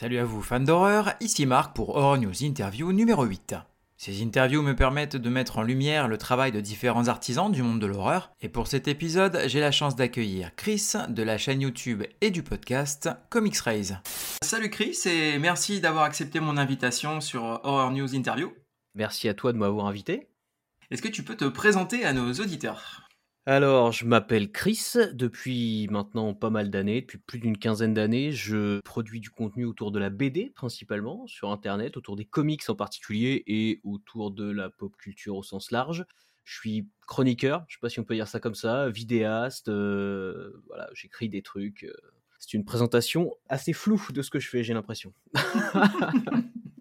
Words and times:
Salut 0.00 0.18
à 0.18 0.24
vous 0.24 0.42
fans 0.42 0.60
d'horreur, 0.60 1.14
ici 1.18 1.44
Marc 1.44 1.74
pour 1.74 1.96
Horror 1.96 2.18
News 2.18 2.44
Interview 2.44 2.92
numéro 2.92 3.24
8. 3.24 3.56
Ces 3.96 4.22
interviews 4.22 4.62
me 4.62 4.76
permettent 4.76 5.16
de 5.16 5.28
mettre 5.28 5.58
en 5.58 5.62
lumière 5.62 6.06
le 6.06 6.16
travail 6.16 6.52
de 6.52 6.60
différents 6.60 7.08
artisans 7.08 7.50
du 7.50 7.64
monde 7.64 7.80
de 7.80 7.86
l'horreur, 7.86 8.30
et 8.40 8.48
pour 8.48 8.68
cet 8.68 8.86
épisode, 8.86 9.40
j'ai 9.46 9.58
la 9.58 9.72
chance 9.72 9.96
d'accueillir 9.96 10.54
Chris 10.54 10.92
de 11.08 11.22
la 11.24 11.36
chaîne 11.36 11.62
YouTube 11.62 12.04
et 12.20 12.30
du 12.30 12.44
podcast 12.44 13.10
Comics 13.28 13.58
Raise. 13.58 13.96
Salut 14.40 14.70
Chris 14.70 15.00
et 15.06 15.36
merci 15.40 15.80
d'avoir 15.80 16.04
accepté 16.04 16.38
mon 16.38 16.58
invitation 16.58 17.20
sur 17.20 17.42
Horror 17.64 17.90
News 17.90 18.14
Interview. 18.14 18.52
Merci 18.94 19.28
à 19.28 19.34
toi 19.34 19.52
de 19.52 19.58
m'avoir 19.58 19.86
invité. 19.86 20.28
Est-ce 20.92 21.02
que 21.02 21.08
tu 21.08 21.24
peux 21.24 21.36
te 21.36 21.46
présenter 21.46 22.04
à 22.04 22.12
nos 22.12 22.32
auditeurs? 22.34 23.07
Alors, 23.50 23.92
je 23.92 24.04
m'appelle 24.04 24.52
Chris. 24.52 24.92
Depuis 25.14 25.88
maintenant 25.90 26.34
pas 26.34 26.50
mal 26.50 26.68
d'années, 26.68 27.00
depuis 27.00 27.16
plus 27.16 27.38
d'une 27.38 27.56
quinzaine 27.56 27.94
d'années, 27.94 28.30
je 28.30 28.80
produis 28.80 29.20
du 29.20 29.30
contenu 29.30 29.64
autour 29.64 29.90
de 29.90 29.98
la 29.98 30.10
BD 30.10 30.52
principalement 30.54 31.26
sur 31.26 31.50
Internet, 31.50 31.96
autour 31.96 32.14
des 32.14 32.26
comics 32.26 32.68
en 32.68 32.74
particulier 32.74 33.44
et 33.46 33.80
autour 33.84 34.32
de 34.32 34.50
la 34.50 34.68
pop 34.68 34.94
culture 34.98 35.34
au 35.34 35.42
sens 35.42 35.70
large. 35.70 36.04
Je 36.44 36.58
suis 36.58 36.88
chroniqueur, 37.06 37.64
je 37.68 37.76
sais 37.76 37.80
pas 37.80 37.88
si 37.88 38.00
on 38.00 38.04
peut 38.04 38.16
dire 38.16 38.28
ça 38.28 38.38
comme 38.38 38.54
ça, 38.54 38.90
vidéaste. 38.90 39.70
Euh, 39.70 40.62
voilà, 40.66 40.90
j'écris 40.92 41.30
des 41.30 41.40
trucs. 41.40 41.84
Euh. 41.84 41.94
C'est 42.38 42.52
une 42.52 42.66
présentation 42.66 43.34
assez 43.48 43.72
floue 43.72 44.08
de 44.10 44.20
ce 44.20 44.28
que 44.28 44.40
je 44.40 44.48
fais, 44.50 44.62
j'ai 44.62 44.74
l'impression. 44.74 45.14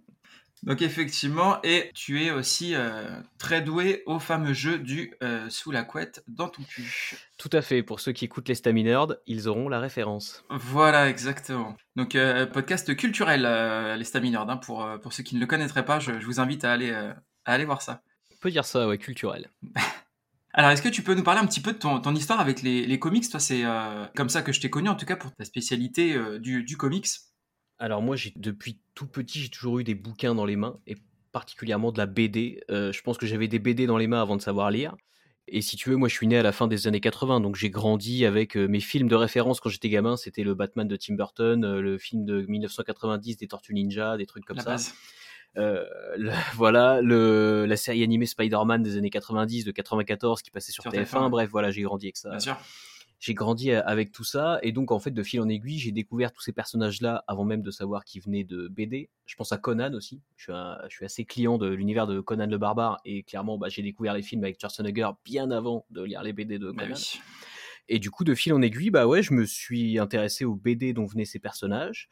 Donc 0.67 0.81
effectivement, 0.81 1.59
et 1.63 1.91
tu 1.93 2.25
es 2.25 2.29
aussi 2.29 2.75
euh, 2.75 3.21
très 3.37 3.61
doué 3.61 4.03
au 4.05 4.19
fameux 4.19 4.51
jeu 4.51 4.77
du 4.77 5.13
euh, 5.23 5.49
sous 5.49 5.71
la 5.71 5.85
couette 5.85 6.25
dans 6.27 6.49
ton 6.49 6.61
cul. 6.61 7.17
Tout 7.37 7.49
à 7.53 7.61
fait, 7.61 7.83
pour 7.83 8.01
ceux 8.01 8.11
qui 8.11 8.25
écoutent 8.25 8.49
les 8.49 8.55
Staminerd, 8.55 9.17
ils 9.27 9.47
auront 9.47 9.69
la 9.69 9.79
référence. 9.79 10.43
Voilà, 10.49 11.07
exactement. 11.09 11.77
Donc 11.95 12.15
euh, 12.15 12.45
podcast 12.45 12.93
culturel, 12.97 13.43
les 13.97 14.03
Staminerd, 14.03 14.49
hein, 14.49 14.57
pour, 14.57 14.85
pour 15.01 15.13
ceux 15.13 15.23
qui 15.23 15.35
ne 15.35 15.39
le 15.39 15.45
connaîtraient 15.45 15.85
pas, 15.85 16.01
je, 16.01 16.11
vous 16.11 16.41
invite 16.41 16.65
à 16.65 16.73
aller, 16.73 16.91
à 16.91 17.15
aller 17.45 17.63
voir 17.63 17.81
ça. 17.81 18.01
On 18.33 18.35
peut 18.41 18.51
dire 18.51 18.65
ça, 18.65 18.89
ouais, 18.89 18.97
culturel. 18.97 19.49
Alors, 20.53 20.71
est-ce 20.71 20.81
que 20.81 20.89
tu 20.89 21.01
peux 21.01 21.13
nous 21.13 21.23
parler 21.23 21.39
un 21.39 21.45
petit 21.45 21.61
peu 21.61 21.71
de 21.71 21.77
ton, 21.77 22.13
histoire 22.13 22.41
avec 22.41 22.61
les, 22.61 22.99
comics? 22.99 23.29
Toi, 23.29 23.39
c'est 23.39 23.63
comme 24.17 24.27
ça 24.27 24.41
que 24.41 24.51
je 24.51 24.59
t'ai 24.59 24.69
connu, 24.69 24.89
en 24.89 24.95
tout 24.95 25.05
cas 25.05 25.15
pour 25.15 25.33
ta 25.33 25.45
spécialité 25.45 26.17
du, 26.39 26.63
du 26.63 26.75
comics. 26.75 27.07
Alors 27.79 28.01
moi, 28.01 28.15
j'ai 28.15 28.33
depuis 28.35 28.79
tout 28.95 29.07
petit, 29.07 29.39
j'ai 29.39 29.49
toujours 29.49 29.79
eu 29.79 29.83
des 29.83 29.95
bouquins 29.95 30.33
dans 30.33 30.45
les 30.45 30.55
mains, 30.55 30.79
et 30.87 30.95
particulièrement 31.31 31.91
de 31.91 31.97
la 31.97 32.07
BD. 32.07 32.61
Euh, 32.71 32.91
je 32.91 33.01
pense 33.01 33.17
que 33.17 33.27
j'avais 33.27 33.47
des 33.47 33.59
BD 33.59 33.85
dans 33.85 33.97
les 33.97 34.07
mains 34.07 34.21
avant 34.21 34.35
de 34.35 34.41
savoir 34.41 34.71
lire. 34.71 34.95
Et 35.49 35.61
si 35.61 35.77
tu 35.77 35.89
veux, 35.89 35.95
moi 35.95 36.09
je 36.09 36.13
suis 36.13 36.27
né 36.27 36.37
à 36.37 36.43
la 36.43 36.51
fin 36.51 36.67
des 36.67 36.87
années 36.87 36.99
80, 36.99 37.39
donc 37.39 37.55
j'ai 37.55 37.69
grandi 37.69 38.25
avec 38.25 38.57
euh, 38.57 38.67
mes 38.67 38.81
films 38.81 39.07
de 39.07 39.15
référence 39.15 39.61
quand 39.61 39.69
j'étais 39.69 39.89
gamin. 39.89 40.17
C'était 40.17 40.43
le 40.43 40.55
Batman 40.55 40.87
de 40.87 40.95
Tim 40.97 41.15
Burton, 41.15 41.63
euh, 41.63 41.79
le 41.79 41.97
film 41.97 42.25
de 42.25 42.41
1990 42.41 43.37
des 43.37 43.47
Tortues 43.47 43.73
Ninja, 43.73 44.17
des 44.17 44.25
trucs 44.25 44.43
comme 44.43 44.59
ça. 44.59 44.75
voilà, 46.55 47.01
le, 47.01 47.65
la 47.65 47.77
série 47.77 48.03
animée 48.03 48.25
Spider-Man 48.25 48.83
des 48.83 48.97
années 48.97 49.09
90, 49.09 49.63
de 49.63 49.71
94 49.71 50.41
qui 50.41 50.51
passait 50.51 50.71
sur, 50.71 50.83
TF1. 50.83 51.29
Bref, 51.29 51.49
voilà, 51.49 51.71
j'ai 51.71 51.81
grandi 51.81 52.07
avec 52.07 52.17
ça. 52.17 52.29
Bien 52.29 52.39
sûr 52.39 52.57
j'ai 53.19 53.33
grandi 53.33 53.71
avec 53.71 54.11
tout 54.11 54.23
ça. 54.23 54.59
Et 54.61 54.71
donc 54.71 54.91
en 54.91 54.99
fait 54.99 55.11
de 55.11 55.23
fil 55.23 55.41
en 55.41 55.49
aiguille 55.49 55.79
j'ai 55.79 55.91
découvert 55.91 56.31
tous 56.31 56.41
ces 56.41 56.51
personnages 56.51 57.01
là 57.01 57.23
avant 57.27 57.45
même 57.45 57.61
de 57.61 57.71
savoir 57.71 58.03
qu'ils 58.03 58.21
venaient 58.21 58.43
de 58.43 58.67
BD 58.67 59.09
je 59.25 59.35
pense 59.35 59.51
à 59.51 59.57
Conan 59.57 59.93
aussi. 59.93 60.21
Je 60.35 60.51
suis, 60.89 61.05
assez 61.05 61.25
client 61.25 61.57
de 61.57 61.67
l'univers 61.67 62.07
de 62.07 62.19
Conan 62.19 62.47
le 62.47 62.57
barbare. 62.57 62.99
Et 63.05 63.23
clairement 63.23 63.57
bah, 63.57 63.69
j'ai 63.69 63.81
découvert 63.81 64.13
les 64.13 64.21
films 64.21 64.43
avec 64.43 64.59
Schwarzenegger 64.59 65.09
bien 65.25 65.51
avant 65.51 65.85
de 65.89 66.03
lire 66.03 66.23
les 66.23 66.33
BD 66.33 66.59
de 66.59 66.71
bah 66.71 66.83
Conan. 66.83 66.99
et 67.89 67.99
du 67.99 68.11
coup 68.11 68.23
de 68.23 68.35
fil 68.35 68.53
en 68.53 68.61
aiguille 68.61 68.91
bah 68.91 69.07
ouais 69.07 69.23
je 69.23 69.33
me 69.33 69.45
suis 69.45 69.97
intéressé 69.99 70.45
aux 70.45 70.55
BD 70.55 70.93
dont 70.93 71.05
venaient 71.05 71.25
ces 71.25 71.39
personnages. 71.39 72.09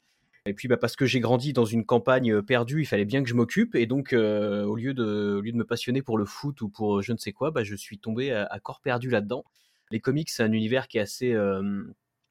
Et 0.48 0.54
puis 0.54 0.68
bah, 0.68 0.78
parce 0.78 0.96
que 0.96 1.08
j'ai 1.08 1.20
grandi 1.20 1.54
dans 1.54 1.66
une 1.66 1.84
campagne 1.84 2.32
euh, 2.32 2.44
perdue, 2.44 2.82
il 2.82 2.86
fallait 2.86 3.06
bien 3.06 3.24
que 3.24 3.30
je 3.30 3.34
m'occupe. 3.34 3.74
Et 3.74 3.88
donc, 3.88 4.14
euh, 4.14 4.64
au, 4.64 4.76
lieu 4.76 4.94
de, 4.94 5.42
lieu 5.44 5.52
de 5.52 5.58
me 5.58 5.66
passionner 5.66 6.04
pour 6.04 6.20
le 6.20 6.26
foot 6.26 6.62
ou 6.62 6.70
pour 6.70 7.02
je 7.02 7.14
ne 7.14 7.18
sais 7.18 7.32
quoi, 7.32 7.50
bah, 7.50 7.64
je 7.64 7.74
suis 7.74 7.98
tombé 7.98 8.32
à 8.32 8.60
corps 8.60 8.80
perdu 8.80 9.10
là-dedans 9.10 9.44
les 9.92 10.00
comics, 10.00 10.30
c'est 10.30 10.44
un 10.44 10.52
univers 10.52 10.88
qui 10.88 10.98
est 10.98 11.02
assez, 11.02 11.36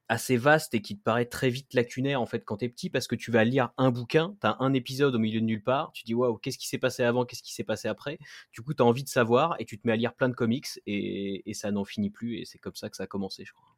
assez 0.09 0.37
vaste 0.37 0.75
et 0.75 0.82
qui 0.82 0.97
te 0.97 1.03
paraît 1.03 1.25
très 1.25 1.48
vite 1.48 1.72
lacunaire 1.72 2.20
en 2.20 2.26
fait 2.26 2.44
quand 2.44 2.59
t'es 2.59 2.69
petit 2.69 2.91
parce 2.91 3.06
que 3.06 3.15
tu 3.15 3.31
vas 3.31 3.44
lire 3.44 3.70
un 3.78 3.91
bouquin, 3.91 4.37
t'as 4.41 4.56
un 4.60 4.72
épisode 4.75 5.15
au 5.15 5.19
milieu 5.19 5.41
de 5.41 5.47
nulle 5.47 5.62
part, 5.62 5.92
tu 5.92 6.04
dis 6.04 6.15
waouh, 6.15 6.37
qu'est-ce 6.37 6.59
qui 6.59 6.69
s'est 6.69 6.78
passé 6.78 7.03
avant, 7.03 7.25
qu'est-ce 7.25 7.42
qui 7.42 7.54
s'est 7.54 7.65
passé 7.65 7.88
après? 7.88 8.19
Du 8.53 8.60
coup, 8.60 8.75
t'as 8.75 8.84
envie 8.84 9.04
de 9.04 9.09
savoir 9.09 9.56
et 9.59 9.65
tu 9.65 9.78
te 9.78 9.87
mets 9.87 9.92
à 9.92 9.97
lire 9.97 10.15
plein 10.15 10.28
de 10.28 10.34
comics 10.34 10.69
et, 10.87 11.42
ça 11.54 11.70
n'en 11.70 11.84
finit 11.84 12.10
plus 12.10 12.38
et 12.38 12.44
c'est 12.44 12.59
comme 12.59 12.75
ça 12.75 12.91
que 12.91 12.97
ça 12.97 13.04
a 13.04 13.06
commencé, 13.06 13.44
je 13.44 13.53
crois. 13.53 13.69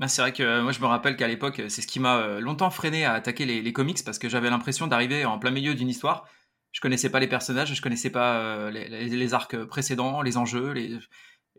Bah, 0.00 0.08
c'est 0.08 0.20
vrai 0.20 0.32
que 0.32 0.42
euh, 0.42 0.62
moi 0.62 0.72
je 0.72 0.80
me 0.80 0.86
rappelle 0.86 1.16
qu'à 1.16 1.28
l'époque, 1.28 1.62
c'est 1.68 1.82
ce 1.82 1.86
qui 1.86 2.00
m'a 2.00 2.18
euh, 2.18 2.40
longtemps 2.40 2.70
freiné 2.70 3.04
à 3.04 3.12
attaquer 3.12 3.44
les, 3.44 3.72
comics 3.72 4.02
parce 4.04 4.18
que 4.18 4.28
j'avais 4.28 4.50
l'impression 4.50 4.86
d'arriver 4.86 5.24
en 5.24 5.38
plein 5.38 5.50
milieu 5.50 5.74
d'une 5.74 5.88
histoire. 5.88 6.26
Je 6.72 6.80
connaissais 6.80 7.10
pas 7.10 7.20
les 7.20 7.28
personnages, 7.28 7.74
je 7.74 7.82
connaissais 7.82 8.10
pas 8.10 8.38
euh, 8.38 8.70
les, 8.70 9.34
arcs 9.34 9.56
précédents, 9.64 10.22
les 10.22 10.36
enjeux, 10.36 10.72
les 10.72 10.98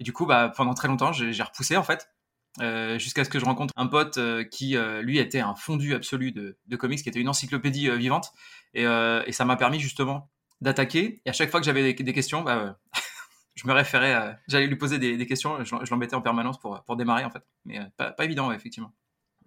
et 0.02 0.04
du 0.04 0.14
coup, 0.14 0.26
bah, 0.26 0.52
pendant 0.58 0.74
très 0.74 0.88
longtemps, 0.88 1.14
j'ai 1.14 1.44
repoussé 1.44 1.78
en 1.78 1.84
fait. 1.84 2.10
Euh, 2.60 2.98
jusqu'à 2.98 3.24
ce 3.24 3.30
que 3.30 3.40
je 3.40 3.46
rencontre 3.46 3.72
un 3.78 3.88
pote 3.88 4.18
euh, 4.18 4.44
qui 4.44 4.76
euh, 4.76 5.02
lui 5.02 5.20
était 5.20 5.40
un 5.40 5.56
fondu 5.56 5.94
absolu 5.94 6.34
de, 6.34 6.76
comics, 6.76 7.02
qui 7.02 7.08
était 7.08 7.20
une 7.20 7.30
encyclopédie 7.30 7.88
vivante, 7.92 8.34
et, 8.74 8.84
ça 9.32 9.46
m'a 9.46 9.58
permis 9.58 9.80
justement 9.80 10.32
d'attaquer. 10.60 11.22
Et 11.24 11.30
à 11.30 11.34
chaque 11.34 11.52
fois 11.52 11.60
que 11.60 11.68
j'avais 11.68 11.94
des, 11.94 12.14
questions, 12.14 12.42
bah, 12.42 12.80
je 13.56 13.68
me 13.68 13.74
référais, 13.74 14.40
j'allais 14.48 14.66
lui 14.66 14.76
poser 14.76 14.98
des, 14.98 15.28
questions, 15.28 15.64
je, 15.64 15.92
l'embêtais 15.92 16.16
en 16.16 16.22
permanence 16.22 16.60
pour, 16.60 16.96
démarrer 16.98 17.24
en 17.24 17.30
fait. 17.30 17.44
Mais 17.66 17.80
pas 17.96 18.16
évident, 18.26 18.52
effectivement 18.52 18.92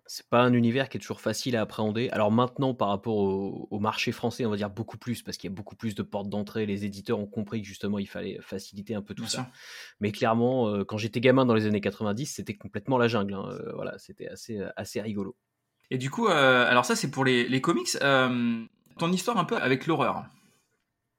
c'est 0.07 0.29
pas 0.29 0.43
un 0.43 0.53
univers 0.53 0.89
qui 0.89 0.99
est 0.99 1.01
toujours 1.01 1.21
facile 1.21 1.57
à 1.57 1.63
appréhender. 1.63 2.11
Alors 2.11 2.31
maintenant, 2.31 2.75
par 2.75 2.89
rapport 2.89 3.17
au, 3.17 3.79
marché 3.79 4.13
français, 4.13 4.45
on 4.45 4.51
va 4.51 4.57
dire 4.57 4.71
beaucoup 4.71 4.99
plus, 4.99 5.23
parce 5.23 5.37
qu'il 5.37 5.51
y 5.51 5.53
a 5.53 5.57
beaucoup 5.57 5.77
plus 5.77 5.95
de 5.95 6.03
portes 6.03 6.29
d'entrée. 6.29 6.67
Les 6.67 6.85
éditeurs 6.85 7.19
ont 7.19 7.27
compris 7.27 7.63
que 7.63 7.67
justement, 7.69 7.99
il 7.99 8.07
fallait 8.07 8.39
faciliter 8.41 8.95
un 8.95 9.03
peu 9.03 9.15
tout 9.15 9.27
ça. 9.27 9.51
Mais 10.01 10.13
clairement, 10.13 10.69
euh, 10.69 10.85
quand 10.85 10.99
j'étais 10.99 11.21
gamin 11.21 11.47
dans 11.47 11.55
les 11.55 11.67
années 11.67 11.81
90, 11.81 12.27
c'était 12.27 12.55
complètement 12.55 12.99
la 12.99 13.09
jungle. 13.09 13.35
Hein. 13.35 13.49
Euh, 13.51 13.73
voilà, 13.75 13.99
c'était 13.99 14.29
assez, 14.29 14.59
euh, 14.59 14.71
assez 14.77 15.01
rigolo. 15.01 15.37
Et 15.91 15.99
du 15.99 16.11
coup, 16.11 16.29
alors 16.29 16.85
ça, 16.85 16.97
c'est 16.97 17.11
pour 17.11 17.25
les, 17.25 17.49
les 17.49 17.61
comics. 17.61 17.97
ton 17.99 19.13
histoire 19.13 19.39
un 19.39 19.45
peu 19.45 19.57
avec 19.57 19.87
l'horreur. 19.87 20.25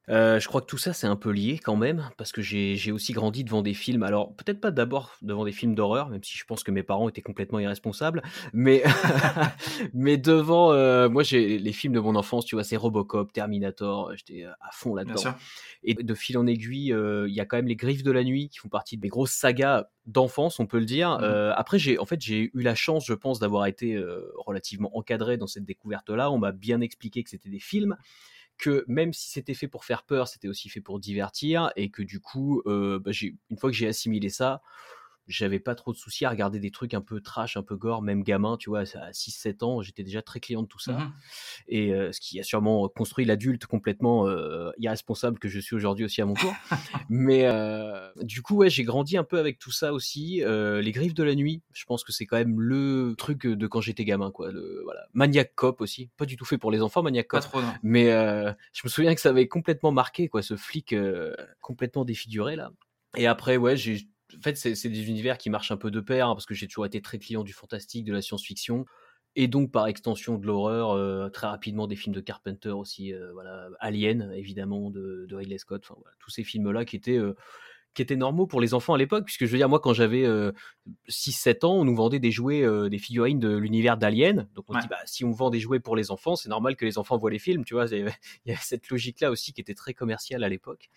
Euh, 0.09 0.39
je 0.39 0.47
crois 0.47 0.61
que 0.61 0.67
tout 0.67 0.77
ça, 0.77 0.93
c'est 0.93 1.07
un 1.07 1.15
peu 1.15 1.31
lié 1.31 1.59
quand 1.63 1.75
même, 1.75 2.09
parce 2.17 2.31
que 2.31 2.41
j'ai 2.41 2.91
aussi 2.91 3.13
grandi 3.13 3.43
devant 3.43 3.61
des 3.61 3.73
films. 3.73 4.03
Alors, 4.03 4.35
peut-être 4.35 4.61
pas 4.61 4.71
d'abord 4.71 5.15
devant 5.21 5.45
des 5.45 5.51
films 5.51 5.75
d'horreur, 5.75 6.09
même 6.09 6.23
si 6.23 6.37
je 6.37 6.45
pense 6.45 6.63
que 6.63 6.71
mes 6.71 6.83
parents 6.83 7.09
étaient 7.09 7.21
complètement 7.21 7.59
irresponsables, 7.59 8.21
mais, 8.53 8.83
mais 9.93 10.17
devant, 10.17 10.71
euh, 10.71 11.09
moi, 11.09 11.23
j'ai 11.23 11.57
les 11.57 11.73
films 11.73 11.93
de 11.93 11.99
mon 11.99 12.15
enfance, 12.15 12.45
tu 12.45 12.55
vois, 12.55 12.63
c'est 12.63 12.77
Robocop, 12.77 13.33
Terminator, 13.33 14.15
j'étais 14.15 14.43
euh, 14.43 14.51
à 14.61 14.69
fond 14.71 14.93
là-dedans. 14.93 15.35
Et 15.83 15.93
de 15.93 16.13
fil 16.13 16.37
en 16.37 16.47
aiguille, 16.47 16.95
il 17.27 17.33
y 17.33 17.39
a 17.39 17.45
quand 17.45 17.57
même 17.57 17.67
les 17.67 17.75
Griffes 17.75 18.03
de 18.03 18.11
la 18.11 18.23
Nuit 18.23 18.49
qui 18.49 18.59
font 18.59 18.69
partie 18.69 18.97
des 18.97 19.07
grosses 19.07 19.33
sagas 19.33 19.85
d'enfance, 20.05 20.59
on 20.59 20.65
peut 20.65 20.79
le 20.79 20.85
dire. 20.85 21.19
Mmh 21.19 21.53
après, 21.55 21.79
j'ai 21.79 21.97
en 21.99 22.05
fait 22.05 22.21
j'ai 22.21 22.51
eu 22.53 22.61
la 22.61 22.75
chance, 22.75 23.05
je 23.05 23.13
pense, 23.13 23.39
d'avoir 23.39 23.65
été 23.65 24.01
relativement 24.45 24.95
encadré 24.97 25.37
dans 25.37 25.47
cette 25.47 25.65
découverte-là. 25.65 26.31
On 26.31 26.37
m'a 26.37 26.51
bien 26.51 26.81
expliqué 26.81 27.23
que 27.23 27.29
c'était 27.29 27.49
des 27.49 27.59
films 27.59 27.95
que 28.57 28.85
même 28.87 29.13
si 29.13 29.29
c'était 29.29 29.53
fait 29.53 29.67
pour 29.67 29.85
faire 29.85 30.03
peur, 30.03 30.27
c'était 30.27 30.47
aussi 30.47 30.69
fait 30.69 30.81
pour 30.81 30.99
divertir, 30.99 31.71
et 31.75 31.89
que 31.89 32.01
du 32.01 32.19
coup, 32.19 32.61
euh, 32.65 32.99
bah, 32.99 33.11
une 33.49 33.57
fois 33.57 33.69
que 33.69 33.75
j'ai 33.75 33.87
assimilé 33.87 34.29
ça, 34.29 34.61
j'avais 35.27 35.59
pas 35.59 35.75
trop 35.75 35.91
de 35.91 35.97
soucis 35.97 36.25
à 36.25 36.29
regarder 36.29 36.59
des 36.59 36.71
trucs 36.71 36.93
un 36.93 37.01
peu 37.01 37.21
trash, 37.21 37.57
un 37.57 37.63
peu 37.63 37.75
gore, 37.75 38.01
même 38.01 38.23
gamin, 38.23 38.57
tu 38.57 38.69
vois, 38.69 38.81
à 38.81 39.11
6-7 39.11 39.63
ans, 39.63 39.81
j'étais 39.81 40.03
déjà 40.03 40.21
très 40.21 40.39
client 40.39 40.61
de 40.61 40.67
tout 40.67 40.79
ça. 40.79 40.93
Mmh 40.93 41.13
et 41.67 41.93
euh, 41.93 42.11
ce 42.11 42.19
qui 42.19 42.39
a 42.39 42.43
sûrement 42.43 42.87
construit 42.89 43.25
l'adulte 43.25 43.65
complètement 43.65 44.27
euh, 44.27 44.71
irresponsable 44.77 45.39
que 45.39 45.47
je 45.47 45.59
suis 45.59 45.75
aujourd'hui 45.75 46.05
aussi 46.05 46.21
à 46.21 46.25
mon 46.25 46.33
tour. 46.33 46.53
Mais 47.09 47.45
euh, 47.45 48.09
du 48.21 48.41
coup, 48.41 48.55
ouais, 48.57 48.69
j'ai 48.69 48.83
grandi 48.83 49.17
un 49.17 49.23
peu 49.23 49.39
avec 49.39 49.57
tout 49.59 49.71
ça 49.71 49.93
aussi. 49.93 50.41
les 50.45 50.91
griffes 50.91 51.13
de 51.13 51.23
la 51.23 51.35
nuit, 51.35 51.63
je 51.73 51.85
pense 51.85 52.03
que 52.03 52.11
c'est 52.11 52.25
quand 52.25 52.37
même 52.37 52.59
le 52.59 53.15
truc 53.17 53.47
de 53.47 53.67
quand 53.67 53.81
j'étais 53.81 54.05
gamin, 54.05 54.31
quoi. 54.31 54.51
Le, 54.51 54.81
voilà. 54.83 55.01
Maniac 55.13 55.53
Cop 55.55 55.81
aussi, 55.81 56.09
pas 56.17 56.25
du 56.25 56.35
tout 56.37 56.45
fait 56.45 56.57
pour 56.57 56.71
les 56.71 56.81
enfants, 56.81 57.03
Maniac 57.03 57.27
Cop. 57.27 57.43
Mais 57.83 58.05
je 58.05 58.81
me 58.83 58.89
souviens 58.89 59.15
que 59.15 59.21
ça 59.21 59.29
avait 59.29 59.47
complètement 59.47 59.91
marqué, 59.91 60.27
quoi, 60.27 60.41
ce 60.41 60.55
flic 60.55 60.95
complètement 61.61 62.05
défiguré, 62.05 62.55
là. 62.55 62.71
Et 63.17 63.27
après, 63.27 63.57
ouais, 63.57 63.77
j'ai 63.77 64.07
en 64.37 64.41
fait, 64.41 64.55
c'est 64.55 64.89
des 64.89 65.07
univers 65.07 65.37
qui 65.37 65.49
marchent 65.49 65.71
un 65.71 65.77
peu 65.77 65.91
de 65.91 65.99
pair, 65.99 66.29
hein, 66.29 66.35
parce 66.35 66.45
que 66.45 66.53
j'ai 66.53 66.67
toujours 66.67 66.85
été 66.85 67.01
très 67.01 67.19
client 67.19 67.43
du 67.43 67.53
fantastique, 67.53 68.05
de 68.05 68.13
la 68.13 68.21
science-fiction, 68.21 68.85
et 69.35 69.47
donc 69.47 69.71
par 69.71 69.87
extension 69.87 70.37
de 70.37 70.45
l'horreur, 70.45 70.91
euh, 70.91 71.29
très 71.29 71.47
rapidement 71.47 71.87
des 71.87 71.95
films 71.95 72.15
de 72.15 72.21
Carpenter 72.21 72.69
aussi, 72.69 73.13
euh, 73.13 73.33
voilà, 73.33 73.67
Alien 73.79 74.31
évidemment 74.33 74.89
de, 74.89 75.25
de 75.27 75.35
Ridley 75.35 75.57
Scott, 75.57 75.85
enfin 75.89 75.99
tous 76.19 76.29
ces 76.29 76.43
films-là 76.43 76.85
qui 76.85 76.95
étaient 76.95 77.17
euh, 77.17 77.35
qui 77.95 78.01
étaient 78.01 78.15
normaux 78.15 78.45
pour 78.45 78.61
les 78.61 78.73
enfants 78.73 78.93
à 78.93 78.97
l'époque, 78.97 79.25
puisque 79.25 79.45
je 79.45 79.51
veux 79.51 79.57
dire, 79.57 79.69
moi, 79.69 79.79
quand 79.79 79.93
j'avais 79.93 80.25
6-7 81.09 81.65
ans, 81.65 81.73
on 81.73 81.85
nous 81.85 81.95
vendait 81.95 82.19
des 82.19 82.31
jouets, 82.31 82.65
des 82.89 82.99
figurines 82.99 83.39
de 83.39 83.55
l'univers 83.55 83.97
d'Alien. 83.97 84.47
Donc 84.53 84.65
on 84.67 84.75
se 84.75 84.81
dit, 84.81 84.87
bah, 84.87 84.99
si 85.05 85.25
on 85.25 85.31
vend 85.31 85.49
des 85.49 85.59
jouets 85.59 85.79
pour 85.79 85.95
les 85.95 86.11
enfants, 86.11 86.35
c'est 86.35 86.49
normal 86.49 86.75
que 86.75 86.85
les 86.85 86.97
enfants 86.97 87.17
voient 87.17 87.31
les 87.31 87.39
films, 87.39 87.63
tu 87.63 87.73
vois. 87.73 87.85
Il 87.91 87.99
y 88.45 88.51
avait 88.51 88.61
cette 88.61 88.89
logique-là 88.89 89.31
aussi 89.31 89.53
qui 89.53 89.61
était 89.61 89.73
très 89.73 89.93
commerciale 89.93 90.43
à 90.43 90.49
l'époque. 90.49 90.89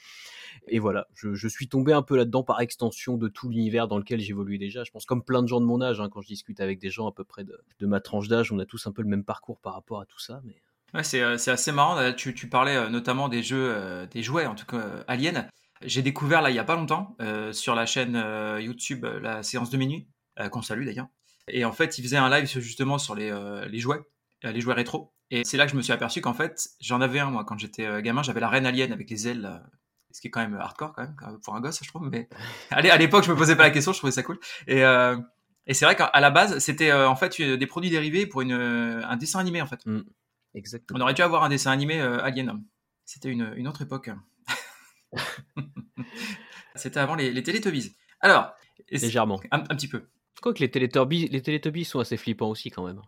Et 0.67 0.79
voilà, 0.79 1.07
je, 1.15 1.49
suis 1.49 1.69
tombé 1.69 1.93
un 1.93 2.03
peu 2.03 2.17
là-dedans 2.17 2.43
par 2.43 2.61
extension 2.61 3.17
de 3.17 3.29
tout 3.29 3.49
l'univers 3.49 3.89
dans 3.89 3.99
lequel 3.99 4.21
j'évoluais 4.21 4.59
déjà. 4.59 4.85
Je 4.85 4.91
pense 4.91 5.07
comme 5.07 5.23
plein 5.23 5.43
de 5.43 5.49
gens 5.49 5.61
de 5.61 5.67
mon 5.67 5.81
âge, 5.81 6.01
hein, 6.01 6.09
quand 6.11 6.21
je 6.21 6.29
discute 6.29 6.61
avec 6.61 6.79
des 6.79 6.91
gens 6.91 7.09
à 7.09 7.13
peu 7.13 7.25
près 7.25 7.45
de, 7.45 7.87
ma 7.87 8.01
tranche 8.01 8.29
d'âge, 8.29 8.53
on 8.53 8.59
a 8.59 8.67
tous 8.67 8.87
un 8.87 8.93
peu 8.93 9.03
le 9.03 9.09
même 9.09 9.25
parcours 9.25 9.61
par 9.61 9.75
rapport 9.75 10.01
à 10.01 10.07
tout 10.07 10.21
ça. 10.21 10.41
Mais 10.45 10.57
Ouais, 10.95 11.05
c'est 11.05 11.21
assez 11.23 11.71
marrant. 11.71 12.15
Tu, 12.15 12.35
tu 12.35 12.49
parlais 12.49 12.89
notamment 12.89 13.29
des 13.29 13.43
jeux, 13.43 14.07
des 14.11 14.23
jouets, 14.23 14.47
en 14.47 14.55
tout 14.55 14.65
cas 14.65 15.05
Alien. 15.07 15.51
J'ai 15.83 16.03
découvert 16.03 16.43
là 16.43 16.51
il 16.51 16.57
y 16.57 16.59
a 16.59 16.65
pas 16.65 16.77
longtemps 16.77 17.17
sur 17.53 17.75
la 17.75 17.87
chaîne 17.87 18.23
YouTube 18.61 19.05
la 19.05 19.43
séance 19.43 19.71
de 19.71 19.77
minuit, 19.77 20.09
qu'on 20.51 20.63
salue 20.63 20.85
d'ailleurs. 20.85 21.09
Et 21.49 21.65
en 21.65 21.73
fait, 21.73 21.99
il 21.99 22.03
faisait 22.03 22.17
un 22.17 22.29
live 22.29 22.47
justement 22.47 22.99
sur 22.99 23.15
les, 23.15 23.31
les 23.69 23.79
jouets, 23.79 24.01
les 24.43 24.61
jouets 24.61 24.75
rétro. 24.75 25.13
Et 25.31 25.45
c'est 25.45 25.57
là 25.57 25.67
que 25.67 25.73
je 25.73 25.77
me 25.77 25.83
suis 25.83 25.93
aperçu 25.93 26.21
qu'en 26.21 26.35
fait, 26.35 26.69
j'en 26.81 27.01
avais 27.01 27.21
un 27.21 27.31
moi 27.31 27.45
quand 27.45 27.59
j'étais 27.59 28.03
gamin. 28.03 28.23
J'avais 28.23 28.41
la 28.41 28.49
reine 28.49 28.67
alien 28.67 28.93
avec 28.93 29.09
les 29.11 29.29
ailes 29.29 29.61
ce 30.11 30.21
qui 30.21 30.29
est 30.29 30.31
quand 30.31 30.41
même 30.41 30.55
hardcore 30.55 30.93
quand 30.93 31.03
même 31.03 31.41
pour 31.41 31.55
un 31.55 31.61
gosse 31.61 31.81
je 31.83 31.89
trouve 31.89 32.09
mais 32.11 32.29
allez 32.71 32.91
à 32.91 32.97
l'époque 32.97 33.25
je 33.25 33.31
me 33.31 33.37
posais 33.37 33.57
pas 33.57 33.65
la 33.65 33.71
question 33.71 33.93
je 33.93 33.99
trouvais 33.99 34.13
ça 34.13 34.23
cool 34.23 34.39
et 34.67 34.85
euh, 34.85 35.17
et 35.67 35.75
c'est 35.75 35.85
vrai 35.85 35.97
qu'à 35.97 36.11
la 36.19 36.31
base 36.31 36.59
c'était 36.59 36.91
euh, 36.91 37.09
en 37.09 37.17
fait 37.17 37.41
des 37.41 37.67
produits 37.67 37.91
dérivés 37.91 38.27
pour 38.27 38.41
une 38.41 38.53
un 38.53 39.17
dessin 39.17 39.39
animé 39.39 39.61
en 39.61 39.67
fait 39.67 39.85
mmh. 39.87 40.01
exactement 40.55 40.99
on 40.99 41.03
aurait 41.03 41.15
dû 41.15 41.23
avoir 41.23 41.45
un 41.45 41.49
dessin 41.49 41.71
animé 41.71 42.01
euh, 42.01 42.23
Alien 42.23 42.63
c'était 43.05 43.31
une, 43.31 43.53
une, 43.57 43.69
autre 43.69 43.83
époque 43.83 44.11
c'était 46.79 47.01
avant 47.01 47.15
les, 47.15 47.31
les 47.33 47.43
Teletubbies 47.43 47.95
alors 48.21 48.53
légèrement 48.91 49.41
un, 49.51 49.61
petit 49.61 49.89
peu 49.89 50.09
quoi 50.41 50.55
que 50.55 50.61
les 50.61 50.71
Teletubbies 50.71 51.29
les 51.29 51.43
Teletubbies 51.43 51.85
sont 51.85 52.01
assez 52.01 52.17
flippants 52.17 52.49
aussi 52.49 52.71
quand 52.71 52.87
même 52.87 53.01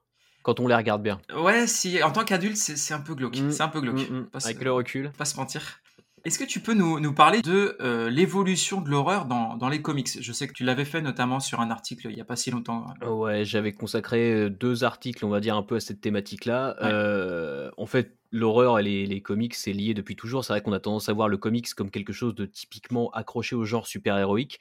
quand 0.43 0.61
on 0.61 0.67
les 0.67 0.75
regarde 0.75 1.03
bien. 1.03 1.21
Ouais, 1.37 1.67
si 1.67 2.03
en 2.03 2.13
tant 2.13 2.25
qu'adulte, 2.25 2.57
c'est 2.57 2.95
un 2.95 3.01
peu 3.01 3.15
glauque. 3.15 3.39
Mmh. 3.39 3.51
c'est 3.51 3.63
un 3.63 3.69
peu 3.69 3.81
glauque. 3.81 4.09
Mmh, 4.09 4.31
Avec 4.33 4.63
le 4.63 4.73
recul. 4.73 5.13
Pas 5.17 5.25
se 5.25 5.37
mentir. 5.37 5.81
Est-ce 6.25 6.39
que 6.39 6.45
tu 6.45 6.61
peux 6.61 6.75
nous, 6.75 7.01
nous 7.01 7.15
parler 7.15 7.41
de 7.41 7.77
euh, 7.81 8.11
l'évolution 8.11 8.83
de 8.83 8.91
l'horreur 8.91 9.25
dans, 9.25 9.57
dans, 9.57 9.69
les 9.71 9.81
comics? 9.81 10.21
Je 10.21 10.33
sais 10.33 10.47
que 10.47 10.53
tu 10.53 10.65
l'avais 10.65 10.85
fait 10.85 11.01
notamment 11.01 11.41
sur 11.41 11.61
un 11.61 11.71
article 11.71 12.09
il 12.11 12.15
n'y 12.15 12.21
a 12.21 12.27
pas 12.27 12.37
si 12.37 12.51
longtemps. 12.51 12.87
Ouais, 13.07 13.45
j'avais 13.45 13.73
consacré 13.73 14.33
euh, 14.33 14.51
deux 14.51 14.85
articles, 14.85 15.25
on 15.25 15.31
va 15.31 15.41
dire, 15.41 15.57
un 15.57 15.63
peu 15.63 15.77
à 15.77 15.81
cette 15.81 16.03
thématique-là. 16.03 16.77
Euh, 16.83 17.71
en 17.79 17.87
fait, 17.87 18.19
l'horreur 18.33 18.79
et 18.79 18.83
les, 18.83 19.07
les 19.07 19.23
comics, 19.23 19.55
c'est 19.55 19.73
lié 19.73 19.95
depuis 19.95 20.15
toujours. 20.15 20.45
C'est 20.45 20.53
vrai 20.53 20.61
qu'on 20.61 20.75
a 20.75 20.81
tendance 20.81 21.09
à 21.09 21.15
voir 21.15 21.29
le 21.29 21.39
comics 21.39 21.73
comme 21.75 21.91
quelque 21.91 22.13
chose 22.13 22.35
de 22.35 22.45
typiquement 22.45 23.11
accroché 23.13 23.57
au 23.57 23.65
genre 23.65 23.87
super-héroïque. 23.87 24.61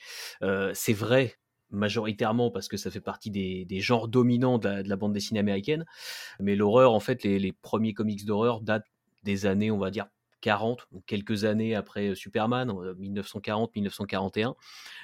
c'est 0.73 0.93
vrai 0.93 1.35
majoritairement 1.71 2.49
parce 2.49 2.67
que 2.67 2.77
ça 2.77 2.89
fait 2.89 3.01
partie 3.01 3.29
des, 3.29 3.63
des 3.65 3.79
genres 3.79 4.07
dominants 4.07 4.57
de 4.57 4.67
la, 4.67 4.81
de 4.81 4.89
la, 4.89 4.95
bande 4.95 5.13
dessinée 5.13 5.39
américaine. 5.39 5.85
Mais 6.39 6.55
l'horreur, 6.55 6.93
en 6.93 6.99
fait, 6.99 7.21
les, 7.23 7.37
les 7.37 7.51
premiers 7.51 7.93
comics 7.93 8.25
d'horreur 8.25 8.61
datent 8.61 8.87
des 9.23 9.45
années, 9.45 9.69
on 9.69 9.77
va 9.77 9.91
dire, 9.91 10.07
40, 10.41 10.87
quelques 11.05 11.45
années 11.45 11.75
après 11.75 12.15
Superman, 12.15 12.69
1940-1941. 12.99 14.55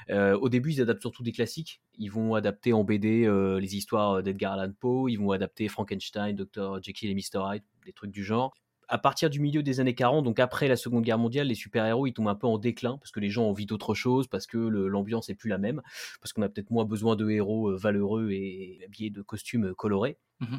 Euh, 0.09 0.37
au 0.37 0.49
début, 0.49 0.71
ils 0.73 0.81
adaptent 0.81 1.01
surtout 1.01 1.23
des 1.23 1.31
classiques. 1.31 1.81
Ils 1.97 2.11
vont 2.11 2.35
adapter 2.35 2.73
en 2.73 2.83
BD 2.83 3.27
les 3.59 3.75
histoires 3.75 4.21
d'Edgar 4.23 4.53
Allan 4.53 4.73
Poe, 4.79 5.09
ils 5.09 5.17
vont 5.17 5.31
adapter 5.31 5.67
Frankenstein, 5.67 6.35
Dr. 6.35 6.81
Jekyll 6.81 7.09
et 7.09 7.15
Mr. 7.15 7.41
Hyde, 7.53 7.63
des 7.85 7.93
trucs 7.93 8.11
du 8.11 8.23
genre. 8.23 8.53
À 8.87 8.99
partir 8.99 9.31
du 9.31 9.39
milieu 9.39 9.63
des 9.63 9.79
années 9.79 9.95
40, 9.95 10.23
donc 10.23 10.39
après 10.39 10.67
la 10.67 10.75
Seconde 10.75 11.03
Guerre 11.03 11.17
mondiale, 11.17 11.47
les 11.47 11.55
super-héros 11.55 12.05
ils 12.05 12.13
tombent 12.13 12.27
un 12.27 12.35
peu 12.35 12.45
en 12.45 12.59
déclin 12.59 12.97
parce 12.99 13.11
que 13.11 13.19
les 13.19 13.31
gens 13.31 13.45
ont 13.45 13.49
envie 13.49 13.65
d'autre 13.65 13.95
chose, 13.95 14.27
parce 14.27 14.45
que 14.45 14.57
l'ambiance 14.57 15.29
est 15.29 15.33
plus 15.33 15.49
la 15.49 15.57
même, 15.57 15.81
parce 16.21 16.33
qu'on 16.33 16.43
a 16.43 16.49
peut-être 16.49 16.69
moins 16.69 16.85
besoin 16.85 17.15
de 17.15 17.27
héros 17.29 17.75
valeureux 17.75 18.29
et 18.31 18.79
habillés 18.85 19.09
de 19.09 19.21
costumes 19.21 19.73
colorés. 19.73 20.17
Mmh 20.39 20.57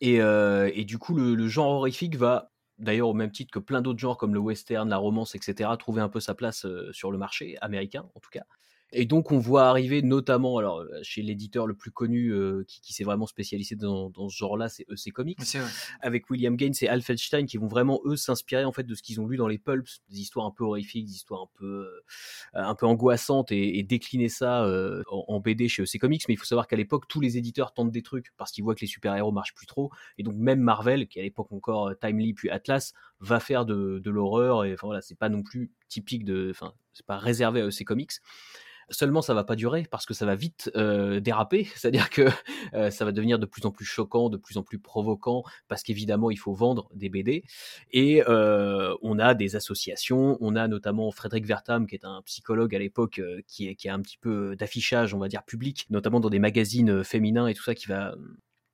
et, 0.00 0.18
et, 0.18 0.84
du 0.84 0.96
coup, 0.96 1.16
le, 1.16 1.34
le 1.34 1.48
genre 1.48 1.72
horrifique 1.72 2.14
va 2.14 2.52
d'ailleurs 2.78 3.08
au 3.08 3.14
même 3.14 3.32
titre 3.32 3.50
que 3.52 3.58
plein 3.58 3.80
d'autres 3.82 3.98
genres 3.98 4.16
comme 4.16 4.34
le 4.34 4.40
western, 4.40 4.88
la 4.88 4.96
romance, 4.98 5.34
etc., 5.34 5.70
trouver 5.78 6.02
un 6.02 6.08
peu 6.08 6.20
sa 6.20 6.34
place 6.34 6.66
sur 6.92 7.10
le 7.12 7.18
marché 7.18 7.56
américain 7.60 8.08
en 8.14 8.20
tout 8.20 8.30
cas. 8.30 8.44
Et 8.92 9.04
donc 9.04 9.32
on 9.32 9.38
voit 9.38 9.68
arriver 9.68 10.00
notamment, 10.00 10.56
alors 10.56 10.82
chez 11.02 11.20
l'éditeur 11.20 11.66
le 11.66 11.74
plus 11.74 11.90
connu 11.90 12.32
euh, 12.32 12.64
qui, 12.66 12.80
qui 12.80 12.92
s'est 12.94 13.04
vraiment 13.04 13.26
spécialisé 13.26 13.76
dans, 13.76 14.08
dans 14.08 14.28
ce 14.28 14.36
genre-là, 14.36 14.68
c'est 14.68 14.86
EC 14.90 15.12
Comics, 15.12 15.40
avec 16.00 16.30
William 16.30 16.56
Gaines 16.56 16.74
et 16.80 16.88
Alfred 16.88 17.18
Stein 17.18 17.44
qui 17.44 17.58
vont 17.58 17.68
vraiment 17.68 18.00
eux 18.06 18.16
s'inspirer 18.16 18.64
en 18.64 18.72
fait 18.72 18.84
de 18.84 18.94
ce 18.94 19.02
qu'ils 19.02 19.20
ont 19.20 19.26
lu 19.26 19.36
dans 19.36 19.48
les 19.48 19.58
pulps, 19.58 20.00
des 20.08 20.20
histoires 20.20 20.46
un 20.46 20.50
peu 20.50 20.64
horrifiques, 20.64 21.06
des 21.06 21.12
histoires 21.16 21.42
un 21.42 21.50
peu 21.58 21.66
euh, 21.66 22.00
un 22.54 22.74
peu 22.74 22.86
angoissantes 22.86 23.52
et, 23.52 23.78
et 23.78 23.82
décliner 23.82 24.30
ça 24.30 24.64
euh, 24.64 25.02
en, 25.10 25.38
BD 25.40 25.68
chez 25.68 25.82
EC 25.82 26.00
Comics. 26.00 26.24
Mais 26.26 26.34
il 26.34 26.38
faut 26.38 26.46
savoir 26.46 26.66
qu'à 26.66 26.76
l'époque 26.76 27.06
tous 27.08 27.20
les 27.20 27.36
éditeurs 27.36 27.74
tentent 27.74 27.92
des 27.92 28.02
trucs 28.02 28.32
parce 28.38 28.52
qu'ils 28.52 28.64
voient 28.64 28.74
que 28.74 28.80
les 28.80 28.86
super-héros 28.86 29.32
marchent 29.32 29.54
plus 29.54 29.66
trop, 29.66 29.90
et 30.16 30.22
donc 30.22 30.34
même 30.36 30.60
Marvel, 30.60 31.08
qui 31.08 31.20
à 31.20 31.22
l'époque 31.22 31.52
encore 31.52 31.92
Timely 32.00 32.32
puis 32.32 32.48
Atlas, 32.48 32.94
va 33.20 33.40
faire 33.40 33.64
de, 33.64 33.98
de 33.98 34.10
l'horreur 34.10 34.64
et 34.64 34.74
enfin 34.74 34.86
voilà, 34.86 35.00
c'est 35.00 35.18
pas 35.18 35.28
non 35.28 35.42
plus 35.42 35.70
typique 35.88 36.24
de, 36.24 36.48
enfin 36.50 36.72
c'est 36.92 37.06
pas 37.06 37.18
réservé 37.18 37.60
à 37.60 37.66
EC 37.66 37.84
Comics. 37.84 38.12
Seulement, 38.90 39.20
ça 39.20 39.34
va 39.34 39.44
pas 39.44 39.54
durer 39.54 39.86
parce 39.90 40.06
que 40.06 40.14
ça 40.14 40.24
va 40.24 40.34
vite 40.34 40.70
euh, 40.74 41.20
déraper, 41.20 41.64
c'est-à-dire 41.74 42.08
que 42.08 42.28
euh, 42.72 42.90
ça 42.90 43.04
va 43.04 43.12
devenir 43.12 43.38
de 43.38 43.44
plus 43.44 43.66
en 43.66 43.70
plus 43.70 43.84
choquant, 43.84 44.30
de 44.30 44.38
plus 44.38 44.56
en 44.56 44.62
plus 44.62 44.78
provoquant, 44.78 45.42
parce 45.68 45.82
qu'évidemment, 45.82 46.30
il 46.30 46.38
faut 46.38 46.54
vendre 46.54 46.88
des 46.94 47.10
BD. 47.10 47.44
Et 47.92 48.22
euh, 48.28 48.94
on 49.02 49.18
a 49.18 49.34
des 49.34 49.56
associations, 49.56 50.38
on 50.40 50.56
a 50.56 50.68
notamment 50.68 51.10
Frédéric 51.10 51.44
Vertam, 51.44 51.86
qui 51.86 51.96
est 51.96 52.04
un 52.04 52.22
psychologue 52.22 52.74
à 52.74 52.78
l'époque, 52.78 53.20
qui, 53.46 53.74
qui 53.76 53.88
a 53.88 53.94
un 53.94 54.00
petit 54.00 54.18
peu 54.18 54.56
d'affichage, 54.56 55.12
on 55.12 55.18
va 55.18 55.28
dire, 55.28 55.42
public, 55.42 55.86
notamment 55.90 56.20
dans 56.20 56.30
des 56.30 56.38
magazines 56.38 57.04
féminins 57.04 57.46
et 57.46 57.54
tout 57.54 57.64
ça, 57.64 57.74
qui 57.74 57.86
va 57.88 58.14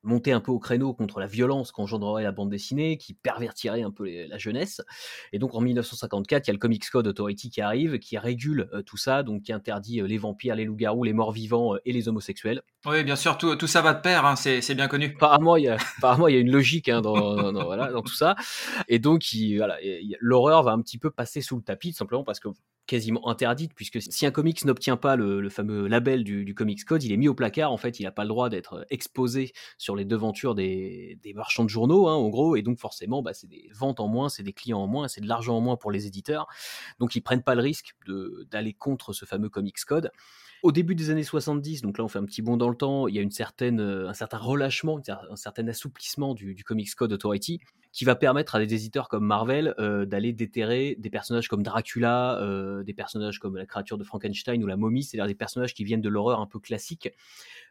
monter 0.04 0.32
un 0.32 0.40
peu 0.40 0.52
au 0.52 0.58
créneau 0.58 0.94
contre 0.94 1.18
la 1.18 1.26
violence 1.26 1.72
qu'engendrerait 1.72 2.22
la 2.22 2.32
bande 2.32 2.50
dessinée, 2.50 2.96
qui 2.98 3.14
pervertirait 3.14 3.82
un 3.82 3.90
peu 3.90 4.26
la 4.26 4.38
jeunesse. 4.38 4.80
Et 5.32 5.38
donc 5.38 5.54
en 5.54 5.60
1954, 5.60 6.46
il 6.46 6.48
y 6.48 6.50
a 6.50 6.52
le 6.52 6.58
Comics 6.58 6.88
Code 6.90 7.06
Authority 7.06 7.50
qui 7.50 7.60
arrive, 7.60 7.98
qui 7.98 8.18
régule 8.18 8.68
euh, 8.72 8.82
tout 8.82 8.96
ça, 8.96 9.22
donc 9.22 9.42
qui 9.42 9.52
interdit 9.52 10.00
euh, 10.00 10.06
les 10.06 10.18
vampires, 10.18 10.54
les 10.54 10.64
loups-garous, 10.64 11.04
les 11.04 11.12
morts-vivants 11.12 11.74
euh, 11.74 11.78
et 11.84 11.92
les 11.92 12.08
homosexuels. 12.08 12.62
Oui, 12.86 13.02
bien 13.02 13.16
sûr, 13.16 13.38
tout, 13.38 13.56
tout 13.56 13.66
ça 13.66 13.81
va 13.81 13.94
de 13.94 14.02
pair, 14.02 14.26
hein, 14.26 14.36
c'est 14.36 14.75
bien 14.75 14.88
connu. 14.88 15.14
Apparemment, 15.16 15.56
il 15.56 15.64
y 15.64 15.69
a, 15.69 15.78
une 16.28 16.50
logique 16.50 16.90
hein, 16.90 17.00
dans, 17.00 18.03
tout 18.03 18.14
ça. 18.14 18.36
Et 18.88 18.98
donc, 18.98 19.22
l'horreur 20.20 20.62
va 20.62 20.72
un 20.72 20.82
petit 20.82 20.98
peu 20.98 21.10
passer 21.10 21.41
sous 21.41 21.56
le 21.56 21.62
tapis, 21.62 21.94
simplement 21.94 22.24
parce 22.24 22.41
que 22.41 22.48
quasiment 22.86 23.26
interdite, 23.29 23.72
puisque 23.74 24.03
si 24.03 24.26
un 24.26 24.31
comics 24.31 24.62
n'obtient 24.67 24.98
pas 24.98 25.17
le, 25.17 25.48
fameux 25.48 25.86
label 25.86 26.24
du, 26.24 26.55
Comics 26.55 26.84
Code, 26.84 27.03
il 27.03 27.12
est 27.12 27.17
mis 27.17 27.29
au 27.29 27.34
placard, 27.34 27.72
en 27.72 27.79
fait, 27.79 27.98
il 28.00 28.03
n'a 28.03 28.12
pas 28.12 28.24
le 28.24 28.29
droit 28.29 28.50
d'être 28.50 28.84
exposé 28.91 29.53
sur 29.79 29.96
les 29.96 30.05
devantures 30.05 30.55
des, 30.55 31.19
des 31.22 31.32
marchands 31.32 31.64
de 31.64 31.70
journaux, 31.70 32.08
hein, 32.08 32.14
en 32.14 32.29
gros, 32.29 32.56
et 32.56 32.62
donc 32.62 32.79
forcément, 32.79 33.22
bah, 33.22 33.32
c'est 33.32 33.46
des 33.46 33.70
ventes 33.72 34.00
en 34.00 34.08
moins, 34.08 34.29
c'est 34.29 34.43
des 34.43 34.53
clients 34.53 34.81
en 34.81 34.86
moins, 34.86 35.08
c'est 35.08 35.22
de 35.22 35.29
l'argent 35.29 35.56
en 35.56 35.60
moins 35.60 35.76
pour 35.76 35.91
les 35.91 36.06
éditeurs, 36.06 36.46
donc 36.98 37.17
ils 37.17 37.22
prennent 37.22 37.43
pas 37.43 37.55
le 37.55 37.62
risque 37.62 37.94
d'aller 38.50 38.74
contre 38.74 39.14
ce 39.14 39.24
fameux 39.24 39.48
Comics 39.48 39.82
Code. 39.86 40.10
Au 40.64 40.72
début 40.72 40.94
des 40.94 41.10
années 41.10 41.22
70, 41.22 41.82
donc 41.82 41.98
là 41.98 42.04
on 42.04 42.08
fait 42.08 42.18
un 42.18 42.24
petit 42.24 42.40
bond 42.40 42.56
dans 42.56 42.70
le 42.70 42.74
temps, 42.74 43.06
il 43.06 43.14
y 43.14 43.18
a 43.18 43.20
une 43.20 43.30
certaine, 43.30 43.80
un 43.80 44.14
certain 44.14 44.38
relâchement, 44.38 44.98
un 45.08 45.36
certain 45.36 45.68
assouplissement 45.68 46.32
du, 46.32 46.56
Comics 46.64 46.94
Code 46.94 47.12
Authority, 47.12 47.60
qui 47.92 48.06
va 48.06 48.14
permettre 48.14 48.54
à 48.54 48.60
des 48.64 48.72
éditeurs 48.72 49.10
comme 49.10 49.26
Marvel 49.26 49.74
euh, 49.78 50.06
d'aller 50.06 50.32
déterrer 50.32 50.96
des 50.98 51.10
personnages 51.10 51.48
comme 51.48 51.62
Dracula, 51.62 52.40
euh, 52.40 52.82
des 52.82 52.94
personnages 52.94 53.40
comme 53.40 53.58
la 53.58 53.66
créature 53.66 53.98
de 53.98 54.04
Frankenstein 54.04 54.64
ou 54.64 54.66
la 54.66 54.78
momie, 54.78 55.02
c'est-à-dire 55.02 55.26
des 55.26 55.34
personnages 55.34 55.74
qui 55.74 55.84
viennent 55.84 56.00
de 56.00 56.08
l'horreur 56.08 56.40
un 56.40 56.46
peu 56.46 56.58
classique, 56.58 57.10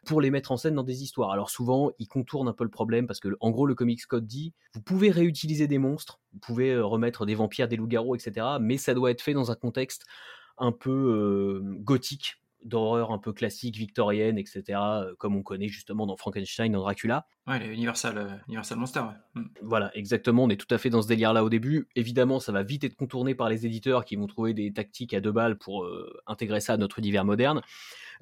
pour 0.06 0.22
les 0.22 0.30
mettre 0.30 0.52
en 0.52 0.58
scène 0.58 0.76
dans 0.76 0.84
des 0.84 1.02
histoires. 1.02 1.32
Alors 1.32 1.50
souvent, 1.50 1.90
ils 1.98 2.08
contournent 2.08 2.48
un 2.48 2.54
peu 2.54 2.64
le 2.64 2.70
problème 2.70 3.08
parce 3.08 3.20
que, 3.20 3.30
en 3.40 3.50
gros, 3.50 3.66
le 3.66 3.74
Comics 3.74 4.06
Code 4.06 4.28
dit, 4.28 4.54
vous 4.76 4.82
pouvez 4.82 5.10
réutiliser 5.10 5.66
des 5.66 5.80
monstres, 5.80 6.20
vous 6.32 6.40
pouvez 6.40 6.70
euh, 6.70 6.86
remettre 6.86 7.26
des 7.26 7.34
vampires, 7.34 7.68
des 7.68 7.76
loups-garous, 7.76 8.14
etc., 8.14 8.46
mais 8.62 8.78
ça 8.78 8.94
doit 8.94 9.10
être 9.10 9.24
fait 9.24 9.34
dans 9.34 9.50
un 9.50 9.56
contexte 9.56 10.06
un 10.60 10.72
peu 10.72 11.64
gothique, 11.80 12.38
d'horreur 12.66 13.12
un 13.12 13.18
peu 13.18 13.34
classique, 13.34 13.76
victorienne, 13.78 14.38
etc., 14.38 14.64
euh, 14.70 15.14
comme 15.18 15.36
on 15.36 15.44
connaît 15.44 15.68
justement 15.68 16.06
dans 16.06 16.16
Frankenstein, 16.16 16.72
dans 16.72 16.82
Dracula. 16.82 17.28
Ouais, 17.48 17.60
les 17.60 17.74
Universal, 17.74 18.18
euh, 18.18 18.30
Universal 18.48 18.78
Monster. 18.78 19.02
Ouais. 19.02 19.42
Mm. 19.42 19.46
Voilà, 19.62 19.92
exactement, 19.96 20.44
on 20.44 20.50
est 20.50 20.60
tout 20.60 20.74
à 20.74 20.78
fait 20.78 20.90
dans 20.90 21.02
ce 21.02 21.08
délire-là 21.08 21.44
au 21.44 21.50
début. 21.50 21.88
Évidemment, 21.96 22.40
ça 22.40 22.52
va 22.52 22.64
vite 22.64 22.84
être 22.84 22.96
contourné 22.96 23.36
par 23.36 23.50
les 23.50 23.66
éditeurs 23.66 24.06
qui 24.06 24.16
vont 24.16 24.28
trouver 24.28 24.54
des 24.54 24.72
tactiques 24.72 25.14
à 25.14 25.22
deux 25.22 25.32
balles 25.32 25.58
pour 25.58 25.84
euh, 25.84 26.14
intégrer 26.28 26.62
ça 26.62 26.74
à 26.74 26.78
notre 26.78 27.00
univers 27.00 27.26
moderne. 27.26 27.62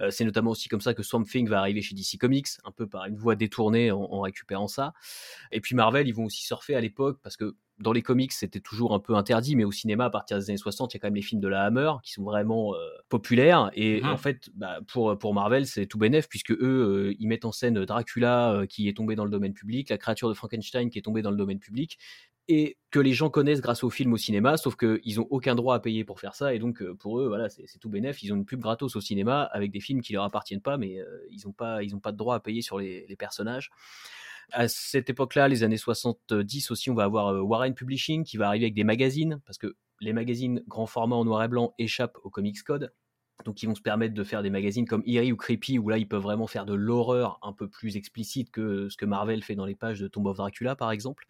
C'est 0.10 0.26
notamment 0.26 0.52
aussi 0.52 0.70
comme 0.70 0.82
ça 0.82 0.94
que 0.94 1.04
Swamp 1.04 1.24
Thing 1.24 1.48
va 1.48 1.60
arriver 1.60 1.82
chez 1.82 1.96
DC 1.96 2.18
Comics, 2.20 2.48
un 2.64 2.72
peu 2.72 2.88
par 2.88 3.06
une 3.06 3.16
voie 3.16 3.36
détournée 3.36 3.92
en, 3.92 4.02
en 4.02 4.22
récupérant 4.22 4.68
ça. 4.68 4.94
Et 5.52 5.62
puis 5.62 5.76
Marvel, 5.76 6.08
ils 6.08 6.14
vont 6.14 6.26
aussi 6.26 6.44
surfer 6.44 6.76
à 6.76 6.82
l'époque 6.82 7.20
parce 7.22 7.38
que 7.38 7.56
dans 7.82 7.92
les 7.92 8.02
comics, 8.02 8.32
c'était 8.32 8.60
toujours 8.60 8.94
un 8.94 9.00
peu 9.00 9.16
interdit, 9.16 9.56
mais 9.56 9.64
au 9.64 9.72
cinéma, 9.72 10.06
à 10.06 10.10
partir 10.10 10.38
des 10.38 10.50
années 10.50 10.58
60, 10.58 10.94
il 10.94 10.98
y 10.98 10.98
a 10.98 11.00
quand 11.00 11.08
même 11.08 11.16
les 11.16 11.22
films 11.22 11.42
de 11.42 11.48
la 11.48 11.64
Hammer 11.64 11.92
qui 12.04 12.12
sont 12.12 12.24
vraiment 12.24 12.74
euh, 12.76 12.78
populaires. 13.10 13.72
Et, 13.74 14.02
mhm. 14.02 14.10
en 14.10 14.18
fait, 14.18 14.50
bah, 14.54 14.80
pour, 14.88 15.18
pour 15.18 15.34
Marvel, 15.34 15.66
c'est 15.66 15.86
tout 15.88 15.98
bénef, 15.98 16.30
puisque 16.30 16.52
eux, 16.52 16.58
euh, 16.62 17.16
ils 17.20 17.28
mettent 17.28 17.46
en 17.46 17.52
scène 17.52 17.84
Dracula 17.86 18.54
euh, 18.54 18.66
qui 18.66 18.88
est 18.88 18.96
tombé 18.96 19.16
dans 19.16 19.26
le 19.26 19.32
domaine 19.32 19.54
public, 19.54 19.90
la 19.90 19.98
créature 19.98 20.30
de 20.30 20.34
Frankenstein 20.34 20.90
qui 20.90 21.00
est 21.00 21.02
tombée 21.02 21.22
dans 21.22 21.32
le 21.32 21.38
domaine 21.38 21.60
public, 21.60 21.98
et 22.48 22.78
que 22.90 23.00
les 23.00 23.14
gens 23.14 23.30
connaissent 23.30 23.62
grâce 23.62 23.84
au 23.84 23.90
film 23.90 24.14
au 24.14 24.18
cinéma, 24.18 24.58
sauf 24.58 24.76
qu'ils 24.76 25.18
n'ont 25.18 25.28
aucun 25.30 25.56
droit 25.56 25.76
à 25.76 25.80
payer 25.80 26.04
pour 26.04 26.20
faire 26.20 26.36
ça, 26.36 26.54
et 26.54 26.60
donc 26.60 26.84
pour 27.00 27.20
eux, 27.20 27.28
voilà, 27.28 27.50
c'est 27.50 27.80
tout 27.80 27.90
bénef. 27.90 28.22
Ils 28.24 28.34
ont 28.34 28.36
une 28.36 28.46
pub 28.46 28.60
gratos 28.60 28.96
au 28.96 29.02
cinéma 29.02 29.44
avec 29.44 29.72
des 29.72 29.80
films 29.80 30.02
qui 30.02 30.14
leur 30.14 30.24
appartiennent 30.24 30.62
pas, 30.62 30.78
mais 30.78 31.00
ils 31.30 31.42
n'ont 31.46 31.54
pas, 31.54 31.80
pas 32.02 32.12
de 32.12 32.18
droit 32.18 32.36
à 32.36 32.40
payer 32.40 32.62
sur 32.62 32.80
les, 32.80 33.06
les 33.08 33.16
personnages 33.16 33.70
à 34.52 34.68
cette 34.68 35.10
époque-là, 35.10 35.48
les 35.48 35.64
années 35.64 35.78
70 35.78 36.72
aussi, 36.72 36.90
on 36.90 36.94
va 36.94 37.04
avoir 37.04 37.28
euh, 37.28 37.42
Warren 37.42 37.74
Publishing 37.74 38.24
qui 38.24 38.38
va 38.38 38.48
arriver 38.48 38.66
avec 38.66 38.74
des 38.74 38.84
magazines, 38.84 39.42
parce 39.46 39.58
que 39.58 39.76
les 40.00 40.14
magazines 40.14 40.64
grand 40.68 40.86
format 40.86 41.16
en 41.16 41.26
noir 41.26 41.44
et 41.44 41.48
blanc 41.48 41.74
échappent 41.78 42.18
au 42.24 42.30
Comics 42.30 42.62
Code. 42.64 42.94
Donc 43.46 43.64
ils 43.64 43.68
vont 43.68 43.76
se 43.76 43.82
permettre 43.82 44.14
de 44.14 44.24
faire 44.24 44.44
des 44.44 44.50
magazines 44.50 44.88
comme 44.88 45.04
Eerie 45.06 45.32
ou 45.32 45.38
Creepy 45.38 45.80
où 45.80 45.90
là 45.90 45.98
ils 45.98 46.08
peuvent 46.08 46.22
vraiment 46.22 46.48
faire 46.48 46.66
de 46.66 46.74
l'horreur 46.74 47.40
un 47.42 47.54
peu 47.54 47.68
plus 47.68 47.98
explicite 47.98 48.52
que 48.52 48.90
ce 48.90 48.98
que 48.98 49.06
Marvel 49.06 49.44
fait 49.44 49.56
dans 49.56 49.66
les 49.66 49.76
pages 49.76 50.00
de 50.00 50.08
Tomb 50.08 50.26
of 50.28 50.38
Dracula 50.38 50.76
par 50.76 50.92
exemple. 50.92 51.26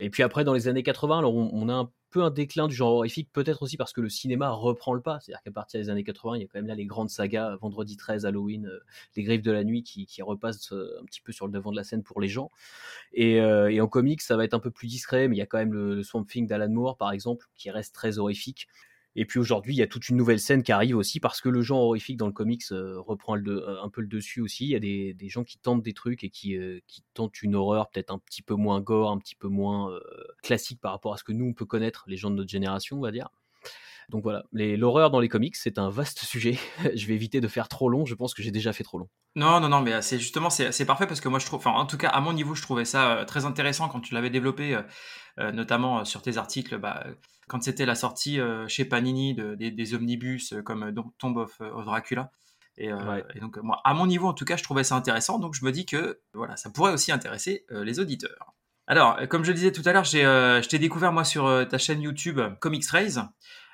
Et 0.00 0.08
puis 0.08 0.22
après 0.22 0.44
dans 0.44 0.54
les 0.54 0.66
années 0.66 0.82
80, 0.82 1.18
alors 1.18 1.34
on, 1.34 1.68
a 1.68 1.74
un 1.74 1.90
peu 2.08 2.22
un 2.22 2.30
déclin 2.30 2.68
du 2.68 2.74
genre 2.74 2.94
horrifique, 2.94 3.28
peut-être 3.32 3.62
aussi 3.62 3.76
parce 3.76 3.92
que 3.92 4.00
le 4.00 4.08
cinéma 4.08 4.48
reprend 4.48 4.94
le 4.94 5.02
pas. 5.02 5.20
C'est-à-dire 5.20 5.42
qu'à 5.42 5.50
partir 5.50 5.78
des 5.78 5.90
années 5.90 6.04
80, 6.04 6.36
il 6.36 6.40
y 6.40 6.44
a 6.44 6.46
quand 6.46 6.58
même 6.58 6.66
là 6.66 6.74
les 6.74 6.86
grandes 6.86 7.10
sagas, 7.10 7.56
Vendredi 7.56 7.98
13, 7.98 8.24
Halloween, 8.24 8.66
euh, 8.66 8.80
Les 9.14 9.22
Griffes 9.22 9.42
de 9.42 9.52
la 9.52 9.62
Nuit, 9.62 9.82
qui, 9.82 10.22
repassent 10.22 10.72
euh, 10.72 10.98
un 11.02 11.04
petit 11.04 11.20
peu 11.20 11.32
sur 11.32 11.46
le 11.46 11.52
devant 11.52 11.70
de 11.70 11.76
la 11.76 11.84
scène 11.84 12.02
pour 12.02 12.20
les 12.20 12.28
gens. 12.28 12.50
Et, 13.12 13.40
euh, 13.40 13.82
en 13.82 13.88
comics, 13.88 14.22
ça 14.22 14.38
va 14.38 14.44
être 14.44 14.54
un 14.54 14.58
peu 14.58 14.70
plus 14.70 14.86
discret, 14.86 15.28
mais 15.28 15.36
il 15.36 15.38
y 15.38 15.42
a 15.42 15.46
quand 15.46 15.58
même 15.58 15.74
le, 15.74 15.96
le 15.96 16.02
Swamp 16.02 16.24
Thing 16.24 16.46
d'Alan 16.46 16.70
Moore, 16.70 16.96
par 16.96 17.12
exemple, 17.12 17.46
qui 17.54 17.70
reste 17.70 17.94
très 17.94 18.18
horrifique. 18.18 18.68
Et 19.16 19.24
puis 19.24 19.40
aujourd'hui, 19.40 19.74
il 19.74 19.78
y 19.78 19.82
a 19.82 19.88
toute 19.88 20.08
une 20.08 20.16
nouvelle 20.16 20.38
scène 20.38 20.62
qui 20.62 20.70
arrive 20.70 20.96
aussi 20.96 21.18
parce 21.18 21.40
que 21.40 21.48
le 21.48 21.62
genre 21.62 21.82
horrifique 21.82 22.16
dans 22.16 22.26
le 22.26 22.32
comics 22.32 22.62
euh, 22.70 23.00
reprend 23.00 23.36
euh, 23.36 23.82
un 23.82 23.88
peu 23.88 24.02
le 24.02 24.06
dessus 24.06 24.40
aussi. 24.40 24.66
Il 24.66 24.70
y 24.70 24.76
a 24.76 24.78
des, 24.78 25.28
gens 25.28 25.42
qui 25.42 25.58
tentent 25.58 25.82
des 25.82 25.92
trucs 25.92 26.22
et 26.22 26.30
qui, 26.30 26.56
euh, 26.56 26.80
qui 26.86 27.02
tentent 27.14 27.42
une 27.42 27.56
horreur 27.56 27.90
peut-être 27.90 28.12
un 28.12 28.18
petit 28.18 28.42
peu 28.42 28.54
moins 28.54 28.80
gore, 28.80 29.10
un 29.10 29.18
petit 29.18 29.34
peu 29.34 29.48
moins 29.48 29.90
classique 30.42 30.80
par 30.80 30.92
rapport 30.92 31.14
à 31.14 31.16
ce 31.16 31.24
que 31.24 31.32
nous 31.32 31.46
on 31.46 31.52
peut 31.52 31.64
connaître, 31.64 32.04
les 32.06 32.16
gens 32.16 32.30
de 32.30 32.36
notre 32.36 32.50
génération, 32.50 32.98
on 32.98 33.00
va 33.00 33.10
dire. 33.10 33.28
Donc 34.08 34.24
voilà, 34.24 34.44
l'horreur 34.52 35.10
dans 35.10 35.20
les 35.20 35.28
comics, 35.28 35.54
c'est 35.54 35.78
un 35.78 35.88
vaste 35.88 36.18
sujet. 36.24 36.58
je 36.94 37.06
vais 37.06 37.14
éviter 37.14 37.40
de 37.40 37.48
faire 37.48 37.68
trop 37.68 37.88
long, 37.88 38.04
je 38.04 38.14
pense 38.14 38.34
que 38.34 38.42
j'ai 38.42 38.50
déjà 38.50 38.72
fait 38.72 38.84
trop 38.84 38.98
long. 38.98 39.08
Non, 39.36 39.60
non, 39.60 39.68
non, 39.68 39.80
mais 39.80 40.02
c'est 40.02 40.18
justement, 40.18 40.50
c'est 40.50 40.84
parfait 40.84 41.06
parce 41.06 41.20
que 41.20 41.28
moi 41.28 41.38
je 41.38 41.46
trouve, 41.46 41.58
enfin 41.58 41.70
en 41.70 41.86
tout 41.86 41.98
cas 41.98 42.08
à 42.08 42.20
mon 42.20 42.32
niveau, 42.32 42.54
je 42.54 42.62
trouvais 42.62 42.84
ça 42.84 43.24
très 43.26 43.44
intéressant 43.44 43.88
quand 43.88 44.00
tu 44.00 44.14
l'avais 44.14 44.30
développé, 44.30 44.80
notamment 45.38 46.04
sur 46.04 46.22
tes 46.22 46.36
articles, 46.36 46.78
bah, 46.78 47.06
quand 47.50 47.62
c'était 47.62 47.84
la 47.84 47.96
sortie 47.96 48.38
chez 48.68 48.84
Panini 48.84 49.34
des, 49.34 49.94
omnibus 49.94 50.54
comme 50.64 50.94
Tomb 51.18 51.36
of, 51.36 51.58
Dracula. 51.60 52.30
Et, 52.78 52.90
donc 53.40 53.58
moi, 53.58 53.80
à 53.84 53.92
mon 53.92 54.06
niveau 54.06 54.28
en 54.28 54.32
tout 54.32 54.44
cas, 54.44 54.56
je 54.56 54.62
trouvais 54.62 54.84
ça 54.84 54.94
intéressant, 54.94 55.38
donc 55.38 55.54
je 55.54 55.64
me 55.64 55.72
dis 55.72 55.84
que 55.84 56.20
voilà, 56.32 56.56
ça 56.56 56.70
pourrait 56.70 56.92
aussi 56.92 57.12
intéresser 57.12 57.66
les 57.70 57.98
auditeurs. 57.98 58.54
Alors, 58.86 59.18
comme 59.28 59.44
je 59.44 59.50
le 59.50 59.54
disais 59.54 59.72
tout 59.72 59.82
à 59.84 59.92
l'heure, 59.92 60.04
je 60.04 60.66
t'ai 60.68 60.78
découvert 60.78 61.12
moi 61.12 61.24
sur 61.24 61.66
ta 61.68 61.78
chaîne 61.78 62.00
YouTube 62.00 62.40
Comics 62.60 62.86
Raise. 62.86 63.22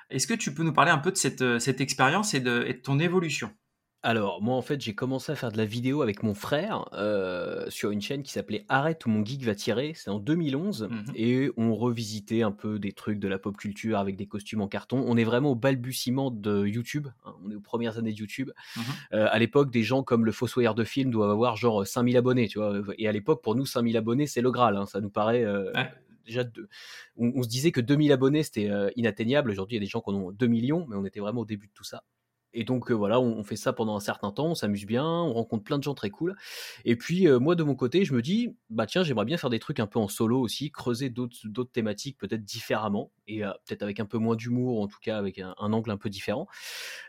Est-ce 0.09 0.27
que 0.27 0.33
tu 0.33 0.53
peux 0.53 0.63
nous 0.63 0.73
parler 0.73 0.91
un 0.91 0.97
peu 0.97 1.11
de 1.11 1.17
cette, 1.17 1.41
euh, 1.41 1.59
expérience 1.59 2.33
et 2.33 2.39
de, 2.39 2.71
ton 2.83 2.99
évolution? 2.99 3.53
Alors, 4.07 4.41
moi, 4.41 4.55
en 4.55 4.61
fait, 4.61 4.79
j'ai 4.79 4.95
commencé 4.95 5.33
à 5.33 5.35
faire 5.35 5.51
de 5.51 5.57
la 5.57 5.65
vidéo 5.65 6.01
avec 6.01 6.23
mon 6.23 6.33
frère 6.33 6.87
euh, 6.93 7.65
sur 7.67 7.91
une 7.91 7.99
chaîne 7.99 8.23
qui 8.23 8.31
s'appelait 8.31 8.63
Arrête 8.69 9.05
où 9.05 9.09
mon 9.09 9.25
geek 9.25 9.43
va 9.43 9.53
tirer. 9.53 9.91
C'est 9.95 10.09
en 10.09 10.17
2011. 10.17 10.87
Mmh 10.89 10.97
et 11.13 11.49
on 11.57 11.75
revisitait 11.75 12.41
un 12.41 12.53
peu 12.53 12.79
des 12.79 12.93
trucs 12.93 13.19
de 13.19 13.27
la 13.27 13.37
pop 13.37 13.57
culture 13.57 13.99
avec 13.99 14.15
des 14.15 14.25
costumes 14.25 14.61
en 14.61 14.69
carton. 14.69 15.03
On 15.05 15.17
est 15.17 15.25
vraiment 15.25 15.51
au 15.51 15.55
balbutiement 15.55 16.31
de 16.31 16.65
YouTube. 16.65 17.09
Hein. 17.25 17.33
on 17.43 17.51
est 17.51 17.55
aux 17.55 17.59
premières 17.59 17.97
années 17.97 18.13
de 18.13 18.17
YouTube. 18.17 18.51
Mmh 18.77 18.81
euh, 19.11 19.27
à 19.29 19.39
l'époque, 19.39 19.71
des 19.71 19.83
gens 19.83 20.03
comme 20.03 20.23
le 20.23 20.31
Fossoyeur 20.31 20.73
de 20.73 20.85
film 20.85 21.11
doivent 21.11 21.31
avoir 21.31 21.57
genre 21.57 21.85
5000 21.85 22.15
abonnés, 22.15 22.47
tu 22.47 22.59
vois. 22.59 22.79
Et 22.97 23.09
à 23.09 23.11
l'époque, 23.11 23.43
pour 23.43 23.55
nous, 23.55 23.65
5000 23.65 23.97
abonnés, 23.97 24.25
c'est 24.25 24.41
le 24.41 24.51
Graal. 24.51 24.77
Hein. 24.77 24.85
ça 24.85 25.01
nous 25.01 25.09
paraît 25.09 25.43
déjà 26.27 26.43
on, 27.17 27.41
se 27.41 27.47
disait 27.47 27.71
que 27.71 27.81
2000 27.81 28.11
abonnés 28.11 28.43
c'était 28.43 28.69
euh, 28.69 28.89
inatteignable. 28.95 29.49
Aujourd'hui, 29.49 29.75
il 29.75 29.79
y 29.79 29.83
a 29.83 29.85
des 29.85 29.89
gens 29.89 30.01
qui 30.01 30.11
en 30.11 30.15
ont 30.15 30.31
2 30.31 30.47
millions, 30.47 30.85
mais 30.87 30.95
on 30.95 31.05
était 31.05 31.19
vraiment 31.19 31.41
au 31.41 31.45
début 31.45 31.67
de 31.67 31.73
tout 31.73 31.83
ça. 31.83 32.03
Et 32.59 32.63
donc 32.63 32.89
voilà, 32.89 33.19
on, 33.19 33.43
fait 33.43 33.55
ça 33.55 33.71
pendant 33.71 33.95
un 33.95 33.99
certain 33.99 34.31
temps, 34.31 34.47
on 34.47 34.55
s'amuse 34.55 34.87
bien, 34.87 35.05
on 35.05 35.31
rencontre 35.31 35.63
plein 35.63 35.77
de 35.77 35.83
gens 35.83 35.93
très 35.93 36.09
cool. 36.09 36.35
Et 36.85 36.95
puis 36.95 37.27
moi 37.27 37.53
de 37.53 37.61
mon 37.61 37.75
côté, 37.75 38.03
je 38.03 38.15
me 38.15 38.23
dis, 38.23 38.49
bah 38.71 38.87
tiens, 38.87 39.03
j'aimerais 39.03 39.25
bien 39.25 39.37
faire 39.37 39.51
des 39.51 39.59
trucs 39.59 39.79
un 39.79 39.85
peu 39.85 39.99
en 39.99 40.07
solo 40.07 40.41
aussi, 40.41 40.71
creuser 40.71 41.11
d'autres 41.11 41.71
thématiques 41.71 42.17
peut-être 42.17 42.43
différemment, 42.43 43.11
et 43.27 43.41
peut-être 43.41 43.83
avec 43.83 43.99
un 43.99 44.07
peu 44.07 44.17
moins 44.17 44.35
d'humour, 44.35 44.81
en 44.81 44.87
tout 44.87 44.97
cas 44.99 45.19
avec 45.19 45.37
un, 45.37 45.53
angle 45.59 45.91
un 45.91 45.97
peu 45.97 46.09
différent. 46.09 46.47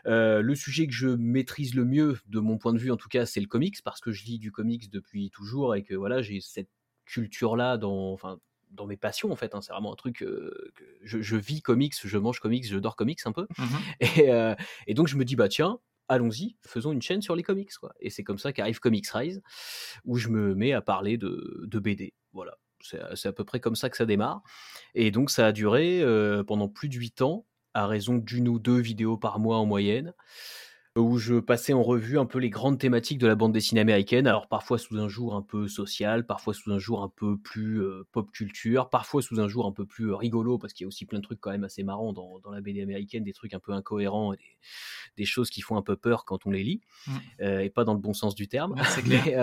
le 0.05 0.53
sujet 0.53 0.85
que 0.85 0.93
je 0.93 1.07
maîtrise 1.07 1.73
le 1.73 1.83
mieux, 1.83 2.19
de 2.27 2.39
mon 2.39 2.59
point 2.59 2.73
de 2.73 2.77
vue 2.77 2.91
en 2.91 2.97
tout 2.97 3.09
cas, 3.09 3.25
c'est 3.25 3.41
le 3.41 3.47
comics, 3.47 3.81
parce 3.83 4.01
que 4.01 4.11
je 4.11 4.25
lis 4.25 4.37
du 4.37 4.51
comics 4.51 4.91
depuis 4.91 5.31
toujours, 5.31 5.75
et 5.75 5.81
que 5.81 5.95
voilà, 5.95 6.21
j'ai 6.21 6.41
cette 6.41 6.69
culture-là 7.05 7.77
dans, 7.77 8.13
enfin, 8.13 8.37
dans 8.69 8.85
mes 8.85 8.97
passions 8.97 9.31
en 9.31 9.35
fait. 9.35 9.55
Hein. 9.55 9.61
C'est 9.61 9.71
vraiment 9.71 9.93
un 9.93 9.95
truc 9.95 10.17
que 10.17 10.71
je, 11.03 11.35
vis 11.35 11.61
comics, 11.61 11.95
je 12.01 12.17
mange 12.17 12.39
comics, 12.39 12.65
je 12.65 12.77
dors 12.77 12.95
comics 12.95 13.19
un 13.25 13.31
peu. 13.31 13.47
Mmh 13.59 14.55
et, 14.87 14.93
donc 14.93 15.07
je 15.07 15.17
me 15.17 15.25
dis 15.25 15.35
bah 15.35 15.49
tiens, 15.49 15.79
allons-y, 16.07 16.55
faisons 16.65 16.91
une 16.91 17.01
chaîne 17.01 17.21
sur 17.21 17.35
les 17.35 17.43
comics 17.43 17.73
quoi. 17.79 17.93
Et 17.99 18.09
c'est 18.09 18.23
comme 18.23 18.37
ça 18.37 18.53
qu'arrive 18.53 18.79
Comics 18.79 19.07
Rise 19.09 19.41
où 20.05 20.17
je 20.17 20.29
me 20.29 20.55
mets 20.55 20.73
à 20.73 20.81
parler 20.81 21.17
de, 21.17 21.67
BD. 21.79 22.13
Voilà. 22.33 22.57
C'est 22.81 23.27
à 23.27 23.33
peu 23.33 23.43
près 23.43 23.59
comme 23.59 23.75
ça 23.75 23.89
que 23.89 23.97
ça 23.97 24.05
démarre. 24.05 24.41
Et 24.95 25.11
donc 25.11 25.29
ça 25.29 25.47
a 25.47 25.51
duré 25.51 26.03
pendant 26.47 26.69
plus 26.69 26.89
de 26.89 26.95
8 26.95 27.21
ans, 27.21 27.45
à 27.73 27.87
raison 27.87 28.17
d'une 28.17 28.47
ou 28.47 28.59
deux 28.59 28.79
vidéos 28.79 29.17
par 29.17 29.39
mois 29.39 29.57
en 29.57 29.65
moyenne 29.65 30.13
où 30.95 31.17
je 31.17 31.35
passais 31.35 31.73
en 31.73 31.83
revue 31.83 32.17
un 32.17 32.25
peu 32.25 32.39
les 32.39 32.49
grandes 32.49 32.79
thématiques 32.79 33.19
de 33.19 33.27
la 33.27 33.35
bande 33.35 33.53
dessinée 33.53 33.81
américaine. 33.81 34.27
Alors 34.27 34.47
parfois 34.47 34.77
sous 34.77 34.97
un 34.97 35.07
jour 35.07 35.35
un 35.35 35.41
peu 35.41 35.67
social, 35.67 36.25
parfois 36.25 36.53
sous 36.53 36.71
un 36.71 36.79
jour 36.79 37.03
un 37.03 37.09
peu 37.09 37.37
plus 37.37 37.81
euh, 37.81 38.07
pop 38.11 38.31
culture, 38.31 38.89
parfois 38.89 39.21
sous 39.21 39.39
un 39.39 39.47
jour 39.47 39.65
un 39.65 39.71
peu 39.71 39.85
plus 39.85 40.11
euh, 40.11 40.15
rigolo, 40.15 40.57
parce 40.57 40.73
qu'il 40.73 40.85
y 40.85 40.85
a 40.85 40.87
aussi 40.87 41.05
plein 41.05 41.19
de 41.19 41.23
trucs 41.23 41.39
quand 41.39 41.51
même 41.51 41.63
assez 41.63 41.83
marrants 41.83 42.13
dans, 42.13 42.41
la 42.51 42.61
BD 42.61 42.81
américaine, 42.81 43.23
des 43.23 43.33
trucs 43.33 43.53
un 43.53 43.59
peu 43.59 43.71
incohérents, 43.71 44.33
et 44.33 44.39
des, 45.17 45.25
choses 45.25 45.49
qui 45.49 45.61
font 45.61 45.77
un 45.77 45.83
peu 45.83 45.95
peur 45.95 46.25
quand 46.25 46.45
on 46.47 46.51
les 46.51 46.63
lit, 46.63 46.81
mmh. 47.05 47.11
euh, 47.41 47.59
et 47.59 47.69
pas 47.69 47.83
dans 47.83 47.93
le 47.93 47.99
bon 47.99 48.13
sens 48.13 48.33
du 48.33 48.47
terme. 48.47 48.75
mais, 49.05 49.35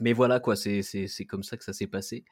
mais, 0.00 0.12
voilà 0.12 0.40
quoi, 0.40 0.56
c'est 0.56 0.82
comme 1.28 1.44
ça 1.44 1.56
que 1.56 1.64
ça 1.64 1.72
s'est 1.72 1.86
passé. 1.86 2.24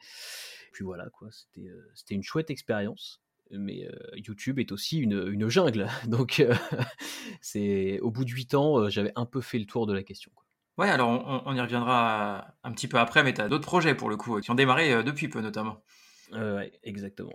Puis 0.73 0.83
voilà 0.83 1.09
quoi, 1.09 1.29
c'était 1.31 2.15
une 2.15 2.23
chouette 2.23 2.49
expérience 2.49 3.21
mais 3.51 3.87
YouTube 4.13 4.59
est 4.59 4.71
aussi 4.71 4.99
une, 4.99 5.49
jungle. 5.49 5.87
Donc, 6.07 6.43
c'est 7.41 7.99
au 8.01 8.11
bout 8.11 8.25
de 8.25 8.29
8 8.29 8.53
ans, 8.53 8.89
j'avais 8.89 9.11
un 9.15 9.25
peu 9.25 9.41
fait 9.41 9.59
le 9.59 9.65
tour 9.65 9.87
de 9.87 9.93
la 9.93 10.03
question. 10.03 10.31
Quoi. 10.35 10.45
Ouais, 10.77 10.89
alors 10.89 11.43
on, 11.45 11.53
y 11.55 11.59
reviendra 11.59 12.55
un 12.63 12.71
petit 12.71 12.87
peu 12.87 12.97
après, 12.97 13.23
mais 13.23 13.33
tu 13.33 13.41
as 13.41 13.49
d'autres 13.49 13.65
projets 13.65 13.95
pour 13.95 14.09
le 14.09 14.15
coup, 14.15 14.39
qui 14.39 14.49
ont 14.49 14.55
démarré 14.55 15.03
depuis 15.03 15.27
peu 15.27 15.41
notamment. 15.41 15.83
ouais, 16.31 16.71
exactement. 16.83 17.33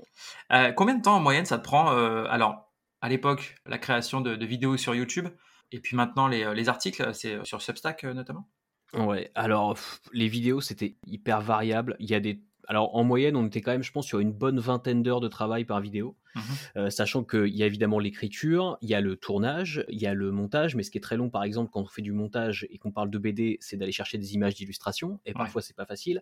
combien 0.77 0.95
de 0.95 1.03
temps 1.03 1.17
en 1.17 1.21
moyenne 1.21 1.45
ça 1.45 1.59
te 1.59 1.65
prend 1.65 1.89
Alors, 2.27 2.73
à 3.03 3.09
l'époque, 3.11 3.57
la 3.67 3.77
création 3.77 4.23
de, 4.23 4.45
vidéos 4.47 4.79
sur 4.79 4.95
YouTube, 4.95 5.29
et 5.73 5.81
puis 5.81 5.95
maintenant 5.95 6.27
les, 6.27 6.55
les 6.55 6.69
articles, 6.71 7.15
c'est 7.15 7.45
sur 7.45 7.61
Substack 7.61 8.05
notamment? 8.05 8.49
Ouais, 8.97 9.31
alors 9.35 9.77
les 10.13 10.29
vidéos 10.29 10.61
c'était 10.61 10.97
hyper 11.07 11.41
variable. 11.41 11.97
Il 11.99 12.09
y 12.09 12.15
a 12.15 12.21
des 12.21 12.41
alors 12.69 12.95
en 12.95 13.05
moyenne, 13.05 13.37
on 13.37 13.47
était 13.47 13.61
quand 13.61 13.73
même, 13.73 13.83
je 13.83 13.93
pense, 13.93 14.07
sur 14.07 14.21
une 14.21 14.33
bonne 14.33 14.59
vingtaine 14.59 15.03
d'heures 15.03 15.21
de 15.21 15.29
travail 15.29 15.65
par 15.65 15.81
vidéo, 15.81 16.17
mmh 16.35 16.41
euh, 16.77 16.91
sachant 16.91 17.23
qu'il 17.23 17.55
y 17.55 17.63
a 17.63 17.67
évidemment 17.67 17.99
l'écriture, 17.99 18.79
il 18.83 18.89
y 18.89 18.95
a 18.95 19.01
le 19.01 19.17
tournage, 19.17 19.85
il 19.89 20.01
y 20.01 20.07
a 20.07 20.15
le 20.15 20.33
montage, 20.33 20.75
mais 20.75 20.83
ce 20.83 20.91
qui 20.91 20.99
est 20.99 21.01
très 21.01 21.17
long, 21.17 21.31
par 21.31 21.45
exemple, 21.45 21.71
quand 21.73 21.83
on 21.83 21.87
fait 21.87 22.03
du 22.03 22.13
montage 22.13 22.67
et 22.71 22.79
qu'on 22.79 22.91
parle 22.91 23.11
de 23.11 23.19
BD, 23.19 23.59
c'est 23.61 23.77
d'aller 23.77 23.93
chercher 23.93 24.19
des 24.19 24.35
images 24.35 24.55
d'illustration, 24.55 25.21
et 25.25 25.33
parfois 25.33 25.63
c'est 25.63 25.77
pas 25.77 25.87
facile. 25.87 26.21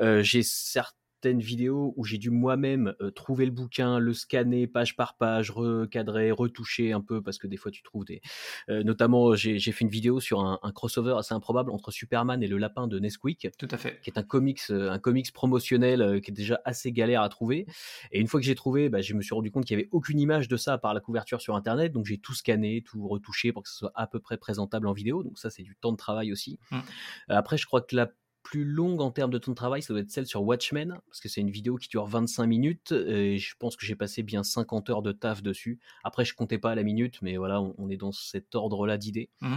Euh, 0.00 0.22
j'ai 0.22 0.42
certes 1.24 1.42
vidéos 1.42 1.94
où 1.96 2.04
j'ai 2.04 2.18
dû 2.18 2.30
moi-même 2.30 2.94
euh, 3.00 3.10
trouver 3.10 3.44
le 3.46 3.50
bouquin, 3.50 3.98
le 3.98 4.12
scanner 4.12 4.66
page 4.66 4.96
par 4.96 5.16
page, 5.16 5.50
recadrer, 5.50 6.30
retoucher 6.30 6.92
un 6.92 7.00
peu 7.00 7.22
parce 7.22 7.38
que 7.38 7.46
des 7.46 7.56
fois 7.56 7.70
tu 7.70 7.82
trouves 7.82 8.04
des. 8.04 8.20
Euh, 8.68 8.82
notamment, 8.82 9.34
j'ai 9.34 9.58
fait 9.58 9.84
une 9.84 9.90
vidéo 9.90 10.20
sur 10.20 10.40
un, 10.40 10.58
crossover 10.72 11.14
assez 11.18 11.34
improbable 11.34 11.70
entre 11.70 11.90
Superman 11.90 12.42
et 12.42 12.46
le 12.46 12.58
lapin 12.58 12.86
de 12.86 12.98
Nesquik. 12.98 13.48
Tout 13.58 13.68
à 13.70 13.76
fait. 13.76 14.00
Qui 14.02 14.10
est 14.10 14.18
un 14.18 14.22
comics, 14.22 14.60
euh, 14.70 14.90
un 14.90 14.98
comics 14.98 15.32
promotionnel 15.32 16.20
qui 16.20 16.30
est 16.30 16.34
déjà 16.34 16.60
assez 16.64 16.92
galère 16.92 17.22
à 17.22 17.28
trouver. 17.28 17.66
Et 18.12 18.20
une 18.20 18.26
fois 18.26 18.40
que 18.40 18.46
j'ai 18.46 18.54
trouvé, 18.54 18.88
bah, 18.88 19.00
je 19.00 19.14
me 19.14 19.22
suis 19.22 19.34
rendu 19.34 19.50
compte 19.50 19.64
qu'il 19.64 19.76
n'y 19.76 19.82
avait 19.82 19.90
aucune 19.92 20.18
image 20.18 20.48
de 20.48 20.56
ça 20.56 20.78
par 20.78 20.94
la 20.94 21.00
couverture 21.00 21.40
sur 21.40 21.56
internet. 21.56 21.92
Donc 21.92 22.06
j'ai 22.06 22.18
tout 22.18 22.34
scanné, 22.34 22.82
tout 22.82 23.06
retouché 23.06 23.52
pour 23.52 23.62
que 23.62 23.68
ce 23.68 23.76
soit 23.76 23.92
à 23.94 24.06
peu 24.06 24.20
près 24.20 24.36
présentable 24.36 24.86
en 24.86 24.92
vidéo. 24.92 25.22
Donc 25.22 25.38
ça, 25.38 25.50
c'est 25.50 25.62
du 25.62 25.76
temps 25.76 25.92
de 25.92 25.96
travail 25.96 26.32
aussi. 26.32 26.58
Mmh. 26.70 26.78
Après, 27.28 27.56
je 27.56 27.66
crois 27.66 27.80
que 27.80 27.96
la 27.96 28.10
plus 28.44 28.64
longue 28.64 29.00
en 29.00 29.10
termes 29.10 29.30
de 29.30 29.38
temps 29.38 29.50
de 29.50 29.56
travail, 29.56 29.82
ça 29.82 29.92
doit 29.92 30.02
être 30.02 30.10
celle 30.10 30.26
sur 30.26 30.44
Watchmen, 30.44 30.98
parce 31.08 31.20
que 31.20 31.28
c'est 31.28 31.40
une 31.40 31.50
vidéo 31.50 31.76
qui 31.76 31.88
dure 31.88 32.06
25 32.06 32.46
minutes, 32.46 32.92
et 32.92 33.38
je 33.38 33.54
pense 33.58 33.74
que 33.74 33.84
j'ai 33.84 33.96
passé 33.96 34.22
bien 34.22 34.44
50 34.44 34.90
heures 34.90 35.02
de 35.02 35.12
taf 35.12 35.42
dessus. 35.42 35.80
Après, 36.04 36.24
je 36.24 36.34
comptais 36.34 36.58
pas 36.58 36.72
à 36.72 36.74
la 36.74 36.82
minute, 36.82 37.20
mais 37.22 37.38
voilà, 37.38 37.60
on, 37.60 37.88
est 37.88 37.96
dans 37.96 38.12
cet 38.12 38.54
ordre-là 38.54 38.98
d'idées. 38.98 39.30
Mmh. 39.40 39.56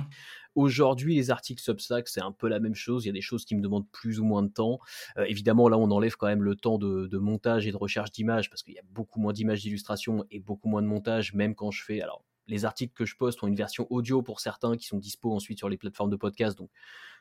Aujourd'hui, 0.56 1.16
les 1.16 1.30
articles 1.30 1.62
Substack, 1.62 2.08
c'est 2.08 2.22
un 2.22 2.32
peu 2.32 2.48
la 2.48 2.60
même 2.60 2.74
chose. 2.74 3.04
Il 3.06 3.08
y 3.08 3.12
a 3.12 3.14
des 3.14 3.22
choses 3.22 3.46
qui 3.46 3.56
me 3.56 3.62
demandent 3.62 3.88
plus 3.92 4.20
ou 4.20 4.26
moins 4.26 4.42
de 4.42 4.50
temps. 4.50 4.80
Euh, 5.18 5.26
évidemment, 5.26 5.70
là, 5.70 5.78
on 5.78 5.92
enlève 5.92 6.16
quand 6.16 6.26
même 6.26 6.42
le 6.42 6.56
temps 6.56 6.80
de, 6.80 7.18
montage 7.18 7.68
et 7.68 7.72
de 7.72 7.78
recherche 7.78 8.12
d'images, 8.12 8.50
parce 8.50 8.64
qu'il 8.64 8.74
y 8.74 8.80
a 8.80 8.84
beaucoup 8.90 9.20
moins 9.20 9.34
d'images 9.34 9.62
d'illustration 9.62 10.26
et 10.32 10.40
beaucoup 10.40 10.70
moins 10.70 10.82
de 10.82 10.88
montage, 10.88 11.34
même 11.34 11.54
quand 11.54 11.72
je 11.72 11.84
fais. 11.84 12.02
Alors, 12.02 12.24
les 12.48 12.66
articles 12.66 12.94
que 12.94 13.06
je 13.06 13.16
poste 13.16 13.44
ont 13.44 13.48
une 13.48 13.56
version 13.56 13.88
audio 13.90 14.22
pour 14.22 14.40
certains 14.40 14.78
qui 14.78 14.88
sont 14.88 14.98
dispo 14.98 15.34
ensuite 15.34 15.58
sur 15.58 15.70
les 15.70 15.78
plateformes 15.78 16.10
de 16.10 16.16
podcast. 16.16 16.58
Donc, 16.58 16.70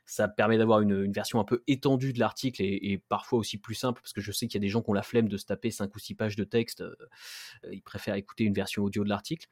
ça 0.04 0.28
permet 0.28 0.56
d'avoir 0.56 0.80
une, 0.80 1.12
version 1.12 1.40
un 1.40 1.44
peu 1.44 1.62
étendue 1.66 2.12
de 2.12 2.20
l'article 2.20 2.62
et, 2.62 3.02
parfois 3.08 3.40
aussi 3.40 3.58
plus 3.58 3.74
simple 3.74 4.00
parce 4.00 4.12
que 4.12 4.20
je 4.20 4.30
sais 4.30 4.46
qu'il 4.46 4.54
y 4.54 4.62
a 4.62 4.66
des 4.66 4.68
gens 4.68 4.80
qui 4.80 4.90
ont 4.90 4.94
la 4.94 5.02
flemme 5.02 5.28
de 5.28 5.36
se 5.36 5.46
taper 5.46 5.70
5 5.72 5.94
ou 5.94 5.98
6 5.98 6.14
pages 6.14 6.36
de 6.36 6.44
texte. 6.44 6.82
Euh, 6.82 6.94
ils 7.72 7.82
préfèrent 7.82 8.14
écouter 8.14 8.44
une 8.44 8.54
version 8.54 8.84
audio 8.84 9.02
de 9.02 9.08
l'article. 9.08 9.48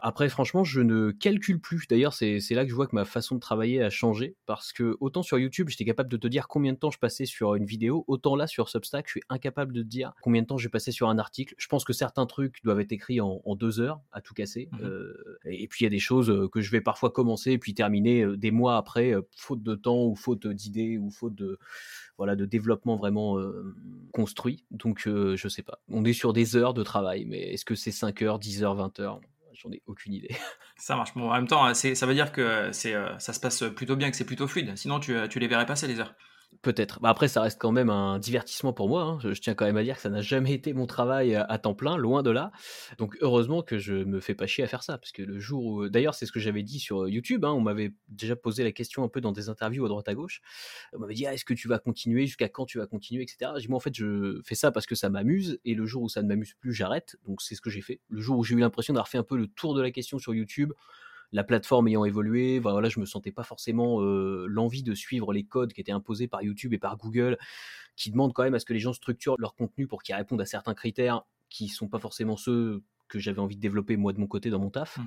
Après, 0.00 0.28
franchement, 0.28 0.64
je 0.64 0.80
ne 0.80 1.10
calcule 1.10 1.60
plus. 1.60 1.86
D'ailleurs, 1.88 2.12
c'est 2.12 2.40
là 2.50 2.64
que 2.64 2.70
je 2.70 2.74
vois 2.74 2.86
que 2.86 2.94
ma 2.94 3.04
façon 3.04 3.36
de 3.36 3.40
travailler 3.40 3.82
a 3.82 3.90
changé. 3.90 4.36
Parce 4.46 4.72
que 4.72 4.96
autant 5.00 5.22
sur 5.22 5.38
YouTube, 5.38 5.68
j'étais 5.68 5.84
capable 5.84 6.10
de 6.10 6.16
te 6.16 6.26
dire 6.26 6.48
combien 6.48 6.72
de 6.72 6.78
temps 6.78 6.90
je 6.90 6.98
passais 6.98 7.24
sur 7.24 7.54
une 7.54 7.64
vidéo, 7.64 8.04
autant 8.06 8.36
là, 8.36 8.46
sur 8.46 8.68
Substack, 8.68 9.06
je 9.06 9.12
suis 9.12 9.22
incapable 9.28 9.72
de 9.72 9.82
te 9.82 9.86
dire 9.86 10.12
combien 10.20 10.42
de 10.42 10.46
temps 10.46 10.58
j'ai 10.58 10.68
passé 10.68 10.92
sur 10.92 11.08
un 11.08 11.18
article. 11.18 11.54
Je 11.58 11.68
pense 11.68 11.84
que 11.84 11.92
certains 11.92 12.26
trucs 12.26 12.62
doivent 12.64 12.80
être 12.80 12.92
écrits 12.92 13.20
en, 13.20 13.40
deux 13.54 13.80
heures, 13.80 14.00
à 14.12 14.20
tout 14.20 14.34
casser. 14.34 14.68
Mmh 14.72 14.78
euh, 14.82 15.38
et, 15.44 15.68
puis, 15.68 15.82
il 15.82 15.84
y 15.84 15.86
a 15.86 15.90
des 15.90 15.98
choses 15.98 16.30
euh, 16.30 16.48
que 16.48 16.60
je 16.60 16.70
vais 16.70 16.80
parfois 16.80 17.10
commencer 17.10 17.56
puis 17.58 17.74
terminer 17.74 18.22
euh, 18.22 18.36
des 18.36 18.50
mois 18.50 18.76
après, 18.76 19.14
faute 19.36 19.62
de 19.62 19.74
temps 19.74 20.04
ou 20.04 20.14
faute 20.16 20.46
d'idées 20.46 20.98
ou 20.98 21.10
faute 21.10 21.34
de, 21.34 21.58
voilà, 22.18 22.36
de 22.36 22.44
développement 22.44 22.96
vraiment 22.96 23.38
construit. 24.12 24.64
Donc, 24.70 25.08
je 25.08 25.48
sais 25.48 25.62
pas. 25.62 25.80
On 25.88 26.04
est 26.04 26.12
sur 26.12 26.32
des 26.32 26.56
heures 26.56 26.74
de 26.74 26.82
travail, 26.82 27.24
mais 27.24 27.40
est-ce 27.54 27.64
que 27.64 27.74
c'est 27.74 27.90
5 27.90 28.22
heures, 28.22 28.38
10 28.38 28.62
heures, 28.64 28.74
20 28.74 29.00
heures? 29.00 29.20
J'en 29.54 29.70
ai 29.70 29.82
aucune 29.86 30.14
idée. 30.14 30.34
Ça 30.76 30.96
marche. 30.96 31.14
Bon, 31.14 31.30
en 31.30 31.34
même 31.34 31.46
temps, 31.46 31.72
ça 31.74 32.06
veut 32.06 32.14
dire 32.14 32.32
que 32.32 32.40
euh, 32.40 33.18
ça 33.18 33.32
se 33.32 33.40
passe 33.40 33.64
plutôt 33.76 33.96
bien, 33.96 34.10
que 34.10 34.16
c'est 34.16 34.24
plutôt 34.24 34.48
fluide. 34.48 34.76
Sinon, 34.76 35.00
tu, 35.00 35.16
tu 35.30 35.38
les 35.38 35.48
verrais 35.48 35.66
passer 35.66 35.86
les 35.86 36.00
heures. 36.00 36.14
Peut-être. 36.62 37.00
Bah, 37.00 37.08
après, 37.08 37.28
ça 37.28 37.42
reste 37.42 37.60
quand 37.60 37.72
même 37.72 37.90
un 37.90 38.18
divertissement 38.18 38.72
pour 38.72 38.88
moi. 38.88 39.02
Hein. 39.02 39.18
Je, 39.20 39.40
tiens 39.40 39.54
quand 39.54 39.64
même 39.64 39.76
à 39.76 39.82
dire 39.82 39.96
que 39.96 40.02
ça 40.02 40.10
n'a 40.10 40.22
jamais 40.22 40.52
été 40.52 40.72
mon 40.72 40.86
travail 40.86 41.34
à, 41.34 41.58
temps 41.58 41.74
plein, 41.74 41.96
loin 41.96 42.22
de 42.22 42.30
là. 42.30 42.52
Donc 42.98 43.16
heureusement 43.20 43.62
que 43.62 43.78
je 43.78 43.94
me 43.94 44.20
fais 44.20 44.34
pas 44.34 44.46
chier 44.46 44.64
à 44.64 44.66
faire 44.66 44.82
ça, 44.82 44.98
parce 44.98 45.12
que 45.12 45.22
le 45.22 45.38
jour 45.38 45.64
où, 45.64 45.88
d'ailleurs, 45.88 46.14
c'est 46.14 46.26
ce 46.26 46.32
que 46.32 46.40
j'avais 46.40 46.62
dit 46.62 46.78
sur 46.78 47.08
YouTube. 47.08 47.44
Hein, 47.44 47.52
on 47.52 47.60
m'avait 47.60 47.92
déjà 48.08 48.36
posé 48.36 48.64
la 48.64 48.72
question 48.72 49.04
un 49.04 49.08
peu 49.08 49.20
dans 49.20 49.32
des 49.32 49.48
interviews 49.48 49.84
à 49.84 49.88
droite 49.88 50.08
à 50.08 50.14
gauche. 50.14 50.40
On 50.92 50.98
m'avait 50.98 51.14
dit 51.14 51.26
ah, 51.26 51.34
est-ce 51.34 51.44
que 51.44 51.54
tu 51.54 51.68
vas 51.68 51.78
continuer, 51.78 52.26
jusqu'à 52.26 52.48
quand 52.48 52.66
tu 52.66 52.78
vas 52.78 52.86
continuer, 52.86 53.22
etc. 53.22 53.52
J'ai 53.56 53.62
dit 53.62 53.68
moi 53.68 53.76
en 53.76 53.80
fait 53.80 53.94
je 53.94 54.40
fais 54.44 54.54
ça 54.54 54.70
parce 54.72 54.86
que 54.86 54.94
ça 54.94 55.10
m'amuse, 55.10 55.58
et 55.64 55.74
le 55.74 55.86
jour 55.86 56.02
où 56.02 56.08
ça 56.08 56.22
ne 56.22 56.28
m'amuse 56.28 56.54
plus, 56.54 56.72
j'arrête. 56.72 57.16
Donc 57.26 57.42
c'est 57.42 57.54
ce 57.54 57.60
que 57.60 57.70
j'ai 57.70 57.82
fait. 57.82 58.00
Le 58.08 58.20
jour 58.20 58.38
où 58.38 58.44
j'ai 58.44 58.54
eu 58.54 58.58
l'impression 58.58 58.94
d'avoir 58.94 59.08
fait 59.08 59.18
un 59.18 59.22
peu 59.22 59.36
le 59.36 59.46
tour 59.48 59.74
de 59.74 59.82
la 59.82 59.90
question 59.90 60.18
sur 60.18 60.34
YouTube 60.34 60.72
la 61.34 61.44
plateforme 61.44 61.88
ayant 61.88 62.04
évolué, 62.04 62.60
voilà, 62.60 62.88
je 62.88 63.00
me 63.00 63.06
sentais 63.06 63.32
pas 63.32 63.42
forcément 63.42 64.00
l'envie 64.00 64.84
de 64.84 64.94
suivre 64.94 65.32
les 65.32 65.44
codes 65.44 65.72
qui 65.72 65.80
étaient 65.80 65.92
imposés 65.92 66.28
par 66.28 66.42
YouTube 66.42 66.72
et 66.72 66.78
par 66.78 66.96
Google, 66.96 67.36
qui 67.96 68.10
demandent 68.10 68.32
quand 68.32 68.44
même 68.44 68.54
à 68.54 68.60
ce 68.60 68.64
que 68.64 68.72
les 68.72 68.78
gens 68.78 68.92
structurent 68.92 69.36
leur 69.38 69.54
contenu 69.54 69.86
pour 69.88 70.02
qu'ils 70.02 70.14
répondent 70.14 70.40
à 70.40 70.46
certains 70.46 70.74
critères 70.74 71.22
qui 71.50 71.68
sont 71.68 71.88
pas 71.88 71.98
forcément 71.98 72.36
ceux 72.36 72.84
que 73.08 73.18
j'avais 73.18 73.40
envie 73.40 73.56
de 73.56 73.60
développer 73.60 73.96
moi 73.96 74.12
de 74.12 74.20
mon 74.20 74.28
côté 74.28 74.48
dans 74.48 74.60
mon 74.60 74.70
taf. 74.70 74.98
Mmh 74.98 75.02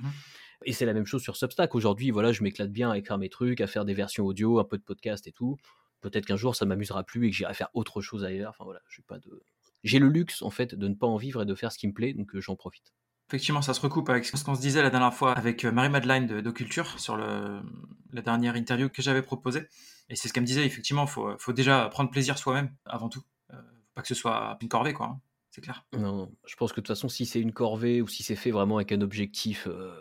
et 0.64 0.72
c'est 0.72 0.86
la 0.86 0.92
même 0.92 1.06
chose 1.06 1.22
sur 1.22 1.36
Substack. 1.36 1.74
Aujourd'hui, 1.76 2.10
voilà, 2.10 2.32
je 2.32 2.42
m'éclate 2.42 2.72
bien 2.72 2.90
à 2.90 2.98
écrire 2.98 3.18
mes 3.18 3.28
trucs, 3.28 3.60
à 3.60 3.68
faire 3.68 3.84
des 3.84 3.94
versions 3.94 4.24
audio, 4.24 4.58
un 4.58 4.64
peu 4.64 4.76
de 4.76 4.82
podcast 4.82 5.26
et 5.26 5.32
tout. 5.32 5.56
Peut-être 6.00 6.26
qu'un 6.26 6.36
jour 6.36 6.56
ça 6.56 6.64
m'amusera 6.64 7.04
plus 7.04 7.26
et 7.26 7.30
que 7.30 7.36
j'irai 7.36 7.54
faire 7.54 7.70
autre 7.74 8.00
chose 8.00 8.24
ailleurs. 8.24 8.50
Enfin 8.50 8.64
voilà, 8.64 8.80
j'ai 8.88 9.02
pas 9.02 9.18
de 9.18 9.42
j'ai 9.84 10.00
le 10.00 10.08
luxe 10.08 10.42
en 10.42 10.50
fait 10.50 10.74
de 10.74 10.88
ne 10.88 10.94
pas 10.94 11.06
en 11.06 11.16
vivre 11.16 11.42
et 11.42 11.46
de 11.46 11.54
faire 11.54 11.70
ce 11.70 11.78
qui 11.78 11.86
me 11.86 11.92
plaît, 11.92 12.12
donc 12.12 12.36
j'en 12.38 12.56
profite. 12.56 12.92
Effectivement, 13.28 13.60
ça 13.60 13.74
se 13.74 13.80
recoupe 13.80 14.08
avec 14.08 14.24
ce 14.24 14.42
qu'on 14.42 14.54
se 14.54 14.60
disait 14.60 14.82
la 14.82 14.88
dernière 14.88 15.12
fois 15.12 15.32
avec 15.32 15.64
euh, 15.66 15.70
Marie-Madeleine 15.70 16.26
de, 16.26 16.40
de, 16.40 16.50
Culture 16.50 16.98
sur 16.98 17.18
la 17.18 18.22
dernière 18.22 18.56
interview 18.56 18.88
que 18.88 19.02
j'avais 19.02 19.20
proposée. 19.20 19.68
Et 20.08 20.16
c'est 20.16 20.28
ce 20.28 20.32
qu'elle 20.32 20.44
me 20.44 20.46
disait, 20.46 20.64
effectivement, 20.64 21.04
il 21.04 21.10
faut, 21.10 21.36
faut, 21.38 21.52
déjà 21.52 21.88
prendre 21.90 22.10
plaisir 22.10 22.38
soi-même 22.38 22.74
avant 22.86 23.10
tout. 23.10 23.22
Euh, 23.52 23.56
pas 23.94 24.00
que 24.00 24.08
ce 24.08 24.14
soit 24.14 24.56
une 24.62 24.68
corvée, 24.68 24.94
quoi. 24.94 25.06
Hein. 25.06 25.20
C'est 25.50 25.60
clair. 25.60 25.84
Non, 25.92 26.32
je 26.46 26.56
pense 26.56 26.72
que 26.72 26.76
de 26.76 26.86
toute 26.86 26.96
façon, 26.96 27.10
si 27.10 27.26
c'est 27.26 27.40
une 27.40 27.52
corvée 27.52 28.00
ou 28.00 28.08
si 28.08 28.22
c'est 28.22 28.36
fait 28.36 28.50
vraiment 28.50 28.76
avec 28.76 28.92
un 28.92 29.02
objectif 29.02 29.66
euh, 29.66 29.92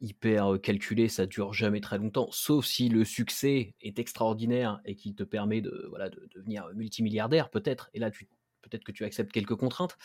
hyper 0.00 0.60
calculé, 0.60 1.08
ça 1.08 1.26
dure 1.26 1.52
jamais 1.52 1.80
très 1.80 1.98
longtemps. 1.98 2.28
Sauf 2.32 2.66
si 2.66 2.88
le 2.88 3.04
succès 3.04 3.76
est 3.80 4.00
extraordinaire 4.00 4.80
et 4.84 4.96
qui 4.96 5.14
te 5.14 5.22
permet 5.22 5.60
de, 5.60 5.86
voilà, 5.90 6.10
de 6.10 6.28
devenir 6.34 6.68
multimilliardaire, 6.74 7.48
peut-être. 7.48 7.90
Et 7.94 8.00
là, 8.00 8.10
tu 8.10 8.26
peut-être 8.62 8.84
que 8.84 8.92
tu 8.92 9.04
acceptes 9.04 9.32
quelques 9.32 9.54
contraintes. 9.54 9.96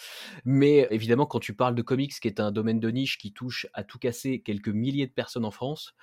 Mais 0.46 0.88
évidemment, 0.92 1.26
quand 1.26 1.40
tu 1.40 1.56
parles 1.56 1.76
de 1.76 1.82
comics, 1.82 2.14
qui 2.20 2.28
est 2.28 2.40
un 2.40 2.52
domaine 2.52 2.80
de 2.80 2.90
niche 2.90 3.18
qui 3.18 3.34
touche 3.34 3.68
à 3.74 3.84
tout 3.84 4.00
casser 4.00 4.42
quelques 4.42 4.70
milliers 4.70 5.08
de 5.08 5.14
personnes 5.14 5.46
en 5.46 5.52
France, 5.52 5.94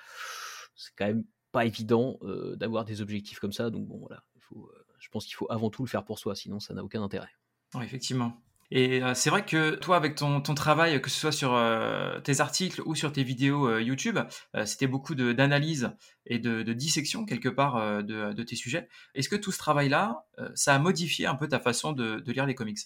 c'est 0.75 0.93
quand 0.97 1.07
même 1.07 1.25
pas 1.53 1.65
évident 1.65 2.19
euh, 2.23 2.57
d'avoir 2.57 2.85
des 2.85 3.01
objectifs 3.01 3.39
comme 3.39 3.53
ça. 3.53 3.71
Donc 3.71 3.87
bon, 3.87 3.99
voilà, 3.99 4.23
euh, 4.53 4.59
je 4.99 5.09
pense 5.09 5.25
qu'il 5.27 5.35
faut 5.35 5.51
avant 5.51 5.71
tout 5.71 5.83
le 5.83 5.89
faire 5.89 6.05
pour 6.05 6.19
soi, 6.19 6.35
sinon 6.35 6.61
ça 6.61 6.75
n'a 6.75 6.85
aucun 6.85 7.03
intérêt. 7.03 7.31
effectivement. 7.83 8.41
Et 8.71 9.03
euh, 9.03 9.15
c'est 9.15 9.31
vrai 9.31 9.45
que 9.47 9.77
toi, 9.77 9.97
avec 9.97 10.15
ton, 10.15 10.41
ton, 10.41 10.55
travail, 10.55 11.01
que 11.01 11.09
ce 11.09 11.19
soit 11.19 11.33
sur 11.33 11.55
euh, 11.55 12.21
tes 12.21 12.41
articles 12.41 12.83
ou 12.85 12.95
sur 12.95 13.13
tes 13.13 13.23
vidéos 13.23 13.67
euh, 13.67 13.81
YouTube, 13.83 14.19
c'était 14.65 14.87
beaucoup 14.87 15.15
d'analyse 15.15 15.91
et 16.27 16.39
de, 16.39 16.63
de, 16.63 16.73
dissection 16.75 17.25
quelque 17.25 17.49
part 17.49 18.03
de, 18.03 18.33
de, 18.33 18.43
tes 18.43 18.57
sujets. 18.57 18.89
Est-ce 19.15 19.29
que 19.29 19.37
tout 19.37 19.53
ce 19.53 19.59
travail-là, 19.59 20.25
ça 20.55 20.75
a 20.75 20.79
modifié 20.79 21.27
un 21.27 21.35
peu 21.35 21.49
ta 21.49 21.59
façon 21.59 21.93
de, 21.93 22.23
lire 22.27 22.47
les 22.47 22.55
comics? 22.55 22.79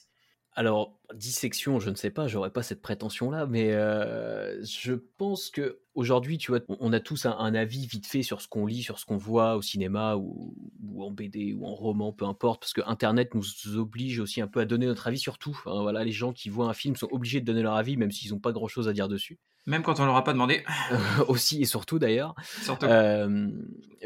Alors, 0.55 0.99
dissection, 1.15 1.81
je 1.81 1.89
ne 1.89 1.95
sais 1.95 2.11
pas, 2.11 2.29
j'aurais 2.29 2.51
pas 2.51 2.63
cette 2.63 2.83
prétention-là, 2.83 3.47
mais 3.47 3.71
je 3.71 4.93
pense 5.17 5.51
que 5.51 5.81
aujourd'hui, 5.95 6.39
tu 6.39 6.51
vois, 6.51 6.61
on 6.69 6.93
a 6.93 7.01
tous 7.01 7.27
un, 7.27 7.55
avis 7.55 7.87
vite 7.87 8.07
fait 8.07 8.23
sur 8.23 8.41
ce 8.41 8.49
qu'on 8.49 8.67
lit, 8.67 8.83
sur 8.83 8.99
ce 8.99 9.07
qu'on 9.07 9.17
voit 9.17 9.57
au 9.57 9.63
cinéma 9.63 10.17
ou, 10.17 10.55
en 10.99 11.11
BD 11.11 11.55
ou 11.55 11.67
en 11.67 11.75
roman, 11.75 12.13
peu 12.13 12.25
importe, 12.25 12.61
parce 12.61 12.73
que 12.73 12.83
Internet 12.87 13.35
nous 13.35 13.45
oblige 13.77 14.21
aussi 14.21 14.41
un 14.41 14.47
peu 14.47 14.61
à 14.61 14.65
donner 14.65 14.87
notre 14.87 15.07
avis 15.07 15.19
sur 15.19 15.39
tout. 15.39 15.59
Hein. 15.67 15.83
voilà, 15.83 16.05
les 16.05 16.13
gens 16.13 16.33
qui 16.33 16.49
voient 16.49 16.69
un 16.69 16.75
film 16.75 16.97
sont 16.97 17.09
obligés 17.11 17.41
de 17.41 17.47
donner 17.47 17.63
leur 17.63 17.75
avis, 17.75 17.97
même 17.97 18.11
s'ils 18.11 18.33
n'ont 18.33 18.41
pas 18.41 18.53
grand-chose 18.53 18.89
à 18.89 18.93
dire 18.93 19.09
dessus. 19.09 19.39
Même 19.67 19.83
quand 19.83 20.01
on 20.01 20.05
leur 20.05 20.17
a 20.17 20.25
pas 20.25 20.33
demandé. 20.33 20.65
aussi 21.29 21.63
et 21.63 21.67
surtout 21.67 21.99
d'ailleurs. 21.99 22.35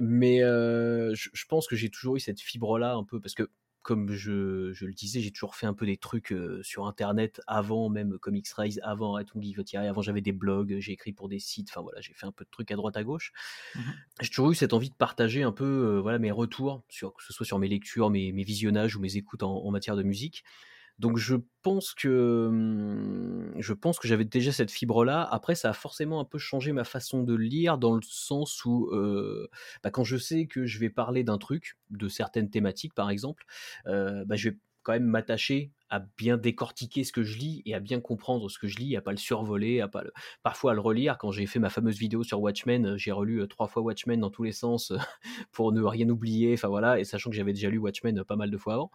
mais 0.00 0.38
je, 0.40 1.28
je, 1.32 1.44
pense 1.46 1.66
que 1.66 1.76
j'ai 1.76 1.90
toujours 1.90 2.16
eu 2.16 2.20
cette 2.20 2.40
fibre-là 2.40 2.94
un 2.94 3.04
peu, 3.04 3.20
parce 3.20 3.34
que 3.34 3.48
comme 3.86 4.10
je, 4.10 4.74
le 4.84 4.92
disais, 4.92 5.20
j'ai 5.20 5.30
toujours 5.30 5.54
fait 5.54 5.66
un 5.66 5.72
peu 5.72 5.86
des 5.86 5.96
trucs 5.96 6.34
sur 6.62 6.88
Internet 6.88 7.40
avant 7.46 7.88
même 7.88 8.18
Comics 8.18 8.48
Rise, 8.48 8.80
avant 8.82 9.14
Arrêtons 9.14 9.38
Guy 9.38 9.54
avant 9.76 10.02
j'avais 10.02 10.20
des 10.20 10.32
blogs, 10.32 10.76
j'ai 10.80 10.90
écrit 10.90 11.12
pour 11.12 11.28
des 11.28 11.38
sites, 11.38 11.68
enfin 11.70 11.82
voilà, 11.82 12.00
j'ai 12.00 12.12
fait 12.12 12.26
un 12.26 12.32
peu 12.32 12.44
de 12.44 12.50
trucs 12.50 12.72
à 12.72 12.74
droite 12.74 12.96
à 12.96 13.04
gauche. 13.04 13.32
Mmh 13.76 13.80
j'ai 14.22 14.30
toujours 14.30 14.50
eu 14.50 14.54
cette 14.54 14.72
envie 14.72 14.88
de 14.88 14.94
partager 14.94 15.42
un 15.42 15.52
peu 15.52 15.98
voilà 16.02 16.18
mes 16.18 16.32
retours, 16.32 16.82
sur, 16.88 17.14
que 17.14 17.22
ce 17.22 17.32
soit 17.32 17.46
sur 17.46 17.60
mes 17.60 17.68
lectures, 17.68 18.10
mes, 18.10 18.32
visionnages 18.32 18.96
ou 18.96 19.00
mes 19.00 19.16
écoutes 19.16 19.44
en 19.44 19.70
matière 19.70 19.94
de 19.94 20.02
musique. 20.02 20.42
Donc 20.98 21.18
je 21.18 21.36
pense 21.62 21.92
que 21.94 22.48
mmh, 22.50 23.60
je 23.60 23.72
pense 23.72 23.98
que 23.98 24.08
j'avais 24.08 24.24
déjà 24.24 24.52
cette 24.52 24.70
fibre 24.70 25.04
là. 25.04 25.22
Après, 25.30 25.54
ça 25.54 25.70
a 25.70 25.72
forcément 25.72 26.20
un 26.20 26.24
peu 26.24 26.38
changé 26.38 26.72
ma 26.72 26.84
façon 26.84 27.22
de 27.22 27.34
lire 27.34 27.78
dans 27.78 27.94
le 27.94 28.02
sens 28.02 28.64
où 28.64 28.90
bah, 29.82 29.90
quand 29.90 30.04
je 30.04 30.16
sais 30.16 30.46
que 30.46 30.66
je 30.66 30.78
vais 30.78 30.90
parler 30.90 31.24
d'un 31.24 31.38
truc, 31.38 31.76
de 31.90 32.08
certaines 32.08 32.50
thématiques 32.50 32.94
par 32.94 33.10
exemple, 33.10 33.44
bah, 33.84 34.24
je 34.36 34.50
vais 34.50 34.56
quand 34.86 34.92
même 34.92 35.04
m'attacher 35.04 35.72
à 35.90 35.98
bien 35.98 36.36
décortiquer 36.36 37.02
ce 37.02 37.10
que 37.10 37.24
je 37.24 37.38
lis 37.38 37.62
et 37.66 37.74
à 37.74 37.80
bien 37.80 38.00
comprendre 38.00 38.48
ce 38.48 38.56
que 38.56 38.68
je 38.68 38.78
lis, 38.78 38.96
à 38.96 39.00
pas 39.00 39.10
le 39.10 39.16
survoler, 39.16 39.80
à 39.80 39.88
pas 39.88 40.04
le... 40.04 40.12
parfois 40.44 40.70
à 40.70 40.74
le 40.74 40.80
relire. 40.80 41.18
Quand 41.18 41.32
j'ai 41.32 41.44
fait 41.46 41.58
ma 41.58 41.70
fameuse 41.70 41.98
vidéo 41.98 42.22
sur 42.22 42.40
Watchmen, 42.40 42.86
euh, 42.86 42.96
j'ai 42.96 43.10
relu 43.10 43.40
euh, 43.40 43.48
trois 43.48 43.66
fois 43.66 43.82
Watchmen 43.82 44.20
dans 44.20 44.30
tous 44.30 44.44
les 44.44 44.52
sens 44.52 44.92
euh, 44.92 44.98
pour 45.50 45.72
ne 45.72 45.82
rien 45.82 46.08
oublier. 46.08 46.54
Enfin 46.54 46.68
voilà, 46.68 47.00
et 47.00 47.04
sachant 47.04 47.30
que 47.30 47.36
j'avais 47.36 47.52
déjà 47.52 47.68
lu 47.68 47.78
Watchmen 47.78 48.22
pas 48.22 48.36
mal 48.36 48.48
de 48.48 48.56
fois 48.56 48.74
avant. 48.74 48.92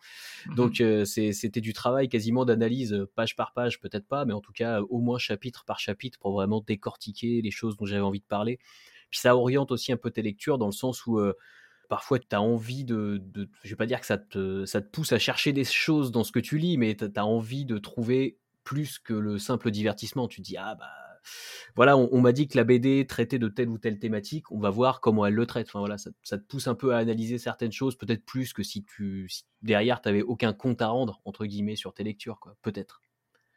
Mmh 0.48 0.56
Donc 0.56 0.84
c'était 1.06 1.62
du 1.62 1.74
travail 1.74 2.08
quasiment 2.08 2.46
d'analyse 2.46 3.06
page 3.16 3.36
par 3.36 3.52
page, 3.52 3.82
peut-être 3.82 4.08
pas, 4.08 4.24
mais 4.24 4.34
en 4.34 4.40
tout 4.40 4.54
cas 4.54 4.80
au 4.82 5.00
moins 5.00 5.18
chapitre 5.18 5.66
par 5.66 5.80
chapitre 5.80 6.20
pour 6.20 6.32
vraiment 6.32 6.62
décortiquer 6.62 7.42
les 7.42 7.52
choses 7.52 7.76
dont 7.76 7.86
j'avais 7.86 8.02
envie 8.02 8.22
de 8.22 8.26
parler. 8.26 8.60
Puis 9.10 9.20
ça 9.20 9.36
oriente 9.36 9.72
aussi 9.72 9.92
un 9.92 9.98
peu 9.98 10.10
tes 10.10 10.22
lectures 10.22 10.58
dans 10.58 10.68
le 10.68 10.72
sens 10.72 11.06
où 11.06 11.20
parfois 11.92 12.20
tu 12.20 12.28
as 12.32 12.42
envie 12.42 12.86
de, 12.86 13.22
de, 13.22 13.50
je 13.66 13.70
vais 13.70 13.76
pas 13.76 13.86
dire 13.86 14.00
que 14.00 14.06
ça 14.06 14.18
te, 14.18 14.64
ça 14.64 14.80
te 14.80 14.90
pousse 14.90 15.12
à 15.12 15.20
chercher 15.20 15.52
des 15.52 15.66
choses 15.66 16.14
dans 16.14 16.24
ce 16.24 16.32
que 16.32 16.40
tu 16.40 16.58
lis, 16.58 16.78
mais 16.78 16.96
tu 16.96 17.04
as 17.14 17.26
envie 17.26 17.66
de 17.66 17.78
trouver 17.78 18.40
plus 18.64 18.98
que 18.98 19.14
le 19.14 19.38
simple 19.38 19.72
divertissement. 19.72 20.30
Tu 20.30 20.40
dis, 20.40 20.56
ah 20.56 20.76
bah 20.76 20.88
voilà, 21.76 21.98
on, 21.98 22.22
m'a 22.22 22.32
dit 22.32 22.48
que 22.48 22.56
la 22.58 22.64
BD 22.64 23.06
traitait 23.06 23.40
de 23.40 23.50
telle 23.50 23.68
ou 23.68 23.78
telle 23.78 24.00
thématique, 24.00 24.50
on 24.54 24.60
va 24.60 24.70
voir 24.70 25.02
comment 25.02 25.26
elle 25.26 25.34
le 25.34 25.46
traite. 25.46 25.68
Enfin 25.68 25.80
voilà, 25.80 25.98
ça, 25.98 26.38
te 26.38 26.44
pousse 26.44 26.68
un 26.68 26.76
peu 26.76 26.96
à 26.96 26.98
analyser 26.98 27.38
certaines 27.38 27.74
choses, 27.74 27.98
peut-être 27.98 28.24
plus 28.24 28.54
que 28.54 28.64
si 28.64 28.86
tu 28.86 29.28
derrière 29.62 30.02
tu 30.02 30.08
avais 30.08 30.22
aucun 30.22 30.54
compte 30.54 30.82
à 30.82 30.88
rendre 30.88 31.20
entre 31.26 31.46
guillemets 31.46 31.76
sur 31.76 31.94
tes 31.94 32.06
lectures, 32.06 32.40
quoi. 32.40 32.56
Peut-être. 32.62 33.02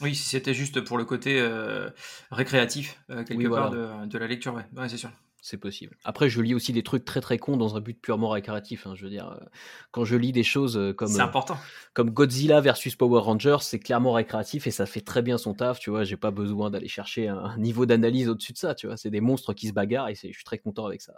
Oui, 0.01 0.17
si 0.17 0.29
c'était 0.29 0.55
juste 0.55 0.81
pour 0.81 0.99
le 0.99 1.05
côté 1.05 1.41
euh, 1.41 1.89
récréatif 2.33 3.01
euh, 3.11 3.23
quelque 3.23 3.47
part 3.47 3.71
de, 3.71 4.07
de, 4.07 4.19
la 4.19 4.27
lecture, 4.27 4.55
ouais, 4.55 4.67
ouais 4.77 4.89
c'est 4.89 4.97
sûr 4.97 5.13
c'est 5.45 5.59
possible. 5.59 5.95
Après, 6.05 6.31
je 6.31 6.41
lis 6.41 6.55
aussi 6.55 6.73
des 6.73 6.83
trucs 6.83 7.05
très 7.05 7.21
très 7.21 7.37
cons 7.37 7.59
dans 7.59 7.77
un 7.77 7.81
but 7.81 8.01
purement 8.01 8.31
récréatif. 8.31 8.87
Hein, 8.87 8.95
je 8.97 9.05
veux 9.05 9.11
dire, 9.11 9.29
euh, 9.29 9.45
quand 9.91 10.07
je 10.07 10.17
lis 10.17 10.33
des 10.33 10.43
choses 10.43 10.79
euh, 10.79 10.95
comme, 10.95 11.15
euh, 11.15 11.23
important. 11.23 11.59
comme 11.93 12.09
Godzilla 12.09 12.63
versus 12.63 12.97
Power 12.97 13.21
Rangers, 13.21 13.59
c'est 13.61 13.79
clairement 13.79 14.15
récréatif 14.15 14.67
et 14.67 14.71
ça 14.71 14.87
fait 14.87 15.03
très 15.03 15.21
bien 15.21 15.37
son 15.37 15.53
taf. 15.53 15.79
Tu 15.79 15.91
vois, 15.91 16.03
j'ai 16.03 16.17
pas 16.17 16.31
besoin 16.31 16.71
d'aller 16.71 16.89
chercher 16.89 17.29
un 17.29 17.59
niveau 17.59 17.85
d'analyse 17.85 18.31
au-dessus 18.31 18.55
de 18.55 18.59
ça. 18.59 18.75
Tu 18.75 18.87
vois, 18.87 18.97
c'est 18.97 19.11
des 19.11 19.21
monstres 19.21 19.53
qui 19.53 19.69
se 19.69 19.75
bagarrent 19.75 20.09
et 20.09 20.15
je 20.15 20.33
suis 20.33 20.45
très 20.45 20.57
content 20.57 20.87
avec 20.87 21.03
ça. 21.03 21.13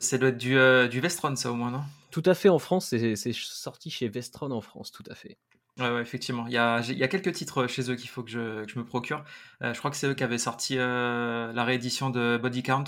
Ça 0.00 0.18
doit 0.18 0.28
être 0.28 0.36
du, 0.36 0.58
du 0.90 1.00
Vestron, 1.00 1.34
ça 1.34 1.50
au 1.50 1.54
moins, 1.54 1.70
non? 1.70 1.82
Tout 2.10 2.22
à 2.26 2.34
fait 2.34 2.50
en 2.50 2.58
France, 2.58 2.88
c'est 2.88 3.32
sorti 3.32 3.88
chez 3.88 4.08
Vestron 4.08 4.50
en 4.50 4.60
France, 4.60 4.92
tout 4.92 5.04
à 5.10 5.14
fait. 5.14 5.38
Ouais, 5.78 5.88
ouais, 5.90 6.02
effectivement. 6.02 6.46
Il 6.46 6.52
y, 6.52 6.58
a, 6.58 6.80
il 6.80 6.98
y 6.98 7.04
a 7.04 7.08
quelques 7.08 7.32
titres 7.32 7.66
chez 7.68 7.90
eux 7.90 7.96
qu'il 7.96 8.10
faut 8.10 8.22
que 8.22 8.30
je, 8.30 8.64
que 8.64 8.70
je, 8.70 8.78
me 8.78 8.84
procure. 8.84 9.24
je 9.62 9.78
crois 9.78 9.90
que 9.90 9.96
c'est 9.96 10.08
eux 10.08 10.14
qui 10.14 10.24
avaient 10.24 10.36
sorti 10.36 10.74
la 10.76 11.64
réédition 11.64 12.10
de 12.10 12.38
Body 12.40 12.62
Count. 12.62 12.84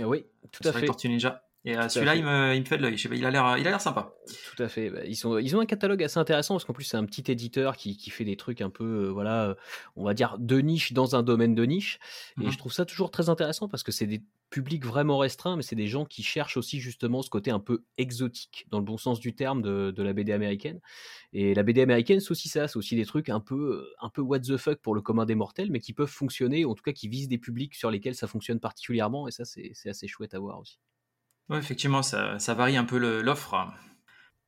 Oui, 0.00 0.24
tout 0.50 0.66
à 0.66 0.72
fait. 0.72 0.86
Tortue 0.86 1.08
Ninja. 1.08 1.43
Et 1.66 1.74
celui-là, 1.88 2.14
il 2.14 2.24
me, 2.24 2.54
il 2.54 2.60
me, 2.60 2.64
fait 2.66 2.76
de 2.76 2.82
l'œil. 2.82 2.96
Il 2.96 3.24
a 3.24 3.30
l'air, 3.30 3.56
il 3.56 3.66
a 3.66 3.70
l'air 3.70 3.80
sympa. 3.80 4.14
Tout 4.54 4.62
à 4.62 4.68
fait. 4.68 4.90
Bah, 4.90 5.00
ils 5.06 5.16
sont, 5.16 5.38
ils 5.38 5.56
ont 5.56 5.60
un 5.60 5.66
catalogue 5.66 6.02
assez 6.02 6.18
intéressant 6.18 6.54
parce 6.54 6.64
qu'en 6.64 6.74
plus 6.74 6.84
c'est 6.84 6.98
un 6.98 7.06
petit 7.06 7.30
éditeur 7.30 7.76
qui, 7.76 7.96
qui, 7.96 8.10
fait 8.10 8.24
des 8.24 8.36
trucs 8.36 8.60
un 8.60 8.70
peu, 8.70 9.08
voilà, 9.08 9.56
on 9.96 10.04
va 10.04 10.12
dire 10.12 10.36
de 10.38 10.58
niche 10.58 10.92
dans 10.92 11.16
un 11.16 11.22
domaine 11.22 11.54
de 11.54 11.64
niche. 11.64 11.98
Et 12.40 12.46
mmh 12.46 12.50
je 12.50 12.58
trouve 12.58 12.72
ça 12.72 12.84
toujours 12.84 13.10
très 13.10 13.30
intéressant 13.30 13.68
parce 13.68 13.82
que 13.82 13.92
c'est 13.92 14.06
des 14.06 14.22
publics 14.54 14.84
vraiment 14.84 15.18
restreints, 15.18 15.56
mais 15.56 15.62
c'est 15.62 15.74
des 15.74 15.88
gens 15.88 16.04
qui 16.04 16.22
cherchent 16.22 16.56
aussi 16.56 16.78
justement 16.78 17.22
ce 17.22 17.28
côté 17.30 17.50
un 17.50 17.58
peu 17.58 17.82
exotique 17.98 18.66
dans 18.70 18.78
le 18.78 18.84
bon 18.84 18.96
sens 18.96 19.18
du 19.18 19.34
terme 19.34 19.62
de, 19.62 19.90
de 19.90 20.02
la 20.02 20.12
BD 20.12 20.32
américaine. 20.32 20.80
Et 21.32 21.54
la 21.54 21.64
BD 21.64 21.80
américaine, 21.82 22.20
c'est 22.20 22.30
aussi 22.30 22.48
ça, 22.48 22.68
c'est 22.68 22.76
aussi 22.76 22.94
des 22.94 23.04
trucs 23.04 23.30
un 23.30 23.40
peu, 23.40 23.88
un 24.00 24.10
peu 24.10 24.20
what 24.20 24.38
the 24.40 24.56
fuck 24.56 24.78
pour 24.78 24.94
le 24.94 25.00
commun 25.00 25.26
des 25.26 25.34
mortels, 25.34 25.72
mais 25.72 25.80
qui 25.80 25.92
peuvent 25.92 26.06
fonctionner, 26.06 26.64
ou 26.64 26.70
en 26.70 26.74
tout 26.74 26.84
cas 26.84 26.92
qui 26.92 27.08
visent 27.08 27.26
des 27.26 27.38
publics 27.38 27.74
sur 27.74 27.90
lesquels 27.90 28.14
ça 28.14 28.28
fonctionne 28.28 28.60
particulièrement. 28.60 29.26
Et 29.26 29.32
ça, 29.32 29.44
c'est 29.44 29.88
assez 29.88 30.06
chouette 30.06 30.34
à 30.34 30.38
voir 30.38 30.60
aussi. 30.60 30.78
Oui, 31.50 31.58
effectivement, 31.58 32.02
ça, 32.02 32.38
varie 32.54 32.76
un 32.76 32.84
peu 32.84 32.98
l'offre. 33.20 33.54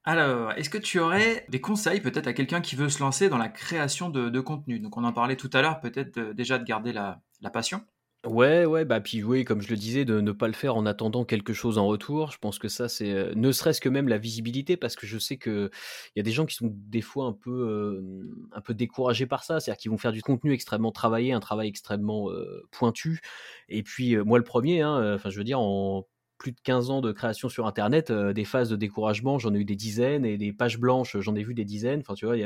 Alors, 0.05 0.53
est-ce 0.53 0.71
que 0.71 0.79
tu 0.79 0.99
aurais 0.99 1.45
des 1.49 1.61
conseils 1.61 2.01
peut-être 2.01 2.29
à 2.29 2.33
quelqu'un 2.33 2.61
qui 2.61 2.77
veut 2.77 2.89
se 2.89 3.01
lancer 3.01 3.29
dans 3.29 3.39
la 3.39 3.49
création 3.49 4.09
de, 4.09 4.41
contenu? 4.41 4.79
Donc, 4.81 4.97
on 4.97 5.05
en 5.05 5.13
parlait 5.13 5.37
tout 5.37 5.51
à 5.53 5.63
l'heure, 5.63 5.81
peut-être 5.81 6.19
déjà 6.33 6.59
de 6.59 6.65
garder 6.65 6.93
la, 6.93 7.21
passion. 7.53 7.85
Ouais, 8.25 8.65
ouais, 8.65 8.85
bah 8.85 9.01
puis 9.01 9.23
oui, 9.23 9.45
comme 9.45 9.61
je 9.63 9.69
le 9.69 9.77
disais, 9.77 10.05
de 10.05 10.21
ne 10.21 10.33
pas 10.33 10.49
le 10.49 10.53
faire 10.53 10.75
en 10.75 10.85
attendant 10.85 11.25
quelque 11.25 11.53
chose 11.53 11.79
en 11.79 11.87
retour. 11.87 12.33
Je 12.33 12.39
pense 12.39 12.59
que 12.59 12.67
ça, 12.67 12.89
c'est 12.89 13.13
euh, 13.13 13.33
ne 13.37 13.53
serait-ce 13.53 13.81
que 13.81 13.89
même 13.89 14.09
la 14.09 14.19
visibilité, 14.19 14.77
parce 14.77 14.97
que 14.97 15.07
je 15.07 15.17
sais 15.19 15.37
que 15.37 15.71
il 16.17 16.19
y 16.19 16.21
a 16.21 16.25
des 16.25 16.33
gens 16.33 16.45
qui 16.45 16.57
sont 16.57 16.73
des 16.73 17.03
fois 17.03 17.27
un 17.27 17.33
peu, 17.33 17.53
euh, 17.53 18.29
un 18.53 18.61
peu 18.61 18.75
découragés 18.75 19.27
par 19.27 19.45
ça, 19.45 19.61
c'est-à-dire 19.61 19.79
qu'ils 19.81 19.91
vont 19.93 19.99
faire 19.99 20.11
du 20.13 20.23
contenu 20.23 20.53
extrêmement 20.53 20.91
travaillé, 20.91 21.33
un 21.33 21.41
travail 21.41 21.69
extrêmement 21.69 22.31
euh, 22.31 22.67
pointu. 22.73 23.21
Et 23.69 23.85
puis 23.85 24.17
moi, 24.17 24.39
le 24.39 24.45
premier, 24.45 24.83
hein, 24.83 25.15
enfin, 25.15 25.31
je 25.31 25.39
veux 25.39 25.45
dire, 25.45 25.61
en 25.61 26.05
plus 26.39 26.53
de 26.53 26.61
15 26.63 26.91
ans 26.91 27.01
de 27.01 27.13
création 27.13 27.49
sur 27.49 27.67
Internet, 27.67 28.11
euh, 28.11 28.33
des 28.33 28.45
phases 28.45 28.69
de 28.69 28.77
découragement, 28.77 29.39
j'en 29.39 29.55
ai 29.55 29.59
eu 29.59 29.65
des 29.65 29.77
dizaines, 29.77 30.25
et 30.25 30.37
des 30.37 30.53
pages 30.53 30.79
blanches, 30.79 31.19
j'en 31.19 31.35
ai 31.35 31.43
vu 31.43 31.55
des 31.55 31.65
dizaines. 31.65 32.01
Enfin, 32.01 32.15
tu 32.15 32.27
vois, 32.27 32.37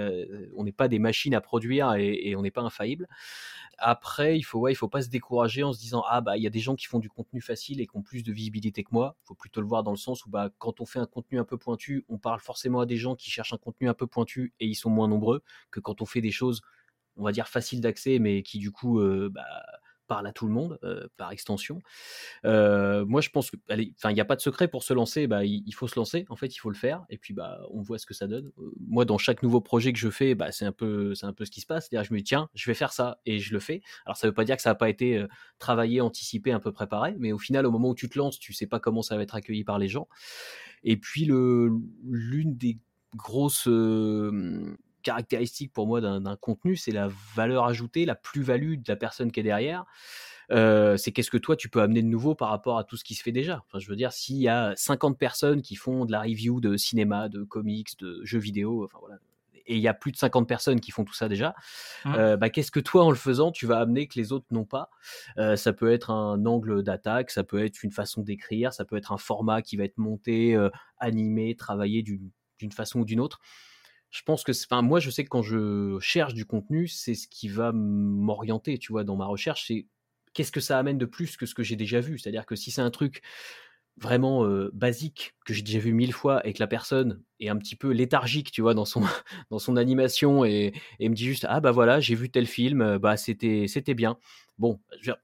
on 0.56 0.64
n'est 0.64 0.72
pas 0.72 0.88
des 0.88 0.98
machines 0.98 1.34
à 1.34 1.40
produire 1.40 1.94
et, 1.94 2.34
on 2.36 2.42
n'est 2.42 2.50
pas 2.50 2.62
infaillible. 2.62 3.08
Après, 3.78 4.38
il 4.38 4.42
faut, 4.42 4.60
ouais, 4.60 4.72
il 4.72 4.76
faut 4.76 4.88
pas 4.88 5.02
se 5.02 5.08
décourager 5.08 5.62
en 5.62 5.72
se 5.72 5.80
disant 5.80 6.04
ah 6.08 6.20
bah 6.20 6.36
il 6.36 6.42
y 6.42 6.46
a 6.46 6.50
des 6.50 6.60
gens 6.60 6.76
qui 6.76 6.86
font 6.86 6.98
du 6.98 7.08
contenu 7.08 7.40
facile 7.40 7.80
et 7.80 7.86
qui 7.86 7.96
ont 7.96 8.02
plus 8.02 8.22
de 8.22 8.32
visibilité 8.32 8.84
que 8.84 8.90
moi. 8.92 9.16
Il 9.24 9.28
faut 9.28 9.34
plutôt 9.34 9.60
le 9.62 9.66
voir 9.66 9.82
dans 9.82 9.90
le 9.90 9.96
sens 9.96 10.24
où 10.26 10.30
bah 10.30 10.50
quand 10.58 10.80
on 10.80 10.86
fait 10.86 10.98
un 10.98 11.06
contenu 11.06 11.38
un 11.38 11.44
peu 11.44 11.56
pointu, 11.56 12.04
on 12.08 12.18
parle 12.18 12.40
forcément 12.40 12.80
à 12.80 12.86
des 12.86 12.96
gens 12.96 13.16
qui 13.16 13.30
cherchent 13.30 13.54
un 13.54 13.58
contenu 13.58 13.88
un 13.88 13.94
peu 13.94 14.06
pointu 14.06 14.52
et 14.60 14.66
ils 14.66 14.74
sont 14.74 14.90
moins 14.90 15.08
nombreux 15.08 15.42
que 15.70 15.80
quand 15.80 16.02
on 16.02 16.06
fait 16.06 16.20
des 16.20 16.30
choses, 16.30 16.60
on 17.16 17.24
va 17.24 17.32
dire 17.32 17.48
faciles 17.48 17.80
d'accès, 17.80 18.18
mais 18.18 18.42
qui 18.42 18.58
du 18.58 18.70
coup 18.70 19.00
euh, 19.00 19.30
bah, 19.32 19.46
parle 20.10 20.26
à 20.26 20.32
tout 20.32 20.48
le 20.48 20.52
monde, 20.52 20.76
euh, 20.82 21.06
par 21.16 21.30
extension. 21.30 21.80
Euh, 22.44 23.06
moi, 23.06 23.20
je 23.20 23.30
pense 23.30 23.52
qu'il 23.52 23.94
n'y 24.12 24.20
a 24.20 24.24
pas 24.24 24.34
de 24.34 24.40
secret 24.40 24.66
pour 24.66 24.82
se 24.82 24.92
lancer. 24.92 25.28
Bah, 25.28 25.44
il, 25.44 25.72
faut 25.72 25.86
se 25.86 25.94
lancer. 25.94 26.26
En 26.30 26.34
fait, 26.34 26.48
il 26.48 26.58
faut 26.58 26.68
le 26.68 26.74
faire. 26.74 27.04
Et 27.10 27.16
puis, 27.16 27.32
bah, 27.32 27.60
on 27.70 27.80
voit 27.80 27.96
ce 27.96 28.06
que 28.06 28.14
ça 28.14 28.26
donne. 28.26 28.50
Euh, 28.58 28.72
moi, 28.88 29.04
dans 29.04 29.18
chaque 29.18 29.44
nouveau 29.44 29.60
projet 29.60 29.92
que 29.92 30.00
je 30.00 30.10
fais, 30.10 30.34
bah, 30.34 30.50
c'est 30.50 30.64
un 30.64 30.72
peu, 30.72 31.14
c'est 31.14 31.26
un 31.26 31.32
peu 31.32 31.44
ce 31.44 31.52
qui 31.52 31.60
se 31.60 31.66
passe. 31.66 31.86
C'est-à-dire, 31.88 32.08
je 32.08 32.12
me 32.12 32.18
dis 32.18 32.24
tiens, 32.24 32.48
je 32.54 32.68
vais 32.68 32.74
faire 32.74 32.92
ça 32.92 33.20
et 33.24 33.38
je 33.38 33.52
le 33.52 33.60
fais. 33.60 33.82
Alors, 34.04 34.16
ça 34.16 34.26
ne 34.26 34.30
veut 34.32 34.34
pas 34.34 34.44
dire 34.44 34.56
que 34.56 34.62
ça 34.62 34.70
n'a 34.70 34.74
pas 34.74 34.90
été 34.90 35.24
travaillé, 35.60 36.00
anticipé, 36.00 36.50
un 36.50 36.60
peu 36.60 36.72
préparé, 36.72 37.14
mais 37.20 37.30
au 37.30 37.38
final, 37.38 37.64
au 37.64 37.70
moment 37.70 37.90
où 37.90 37.94
tu 37.94 38.08
te 38.08 38.18
lances, 38.18 38.40
tu 38.40 38.52
sais 38.52 38.66
pas 38.66 38.80
comment 38.80 39.02
ça 39.02 39.16
va 39.16 39.22
être 39.22 39.36
accueilli 39.36 39.62
par 39.62 39.78
les 39.78 39.88
gens. 39.88 40.08
Et 40.82 40.96
puis, 40.96 41.24
le, 41.24 41.70
l'une 42.04 42.56
des 42.56 42.78
grosses 43.14 43.68
caractéristique 45.02 45.72
pour 45.72 45.86
moi 45.86 46.00
d'un 46.00 46.36
contenu, 46.36 46.76
c'est 46.76 46.92
la 46.92 47.08
valeur 47.34 47.64
ajoutée, 47.64 48.04
la 48.04 48.14
plus-value 48.14 48.76
de 48.76 48.84
la 48.88 48.96
personne 48.96 49.32
qui 49.32 49.40
est 49.40 49.44
derrière. 49.44 49.84
Euh, 50.52 50.96
c'est 50.96 51.12
qu'est-ce 51.12 51.30
que 51.30 51.36
toi 51.36 51.56
tu 51.56 51.68
peux 51.68 51.80
amener 51.80 52.02
de 52.02 52.08
nouveau 52.08 52.34
par 52.34 52.48
rapport 52.48 52.78
à 52.78 52.84
tout 52.84 52.96
ce 52.96 53.04
qui 53.04 53.14
se 53.14 53.22
fait 53.22 53.32
déjà. 53.32 53.62
Enfin, 53.66 53.78
je 53.78 53.88
veux 53.88 53.96
dire, 53.96 54.12
s'il 54.12 54.38
y 54.38 54.48
a 54.48 54.72
50 54.76 55.18
personnes 55.18 55.62
qui 55.62 55.76
font 55.76 56.04
de 56.04 56.12
la 56.12 56.22
review 56.22 56.60
de 56.60 56.76
cinéma, 56.76 57.28
de 57.28 57.44
comics, 57.44 57.98
de 57.98 58.20
jeux 58.24 58.38
vidéo, 58.38 58.84
enfin 58.84 58.98
voilà, 59.00 59.16
et 59.66 59.76
il 59.76 59.80
y 59.80 59.86
a 59.86 59.94
plus 59.94 60.10
de 60.10 60.16
50 60.16 60.48
personnes 60.48 60.80
qui 60.80 60.90
font 60.90 61.04
tout 61.04 61.14
ça 61.14 61.28
déjà, 61.28 61.54
mmh. 62.04 62.14
euh, 62.16 62.36
bah, 62.36 62.50
qu'est-ce 62.50 62.72
que 62.72 62.80
toi, 62.80 63.04
en 63.04 63.10
le 63.10 63.16
faisant, 63.16 63.52
tu 63.52 63.66
vas 63.66 63.78
amener 63.78 64.08
que 64.08 64.18
les 64.18 64.32
autres 64.32 64.46
n'ont 64.50 64.64
pas? 64.64 64.90
Euh, 65.38 65.54
Ça 65.54 65.72
peut 65.72 65.92
être 65.92 66.10
un 66.10 66.44
angle 66.44 66.82
d'attaque, 66.82 67.30
ça 67.30 67.44
peut 67.44 67.64
être 67.64 67.84
une 67.84 67.92
façon 67.92 68.22
d'écrire, 68.22 68.72
ça 68.72 68.84
peut 68.84 68.96
être 68.96 69.12
un 69.12 69.18
format 69.18 69.62
qui 69.62 69.76
va 69.76 69.84
être 69.84 69.98
monté, 69.98 70.58
animé, 70.98 71.54
travaillé 71.54 72.02
d'une 72.02 72.72
façon 72.72 73.00
ou 73.00 73.04
d'une 73.04 73.20
autre 73.20 73.40
je 74.10 74.22
pense 74.22 74.42
que, 74.42 74.52
enfin, 74.66 74.82
moi, 74.82 75.00
je 75.00 75.10
sais 75.10 75.24
que 75.24 75.28
quand 75.28 75.42
je 75.42 75.98
cherche 76.00 76.34
du 76.34 76.44
contenu, 76.44 76.88
c'est 76.88 77.14
ce 77.14 77.28
qui 77.28 77.48
va 77.48 77.72
m'orienter, 77.72 78.78
tu 78.78 78.92
vois, 78.92 79.04
dans 79.04 79.16
ma 79.16 79.26
recherche, 79.26 79.66
c'est 79.68 79.86
qu'est-ce 80.34 80.52
que 80.52 80.60
ça 80.60 80.78
amène 80.78 80.98
de 80.98 81.06
plus 81.06 81.36
que 81.36 81.46
ce 81.46 81.54
que 81.54 81.62
j'ai 81.62 81.76
déjà 81.76 82.00
vu. 82.00 82.18
C'est-à-dire 82.18 82.46
que 82.46 82.56
si 82.56 82.70
c'est 82.70 82.82
un 82.82 82.90
truc 82.90 83.22
vraiment 84.00 84.46
basique 84.72 85.34
que 85.44 85.52
j'ai 85.52 85.62
déjà 85.62 85.78
vu 85.78 85.92
mille 85.92 86.12
fois 86.12 86.46
et 86.46 86.52
que 86.52 86.60
la 86.60 86.66
personne 86.66 87.22
est 87.38 87.48
un 87.48 87.56
petit 87.56 87.76
peu 87.76 87.90
léthargique, 87.90 88.50
tu 88.50 88.62
vois, 88.62 88.74
dans 88.74 88.84
son 88.84 89.02
dans 89.50 89.58
son 89.58 89.76
animation 89.76 90.44
et, 90.44 90.72
et 90.98 91.08
me 91.08 91.14
dit 91.14 91.26
juste 91.26 91.46
ah 91.48 91.60
bah 91.60 91.70
voilà 91.70 92.00
j'ai 92.00 92.14
vu 92.14 92.30
tel 92.30 92.46
film, 92.46 92.98
bah 92.98 93.16
c'était 93.16 93.66
c'était 93.68 93.94
bien. 93.94 94.18
Bon, 94.58 94.80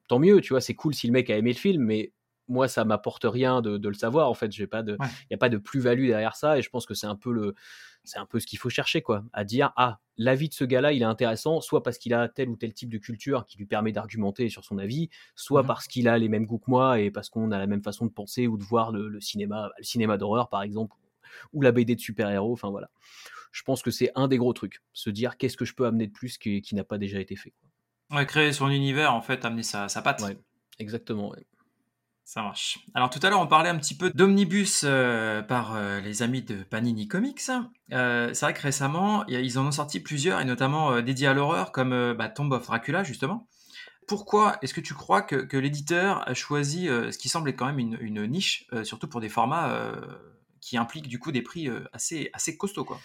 tant 0.09 0.18
mieux, 0.18 0.40
tu 0.40 0.53
vois, 0.53 0.61
c'est 0.61 0.75
cool 0.75 0.94
si 0.94 1.07
le 1.07 1.12
mec 1.12 1.31
a 1.31 1.37
aimé 1.37 1.53
le 1.53 1.59
film, 1.59 1.85
mais 1.85 2.12
moi 2.49 2.68
ça 2.68 2.85
m'apporte 2.85 3.25
rien 3.25 3.61
de, 3.61 3.77
de, 3.77 3.88
le 3.88 3.94
savoir 3.94 4.31
en 4.31 4.35
fait. 4.35 4.53
J'ai 4.53 4.66
pas 4.66 4.83
de, 4.83 4.96
il 5.01 5.27
y 5.33 5.35
a 5.35 5.38
pas 5.38 5.49
de 5.49 5.59
plus-value 5.59 6.07
derrière 6.07 6.37
ça 6.37 6.59
et 6.59 6.62
je 6.62 6.70
pense 6.70 6.87
que 6.87 6.94
c'est 6.94 7.07
un 7.07 7.16
peu 7.16 7.33
le 7.33 7.55
c'est 8.07 8.19
un 8.19 8.27
peu 8.27 8.40
ce 8.40 8.47
qu'il 8.47 8.59
faut 8.59 8.71
chercher, 8.71 9.03
quoi. 9.03 9.25
À 9.33 9.45
dire, 9.45 9.73
ah, 9.77 10.01
l'avis 10.16 10.49
de 10.49 10.55
ce 10.55 10.64
gars-là, 10.64 10.92
il 10.92 11.03
est 11.03 11.07
intéressant, 11.07 11.61
soit 11.61 11.83
parce 11.83 11.99
qu'il 11.99 12.14
a 12.14 12.29
tel 12.29 12.49
ou 12.49 12.57
tel 12.57 12.73
type 12.73 12.88
de 12.88 12.99
culture 12.99 13.45
qui 13.45 13.59
lui 13.59 13.66
permet 13.66 13.92
d'argumenter 13.92 14.49
sur 14.49 14.64
son 14.64 14.79
avis, 14.79 15.11
soit 15.35 15.62
mmh 15.62 15.66
parce 15.66 15.87
qu'il 15.88 16.09
a 16.09 16.19
les 16.19 16.29
mêmes 16.29 16.47
goûts 16.47 16.59
que 16.59 16.71
moi 16.71 17.01
et 17.01 17.11
parce 17.11 17.29
qu'on 17.29 17.51
a 17.51 17.59
la 17.59 17.66
même 17.66 17.83
façon 17.83 18.07
de 18.07 18.11
penser 18.11 18.47
ou 18.47 18.57
de 18.57 18.62
voir 18.62 18.92
le, 18.92 19.21
cinéma, 19.21 19.71
le 19.79 19.85
cinéma 19.85 20.16
d'horreur, 20.16 20.49
par 20.49 20.62
exemple, 20.62 20.97
ou 21.53 21.62
la 21.62 21.73
BD 21.73 21.95
de 21.95 22.01
super-héros, 22.01 22.53
enfin 22.53 22.71
voilà. 22.71 22.88
Je 23.53 23.62
pense 23.62 23.83
que 23.83 23.90
c'est 23.90 24.12
un 24.14 24.29
des 24.29 24.37
gros 24.37 24.53
trucs, 24.53 24.83
se 24.92 25.11
dire 25.11 25.37
qu'est-ce 25.37 25.57
que 25.57 25.64
je 25.64 25.75
peux 25.75 25.87
amener 25.87 26.07
de 26.07 26.12
plus 26.12 26.38
qui, 26.38 26.62
n'a 26.73 26.85
pas 26.85 26.99
déjà 26.99 27.21
été 27.21 27.37
fait. 27.37 27.55
Ouais, 28.11 28.27
créer 28.27 28.53
son 28.53 28.69
univers, 28.69 29.14
en 29.14 29.23
fait, 29.23 29.45
amener 29.45 29.62
sa, 29.62 29.88
sa 29.88 30.03
patte. 30.03 30.23
exactement. 30.79 31.35
Ça 32.27 32.43
marche. 32.43 32.81
Alors 32.93 33.09
tout 33.09 33.21
à 33.23 33.31
l'heure, 33.31 33.41
on 33.41 33.47
parlait 33.47 33.69
un 33.69 33.79
petit 33.79 33.97
peu 33.97 34.11
d'omnibus 34.11 34.83
euh, 34.83 35.43
par 35.43 35.77
euh, 35.77 36.01
les 36.01 36.25
amis 36.25 36.43
de 36.43 36.57
Panini 36.57 37.07
Comics. 37.07 37.41
Euh, 37.93 38.35
c'est 38.35 38.47
vrai 38.47 38.53
que 38.53 38.62
récemment, 38.62 39.25
ils 39.29 39.61
en 39.61 39.67
ont 39.69 39.71
sorti 39.71 40.01
plusieurs, 40.01 40.41
et 40.41 40.45
notamment 40.45 41.01
dédiés 41.01 41.29
à 41.29 41.35
l'horreur, 41.35 41.71
comme 41.71 42.15
bah, 42.15 42.29
Tomb 42.29 42.51
of 42.51 42.67
Dracula, 42.67 43.05
justement. 43.05 43.47
Pourquoi 44.09 44.59
est-ce 44.61 44.75
que 44.75 44.81
tu 44.81 44.93
crois 44.93 45.23
que, 45.23 45.57
l'éditeur 45.57 46.29
a 46.29 46.35
choisi 46.35 46.87
ce 46.87 47.17
qui 47.17 47.29
semble 47.29 47.49
être 47.51 47.57
quand 47.57 47.73
même 47.73 47.79
une, 47.79 48.27
niche, 48.27 48.67
surtout 48.83 49.07
pour 49.07 49.21
des 49.21 49.29
formats 49.29 49.93
qui 50.61 50.77
impliquent 50.77 51.09
du 51.09 51.21
coup 51.21 51.31
des 51.31 51.43
prix 51.43 51.69
assez, 51.93 52.31
assez 52.33 52.57
costauds 52.57 52.85
quoi? 52.85 52.99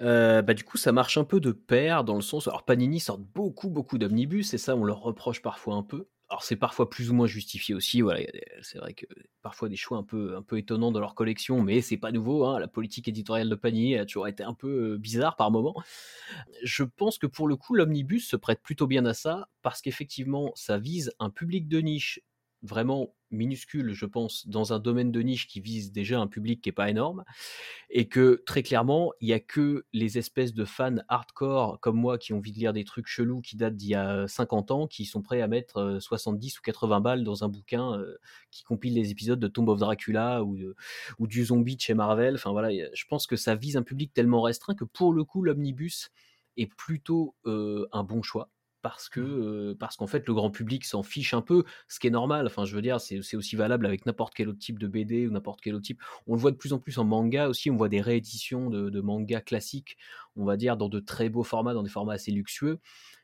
Bah, 0.00 0.54
du 0.54 0.64
coup, 0.64 0.78
ça 0.78 0.92
marche 0.92 1.18
un 1.18 1.24
peu 1.24 1.38
de 1.38 1.52
pair 1.52 2.02
dans 2.02 2.14
le 2.14 2.22
sens. 2.22 2.48
Alors, 2.48 2.64
Panini 2.64 2.98
sort 2.98 3.18
beaucoup, 3.18 3.68
beaucoup 3.68 3.98
d'omnibus, 3.98 4.54
et 4.54 4.58
ça, 4.58 4.74
on 4.74 4.84
leur 4.84 5.00
reproche 5.00 5.42
parfois 5.42 5.74
un 5.74 5.82
peu 5.82 6.08
alors 6.30 6.42
c'est 6.42 6.56
parfois 6.56 6.90
plus 6.90 7.10
ou 7.10 7.14
moins 7.14 7.26
justifié 7.26 7.74
aussi. 7.74 8.02
Voilà, 8.02 8.20
c'est 8.60 8.78
vrai 8.78 8.92
que 8.92 9.06
parfois 9.40 9.68
des 9.70 9.76
choix 9.76 9.96
un 9.96 10.02
peu 10.02 10.36
un 10.36 10.42
peu 10.42 10.58
étonnants 10.58 10.92
dans 10.92 11.00
leur 11.00 11.14
collection, 11.14 11.62
mais 11.62 11.80
c'est 11.80 11.96
pas 11.96 12.12
nouveau. 12.12 12.44
Hein, 12.44 12.58
la 12.58 12.68
politique 12.68 13.08
éditoriale 13.08 13.48
de 13.48 13.54
Panier 13.54 13.98
a 13.98 14.04
toujours 14.04 14.28
été 14.28 14.42
un 14.42 14.52
peu 14.52 14.92
euh, 14.92 14.98
bizarre 14.98 15.36
par 15.36 15.50
moment. 15.50 15.74
Je 16.62 16.82
pense 16.84 17.18
que 17.18 17.26
pour 17.26 17.48
le 17.48 17.56
coup, 17.56 17.74
l'omnibus 17.74 18.28
se 18.28 18.36
prête 18.36 18.60
plutôt 18.62 18.86
bien 18.86 19.06
à 19.06 19.14
ça 19.14 19.48
parce 19.62 19.80
qu'effectivement, 19.80 20.52
ça 20.54 20.78
vise 20.78 21.12
un 21.18 21.30
public 21.30 21.66
de 21.66 21.80
niche 21.80 22.20
vraiment 22.62 23.14
minuscule, 23.30 23.92
je 23.92 24.06
pense, 24.06 24.48
dans 24.48 24.72
un 24.72 24.78
domaine 24.78 25.12
de 25.12 25.20
niche 25.20 25.46
qui 25.46 25.60
vise 25.60 25.92
déjà 25.92 26.18
un 26.18 26.26
public 26.26 26.62
qui 26.62 26.70
est 26.70 26.72
pas 26.72 26.88
énorme, 26.88 27.24
et 27.90 28.08
que 28.08 28.42
très 28.46 28.62
clairement, 28.62 29.12
il 29.20 29.28
y 29.28 29.32
a 29.32 29.40
que 29.40 29.84
les 29.92 30.16
espèces 30.18 30.54
de 30.54 30.64
fans 30.64 30.96
hardcore 31.08 31.78
comme 31.80 31.96
moi 31.96 32.16
qui 32.16 32.32
ont 32.32 32.38
envie 32.38 32.52
de 32.52 32.58
lire 32.58 32.72
des 32.72 32.84
trucs 32.84 33.06
chelous 33.06 33.42
qui 33.42 33.56
datent 33.56 33.76
d'il 33.76 33.90
y 33.90 33.94
a 33.94 34.26
50 34.26 34.70
ans, 34.70 34.86
qui 34.86 35.04
sont 35.04 35.20
prêts 35.20 35.42
à 35.42 35.46
mettre 35.46 35.98
70 36.00 36.58
ou 36.58 36.62
80 36.62 37.00
balles 37.00 37.24
dans 37.24 37.44
un 37.44 37.48
bouquin 37.48 38.02
qui 38.50 38.64
compile 38.64 38.94
les 38.94 39.10
épisodes 39.10 39.38
de 39.38 39.48
Tomb 39.48 39.68
of 39.68 39.78
Dracula 39.78 40.42
ou, 40.42 40.56
ou 41.18 41.26
du 41.26 41.44
zombie 41.44 41.76
de 41.76 41.80
chez 41.80 41.94
Marvel. 41.94 42.34
Enfin 42.36 42.52
voilà, 42.52 42.70
je 42.70 43.04
pense 43.06 43.26
que 43.26 43.36
ça 43.36 43.54
vise 43.54 43.76
un 43.76 43.82
public 43.82 44.12
tellement 44.14 44.40
restreint 44.40 44.74
que 44.74 44.84
pour 44.84 45.12
le 45.12 45.24
coup, 45.24 45.42
l'omnibus 45.42 46.10
est 46.56 46.66
plutôt 46.66 47.34
un 47.44 48.04
bon 48.04 48.22
choix 48.22 48.50
parce 48.82 49.08
que 49.08 49.72
mmh. 49.72 49.76
parce 49.76 49.96
qu'en 49.96 50.06
fait 50.06 50.26
le 50.26 50.34
grand 50.34 50.50
public 50.50 50.84
s'en 50.84 51.02
fiche 51.02 51.34
un 51.34 51.42
peu, 51.42 51.64
ce 51.88 51.98
qui 51.98 52.06
est 52.06 52.10
normal. 52.10 52.46
Enfin, 52.46 52.64
je 52.64 52.74
veux 52.74 52.82
dire, 52.82 53.00
c'est 53.00 53.36
aussi 53.36 53.56
valable 53.56 53.86
avec 53.86 54.06
n'importe 54.06 54.34
quel 54.34 54.48
autre 54.48 54.58
type 54.58 54.78
de 54.78 54.86
BD 54.86 55.26
ou 55.26 55.30
n'importe 55.30 55.60
quel 55.60 55.74
autre 55.74 55.84
type. 55.84 56.00
On 56.26 56.34
le 56.34 56.40
voit 56.40 56.50
de 56.50 56.56
plus 56.56 56.72
en 56.72 56.78
plus 56.78 56.98
en 56.98 57.04
manga 57.04 57.48
aussi. 57.48 57.70
On 57.70 57.76
voit 57.76 57.88
des 57.88 58.00
rééditions 58.00 58.70
de, 58.70 58.90
de 58.90 59.00
mangas 59.00 59.40
classiques, 59.40 59.96
on 60.36 60.44
va 60.44 60.56
dire 60.56 60.76
dans 60.76 60.88
de 60.88 61.00
très 61.00 61.28
beaux 61.28 61.44
formats, 61.44 61.74
dans 61.74 61.82
des 61.82 61.90
formats 61.90 62.14
assez 62.14 62.30
luxueux 62.32 62.80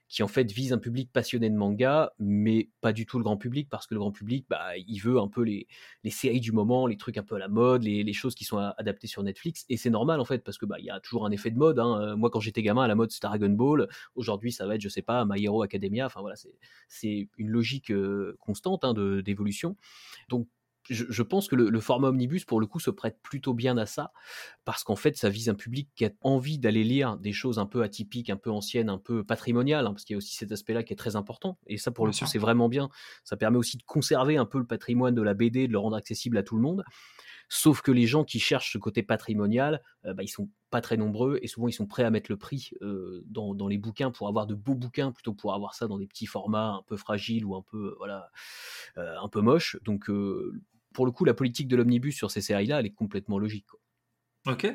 qui 0.08 0.22
en 0.22 0.28
fait 0.28 0.50
vise 0.52 0.72
un 0.72 0.78
public 0.78 1.10
passionné 1.12 1.50
de 1.50 1.56
manga, 1.56 2.12
mais 2.18 2.68
pas 2.80 2.92
du 2.92 3.06
tout 3.06 3.18
le 3.18 3.24
grand 3.24 3.36
public, 3.36 3.68
parce 3.70 3.86
que 3.86 3.94
le 3.94 4.00
grand 4.00 4.12
public, 4.12 4.46
bah, 4.48 4.76
il 4.76 4.98
veut 4.98 5.18
un 5.18 5.28
peu 5.28 5.42
les, 5.42 5.66
les 6.02 6.10
séries 6.10 6.40
du 6.40 6.52
moment, 6.52 6.86
les 6.86 6.96
trucs 6.96 7.16
un 7.18 7.22
peu 7.22 7.36
à 7.36 7.38
la 7.38 7.48
mode, 7.48 7.82
les, 7.82 8.04
les 8.04 8.12
choses 8.12 8.34
qui 8.34 8.44
sont 8.44 8.58
adaptées 8.58 9.06
sur 9.06 9.22
Netflix, 9.22 9.64
et 9.68 9.76
c'est 9.76 9.90
normal 9.90 10.20
en 10.20 10.24
fait, 10.24 10.44
parce 10.44 10.58
que 10.58 10.66
bah, 10.66 10.78
y 10.78 10.90
a 10.90 11.00
toujours 11.00 11.26
un 11.26 11.30
effet 11.30 11.50
de 11.50 11.58
mode. 11.58 11.78
Hein. 11.78 12.00
Euh, 12.00 12.16
moi, 12.16 12.30
quand 12.30 12.40
j'étais 12.40 12.62
gamin, 12.62 12.82
à 12.82 12.88
la 12.88 12.94
mode 12.94 13.10
c'était 13.10 13.26
Dragon 13.26 13.50
Ball, 13.50 13.88
aujourd'hui 14.14 14.52
ça 14.52 14.66
va 14.66 14.74
être, 14.76 14.80
je 14.80 14.88
sais 14.88 15.02
pas, 15.02 15.24
My 15.26 15.42
Hero 15.42 15.62
Academia, 15.62 16.06
enfin 16.06 16.20
voilà, 16.20 16.36
c'est 16.88 17.28
une 17.38 17.48
logique 17.48 17.90
euh, 17.90 18.36
constante 18.40 18.84
hein, 18.84 18.94
d'évolution. 18.94 19.76
Donc 20.28 20.48
je, 20.90 21.22
pense 21.22 21.48
que 21.48 21.56
le, 21.56 21.80
format 21.80 22.08
omnibus, 22.08 22.44
pour 22.44 22.60
le 22.60 22.66
coup, 22.66 22.80
se 22.80 22.90
prête 22.90 23.18
plutôt 23.22 23.54
bien 23.54 23.76
à 23.78 23.86
ça, 23.86 24.12
parce 24.64 24.84
qu'en 24.84 24.96
fait, 24.96 25.16
ça 25.16 25.28
vise 25.28 25.48
un 25.48 25.54
public 25.54 25.88
qui 25.94 26.04
a 26.04 26.10
envie 26.20 26.58
d'aller 26.58 26.84
lire 26.84 27.16
des 27.16 27.32
choses 27.32 27.58
un 27.58 27.66
peu 27.66 27.82
atypiques, 27.82 28.30
un 28.30 28.36
peu 28.36 28.50
anciennes, 28.50 28.88
un 28.88 28.98
peu 28.98 29.24
patrimoniales, 29.24 29.86
hein, 29.86 29.92
parce 29.92 30.04
qu'il 30.04 30.14
y 30.14 30.16
a 30.16 30.18
aussi 30.18 30.34
cet 30.34 30.52
aspect-là 30.52 30.82
qui 30.82 30.92
est 30.92 30.96
très 30.96 31.16
important. 31.16 31.58
Et 31.66 31.78
ça, 31.78 31.90
pour 31.90 32.06
le 32.06 32.12
coup, 32.12 32.26
c'est 32.26 32.38
vraiment 32.38 32.68
bien. 32.68 32.90
Ça 33.24 33.36
permet 33.36 33.58
aussi 33.58 33.76
de 33.76 33.82
conserver 33.82 34.36
un 34.36 34.46
peu 34.46 34.58
le 34.58 34.66
patrimoine 34.66 35.14
de 35.14 35.22
la 35.22 35.34
BD, 35.34 35.66
de 35.66 35.72
le 35.72 35.78
rendre 35.78 35.96
accessible 35.96 36.38
à 36.38 36.42
tout 36.42 36.56
le 36.56 36.62
monde. 36.62 36.84
Sauf 37.48 37.82
que 37.82 37.92
les 37.92 38.06
gens 38.06 38.24
qui 38.24 38.40
cherchent 38.40 38.72
ce 38.72 38.78
côté 38.78 39.02
patrimonial, 39.02 39.82
euh, 40.06 40.14
bah, 40.14 40.22
ils 40.22 40.28
sont 40.28 40.48
pas 40.70 40.80
très 40.80 40.96
nombreux 40.96 41.38
et 41.42 41.46
souvent 41.46 41.68
ils 41.68 41.72
sont 41.72 41.86
prêts 41.86 42.02
à 42.02 42.10
mettre 42.10 42.30
le 42.30 42.36
prix 42.36 42.70
euh, 42.82 43.22
dans, 43.26 43.54
les 43.68 43.78
bouquins 43.78 44.10
pour 44.10 44.28
avoir 44.28 44.46
de 44.46 44.54
beaux 44.54 44.74
bouquins 44.74 45.12
plutôt 45.12 45.34
pour 45.34 45.54
avoir 45.54 45.74
ça 45.74 45.86
dans 45.86 45.98
des 45.98 46.06
petits 46.06 46.26
formats 46.26 46.78
un 46.78 46.82
peu 46.86 46.96
fragiles 46.96 47.44
ou 47.44 47.54
un 47.54 47.62
peu 47.62 47.94
voilà 47.98 48.30
un 48.96 49.28
peu 49.28 49.40
moches. 49.40 49.76
Donc 49.84 50.10
pour 50.94 51.04
le 51.04 51.12
coup, 51.12 51.26
la 51.26 51.34
politique 51.34 51.68
de 51.68 51.76
l'omnibus 51.76 52.16
sur 52.16 52.30
ces 52.30 52.40
séries-là, 52.40 52.80
elle 52.80 52.86
est 52.86 52.94
complètement 52.94 53.38
logique. 53.38 53.66
Ok. 54.46 54.66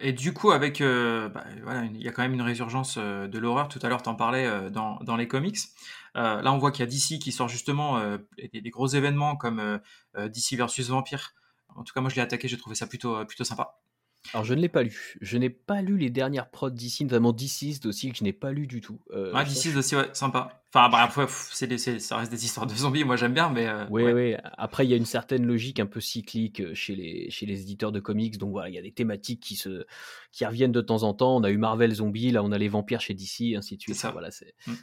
Et 0.00 0.12
du 0.12 0.32
coup, 0.32 0.50
avec, 0.50 0.80
euh, 0.80 1.28
bah, 1.28 1.44
voilà, 1.62 1.84
il 1.84 2.02
y 2.02 2.08
a 2.08 2.12
quand 2.12 2.22
même 2.22 2.34
une 2.34 2.42
résurgence 2.42 2.96
euh, 2.98 3.28
de 3.28 3.38
l'horreur. 3.38 3.68
Tout 3.68 3.78
à 3.82 3.88
l'heure, 3.88 4.02
tu 4.02 4.08
en 4.08 4.14
parlais 4.14 4.46
euh, 4.46 4.70
dans, 4.70 4.98
dans, 5.00 5.16
les 5.16 5.28
comics. 5.28 5.58
là, 6.14 6.52
on 6.52 6.58
voit 6.58 6.72
qu'il 6.72 6.84
y 6.84 6.88
a 6.88 6.90
DC 6.90 7.20
qui 7.20 7.32
sort 7.32 7.48
justement 7.48 8.00
des, 8.52 8.70
gros 8.70 8.88
événements 8.88 9.36
comme 9.36 9.80
DC 10.16 10.56
versus 10.56 10.88
Vampire. 10.88 11.34
En 11.76 11.84
tout 11.84 11.94
cas, 11.94 12.00
moi, 12.00 12.10
je 12.10 12.16
l'ai 12.16 12.22
attaqué, 12.22 12.48
j'ai 12.48 12.56
trouvé 12.56 12.74
ça 12.74 12.86
plutôt, 12.86 13.24
plutôt 13.24 13.44
sympa. 13.44 13.78
Alors 14.34 14.44
je 14.44 14.54
ne 14.54 14.60
l'ai 14.60 14.68
pas 14.68 14.82
lu. 14.82 15.16
Je 15.20 15.38
n'ai 15.38 15.50
pas 15.50 15.80
lu 15.80 15.96
les 15.96 16.10
dernières 16.10 16.50
prods 16.50 16.70
d'ici, 16.70 17.04
notamment 17.04 17.32
DC's 17.32 17.84
aussi, 17.86 18.10
que 18.10 18.18
je 18.18 18.24
n'ai 18.24 18.32
pas 18.32 18.52
lu 18.52 18.66
du 18.66 18.80
tout. 18.80 19.00
Euh, 19.12 19.32
ouais, 19.32 19.44
DC's 19.44 19.76
aussi, 19.76 19.96
ouais, 19.96 20.08
sympa. 20.12 20.62
Enfin, 20.74 20.90
bah, 20.90 20.98
après, 20.98 21.26
c'est 21.28 21.78
ça 21.98 22.18
reste 22.18 22.30
des 22.30 22.44
histoires 22.44 22.66
de 22.66 22.74
zombies, 22.74 23.02
moi 23.02 23.16
j'aime 23.16 23.32
bien, 23.32 23.48
mais. 23.48 23.66
Euh, 23.66 23.86
oui, 23.88 24.02
ouais. 24.04 24.38
Après, 24.58 24.84
il 24.84 24.90
y 24.90 24.92
a 24.92 24.98
une 24.98 25.06
certaine 25.06 25.46
logique 25.46 25.80
un 25.80 25.86
peu 25.86 26.00
cyclique 26.00 26.60
euh, 26.60 26.74
chez 26.74 26.94
les, 26.94 27.30
chez 27.30 27.46
les 27.46 27.62
éditeurs 27.62 27.90
de 27.90 28.00
comics. 28.00 28.36
Donc 28.36 28.50
voilà, 28.50 28.68
il 28.68 28.74
y 28.74 28.78
a 28.78 28.82
des 28.82 28.92
thématiques 28.92 29.40
qui, 29.40 29.56
se, 29.56 29.86
qui 30.30 30.44
reviennent 30.44 30.72
de 30.72 30.80
temps 30.80 31.04
en 31.04 31.14
temps. 31.14 31.36
On 31.36 31.42
a 31.42 31.50
eu 31.50 31.56
Marvel 31.56 31.94
Zombie, 31.94 32.30
là 32.30 32.42
on 32.42 32.52
a 32.52 32.58
les 32.58 32.68
vampires 32.68 33.00
chez 33.00 33.14
DC, 33.14 33.56
ainsi 33.56 33.76
de 33.76 33.82
suite. 33.82 33.96
Ça. 33.96 34.10
Voilà, 34.10 34.28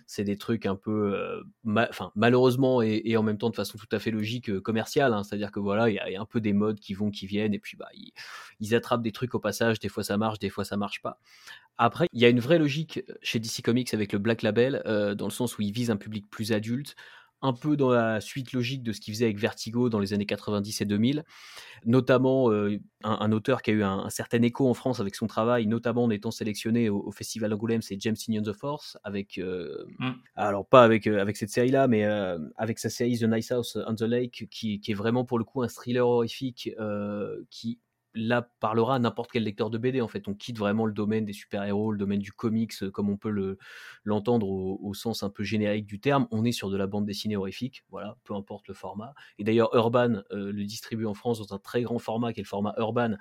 c'est 0.07 0.23
des 0.23 0.37
trucs 0.37 0.65
un 0.65 0.75
peu. 0.75 1.13
Euh, 1.15 1.43
enfin, 1.89 2.11
malheureusement 2.15 2.81
et, 2.81 3.01
et, 3.05 3.15
en 3.17 3.23
même 3.23 3.37
temps 3.37 3.49
de 3.49 3.55
façon 3.55 3.77
tout 3.77 3.87
à 3.91 3.99
fait 3.99 4.11
logique, 4.11 4.49
euh, 4.49 4.59
commerciale. 4.59 5.13
Hein. 5.13 5.23
C'est-à-dire 5.23 5.51
que 5.51 5.59
voilà, 5.59 5.89
il 5.89 5.95
y, 5.95 6.15
a 6.15 6.21
un 6.21 6.25
peu 6.25 6.41
des 6.41 6.53
modes 6.53 6.79
qui 6.79 6.93
vont, 6.93 7.11
qui 7.11 7.27
viennent, 7.27 7.53
et 7.53 7.59
puis 7.59 7.77
bah, 7.77 7.89
ils, 7.93 8.11
ils 8.59 8.73
attrapent 8.73 9.03
des 9.03 9.11
trucs 9.11 9.35
au 9.35 9.39
passage. 9.39 9.79
Des 9.79 9.89
fois 9.89 10.03
ça 10.03 10.17
marche, 10.17 10.39
des 10.39 10.49
fois 10.49 10.65
ça 10.65 10.77
marche 10.77 11.01
pas. 11.01 11.19
Après, 11.77 12.07
il 12.13 12.21
y 12.21 12.25
a 12.25 12.29
une 12.29 12.39
vraie 12.39 12.59
logique 12.59 13.03
chez 13.21 13.39
DC 13.39 13.61
Comics 13.63 13.93
avec 13.93 14.13
le 14.13 14.19
Black 14.19 14.41
Label, 14.41 14.81
euh, 14.85 15.13
dans 15.13 15.25
le 15.25 15.31
sens 15.31 15.57
où 15.57 15.61
ils 15.61 15.73
visent 15.73 15.91
un 15.91 15.97
public 15.97 16.29
plus 16.29 16.53
adulte, 16.53 16.95
un 17.41 17.51
peu 17.51 17.75
dans 17.75 17.91
la 17.91 18.21
suite 18.21 18.53
logique 18.53 18.81
de 18.81 18.93
ce 18.93 19.01
qu'ils 19.01 19.13
faisaient 19.13 19.25
avec 19.25 19.37
Vertigo 19.37 19.89
dans 19.89 19.99
les 19.99 20.13
années 20.13 20.25
90 20.25 20.81
et 20.81 20.85
2000, 20.85 21.25
notamment 21.85 22.49
euh, 22.49 22.79
un, 23.03 23.31
auteur 23.33 23.61
qui 23.61 23.71
a 23.71 23.73
eu 23.73 23.83
un, 23.83 24.09
certain 24.09 24.41
écho 24.41 24.69
en 24.69 24.73
France 24.73 25.01
avec 25.01 25.15
son 25.15 25.27
travail, 25.27 25.67
notamment 25.67 26.05
en 26.05 26.09
étant 26.09 26.31
sélectionné 26.31 26.89
au, 26.89 27.11
Festival 27.11 27.53
Angoulême, 27.53 27.81
c'est 27.81 27.99
James 27.99 28.15
Tinian 28.15 28.41
the 28.41 28.53
Force, 28.53 28.97
avec, 29.03 29.37
euh, 29.37 29.85
mm. 29.99 30.11
alors 30.37 30.65
pas 30.65 30.81
avec, 30.81 31.07
avec 31.07 31.35
cette 31.35 31.49
série-là, 31.49 31.89
mais 31.89 32.05
avec 32.55 32.79
sa 32.79 32.89
série 32.89 33.19
The 33.19 33.23
Nice 33.23 33.51
House 33.51 33.77
on 33.85 33.95
the 33.95 34.03
Lake, 34.03 34.47
qui, 34.49 34.79
qui, 34.79 34.91
est 34.91 34.95
vraiment 34.95 35.25
pour 35.25 35.37
le 35.37 35.43
coup 35.43 35.61
un 35.61 35.67
thriller 35.67 36.07
horrifique 36.07 36.71
qui 37.49 37.79
là 38.15 38.49
parlera 38.59 38.95
à 38.95 38.99
n'importe 38.99 39.31
quel 39.31 39.43
lecteur 39.43 39.69
de 39.69 39.77
BD 39.77 40.01
en 40.01 40.07
fait. 40.07 40.27
On 40.27 40.33
quitte 40.33 40.57
vraiment 40.57 40.85
le 40.85 40.93
domaine 40.93 41.25
des 41.25 41.33
super-héros, 41.33 41.91
le 41.91 41.97
domaine 41.97 42.19
du 42.19 42.31
comics 42.31 42.73
euh, 42.81 42.89
comme 42.89 43.09
on 43.09 43.17
peut 43.17 43.29
le, 43.29 43.57
l'entendre 44.03 44.47
au, 44.47 44.93
sens 44.93 45.23
un 45.23 45.29
peu 45.29 45.43
générique 45.43 45.85
du 45.85 45.99
terme. 45.99 46.27
On 46.31 46.45
est 46.45 46.51
sur 46.51 46.69
de 46.69 46.77
la 46.77 46.87
bande 46.87 47.05
dessinée 47.05 47.35
horrifique, 47.35 47.83
voilà, 47.89 48.17
peu 48.23 48.33
importe 48.33 48.67
le 48.67 48.73
format. 48.73 49.13
Et 49.37 49.43
d'ailleurs 49.43 49.75
Urban 49.75 50.23
euh, 50.31 50.51
le 50.51 50.63
distribue 50.63 51.05
en 51.05 51.13
France 51.13 51.39
dans 51.39 51.53
un 51.53 51.59
très 51.59 51.81
grand 51.81 51.99
format 51.99 52.33
qui 52.33 52.39
est 52.39 52.43
le 52.43 52.47
format 52.47 52.73
Urban, 52.77 53.15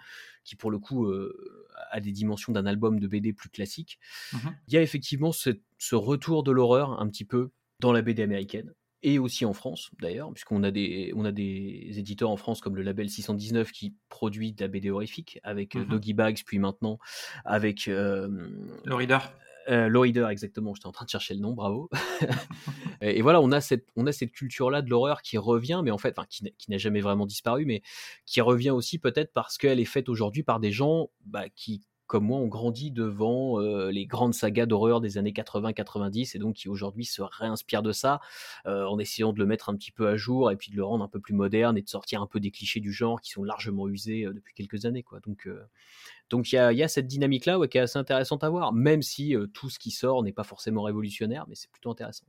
qui 0.45 0.57
pour 0.57 0.71
le 0.71 0.79
coup 0.79 1.07
euh, 1.07 1.67
a 1.91 2.01
des 2.01 2.13
dimensions 2.13 2.53
d'un 2.53 2.67
album 2.67 3.01
de 3.01 3.07
BD 3.09 3.33
plus 3.33 3.51
classique. 3.51 3.99
Mmh 4.33 4.39
Il 4.69 4.75
y 4.75 4.77
a 4.77 4.83
effectivement 4.83 5.33
ce 5.33 5.95
retour 5.95 6.45
de 6.45 6.53
l'horreur 6.53 7.01
un 7.01 7.09
petit 7.09 7.25
peu 7.25 7.51
dans 7.81 7.93
la 7.93 8.03
BD 8.03 8.23
américaine 8.23 8.73
et 9.05 9.19
aussi 9.19 9.45
en 9.45 9.53
France 9.53 9.91
d'ailleurs, 10.01 10.33
puisqu'on 10.33 10.65
a 10.65 10.71
des, 10.71 11.13
on 11.15 11.25
a 11.25 11.31
des 11.31 11.93
éditeurs 11.97 12.31
en 12.31 12.37
France 12.37 12.61
comme 12.61 12.75
le 12.75 12.83
label 12.83 13.09
619 13.09 13.71
qui 13.71 13.95
produit 14.09 14.53
de 14.53 14.63
la 14.63 14.69
BD 14.69 14.91
horrifique 14.91 15.39
avec 15.45 15.77
mmh 15.77 15.85
Doggy 15.85 16.15
Bags, 16.15 16.39
puis 16.45 16.59
maintenant 16.59 16.99
avec 17.45 17.87
euh, 17.87 18.29
le 18.85 18.95
Reader. 18.95 19.19
Euh, 19.69 19.89
le 19.89 19.99
Reader, 19.99 20.27
exactement, 20.31 20.75
j'étais 20.75 20.87
en 20.87 20.93
train 20.93 21.05
de 21.05 21.11
chercher 21.11 21.35
le 21.35 21.41
nom, 21.41 21.53
bravo. 21.53 21.91
et, 23.01 23.23
voilà, 23.23 23.41
on 23.41 23.53
a 23.53 23.61
cette, 23.61 23.89
on 23.97 24.07
a 24.07 24.13
cette 24.13 24.33
culture-là 24.33 24.83
de 24.83 24.91
l'horreur 24.91 25.23
qui 25.23 25.39
revient, 25.39 25.81
mais 25.85 25.91
en 25.91 25.99
fait, 25.99 26.17
qui, 26.29 26.53
qui 26.59 26.71
n'a 26.71 26.79
jamais 26.79 27.01
vraiment 27.01 27.27
disparu, 27.27 27.65
mais 27.65 27.83
qui 28.27 28.41
revient 28.41 28.71
aussi 28.71 28.99
peut-être 28.99 29.33
parce 29.33 29.59
qu'elle 29.59 29.81
est 29.81 29.87
faite 29.87 30.09
aujourd'hui 30.09 30.43
par 30.43 30.61
des 30.61 30.73
gens 30.73 31.11
bah, 31.25 31.49
qui 31.49 31.83
comme 32.15 32.27
moi, 32.27 32.39
ont 32.39 32.47
grandi 32.47 32.93
devant 32.93 33.59
les 33.59 34.07
grandes 34.07 34.35
sagas 34.35 34.67
d'horreur 34.67 35.01
des 35.01 35.19
années 35.19 35.33
80-90 35.33 36.37
et 36.37 36.39
donc 36.39 36.55
qui 36.55 36.69
aujourd'hui 36.69 37.05
se 37.05 37.23
réinspirent 37.23 37.83
de 37.83 37.91
ça 37.91 38.21
en 38.65 39.01
essayant 39.01 39.33
de 39.33 39.41
le 39.41 39.47
mettre 39.47 39.69
un 39.69 39.75
petit 39.75 39.91
peu 39.91 40.07
à 40.07 40.17
jour 40.17 40.53
et 40.53 40.57
puis 40.57 40.71
de 40.71 40.77
le 40.77 40.85
rendre 40.85 41.03
un 41.03 41.09
peu 41.09 41.19
plus 41.19 41.35
moderne 41.35 41.77
et 41.77 41.83
de 41.83 41.89
sortir 41.89 42.23
un 42.23 42.29
peu 42.29 42.39
des 42.39 42.53
clichés 42.53 42.79
du 42.79 42.93
genre 42.93 43.21
qui 43.21 43.33
sont 43.33 43.43
largement 43.43 43.89
usés 43.89 44.29
depuis 44.33 44.55
quelques 44.55 44.85
années. 44.87 45.03
Quoi. 45.03 45.19
Donc 45.27 45.49
donc 46.31 46.53
il 46.53 46.55
y 46.55 46.83
a, 46.85 46.89
cette 46.89 47.09
dynamique-là 47.09 47.59
qui 47.67 47.79
est 47.79 47.81
assez 47.81 47.99
intéressante 47.99 48.45
à 48.45 48.49
voir, 48.49 48.73
même 48.73 49.03
si 49.03 49.35
tout 49.53 49.69
ce 49.69 49.81
qui 49.81 49.91
sort 49.91 50.23
n'est 50.23 50.33
pas 50.33 50.45
forcément 50.45 50.85
révolutionnaire, 50.85 51.47
mais 51.49 51.57
c'est 51.57 51.71
plutôt 51.73 51.91
intéressant. 51.91 52.27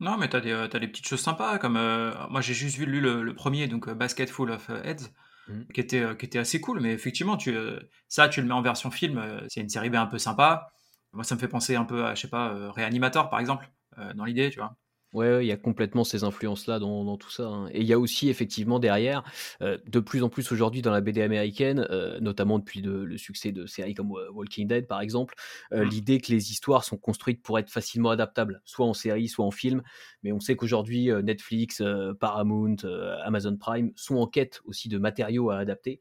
Non, 0.00 0.16
mais 0.16 0.28
tu 0.28 0.34
as, 0.34 0.40
des 0.40 0.88
petites 0.88 1.06
choses 1.06 1.20
sympas, 1.20 1.58
comme 1.58 1.74
moi 1.74 2.40
j'ai 2.40 2.54
juste 2.54 2.76
vu 2.76 2.86
lu 2.86 3.00
le, 3.00 3.32
premier, 3.36 3.68
donc 3.68 3.88
Basket 3.88 4.28
Full 4.28 4.50
of 4.50 4.68
Heads. 4.68 5.12
Mmh. 5.48 5.62
qui, 5.74 5.80
était, 5.80 6.00
euh, 6.00 6.14
qui 6.14 6.26
était 6.26 6.38
assez 6.38 6.60
cool. 6.60 6.80
Mais 6.80 6.92
effectivement, 6.92 7.36
tu, 7.36 7.54
euh, 7.56 7.80
ça, 8.08 8.28
tu 8.28 8.40
le 8.40 8.46
mets 8.46 8.54
en 8.54 8.62
version 8.62 8.90
film, 8.90 9.18
euh, 9.18 9.40
c'est 9.48 9.60
une 9.60 9.68
série 9.68 9.90
B 9.90 9.96
un 9.96 10.06
peu 10.06 10.18
sympa. 10.18 10.68
Moi, 11.12 11.24
ça 11.24 11.34
me 11.34 11.40
fait 11.40 11.48
penser 11.48 11.74
un 11.76 11.84
peu 11.84 12.06
à, 12.06 12.14
je 12.14 12.22
sais 12.22 12.28
pas, 12.28 12.70
Réanimator, 12.72 13.28
par 13.28 13.38
exemple, 13.38 13.70
dans 14.14 14.24
l'idée, 14.24 14.48
tu 14.48 14.60
vois. 14.60 14.74
Ouais, 15.12 15.44
il 15.44 15.48
y 15.48 15.52
a 15.52 15.58
complètement 15.58 16.04
ces 16.04 16.24
influences-là 16.24 16.78
dans, 16.78 17.16
tout 17.18 17.30
ça. 17.30 17.46
Hein. 17.46 17.68
Et 17.72 17.80
il 17.80 17.86
y 17.86 17.92
a 17.92 17.98
aussi 17.98 18.30
effectivement 18.30 18.78
derrière, 18.78 19.22
euh, 19.60 19.76
de 19.86 20.00
plus 20.00 20.22
en 20.22 20.30
plus 20.30 20.50
aujourd'hui 20.52 20.80
dans 20.80 20.90
la 20.90 21.02
BD 21.02 21.20
américaine, 21.20 21.86
euh, 21.90 22.18
notamment 22.20 22.58
depuis 22.58 22.80
le 22.80 23.18
succès 23.18 23.52
de 23.52 23.66
séries 23.66 23.92
comme 23.92 24.10
Walking 24.10 24.66
Dead 24.66 24.86
par 24.86 25.02
exemple, 25.02 25.34
euh, 25.72 25.84
mmh. 25.84 25.88
l'idée 25.88 26.20
que 26.20 26.32
les 26.32 26.50
histoires 26.50 26.84
sont 26.84 26.96
construites 26.96 27.42
pour 27.42 27.58
être 27.58 27.68
facilement 27.68 28.08
adaptables, 28.08 28.62
soit 28.64 28.86
en 28.86 28.94
série, 28.94 29.28
soit 29.28 29.44
en 29.44 29.50
film. 29.50 29.82
Mais 30.22 30.32
on 30.32 30.40
sait 30.40 30.56
qu'aujourd'hui 30.56 31.10
Netflix, 31.22 31.82
Paramount, 32.20 32.76
Amazon 33.24 33.56
Prime 33.56 33.92
sont 33.96 34.16
en 34.16 34.26
quête 34.26 34.62
aussi 34.64 34.88
de 34.88 34.96
matériaux 34.96 35.50
à 35.50 35.58
adapter. 35.58 36.00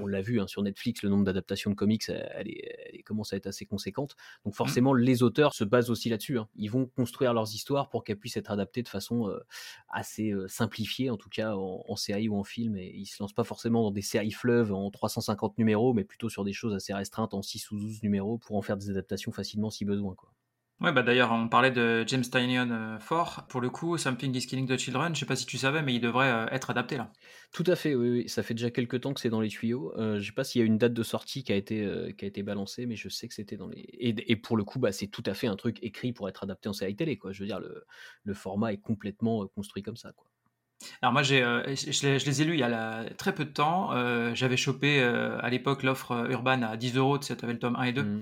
on 0.00 0.06
l'a 0.06 0.22
vu 0.22 0.40
hein, 0.40 0.46
sur 0.46 0.62
Netflix, 0.62 1.02
le 1.02 1.10
nombre 1.10 1.24
d'adaptations 1.24 1.70
de 1.70 1.74
comics, 1.74 2.08
elle, 2.08 2.48
est, 2.48 3.02
commence 3.04 3.32
à 3.32 3.36
être 3.36 3.48
assez 3.48 3.66
conséquente. 3.66 4.16
Donc 4.44 4.54
mmh. 4.54 4.56
forcément, 4.56 4.94
les 4.94 5.22
auteurs 5.22 5.52
se 5.52 5.64
basent 5.64 5.90
aussi 5.90 6.08
là-dessus. 6.08 6.38
Hein. 6.38 6.48
Ils 6.56 6.70
vont 6.70 6.86
construire 6.86 7.34
leurs 7.34 7.52
histoires 7.52 7.90
pour 7.90 8.04
qu'elles 8.04 8.18
puissent 8.18 8.37
être 8.38 8.50
adapté 8.50 8.82
de 8.82 8.88
façon 8.88 9.30
assez 9.88 10.32
simplifiée, 10.46 11.10
en 11.10 11.16
tout 11.16 11.28
cas 11.28 11.54
en, 11.54 11.96
série 11.96 12.28
ou 12.28 12.36
en 12.38 12.44
film. 12.44 12.76
Et 12.76 12.92
il 12.94 13.06
se 13.06 13.22
lance 13.22 13.32
pas 13.32 13.44
forcément 13.44 13.82
dans 13.82 13.90
des 13.90 14.02
séries 14.02 14.32
fleuves 14.32 14.72
en 14.72 14.90
350 14.90 15.58
numéros, 15.58 15.94
mais 15.94 16.04
plutôt 16.04 16.28
sur 16.28 16.44
des 16.44 16.52
choses 16.52 16.74
assez 16.74 16.94
restreintes 16.94 17.34
en 17.34 17.42
6 17.42 17.70
ou 17.70 17.78
12 17.78 18.02
numéros 18.02 18.38
pour 18.38 18.56
en 18.56 18.62
faire 18.62 18.76
des 18.76 18.90
adaptations 18.90 19.32
facilement 19.32 19.70
si 19.70 19.84
besoin. 19.84 20.14
Quoi. 20.14 20.30
Ouais, 20.80 20.92
bah 20.92 21.02
d'ailleurs, 21.02 21.32
on 21.32 21.48
parlait 21.48 21.72
de 21.72 22.04
James 22.06 22.22
Tynion 22.22 22.70
euh, 22.70 22.98
fort. 23.00 23.46
Pour 23.48 23.60
le 23.60 23.68
coup, 23.68 23.98
Something 23.98 24.32
is 24.36 24.46
Killing 24.46 24.68
the 24.68 24.78
Children, 24.78 25.12
je 25.12 25.20
sais 25.20 25.26
pas 25.26 25.34
si 25.34 25.44
tu 25.44 25.58
savais, 25.58 25.82
mais 25.82 25.92
il 25.92 26.00
devrait 26.00 26.30
euh, 26.30 26.46
être 26.52 26.70
adapté 26.70 26.96
là. 26.96 27.10
Tout 27.52 27.64
à 27.66 27.74
fait, 27.74 27.96
oui, 27.96 28.10
oui. 28.10 28.28
Ça 28.28 28.44
fait 28.44 28.54
déjà 28.54 28.70
quelques 28.70 29.00
temps 29.00 29.12
que 29.12 29.18
c'est 29.18 29.28
dans 29.28 29.40
les 29.40 29.48
tuyaux. 29.48 29.92
Euh, 29.98 30.20
je 30.20 30.26
sais 30.26 30.32
pas 30.32 30.44
s'il 30.44 30.60
y 30.60 30.62
a 30.62 30.66
une 30.66 30.78
date 30.78 30.92
de 30.94 31.02
sortie 31.02 31.42
qui 31.42 31.52
a 31.52 31.56
été, 31.56 31.84
euh, 31.84 32.12
qui 32.12 32.24
a 32.24 32.28
été 32.28 32.44
balancée, 32.44 32.86
mais 32.86 32.94
je 32.94 33.08
sais 33.08 33.26
que 33.26 33.34
c'était 33.34 33.56
dans 33.56 33.66
les. 33.66 33.88
Et, 33.98 34.36
pour 34.36 34.56
le 34.56 34.62
coup, 34.62 34.78
bah, 34.78 34.92
c'est 34.92 35.08
tout 35.08 35.24
à 35.26 35.34
fait 35.34 35.48
un 35.48 35.56
truc 35.56 35.78
écrit 35.82 36.12
pour 36.12 36.28
être 36.28 36.44
adapté 36.44 36.68
en 36.68 36.72
série 36.72 36.94
télé, 36.94 37.18
quoi. 37.18 37.32
Je 37.32 37.40
veux 37.40 37.48
dire, 37.48 37.58
le, 37.58 37.84
le 38.22 38.34
format 38.34 38.72
est 38.72 38.80
complètement 38.80 39.48
construit 39.48 39.82
comme 39.82 39.96
ça, 39.96 40.12
quoi. 40.12 40.28
Alors 41.02 41.12
moi, 41.12 41.24
j'ai, 41.24 41.40
je, 41.40 42.24
les 42.24 42.42
ai 42.42 42.44
lus 42.44 42.52
il 42.52 42.60
y 42.60 42.62
a 42.62 43.04
très 43.16 43.34
peu 43.34 43.44
de 43.44 43.50
temps. 43.50 43.90
j'avais 44.34 44.56
chopé 44.56 45.02
à 45.02 45.50
l'époque 45.50 45.82
l'offre 45.82 46.28
Urban 46.30 46.62
à 46.62 46.76
10 46.76 46.96
euros, 46.96 47.18
tu 47.18 47.26
sais, 47.26 47.42
avais 47.42 47.54
le 47.54 47.58
tome 47.58 47.74
1 47.74 47.82
et 47.82 47.92
2. 47.92 48.02
Mmh. 48.04 48.20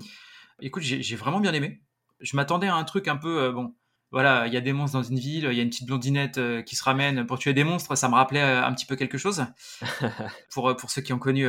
Écoute, 0.61 0.81
j'ai 0.81 1.15
vraiment 1.15 1.39
bien 1.39 1.53
aimé 1.53 1.81
je 2.19 2.35
m'attendais 2.35 2.67
à 2.67 2.75
un 2.75 2.83
truc 2.83 3.07
un 3.07 3.17
peu, 3.17 3.43
euh, 3.43 3.51
bon, 3.51 3.75
voilà, 4.11 4.47
il 4.47 4.53
y 4.53 4.57
a 4.57 4.61
des 4.61 4.73
monstres 4.73 4.97
dans 4.97 5.03
une 5.03 5.19
ville, 5.19 5.47
il 5.51 5.57
y 5.57 5.59
a 5.59 5.63
une 5.63 5.69
petite 5.69 5.85
blondinette 5.85 6.37
euh, 6.37 6.61
qui 6.61 6.75
se 6.75 6.83
ramène 6.83 7.25
pour 7.25 7.39
tuer 7.39 7.53
des 7.53 7.63
monstres, 7.63 7.95
ça 7.95 8.07
me 8.07 8.15
rappelait 8.15 8.41
euh, 8.41 8.65
un 8.65 8.73
petit 8.73 8.85
peu 8.85 8.95
quelque 8.95 9.17
chose. 9.17 9.45
pour, 10.51 10.75
pour 10.77 10.89
ceux 10.89 11.01
qui 11.01 11.13
ont 11.13 11.19
connu 11.19 11.45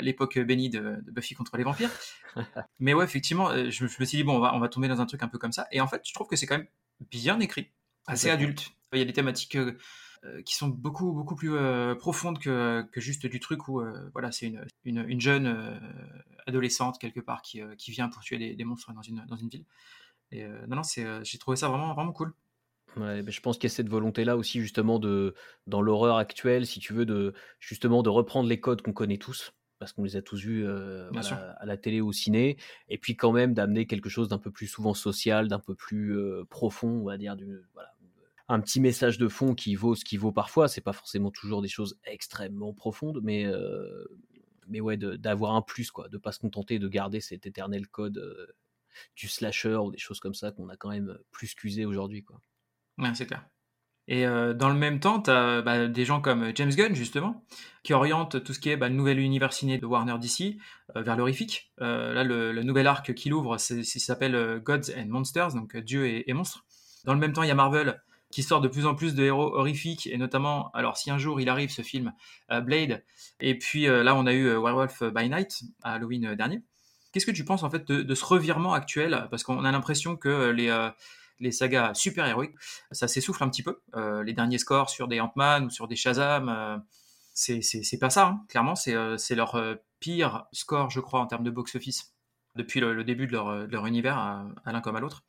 l'époque 0.00 0.38
bénie 0.38 0.70
de, 0.70 0.98
Buffy 1.12 1.34
contre 1.34 1.56
les 1.56 1.64
vampires. 1.64 1.90
Mais 2.78 2.94
ouais, 2.94 3.04
effectivement, 3.04 3.50
je, 3.70 3.84
me 3.84 3.88
suis 3.88 4.04
dit, 4.06 4.24
bon, 4.24 4.36
on 4.36 4.40
va, 4.40 4.54
on 4.54 4.58
va 4.58 4.68
tomber 4.68 4.88
dans 4.88 5.00
un 5.00 5.06
truc 5.06 5.22
un 5.22 5.28
peu 5.28 5.38
comme 5.38 5.52
ça. 5.52 5.66
Et 5.70 5.80
en 5.80 5.86
fait, 5.86 6.02
je 6.04 6.12
trouve 6.12 6.26
que 6.26 6.36
c'est 6.36 6.46
quand 6.46 6.58
même 6.58 6.68
bien 7.10 7.38
écrit, 7.40 7.70
assez 8.06 8.30
adulte. 8.30 8.70
Il 8.92 8.98
y 8.98 9.02
a 9.02 9.04
des 9.04 9.12
thématiques 9.12 9.56
qui 10.44 10.54
sont 10.54 10.68
beaucoup 10.68 11.12
beaucoup 11.12 11.36
plus 11.36 11.52
profondes 11.98 12.38
que, 12.38 12.82
que, 12.90 13.00
juste 13.00 13.26
du 13.26 13.40
truc 13.40 13.68
où 13.68 13.82
voilà 14.12 14.32
c'est 14.32 14.46
une, 14.46 14.64
une, 14.84 15.04
une, 15.08 15.20
jeune 15.20 15.80
adolescente 16.46 16.98
quelque 16.98 17.20
part 17.20 17.42
qui, 17.42 17.60
qui 17.76 17.90
vient 17.90 18.08
pour 18.08 18.22
tuer 18.22 18.38
des, 18.38 18.54
des, 18.54 18.64
monstres 18.64 18.92
dans 18.92 19.02
une, 19.02 19.24
dans 19.28 19.36
une 19.36 19.48
ville. 19.48 19.64
Et 20.30 20.46
non 20.66 20.76
non 20.76 20.82
c'est 20.82 21.06
j'ai 21.24 21.38
trouvé 21.38 21.56
ça 21.56 21.68
vraiment 21.68 21.94
vraiment 21.94 22.12
cool. 22.12 22.32
Ouais, 22.96 23.24
je 23.26 23.40
pense 23.40 23.56
qu'il 23.56 23.68
y 23.68 23.72
a 23.72 23.74
cette 23.74 23.88
volonté-là 23.88 24.36
aussi 24.36 24.60
justement 24.60 24.98
de 24.98 25.34
dans 25.66 25.82
l'horreur 25.82 26.16
actuelle, 26.16 26.66
si 26.66 26.78
tu 26.78 26.92
veux, 26.92 27.06
de 27.06 27.34
justement 27.58 28.02
de 28.02 28.08
reprendre 28.08 28.48
les 28.48 28.60
codes 28.60 28.82
qu'on 28.82 28.92
connaît 28.92 29.18
tous, 29.18 29.52
parce 29.78 29.92
qu'on 29.92 30.04
les 30.04 30.16
a 30.16 30.22
tous 30.22 30.40
vus 30.40 30.64
euh, 30.64 31.10
à 31.58 31.66
la 31.66 31.76
télé 31.76 32.00
ou 32.00 32.08
au 32.08 32.12
ciné, 32.12 32.56
et 32.88 32.98
puis 32.98 33.16
quand 33.16 33.32
même 33.32 33.52
d'amener 33.52 33.86
quelque 33.86 34.08
chose 34.08 34.28
d'un 34.28 34.38
peu 34.38 34.52
plus 34.52 34.68
souvent 34.68 34.94
social, 34.94 35.48
d'un 35.48 35.58
peu 35.58 35.74
plus 35.74 36.16
euh, 36.16 36.44
profond, 36.48 36.88
on 36.88 37.04
va 37.04 37.18
dire, 37.18 37.36
du, 37.36 37.62
voilà, 37.72 37.92
un 38.48 38.60
petit 38.60 38.80
message 38.80 39.18
de 39.18 39.28
fond 39.28 39.54
qui 39.54 39.74
vaut 39.74 39.94
ce 39.94 40.04
qui 40.04 40.16
vaut 40.16 40.32
parfois. 40.32 40.68
C'est 40.68 40.80
pas 40.80 40.92
forcément 40.92 41.30
toujours 41.30 41.62
des 41.62 41.68
choses 41.68 41.98
extrêmement 42.04 42.72
profondes, 42.72 43.20
mais 43.22 43.46
euh, 43.46 44.04
mais 44.68 44.80
ouais, 44.80 44.96
d'avoir 44.96 45.54
un 45.54 45.62
plus 45.62 45.90
quoi, 45.90 46.08
de 46.08 46.18
pas 46.18 46.32
se 46.32 46.38
contenter 46.38 46.78
de 46.78 46.88
garder 46.88 47.20
cet 47.20 47.46
éternel 47.46 47.86
code 47.88 48.54
du 49.16 49.28
slasher 49.28 49.76
ou 49.76 49.90
des 49.90 49.98
choses 49.98 50.20
comme 50.20 50.34
ça 50.34 50.52
qu'on 50.52 50.68
a 50.68 50.76
quand 50.76 50.90
même 50.90 51.18
plus 51.32 51.54
qu'usé 51.54 51.84
aujourd'hui 51.84 52.22
quoi. 52.22 52.40
C'est 53.14 53.26
clair. 53.26 53.44
Et 54.06 54.26
euh, 54.26 54.52
dans 54.52 54.68
le 54.68 54.74
même 54.74 55.00
temps, 55.00 55.20
tu 55.20 55.30
as 55.30 55.62
bah, 55.62 55.86
des 55.86 56.04
gens 56.04 56.20
comme 56.20 56.52
James 56.54 56.70
Gunn, 56.70 56.94
justement, 56.94 57.44
qui 57.82 57.94
orientent 57.94 58.42
tout 58.44 58.52
ce 58.52 58.60
qui 58.60 58.68
est 58.68 58.76
bah, 58.76 58.88
le 58.88 58.94
nouvel 58.94 59.18
univers 59.18 59.52
ciné 59.52 59.78
de 59.78 59.86
Warner 59.86 60.16
DC 60.20 60.58
euh, 60.94 61.02
vers 61.02 61.16
l'horrifique. 61.16 61.72
Euh, 61.80 62.12
là, 62.12 62.22
le, 62.22 62.62
nouvel 62.62 62.86
arc 62.86 63.14
qu'il 63.14 63.32
ouvre, 63.32 63.56
ça 63.56 63.74
s'appelle 63.82 64.60
Gods 64.62 64.92
and 64.96 65.06
Monsters, 65.08 65.54
donc 65.54 65.76
Dieu 65.76 66.06
et, 66.06 66.28
et, 66.28 66.34
monstres. 66.34 66.64
Dans 67.04 67.14
le 67.14 67.20
même 67.20 67.32
temps, 67.32 67.42
il 67.42 67.48
y 67.48 67.52
a 67.52 67.54
Marvel 67.54 68.02
qui 68.34 68.42
sort 68.42 68.60
de 68.60 68.68
plus 68.68 68.84
en 68.86 68.94
plus 68.94 69.14
de 69.14 69.24
héros 69.24 69.54
horrifiques, 69.56 70.06
et 70.06 70.18
notamment, 70.18 70.70
alors 70.72 70.96
si 70.96 71.10
un 71.10 71.18
jour 71.18 71.40
il 71.40 71.48
arrive 71.48 71.70
ce 71.70 71.82
film, 71.82 72.12
Blade, 72.50 73.04
et 73.40 73.56
puis 73.56 73.86
là, 73.86 74.14
on 74.16 74.26
a 74.26 74.32
eu 74.32 74.48
Werewolf 74.48 75.02
by 75.14 75.28
Night 75.28 75.62
à 75.82 75.94
Halloween 75.94 76.34
dernier. 76.34 76.62
Qu'est-ce 77.12 77.26
que 77.26 77.30
tu 77.30 77.44
penses 77.44 77.62
en 77.62 77.70
fait 77.70 77.86
de, 77.86 78.14
ce 78.14 78.24
revirement 78.24 78.74
actuel? 78.74 79.28
Parce 79.30 79.44
qu'on 79.44 79.64
a 79.64 79.70
l'impression 79.70 80.16
que 80.16 80.50
les 80.50 80.68
les 81.40 81.52
sagas 81.52 81.94
super-héroïques, 81.94 82.54
ça 82.90 83.08
s'essouffle 83.08 83.42
un 83.44 83.48
petit 83.48 83.62
peu. 83.62 83.80
Euh, 83.94 84.22
les 84.22 84.32
derniers 84.32 84.58
scores 84.58 84.90
sur 84.90 85.08
des 85.08 85.20
Ant-Man 85.20 85.66
ou 85.66 85.70
sur 85.70 85.88
des 85.88 85.96
Shazam, 85.96 86.48
euh, 86.48 86.76
c'est 87.34 87.98
pas 88.00 88.10
ça, 88.10 88.28
hein. 88.28 88.44
clairement, 88.48 88.74
euh, 88.88 89.16
c'est 89.16 89.34
leur 89.34 89.60
pire 90.00 90.46
score, 90.52 90.90
je 90.90 91.00
crois, 91.00 91.20
en 91.20 91.26
termes 91.26 91.44
de 91.44 91.50
box-office 91.50 92.14
depuis 92.54 92.80
le, 92.80 93.02
début 93.02 93.26
de 93.26 93.32
leur, 93.32 93.86
univers, 93.86 94.16
à, 94.16 94.72
l'un 94.72 94.80
comme 94.80 94.96
à 94.96 95.00
l'autre. 95.00 95.24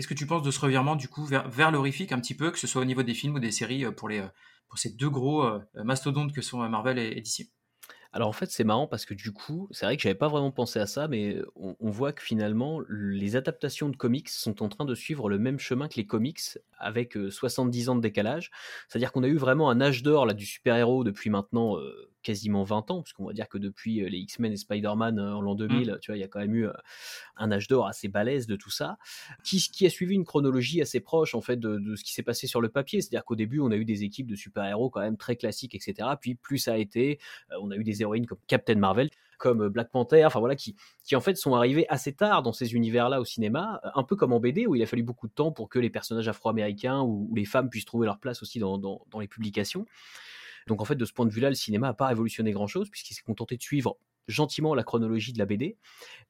Qu'est-ce 0.00 0.08
que 0.08 0.14
tu 0.14 0.26
penses 0.26 0.42
de 0.42 0.50
ce 0.50 0.58
revirement, 0.58 0.96
du 0.96 1.08
coup, 1.08 1.26
vers, 1.26 1.46
vers 1.50 1.70
l'horrifique 1.70 2.10
un 2.10 2.18
petit 2.18 2.32
peu, 2.32 2.50
que 2.50 2.58
ce 2.58 2.66
soit 2.66 2.80
au 2.80 2.86
niveau 2.86 3.02
des 3.02 3.12
films 3.12 3.34
ou 3.34 3.38
des 3.38 3.50
séries, 3.50 3.84
pour, 3.92 4.08
les, 4.08 4.24
pour 4.66 4.78
ces 4.78 4.88
deux 4.88 5.10
gros 5.10 5.46
mastodontes 5.74 6.32
que 6.32 6.40
sont 6.40 6.66
Marvel 6.70 6.98
et, 6.98 7.18
et 7.18 7.20
DC 7.20 7.50
alors 8.12 8.28
en 8.28 8.32
fait, 8.32 8.50
c'est 8.50 8.64
marrant 8.64 8.88
parce 8.88 9.04
que 9.04 9.14
du 9.14 9.30
coup, 9.30 9.68
c'est 9.70 9.84
vrai 9.86 9.96
que 9.96 10.02
j'avais 10.02 10.16
pas 10.16 10.26
vraiment 10.26 10.50
pensé 10.50 10.80
à 10.80 10.86
ça, 10.86 11.06
mais 11.06 11.36
on, 11.54 11.90
voit 11.90 12.12
que 12.12 12.22
finalement, 12.22 12.80
les 12.88 13.36
adaptations 13.36 13.88
de 13.88 13.96
comics 13.96 14.28
sont 14.28 14.64
en 14.64 14.68
train 14.68 14.84
de 14.84 14.96
suivre 14.96 15.28
le 15.28 15.38
même 15.38 15.60
chemin 15.60 15.86
que 15.86 15.94
les 15.94 16.06
comics 16.06 16.40
avec 16.78 17.16
70 17.28 17.88
ans 17.90 17.94
de 17.94 18.00
décalage. 18.00 18.50
C'est-à-dire 18.88 19.12
qu'on 19.12 19.22
a 19.22 19.28
eu 19.28 19.36
vraiment 19.36 19.70
un 19.70 19.80
âge 19.80 20.02
d'or 20.02 20.26
là 20.26 20.34
du 20.34 20.44
super-héros 20.44 21.04
depuis 21.04 21.30
maintenant 21.30 21.76
quasiment 22.22 22.64
20 22.64 22.90
ans, 22.90 23.02
puisqu'on 23.02 23.26
va 23.26 23.32
dire 23.32 23.48
que 23.48 23.58
depuis 23.58 24.08
les 24.08 24.18
X-Men 24.18 24.52
et 24.52 24.56
Spider-Man 24.56 25.18
en 25.18 25.40
l'an 25.40 25.54
2000, 25.54 25.90
mmh. 25.90 25.98
tu 26.00 26.10
vois, 26.10 26.16
il 26.16 26.20
y 26.20 26.24
a 26.24 26.28
quand 26.28 26.40
même 26.40 26.54
eu 26.54 26.66
un 27.36 27.52
âge 27.52 27.68
d'or 27.68 27.86
assez 27.86 28.08
balèze 28.08 28.46
de 28.46 28.56
tout 28.56 28.70
ça, 28.70 28.98
qui, 29.44 29.58
qui, 29.60 29.86
a 29.86 29.90
suivi 29.90 30.14
une 30.14 30.24
chronologie 30.24 30.80
assez 30.80 31.00
proche 31.00 31.34
en 31.34 31.40
fait 31.40 31.56
de, 31.56 31.78
de 31.78 31.96
ce 31.96 32.04
qui 32.04 32.12
s'est 32.12 32.22
passé 32.22 32.46
sur 32.46 32.60
le 32.60 32.68
papier. 32.68 33.00
C'est-à-dire 33.00 33.24
qu'au 33.24 33.36
début, 33.36 33.60
on 33.60 33.70
a 33.70 33.76
eu 33.76 33.84
des 33.84 34.04
équipes 34.04 34.26
de 34.26 34.36
super-héros 34.36 34.90
quand 34.90 35.00
même 35.00 35.16
très 35.16 35.36
classiques, 35.36 35.74
etc. 35.74 36.08
Puis 36.20 36.34
plus 36.34 36.58
ça 36.58 36.74
a 36.74 36.76
été, 36.76 37.18
on 37.60 37.70
a 37.70 37.76
eu 37.76 37.84
des 37.84 38.02
héroïnes 38.02 38.26
comme 38.26 38.38
Captain 38.46 38.76
Marvel 38.76 39.10
comme 39.40 39.68
Black 39.68 39.90
Panther, 39.90 40.24
enfin 40.26 40.38
voilà, 40.38 40.54
qui, 40.54 40.76
qui 41.02 41.16
en 41.16 41.20
fait 41.20 41.34
sont 41.34 41.54
arrivés 41.54 41.86
assez 41.88 42.12
tard 42.12 42.42
dans 42.42 42.52
ces 42.52 42.74
univers-là 42.74 43.20
au 43.20 43.24
cinéma, 43.24 43.80
un 43.94 44.04
peu 44.04 44.14
comme 44.14 44.34
en 44.34 44.38
BD 44.38 44.66
où 44.66 44.76
il 44.76 44.82
a 44.82 44.86
fallu 44.86 45.02
beaucoup 45.02 45.28
de 45.28 45.32
temps 45.32 45.50
pour 45.50 45.70
que 45.70 45.78
les 45.78 45.88
personnages 45.88 46.28
afro-américains 46.28 47.00
ou, 47.00 47.32
les 47.34 47.46
femmes 47.46 47.70
puissent 47.70 47.86
trouver 47.86 48.06
leur 48.06 48.18
place 48.18 48.42
aussi 48.42 48.58
dans, 48.58 48.76
dans, 48.76 49.00
dans 49.10 49.18
les 49.18 49.28
publications. 49.28 49.86
Donc 50.66 50.80
en 50.80 50.84
fait, 50.84 50.96
de 50.96 51.04
ce 51.04 51.12
point 51.12 51.26
de 51.26 51.30
vue-là, 51.30 51.48
le 51.48 51.54
cinéma 51.54 51.88
n'a 51.88 51.94
pas 51.94 52.08
révolutionné 52.08 52.52
grand-chose 52.52 52.90
puisqu'il 52.90 53.14
s'est 53.14 53.22
contenté 53.22 53.56
de 53.56 53.62
suivre 53.62 53.98
gentiment 54.28 54.74
la 54.74 54.84
chronologie 54.84 55.32
de 55.32 55.38
la 55.38 55.46
BD. 55.46 55.76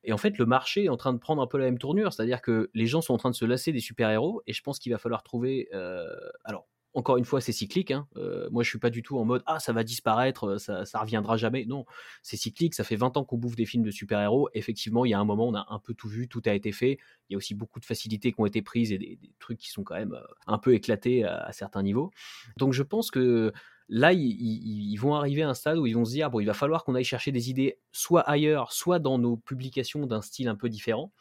Et 0.05 0.13
en 0.13 0.19
fait, 0.19 0.39
le 0.39 0.47
marché 0.47 0.85
est 0.85 0.89
en 0.89 0.97
train 0.97 1.13
de 1.13 1.19
prendre 1.19 1.43
un 1.43 1.47
peu 1.47 1.59
la 1.59 1.67
même 1.67 1.79
tournure, 1.79 2.13
c'est-à-dire 2.13 2.41
que 2.41 2.71
les 2.75 2.87
gens 2.87 3.01
sont 3.01 3.15
en 3.15 3.19
train 3.19 3.31
de 3.31 3.37
se 3.37 3.45
lasser 3.45 3.73
des 3.73 3.81
super-héros 3.81 4.43
et 4.47 4.53
je 4.53 4.63
pense 4.63 4.79
qu'il 4.79 4.93
va 4.93 4.99
falloir 4.99 5.23
trouver... 5.23 5.69
Euh, 5.73 6.07
alors, 6.45 6.67
encore 6.93 7.19
une 7.19 7.25
fois, 7.25 7.41
c'est 7.41 7.53
cyclique. 7.53 7.93
Hein. 7.93 8.09
Euh, 8.17 8.49
moi, 8.51 8.63
je 8.65 8.69
suis 8.69 8.79
pas 8.79 8.91
du 8.91 9.03
tout 9.03 9.17
en 9.19 9.25
mode 9.25 9.43
ah 9.47 9.61
ça 9.61 9.73
va 9.73 9.85
disparaître, 9.85 10.45
euh, 10.45 10.59
ça, 10.59 10.85
ça 10.85 10.99
reviendra 10.99 11.37
jamais. 11.37 11.65
Non, 11.65 11.85
c'est 12.23 12.37
cyclique. 12.37 12.75
Ça 12.75 12.83
fait 12.83 12.97
20 12.97 13.17
ans 13.17 13.25
qu'on 13.25 13.39
bouffe 13.39 13.55
des 13.55 13.67
films 13.67 13.85
de 13.85 13.91
super-héros. 13.91 14.49
Effectivement, 14.55 15.05
il 15.05 15.11
y 15.11 15.15
a 15.15 15.21
un 15.21 15.25
moment, 15.25 15.47
on 15.47 15.55
a 15.55 15.67
un 15.69 15.79
peu 15.79 15.95
tout 15.95 16.09
vu, 16.09 16.27
tout 16.27 16.43
a 16.47 16.53
été 16.53 16.73
fait. 16.73 16.99
Il 17.29 17.35
y 17.35 17.37
a 17.37 17.39
aussi 17.39 17.55
beaucoup 17.55 17.79
de 17.79 17.85
facilités 17.85 18.33
qui 18.33 18.41
ont 18.41 18.47
été 18.47 18.61
prises 18.61 18.91
et 18.93 18.99
des, 18.99 19.19
trucs 19.39 19.59
qui 19.59 19.71
sont 19.71 19.85
quand 19.85 19.95
même 19.95 20.19
un 20.47 20.59
peu 20.59 20.75
éclatés 20.75 21.25
à, 21.25 21.53
certains 21.53 21.83
niveaux. 21.83 22.11
Donc, 22.57 22.73
je 22.73 22.83
pense 22.83 23.11
que 23.11 23.53
là, 23.91 24.13
ils, 24.13 24.97
vont 24.97 25.15
arriver 25.15 25.43
à 25.43 25.49
un 25.49 25.55
stade 25.55 25.77
où 25.77 25.87
ils 25.87 25.95
vont 25.95 26.05
se 26.05 26.13
dire 26.13 26.31
bon, 26.31 26.41
il 26.41 26.47
va 26.47 26.55
falloir 26.55 26.85
qu'on 26.85 26.95
aille 26.95 27.05
chercher 27.05 27.33
des 27.33 27.51
idées 27.51 27.79
soit 27.93 28.23
ailleurs, 28.23 28.73
soit 28.73 29.01
dans 29.01 29.19
nos 29.19 29.37
publications 29.37 30.07
d'un 30.07 30.23
style 30.23 30.49
un 30.49 30.55
peu 30.55 30.69
différent. 30.69 31.13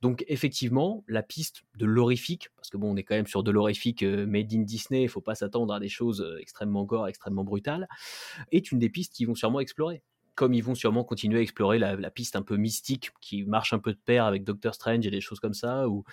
Donc 0.00 0.24
effectivement, 0.26 1.04
la 1.08 1.22
piste 1.22 1.62
de 1.76 1.86
l'horrifique, 1.86 2.48
parce 2.56 2.70
que 2.70 2.76
bon, 2.76 2.92
on 2.92 2.96
est 2.96 3.02
quand 3.02 3.14
même 3.14 3.26
sur 3.26 3.42
de 3.42 3.50
l'horrifique 3.50 4.02
euh, 4.02 4.26
made 4.26 4.52
in 4.52 4.62
Disney, 4.62 5.02
il 5.02 5.08
faut 5.08 5.20
pas 5.20 5.34
s'attendre 5.34 5.72
à 5.72 5.80
des 5.80 5.88
choses 5.88 6.20
euh, 6.20 6.38
extrêmement 6.40 6.84
gore, 6.84 7.08
extrêmement 7.08 7.44
brutales, 7.44 7.86
est 8.50 8.72
une 8.72 8.78
des 8.78 8.90
pistes 8.90 9.14
qu'ils 9.14 9.26
vont 9.26 9.34
sûrement 9.34 9.60
explorer. 9.60 10.02
Comme 10.34 10.52
ils 10.52 10.62
vont 10.62 10.74
sûrement 10.74 11.04
continuer 11.04 11.38
à 11.38 11.42
explorer 11.42 11.78
la, 11.78 12.10
piste 12.10 12.36
un 12.36 12.42
peu 12.42 12.56
mystique 12.56 13.10
qui 13.22 13.44
marche 13.44 13.72
un 13.72 13.78
peu 13.78 13.92
de 13.92 13.98
pair 13.98 14.26
avec 14.26 14.44
Doctor 14.44 14.74
Strange 14.74 15.06
et 15.06 15.10
des 15.10 15.22
choses 15.22 15.40
comme 15.40 15.54
ça, 15.54 15.88
ou 15.88 16.04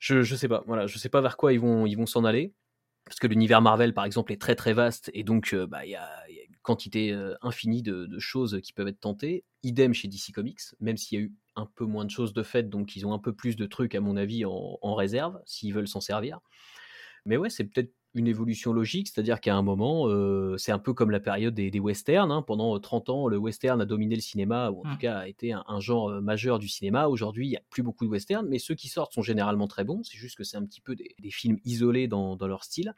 je, 0.00 0.22
je 0.22 0.34
sais 0.34 0.48
pas, 0.48 0.64
voilà, 0.66 0.88
je 0.88 0.98
sais 0.98 1.08
pas 1.08 1.20
vers 1.20 1.36
quoi 1.36 1.52
ils 1.52 1.60
ils 1.86 1.96
vont 1.96 2.06
s'en 2.06 2.24
aller 2.24 2.52
parce 3.06 3.20
que 3.20 3.28
l'univers 3.28 3.62
Marvel, 3.62 3.94
par 3.94 4.04
exemple, 4.04 4.32
est 4.32 4.40
très 4.40 4.56
très 4.56 4.72
vaste 4.72 5.10
et 5.14 5.22
donc 5.22 5.54
euh, 5.54 5.66
bah, 5.66 5.86
il 5.86 5.92
y, 5.92 5.94
a, 5.94 6.10
une 6.28 6.56
quantité 6.62 7.12
euh, 7.12 7.34
infinie 7.40 7.82
de, 7.82 8.18
choses 8.18 8.60
qui 8.62 8.72
peuvent 8.72 8.88
être 8.88 9.00
tentées. 9.00 9.44
Idem 9.62 9.94
chez 9.94 10.08
DC 10.08 10.32
Comics, 10.34 10.60
même 10.80 10.96
s'il 10.96 11.18
y 11.18 11.22
a 11.22 11.24
eu 11.24 11.32
un 11.54 11.66
peu 11.66 11.84
moins 11.84 12.04
de 12.04 12.10
choses 12.10 12.34
de 12.34 12.42
fait, 12.42 12.68
donc 12.68 12.96
ils 12.96 13.06
ont 13.06 13.14
un 13.14 13.18
peu 13.18 13.32
plus 13.32 13.56
de 13.56 13.64
trucs, 13.66 13.94
à 13.94 14.00
mon 14.00 14.16
avis, 14.16 14.44
en 14.44 14.94
réserve, 14.94 15.40
s'ils 15.46 15.72
veulent 15.72 15.88
s'en 15.88 16.00
servir. 16.00 16.40
Mais 17.24 17.36
ouais, 17.36 17.50
c'est 17.50 17.64
peut-être 17.64 17.92
une 18.16 18.26
évolution 18.26 18.72
logique, 18.72 19.08
c'est-à-dire 19.08 19.40
qu'à 19.40 19.54
un 19.54 19.62
moment, 19.62 20.08
euh, 20.08 20.56
c'est 20.56 20.72
un 20.72 20.78
peu 20.78 20.94
comme 20.94 21.10
la 21.10 21.20
période 21.20 21.54
des, 21.54 21.78
westerns. 21.78 22.32
Hein. 22.32 22.42
Pendant 22.42 22.78
30 22.80 23.10
ans, 23.10 23.28
le 23.28 23.36
western 23.36 23.80
a 23.80 23.84
dominé 23.84 24.14
le 24.14 24.22
cinéma, 24.22 24.70
ou 24.70 24.80
en 24.80 24.82
tout 24.82 24.88
mmh. 24.88 24.98
cas 24.98 25.18
a 25.18 25.28
été 25.28 25.52
un, 25.52 25.80
genre 25.80 26.08
euh, 26.08 26.20
majeur 26.22 26.58
du 26.58 26.66
cinéma. 26.66 27.08
Aujourd'hui, 27.08 27.46
il 27.46 27.50
n'y 27.50 27.56
a 27.56 27.62
plus 27.68 27.82
beaucoup 27.82 28.06
de 28.06 28.10
westerns, 28.10 28.46
mais 28.48 28.58
ceux 28.58 28.74
qui 28.74 28.88
sortent 28.88 29.12
sont 29.12 29.22
généralement 29.22 29.66
très 29.66 29.84
bons. 29.84 30.02
C'est 30.02 30.16
juste 30.16 30.36
que 30.36 30.44
c'est 30.44 30.56
un 30.56 30.64
petit 30.64 30.80
peu 30.80 30.96
des, 30.96 31.14
films 31.30 31.58
isolés 31.64 32.08
dans, 32.08 32.36
leur 32.40 32.64
style. 32.64 32.94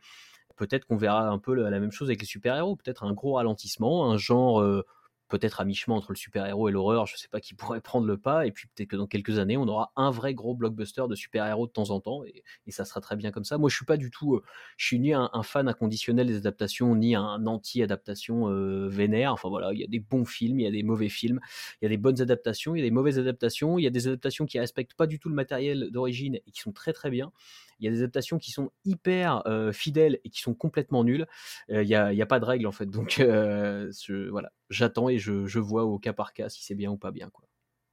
Peut-être 0.56 0.84
qu'on 0.84 0.96
verra 0.96 1.28
un 1.28 1.38
peu 1.38 1.54
la 1.54 1.80
même 1.80 1.92
chose 1.92 2.08
avec 2.08 2.20
les 2.20 2.26
super-héros, 2.26 2.76
peut-être 2.76 3.02
un 3.02 3.12
gros 3.12 3.34
ralentissement, 3.34 4.10
un 4.10 4.18
genre 4.18 4.60
euh, 4.60 4.84
peut-être 5.28 5.60
à 5.60 5.64
mi-chemin 5.64 5.96
entre 5.96 6.12
le 6.12 6.16
super-héros 6.16 6.68
et 6.68 6.72
l'horreur, 6.72 7.06
je 7.06 7.14
ne 7.14 7.18
sais 7.18 7.28
pas 7.28 7.40
qui 7.40 7.54
pourrait 7.54 7.80
prendre 7.80 8.06
le 8.06 8.16
pas, 8.16 8.46
et 8.46 8.52
puis 8.52 8.68
peut-être 8.68 8.88
que 8.88 8.96
dans 8.96 9.06
quelques 9.06 9.38
années, 9.38 9.56
on 9.56 9.68
aura 9.68 9.92
un 9.96 10.10
vrai 10.10 10.34
gros 10.34 10.54
blockbuster 10.54 11.04
de 11.08 11.14
super-héros 11.14 11.66
de 11.66 11.72
temps 11.72 11.90
en 11.90 12.00
temps, 12.00 12.24
et, 12.24 12.42
ça 12.70 12.84
sera 12.84 13.00
très 13.00 13.16
bien 13.16 13.32
comme 13.32 13.44
ça. 13.44 13.58
Moi, 13.58 13.70
je 13.70 13.74
suis 13.74 13.84
pas 13.84 13.96
du 13.96 14.10
tout, 14.10 14.36
euh, 14.36 14.42
je 14.76 14.86
suis 14.86 15.00
ni 15.00 15.12
un, 15.12 15.30
fan 15.42 15.66
inconditionnel 15.66 16.28
des 16.28 16.36
adaptations, 16.36 16.94
ni 16.94 17.16
un 17.16 17.46
anti-adaptation 17.46 18.48
euh, 18.50 18.88
vénère. 18.88 19.32
Enfin 19.32 19.48
voilà, 19.48 19.72
il 19.72 19.80
y 19.80 19.84
a 19.84 19.88
des 19.88 19.98
bons 19.98 20.24
films, 20.24 20.60
il 20.60 20.64
y 20.64 20.66
a 20.66 20.70
des 20.70 20.84
mauvais 20.84 21.08
films, 21.08 21.40
il 21.80 21.84
y 21.84 21.86
a 21.86 21.88
des 21.88 21.96
bonnes 21.96 22.20
adaptations, 22.20 22.76
il 22.76 22.78
y 22.78 22.82
a 22.82 22.84
des 22.84 22.92
mauvaises 22.92 23.18
adaptations, 23.18 23.78
il 23.78 23.82
y 23.82 23.86
a 23.86 23.90
des 23.90 24.06
adaptations 24.06 24.46
qui 24.46 24.60
respectent 24.60 24.94
pas 24.94 25.06
du 25.06 25.18
tout 25.18 25.28
le 25.28 25.34
matériel 25.34 25.90
d'origine 25.90 26.36
et 26.36 26.50
qui 26.52 26.60
sont 26.60 26.72
très 26.72 26.92
très 26.92 27.10
bien. 27.10 27.32
Il 27.80 27.84
y 27.84 27.88
a 27.88 27.90
des 27.92 28.02
adaptations 28.02 28.38
qui 28.38 28.50
sont 28.50 28.70
hyper 28.84 29.46
euh, 29.46 29.72
fidèles 29.72 30.18
et 30.24 30.30
qui 30.30 30.40
sont 30.40 30.54
complètement 30.54 31.04
nulles. 31.04 31.26
Il 31.68 31.80
n'y 31.80 31.94
a, 31.94 32.26
pas 32.26 32.40
de 32.40 32.44
règle 32.44 32.66
en 32.66 32.72
fait. 32.72 32.86
Donc 32.86 33.20
voilà, 33.20 34.50
j'attends 34.70 35.08
et 35.08 35.17
je, 35.18 35.58
vois 35.58 35.84
au 35.84 35.98
cas 35.98 36.12
par 36.12 36.32
cas 36.32 36.48
si 36.48 36.64
c'est 36.64 36.74
bien 36.74 36.90
ou 36.90 36.96
pas 36.96 37.10
bien. 37.10 37.30
Quoi. 37.30 37.44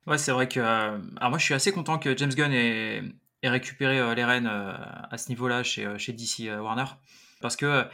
Ouais, 0.07 0.17
c'est 0.17 0.31
vrai 0.31 0.47
que. 0.47 0.59
alors 0.59 1.29
moi, 1.29 1.37
je 1.37 1.43
suis 1.43 1.53
assez 1.53 1.71
content 1.71 1.97
que 1.97 2.15
James 2.17 2.33
Gunn 2.33 2.51
ait, 2.51 3.03
récupéré 3.43 4.15
les 4.15 4.23
rênes 4.23 4.47
à 4.47 5.17
ce 5.17 5.29
niveau-là 5.29 5.63
chez, 5.63 6.13
DC 6.13 6.49
Warner. 6.59 6.85
Parce 7.41 7.55
que 7.55 7.85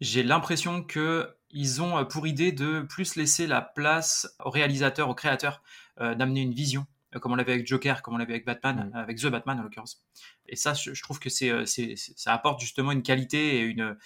j'ai 0.00 0.22
l'impression 0.22 0.82
qu'ils 0.82 1.82
ont 1.82 2.04
pour 2.04 2.26
idée 2.26 2.52
de 2.52 2.82
plus 2.82 3.16
laisser 3.16 3.46
la 3.46 3.62
place 3.62 4.36
aux 4.44 4.50
réalisateurs, 4.50 5.08
aux 5.08 5.14
créateurs, 5.14 5.62
d'amener 5.98 6.42
une 6.42 6.52
vision 6.52 6.82
euh, 6.82 6.94
comme 7.16 7.32
on 7.32 7.36
l'avait 7.36 7.52
avec 7.52 7.66
Joker, 7.66 8.02
comme 8.02 8.14
on 8.14 8.18
l'avait 8.18 8.34
avec 8.34 8.44
Batman, 8.44 8.90
avec 8.94 9.18
The 9.18 9.26
Batman 9.28 9.58
en 9.58 9.62
l'occurrence. 9.62 10.04
Et 10.46 10.56
ça, 10.56 10.74
je 10.74 11.02
trouve 11.02 11.18
que 11.18 11.30
c'est, 11.30 11.50
euh, 11.50 11.64
c'est, 11.64 11.94
ça 11.96 12.32
apporte 12.32 12.60
justement 12.60 12.92
une 12.92 13.02
qualité 13.02 13.56
et 13.56 13.60
une, 13.60 13.96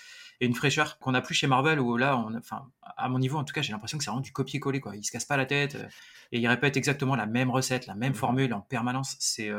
et 0.40 0.46
une 0.46 0.54
fraîcheur 0.54 0.98
qu'on 0.98 1.12
n'a 1.12 1.20
plus 1.20 1.34
chez 1.34 1.46
Marvel, 1.46 1.80
où 1.80 1.96
là, 1.96 2.16
on, 2.16 2.34
enfin, 2.36 2.70
à 2.96 3.08
mon 3.08 3.18
niveau 3.18 3.38
en 3.38 3.44
tout 3.44 3.52
cas, 3.52 3.62
j'ai 3.62 3.72
l'impression 3.72 3.98
que 3.98 4.04
c'est 4.04 4.10
vraiment 4.10 4.22
du 4.22 4.32
copier-coller. 4.32 4.80
Quoi. 4.80 4.96
Ils 4.96 5.04
se 5.04 5.10
cassent 5.10 5.24
pas 5.24 5.36
la 5.36 5.46
tête 5.46 5.74
euh, 5.74 5.88
et 6.30 6.38
ils 6.38 6.48
répètent 6.48 6.76
exactement 6.76 7.16
la 7.16 7.26
même 7.26 7.50
recette, 7.50 7.86
la 7.86 7.94
même 7.94 8.14
formule 8.14 8.54
en 8.54 8.60
permanence. 8.60 9.16
C'est, 9.18 9.50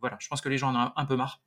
voilà, 0.00 0.16
je 0.20 0.28
pense 0.28 0.40
que 0.40 0.48
les 0.48 0.58
gens 0.58 0.74
en 0.74 0.88
ont 0.88 0.92
un 0.94 1.06
peu 1.06 1.16
marre. 1.16 1.40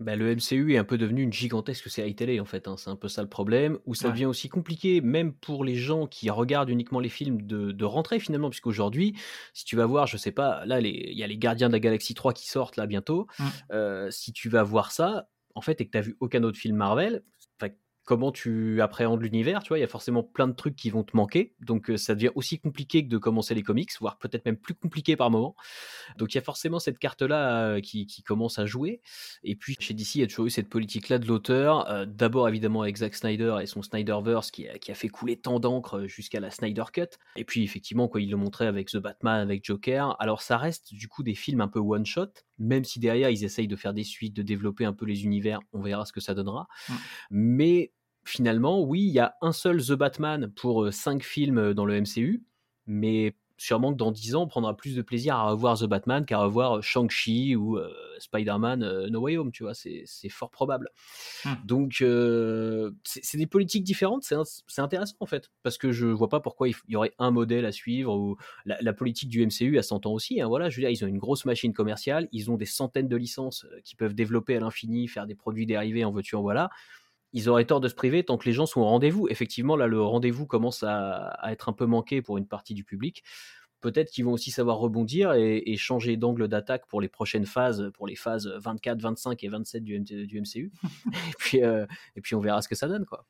Bah, 0.00 0.16
le 0.16 0.34
MCU 0.34 0.74
est 0.74 0.76
un 0.76 0.84
peu 0.84 0.98
devenu 0.98 1.22
une 1.22 1.32
gigantesque 1.32 1.88
série 1.88 2.16
télé 2.16 2.40
en 2.40 2.44
fait, 2.44 2.66
hein. 2.66 2.76
c'est 2.76 2.90
un 2.90 2.96
peu 2.96 3.06
ça 3.06 3.22
le 3.22 3.28
problème, 3.28 3.78
où 3.86 3.94
ça 3.94 4.10
devient 4.10 4.24
aussi 4.26 4.48
compliqué, 4.48 5.00
même 5.00 5.32
pour 5.32 5.64
les 5.64 5.76
gens 5.76 6.08
qui 6.08 6.28
regardent 6.30 6.68
uniquement 6.68 6.98
les 6.98 7.08
films, 7.08 7.42
de, 7.42 7.70
de 7.70 7.84
rentrer 7.84 8.18
finalement, 8.18 8.50
puisqu'aujourd'hui, 8.50 9.16
si 9.52 9.64
tu 9.64 9.76
vas 9.76 9.86
voir, 9.86 10.08
je 10.08 10.16
sais 10.16 10.32
pas, 10.32 10.66
là 10.66 10.80
il 10.80 11.16
y 11.16 11.22
a 11.22 11.26
les 11.28 11.38
Gardiens 11.38 11.68
de 11.68 11.74
la 11.74 11.80
Galaxie 11.80 12.14
3 12.14 12.32
qui 12.32 12.48
sortent 12.48 12.76
là 12.76 12.86
bientôt, 12.86 13.28
mmh. 13.38 13.44
euh, 13.72 14.10
si 14.10 14.32
tu 14.32 14.48
vas 14.48 14.64
voir 14.64 14.90
ça, 14.90 15.28
en 15.54 15.60
fait, 15.60 15.80
et 15.80 15.86
que 15.86 15.92
tu 15.92 15.98
as 15.98 16.00
vu 16.00 16.16
aucun 16.18 16.42
autre 16.42 16.58
film 16.58 16.76
Marvel, 16.76 17.22
comment 18.04 18.32
tu 18.32 18.80
appréhendes 18.80 19.22
l'univers, 19.22 19.62
tu 19.62 19.68
vois, 19.68 19.78
il 19.78 19.80
y 19.80 19.84
a 19.84 19.88
forcément 19.88 20.22
plein 20.22 20.48
de 20.48 20.52
trucs 20.52 20.76
qui 20.76 20.90
vont 20.90 21.04
te 21.04 21.16
manquer, 21.16 21.54
donc 21.60 21.90
ça 21.96 22.14
devient 22.14 22.30
aussi 22.34 22.58
compliqué 22.58 23.04
que 23.04 23.08
de 23.08 23.18
commencer 23.18 23.54
les 23.54 23.62
comics, 23.62 23.90
voire 24.00 24.18
peut-être 24.18 24.44
même 24.44 24.56
plus 24.56 24.74
compliqué 24.74 25.16
par 25.16 25.30
moment. 25.30 25.54
Donc 26.18 26.34
il 26.34 26.36
y 26.36 26.38
a 26.38 26.42
forcément 26.42 26.78
cette 26.78 26.98
carte-là 26.98 27.80
qui, 27.80 28.06
commence 28.24 28.58
à 28.58 28.66
jouer. 28.66 29.02
Et 29.42 29.54
puis 29.54 29.76
chez 29.80 29.92
DC, 29.92 30.16
il 30.16 30.20
y 30.20 30.24
a 30.24 30.26
toujours 30.26 30.46
eu 30.46 30.50
cette 30.50 30.68
politique-là 30.68 31.18
de 31.18 31.26
l'auteur, 31.26 32.06
d'abord 32.06 32.48
évidemment 32.48 32.82
avec 32.82 32.96
Zack 32.96 33.14
Snyder 33.14 33.56
et 33.60 33.66
son 33.66 33.82
Snyderverse 33.82 34.50
qui 34.50 34.68
a, 34.68 34.78
qui 34.78 34.90
a 34.90 34.94
fait 34.94 35.08
couler 35.08 35.36
tant 35.36 35.60
d'encre 35.60 36.06
jusqu'à 36.06 36.40
la 36.40 36.50
Snyder 36.50 36.84
Cut. 36.92 37.18
Et 37.36 37.44
puis 37.44 37.62
effectivement, 37.64 38.08
quoi, 38.08 38.20
il 38.20 38.30
le 38.30 38.36
montrait 38.36 38.66
avec 38.66 38.88
The 38.88 38.98
Batman, 38.98 39.40
avec 39.40 39.64
Joker. 39.64 40.16
Alors 40.20 40.42
ça 40.42 40.58
reste 40.58 40.94
du 40.94 41.08
coup 41.08 41.22
des 41.22 41.34
films 41.34 41.60
un 41.60 41.68
peu 41.68 41.80
one-shot, 41.80 42.32
même 42.58 42.84
si 42.84 42.98
derrière 43.00 43.30
ils 43.30 43.44
essayent 43.44 43.68
de 43.68 43.76
faire 43.76 43.94
des 43.94 44.04
suites, 44.04 44.34
de 44.34 44.42
développer 44.42 44.84
un 44.84 44.92
peu 44.92 45.06
les 45.06 45.24
univers, 45.24 45.60
on 45.72 45.82
verra 45.82 46.04
ce 46.04 46.12
que 46.12 46.20
ça 46.20 46.34
donnera. 46.34 46.66
Mmh. 46.88 46.92
Mais 47.30 47.92
finalement, 48.24 48.82
oui, 48.82 49.02
il 49.02 49.12
y 49.12 49.18
a 49.18 49.34
un 49.42 49.52
seul 49.52 49.82
The 49.84 49.92
Batman 49.92 50.50
pour 50.54 50.92
cinq 50.92 51.22
films 51.22 51.74
dans 51.74 51.84
le 51.84 52.00
MCU, 52.00 52.42
mais 52.86 53.36
sûrement 53.64 53.92
que 53.92 53.98
dans 53.98 54.12
dix 54.12 54.34
ans, 54.34 54.42
on 54.42 54.46
prendra 54.46 54.76
plus 54.76 54.94
de 54.94 55.02
plaisir 55.02 55.36
à 55.36 55.50
revoir 55.50 55.78
The 55.78 55.84
Batman 55.84 56.26
qu'à 56.26 56.38
revoir 56.38 56.82
Shang-Chi 56.82 57.56
ou 57.56 57.78
Spider-Man 58.18 59.08
No 59.08 59.20
Way 59.20 59.38
Home, 59.38 59.52
tu 59.52 59.62
vois, 59.62 59.74
c'est 59.74 60.28
fort 60.28 60.50
probable. 60.50 60.90
Mmh. 61.44 61.50
Donc, 61.64 62.04
c'est 63.04 63.38
des 63.38 63.46
politiques 63.46 63.84
différentes, 63.84 64.24
c'est 64.24 64.80
intéressant 64.80 65.16
en 65.20 65.26
fait, 65.26 65.50
parce 65.62 65.78
que 65.78 65.92
je 65.92 66.06
vois 66.06 66.28
pas 66.28 66.40
pourquoi 66.40 66.68
il 66.68 66.74
y 66.88 66.96
aurait 66.96 67.14
un 67.18 67.30
modèle 67.30 67.64
à 67.64 67.72
suivre, 67.72 68.14
ou 68.14 68.36
la, 68.66 68.92
politique 68.92 69.28
du 69.28 69.44
MCU, 69.44 69.78
à 69.78 69.82
100 69.82 70.06
ans 70.06 70.12
aussi, 70.12 70.40
hein, 70.40 70.48
voilà, 70.48 70.68
je 70.68 70.76
veux 70.76 70.82
dire, 70.82 70.90
ils 70.90 71.04
ont 71.04 71.08
une 71.08 71.18
grosse 71.18 71.44
machine 71.44 71.72
commerciale, 71.72 72.28
ils 72.32 72.50
ont 72.50 72.56
des 72.56 72.66
centaines 72.66 73.08
de 73.08 73.16
licences 73.16 73.66
qui 73.84 73.96
peuvent 73.96 74.14
développer 74.14 74.56
à 74.56 74.60
l'infini, 74.60 75.08
faire 75.08 75.26
des 75.26 75.34
produits 75.34 75.66
dérivés 75.66 76.04
en 76.04 76.10
voiture, 76.10 76.42
voilà 76.42 76.70
ils 77.34 77.48
auraient 77.48 77.66
tort 77.66 77.80
de 77.80 77.88
se 77.88 77.94
priver 77.94 78.22
tant 78.22 78.38
que 78.38 78.46
les 78.46 78.52
gens 78.52 78.64
sont 78.64 78.80
au 78.80 78.84
rendez-vous. 78.84 79.26
Effectivement, 79.28 79.76
là, 79.76 79.88
le 79.88 80.00
rendez-vous 80.00 80.46
commence 80.46 80.84
à, 80.84 81.36
être 81.48 81.68
un 81.68 81.72
peu 81.72 81.84
manqué 81.84 82.22
pour 82.22 82.38
une 82.38 82.46
partie 82.46 82.74
du 82.74 82.84
public. 82.84 83.24
Peut-être 83.80 84.10
qu'ils 84.12 84.24
vont 84.24 84.32
aussi 84.32 84.52
savoir 84.52 84.78
rebondir 84.78 85.32
et, 85.34 85.76
changer 85.76 86.16
d'angle 86.16 86.46
d'attaque 86.46 86.86
pour 86.86 87.00
les 87.00 87.08
prochaines 87.08 87.44
phases, 87.44 87.90
pour 87.92 88.06
les 88.06 88.14
phases 88.14 88.46
24, 88.46 89.02
25 89.02 89.44
et 89.44 89.48
27 89.48 89.84
du, 89.84 90.40
MCU. 90.40 90.72
et, 91.12 91.34
puis, 91.38 91.62
euh, 91.62 91.84
et 92.14 92.20
puis, 92.20 92.36
on 92.36 92.40
verra 92.40 92.62
ce 92.62 92.68
que 92.68 92.76
ça 92.76 92.86
donne, 92.86 93.04
quoi. 93.04 93.26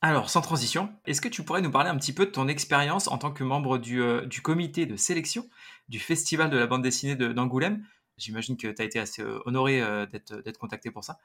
Alors, 0.00 0.30
sans 0.30 0.40
transition, 0.40 0.88
est-ce 1.06 1.20
que 1.20 1.28
tu 1.28 1.42
pourrais 1.42 1.60
nous 1.60 1.72
parler 1.72 1.90
un 1.90 1.96
petit 1.96 2.12
peu 2.12 2.24
de 2.24 2.30
ton 2.30 2.46
expérience 2.46 3.08
en 3.08 3.18
tant 3.18 3.32
que 3.32 3.42
membre 3.42 3.78
du, 3.78 4.00
euh, 4.00 4.24
du 4.26 4.42
comité 4.42 4.86
de 4.86 4.94
sélection 4.94 5.50
du 5.88 5.98
Festival 5.98 6.50
de 6.50 6.56
la 6.56 6.68
bande 6.68 6.82
dessinée 6.82 7.16
d'Angoulême? 7.16 7.84
J'imagine 8.16 8.56
que 8.56 8.68
tu 8.68 8.80
as 8.80 8.84
été 8.84 9.00
assez 9.00 9.22
euh, 9.22 9.40
honoré 9.44 9.82
d'être 10.12 10.58
contacté 10.58 10.92
pour 10.92 11.02
ça. 11.02 11.18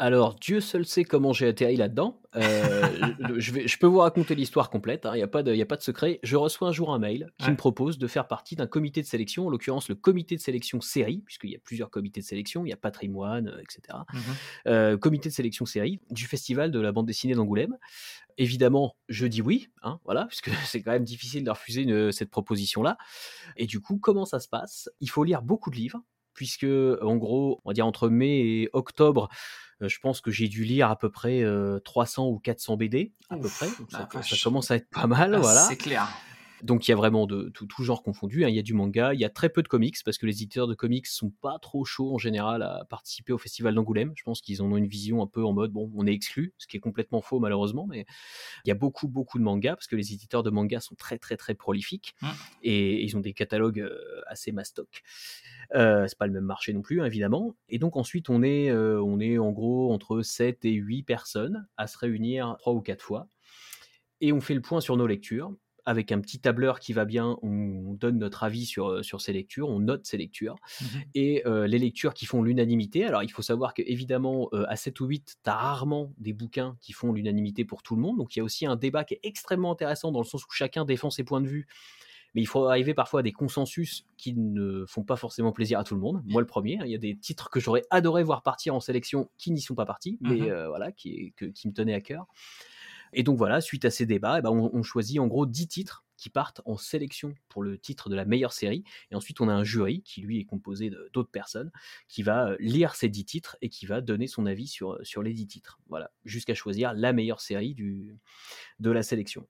Alors, 0.00 0.34
Dieu 0.34 0.62
seul 0.62 0.86
sait 0.86 1.04
comment 1.04 1.34
j'ai 1.34 1.46
atterri 1.46 1.76
là-dedans. 1.76 2.22
Euh, 2.34 2.40
je, 3.36 3.52
vais, 3.52 3.68
je 3.68 3.76
peux 3.76 3.86
vous 3.86 3.98
raconter 3.98 4.34
l'histoire 4.34 4.70
complète, 4.70 5.02
il 5.04 5.08
hein, 5.08 5.16
n'y 5.16 5.22
a, 5.22 5.28
pas 5.28 5.42
de, 5.42 5.54
a 5.54 5.66
pas 5.66 5.76
de 5.76 5.82
secret. 5.82 6.20
Je 6.22 6.36
reçois 6.36 6.68
un 6.68 6.72
jour 6.72 6.94
un 6.94 6.98
mail 6.98 7.30
qui 7.36 7.50
me 7.50 7.56
propose 7.56 7.98
de 7.98 8.06
faire 8.06 8.26
partie 8.26 8.56
d'un 8.56 8.66
comité 8.66 9.02
de 9.02 9.06
sélection, 9.06 9.46
en 9.46 9.50
l'occurrence 9.50 9.90
le 9.90 9.94
comité 9.96 10.36
de 10.36 10.40
sélection 10.40 10.80
série, 10.80 11.22
puisqu'il 11.26 11.50
y 11.50 11.54
a 11.54 11.58
plusieurs 11.58 11.90
comités 11.90 12.20
de 12.22 12.24
sélection, 12.24 12.64
il 12.64 12.70
y 12.70 12.72
a 12.72 12.78
patrimoine, 12.78 13.48
euh, 13.48 13.60
etc. 13.60 13.98
Mmh 14.10 14.18
euh, 14.68 14.96
comité 14.96 15.28
de 15.28 15.34
sélection 15.34 15.66
série 15.66 16.00
du 16.10 16.24
festival 16.24 16.70
de 16.70 16.80
la 16.80 16.92
bande 16.92 17.04
dessinée 17.04 17.34
d'Angoulême. 17.34 17.76
Évidemment, 18.38 18.96
je 19.10 19.26
dis 19.26 19.42
oui, 19.42 19.68
hein, 19.82 20.00
voilà, 20.06 20.24
puisque 20.24 20.50
c'est 20.64 20.80
quand 20.80 20.92
même 20.92 21.04
difficile 21.04 21.44
de 21.44 21.50
refuser 21.50 22.10
cette 22.12 22.30
proposition-là. 22.30 22.96
Et 23.58 23.66
du 23.66 23.80
coup, 23.80 23.98
comment 23.98 24.24
ça 24.24 24.40
se 24.40 24.48
passe? 24.48 24.88
Il 25.00 25.10
faut 25.10 25.24
lire 25.24 25.42
beaucoup 25.42 25.68
de 25.68 25.76
livres, 25.76 26.00
puisque 26.32 26.64
en 26.64 27.16
gros, 27.16 27.60
on 27.66 27.68
va 27.68 27.74
dire 27.74 27.86
entre 27.86 28.08
mai 28.08 28.38
et 28.38 28.70
octobre, 28.72 29.28
je 29.82 29.98
pense 30.00 30.20
que 30.20 30.30
j'ai 30.30 30.48
dû 30.48 30.64
lire 30.64 30.90
à 30.90 30.96
peu 30.96 31.10
près 31.10 31.44
300 31.84 32.28
ou 32.28 32.38
400 32.38 32.76
BD, 32.76 33.12
à 33.28 33.36
peu 33.36 33.48
près. 33.48 33.68
ça, 33.90 34.08
commence 34.42 34.70
à 34.70 34.76
être 34.76 34.88
pas 34.90 35.06
mal, 35.06 35.34
ah, 35.34 35.38
voilà. 35.38 35.60
C'est 35.60 35.76
clair. 35.76 36.08
Donc 36.62 36.86
il 36.86 36.90
y 36.90 36.94
a 36.94 36.96
vraiment 36.96 37.26
de 37.26 37.48
tout, 37.50 37.68
genre 37.82 38.02
confondu. 38.02 38.44
Hein. 38.44 38.48
Il 38.48 38.54
y 38.54 38.58
a 38.58 38.62
du 38.62 38.74
manga, 38.74 39.14
il 39.14 39.20
y 39.20 39.24
a 39.24 39.30
très 39.30 39.48
peu 39.48 39.62
de 39.62 39.68
comics 39.68 39.96
parce 40.04 40.18
que 40.18 40.26
les 40.26 40.42
éditeurs 40.42 40.66
de 40.66 40.74
comics 40.74 41.06
sont 41.06 41.30
pas 41.30 41.58
trop 41.60 41.84
chauds 41.84 42.14
en 42.14 42.18
général 42.18 42.62
à 42.62 42.84
participer 42.88 43.32
au 43.32 43.38
festival 43.38 43.74
d'Angoulême. 43.74 44.12
Je 44.16 44.22
pense 44.22 44.40
qu'ils 44.40 44.62
en 44.62 44.72
ont 44.72 44.76
une 44.76 44.86
vision 44.86 45.22
un 45.22 45.26
peu 45.26 45.44
en 45.44 45.52
mode 45.52 45.72
bon, 45.72 45.90
on 45.96 46.06
est 46.06 46.12
exclu, 46.12 46.54
ce 46.58 46.66
qui 46.66 46.76
est 46.76 46.80
complètement 46.80 47.20
faux 47.20 47.40
malheureusement. 47.40 47.86
Mais 47.86 48.06
il 48.64 48.68
y 48.68 48.72
a 48.72 48.74
beaucoup 48.74 49.08
beaucoup 49.08 49.38
de 49.38 49.44
mangas 49.44 49.76
parce 49.76 49.86
que 49.86 49.96
les 49.96 50.12
éditeurs 50.12 50.42
de 50.42 50.50
mangas 50.50 50.80
sont 50.80 50.94
très 50.94 51.18
très 51.18 51.36
très 51.36 51.54
prolifiques 51.54 52.14
mmh. 52.22 52.26
et 52.62 53.02
ils 53.04 53.16
ont 53.16 53.20
des 53.20 53.32
catalogues 53.32 53.88
assez 54.26 54.52
mastoc. 54.52 55.02
Euh, 55.74 56.06
c'est 56.08 56.18
pas 56.18 56.26
le 56.26 56.32
même 56.32 56.44
marché 56.44 56.72
non 56.72 56.82
plus, 56.82 57.00
hein, 57.00 57.04
évidemment. 57.04 57.56
Et 57.68 57.78
donc 57.78 57.96
ensuite, 57.96 58.28
on 58.28 58.42
est, 58.42 58.70
euh, 58.70 59.00
on 59.02 59.20
est 59.20 59.38
en 59.38 59.52
gros 59.52 59.92
entre 59.92 60.22
7 60.22 60.64
et 60.64 60.72
8 60.72 61.02
personnes 61.02 61.68
à 61.76 61.86
se 61.86 61.98
réunir 61.98 62.56
3 62.58 62.72
ou 62.72 62.80
4 62.80 63.02
fois. 63.02 63.28
Et 64.20 64.32
on 64.32 64.40
fait 64.40 64.54
le 64.54 64.60
point 64.60 64.80
sur 64.80 64.96
nos 64.96 65.06
lectures. 65.06 65.54
Avec 65.90 66.12
un 66.12 66.20
petit 66.20 66.38
tableur 66.38 66.78
qui 66.78 66.92
va 66.92 67.04
bien, 67.04 67.36
on 67.42 67.94
donne 67.94 68.18
notre 68.18 68.44
avis 68.44 68.64
sur, 68.64 68.88
euh, 68.88 69.02
sur 69.02 69.20
ces 69.20 69.32
lectures, 69.32 69.68
on 69.68 69.80
note 69.80 70.06
ces 70.06 70.16
lectures. 70.16 70.56
Mmh 70.80 70.84
et 71.14 71.42
les 71.46 71.78
lectures 71.78 72.14
qui 72.14 72.24
font 72.24 72.42
l'unanimité, 72.42 73.04
alors 73.04 73.22
il 73.22 73.30
faut 73.30 73.42
savoir 73.42 73.74
qu'évidemment, 73.74 74.48
à 74.68 74.76
7 74.76 75.00
ou 75.00 75.06
8, 75.06 75.38
tu 75.42 75.50
as 75.50 75.54
rarement 75.54 76.12
des 76.18 76.32
bouquins 76.32 76.76
qui 76.80 76.92
font 76.92 77.12
l'unanimité 77.12 77.64
pour 77.64 77.82
tout 77.82 77.96
le 77.96 78.02
monde. 78.02 78.18
Donc 78.18 78.34
il 78.34 78.38
y 78.38 78.42
a 78.42 78.44
aussi 78.44 78.66
un 78.66 78.76
débat 78.76 79.04
qui 79.04 79.14
est 79.14 79.20
extrêmement 79.22 79.72
intéressant 79.72 80.12
dans 80.12 80.20
le 80.20 80.24
sens 80.24 80.44
où 80.44 80.50
chacun 80.50 80.84
défend 80.84 81.10
ses 81.10 81.24
points 81.24 81.40
de 81.40 81.48
vue 81.48 81.66
mais 82.34 82.42
il 82.42 82.46
faut 82.46 82.66
arriver 82.66 82.94
parfois 82.94 83.20
à 83.20 83.22
des 83.22 83.32
consensus 83.32 84.06
qui 84.16 84.34
ne 84.34 84.84
font 84.86 85.02
pas 85.02 85.16
forcément 85.16 85.52
plaisir 85.52 85.78
à 85.78 85.84
tout 85.84 85.94
le 85.94 86.00
monde. 86.00 86.22
Moi, 86.26 86.40
le 86.40 86.46
premier, 86.46 86.78
hein, 86.78 86.82
il 86.84 86.90
y 86.90 86.94
a 86.94 86.98
des 86.98 87.16
titres 87.16 87.50
que 87.50 87.58
j'aurais 87.60 87.82
adoré 87.90 88.22
voir 88.22 88.42
partir 88.42 88.74
en 88.74 88.80
sélection 88.80 89.28
qui 89.36 89.50
n'y 89.50 89.60
sont 89.60 89.74
pas 89.74 89.86
partis, 89.86 90.18
mais 90.20 90.36
mhm. 90.36 90.48
euh, 90.48 90.68
voilà, 90.68 90.92
qui, 90.92 91.34
qui 91.54 91.68
me 91.68 91.72
tenaient 91.72 91.94
à 91.94 92.00
cœur. 92.00 92.26
Et 93.12 93.22
donc 93.22 93.36
voilà, 93.38 93.60
suite 93.60 93.84
à 93.84 93.90
ces 93.90 94.06
débats, 94.06 94.38
eh 94.38 94.42
ben, 94.42 94.50
on, 94.50 94.82
choisit 94.82 95.18
en 95.18 95.26
gros 95.26 95.46
10 95.46 95.68
titres 95.68 96.04
qui 96.16 96.30
partent 96.30 96.60
en 96.66 96.76
sélection 96.76 97.34
pour 97.48 97.62
le 97.62 97.78
titre 97.78 98.08
de 98.08 98.14
la 98.14 98.24
meilleure 98.24 98.52
série. 98.52 98.84
Et 99.10 99.14
ensuite, 99.14 99.40
on 99.40 99.48
a 99.48 99.52
un 99.52 99.64
jury 99.64 100.02
qui, 100.02 100.20
lui, 100.20 100.38
est 100.38 100.44
composé 100.44 100.90
d'autres 101.12 101.30
personnes, 101.30 101.70
qui 102.08 102.22
va 102.22 102.50
euh, 102.50 102.56
lire 102.60 102.94
ces 102.94 103.08
10 103.08 103.24
titres 103.24 103.56
et 103.62 103.68
qui 103.68 103.86
va 103.86 104.00
donner 104.00 104.26
son 104.26 104.46
avis 104.46 104.66
sur, 104.66 104.98
sur 105.02 105.22
les 105.22 105.32
10 105.32 105.46
titres. 105.46 105.80
Voilà, 105.88 106.10
jusqu'à 106.24 106.54
choisir 106.54 106.92
la 106.94 107.12
meilleure 107.12 107.40
série 107.40 107.74
du, 107.74 108.18
de 108.80 108.90
la 108.90 109.02
sélection. 109.02 109.46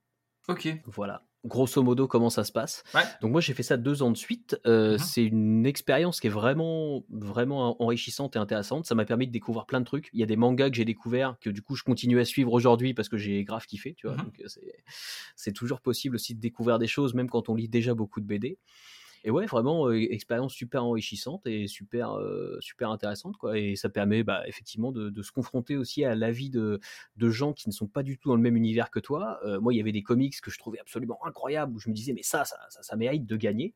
Ok. 0.49 0.69
Voilà 0.87 1.25
grosso 1.45 1.83
modo 1.83 2.07
comment 2.07 2.31
ça 2.31 2.45
se 2.45 2.53
passe. 2.53 2.85
Donc 3.21 3.33
moi 3.33 3.41
j'ai 3.41 3.55
fait 3.55 3.63
ça 3.63 3.77
deux 3.77 4.03
ans 4.03 4.11
de 4.11 4.17
suite. 4.17 4.59
Euh, 4.67 4.95
mmh 4.95 4.99
c'est 4.99 5.25
une 5.25 5.67
expérience 5.67 6.21
qui 6.21 6.27
est 6.27 6.31
vraiment 6.31 7.05
vraiment 7.11 7.83
enrichissante 7.83 8.37
et 8.37 8.39
intéressante. 8.39 8.87
Ça 8.87 8.95
m'a 8.95 9.05
permis 9.05 9.27
de 9.27 9.33
découvrir 9.33 9.67
plein 9.67 9.81
de 9.81 9.85
trucs. 9.85 10.09
Il 10.13 10.21
y 10.21 10.23
a 10.23 10.27
des 10.27 10.37
mangas 10.37 10.71
que 10.71 10.77
j'ai 10.77 10.85
découverts 10.85 11.37
que 11.41 11.51
du 11.51 11.63
coup 11.63 11.75
je 11.75 11.83
continue 11.83 12.21
à 12.21 12.25
suivre 12.25 12.53
aujourd'hui 12.53 12.95
parce 12.95 13.09
que 13.09 13.17
j'ai 13.17 13.43
grave 13.45 13.67
kiffé. 13.67 13.95
Tu 13.95 14.07
vois. 14.07 14.17
Mmh 14.17 14.25
Donc 14.25 14.43
c'est 15.37 15.53
toujours 15.53 15.81
possible 15.81 16.15
aussi 16.15 16.35
de 16.35 16.41
découvrir 16.41 16.79
des 16.79 16.87
choses 16.87 17.15
même 17.15 17.29
quand 17.29 17.49
on 17.49 17.55
lit 17.55 17.69
déjà 17.69 17.95
beaucoup 17.95 18.21
de 18.21 18.27
BD. 18.27 18.59
Et 19.25 19.31
ouais, 19.31 19.47
vraiment, 19.47 19.91
expérience 19.91 20.55
super 20.55 20.85
enrichissante 20.85 21.47
et 21.47 21.67
super, 21.67 22.17
super 22.61 22.91
intéressante. 22.91 23.37
Quoi. 23.37 23.59
Et 23.59 23.77
ça 23.77 23.89
permet 23.89 24.23
bah, 24.23 24.43
effectivement 24.47 24.93
de, 24.93 25.23
se 25.23 25.33
confronter 25.33 25.77
aussi 25.77 26.05
à 26.05 26.15
l'avis 26.15 26.49
de, 26.49 26.81
de 27.17 27.31
gens 27.31 27.53
qui 27.53 27.69
ne 27.69 27.73
sont 27.75 27.87
pas 27.87 28.03
du 28.03 28.19
tout 28.19 28.31
dans 28.31 28.37
le 28.37 28.43
même 28.43 28.57
univers 28.57 28.91
que 28.91 28.99
toi. 28.99 29.39
moi, 29.61 29.75
il 29.75 29.77
y 29.77 29.81
avait 29.81 29.93
des 29.93 30.03
comics 30.03 30.41
que 30.41 30.51
je 30.51 30.59
trouvais 30.59 30.79
absolument 30.79 31.19
incroyables 31.27 31.75
où 31.75 31.79
je 31.79 31.91
me 31.91 31.95
disais, 31.95 32.13
mais 32.15 32.23
ça, 32.23 32.45
ça, 32.45 32.57
ça, 32.71 32.83
ça 32.83 32.97
mérite 32.97 33.27
de 33.27 33.37
gagner. 33.37 33.75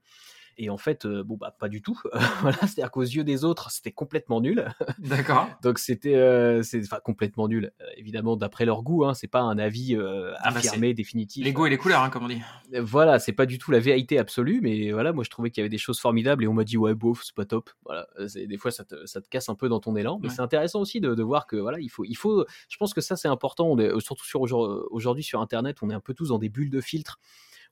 Et 0.57 0.71
en 0.71 0.77
fait, 0.77 1.05
euh, 1.05 1.25
bon, 1.25 1.37
bah, 1.37 1.55
pas 1.59 1.69
du 1.69 1.83
tout. 1.83 2.01
voilà, 2.41 2.57
c'est-à-dire 2.59 2.91
qu'aux 2.91 3.03
yeux 3.03 3.25
des 3.25 3.45
autres, 3.45 3.71
c'était 3.71 3.93
complètement 3.93 4.41
nul. 4.41 4.69
D'accord. 4.99 5.49
Donc, 5.63 5.79
c'était, 5.79 6.15
euh, 6.15 6.63
c'est, 6.63 6.83
enfin, 6.85 7.01
complètement 7.03 7.49
nul. 7.49 7.73
Euh, 7.81 7.85
évidemment, 7.97 8.37
d'après 8.37 8.65
leur 8.65 8.83
goût, 8.83 9.05
hein, 9.05 9.15
c'est 9.15 9.29
pas 9.29 9.41
un 9.41 9.59
avis 9.59 9.97
ah 9.97 10.51
bah, 10.51 10.59
affirmé, 10.59 10.95
définitif. 10.95 11.45
Les 11.45 11.53
goûts 11.53 11.67
et 11.67 11.71
les 11.71 11.79
couleurs, 11.79 12.03
hein, 12.03 12.11
comme 12.11 12.25
on 12.25 12.29
dit. 12.29 12.41
Voilà, 12.81 13.19
c'est 13.19 13.33
pas 13.33 13.47
du 13.47 13.59
tout 13.59 13.71
la 13.71 13.81
vérité 13.81 14.19
absolue, 14.19 14.61
mais 14.63 14.93
voilà, 14.93 15.13
moi, 15.13 15.25
je 15.25 15.31
trouvais 15.31 15.51
qu'il 15.51 15.61
y 15.61 15.63
avait 15.63 15.69
des 15.69 15.79
choses 15.79 16.01
formidables 16.01 16.45
et 16.45 16.47
on 16.47 16.55
m'a 16.55 16.65
dit, 16.65 16.77
ouais, 16.77 16.95
bof, 16.95 17.23
c'est 17.25 17.35
pas 17.35 17.45
top. 17.45 17.71
Voilà, 17.85 18.07
des 18.35 18.57
fois, 18.59 18.71
ça 18.71 18.85
te, 18.85 19.07
ça 19.07 19.21
te, 19.21 19.29
casse 19.29 19.49
un 19.49 19.55
peu 19.55 19.69
dans 19.69 19.81
ton 19.81 19.97
élan, 19.97 20.19
mais 20.23 20.29
c'est 20.29 20.43
intéressant 20.43 20.81
aussi 20.81 21.01
de, 21.01 21.15
de, 21.15 21.23
voir 21.23 21.47
que, 21.47 21.57
voilà, 21.57 21.81
il 21.81 21.89
faut, 21.89 22.05
il 22.05 22.17
faut, 22.17 22.45
je 22.69 22.77
pense 22.77 22.95
que 22.95 23.01
ça, 23.01 23.17
c'est 23.17 23.29
important. 23.29 23.67
On 23.67 23.79
est, 23.79 24.01
surtout 24.01 24.25
sur 24.25 24.43
aujourd'hui 24.43 25.25
sur 25.25 25.41
Internet, 25.41 25.79
on 25.83 25.91
est 25.91 25.95
un 25.95 26.01
peu 26.01 26.15
tous 26.15 26.29
dans 26.29 26.39
des 26.39 26.49
bulles 26.49 26.71
de 26.71 26.81
filtres 26.81 27.19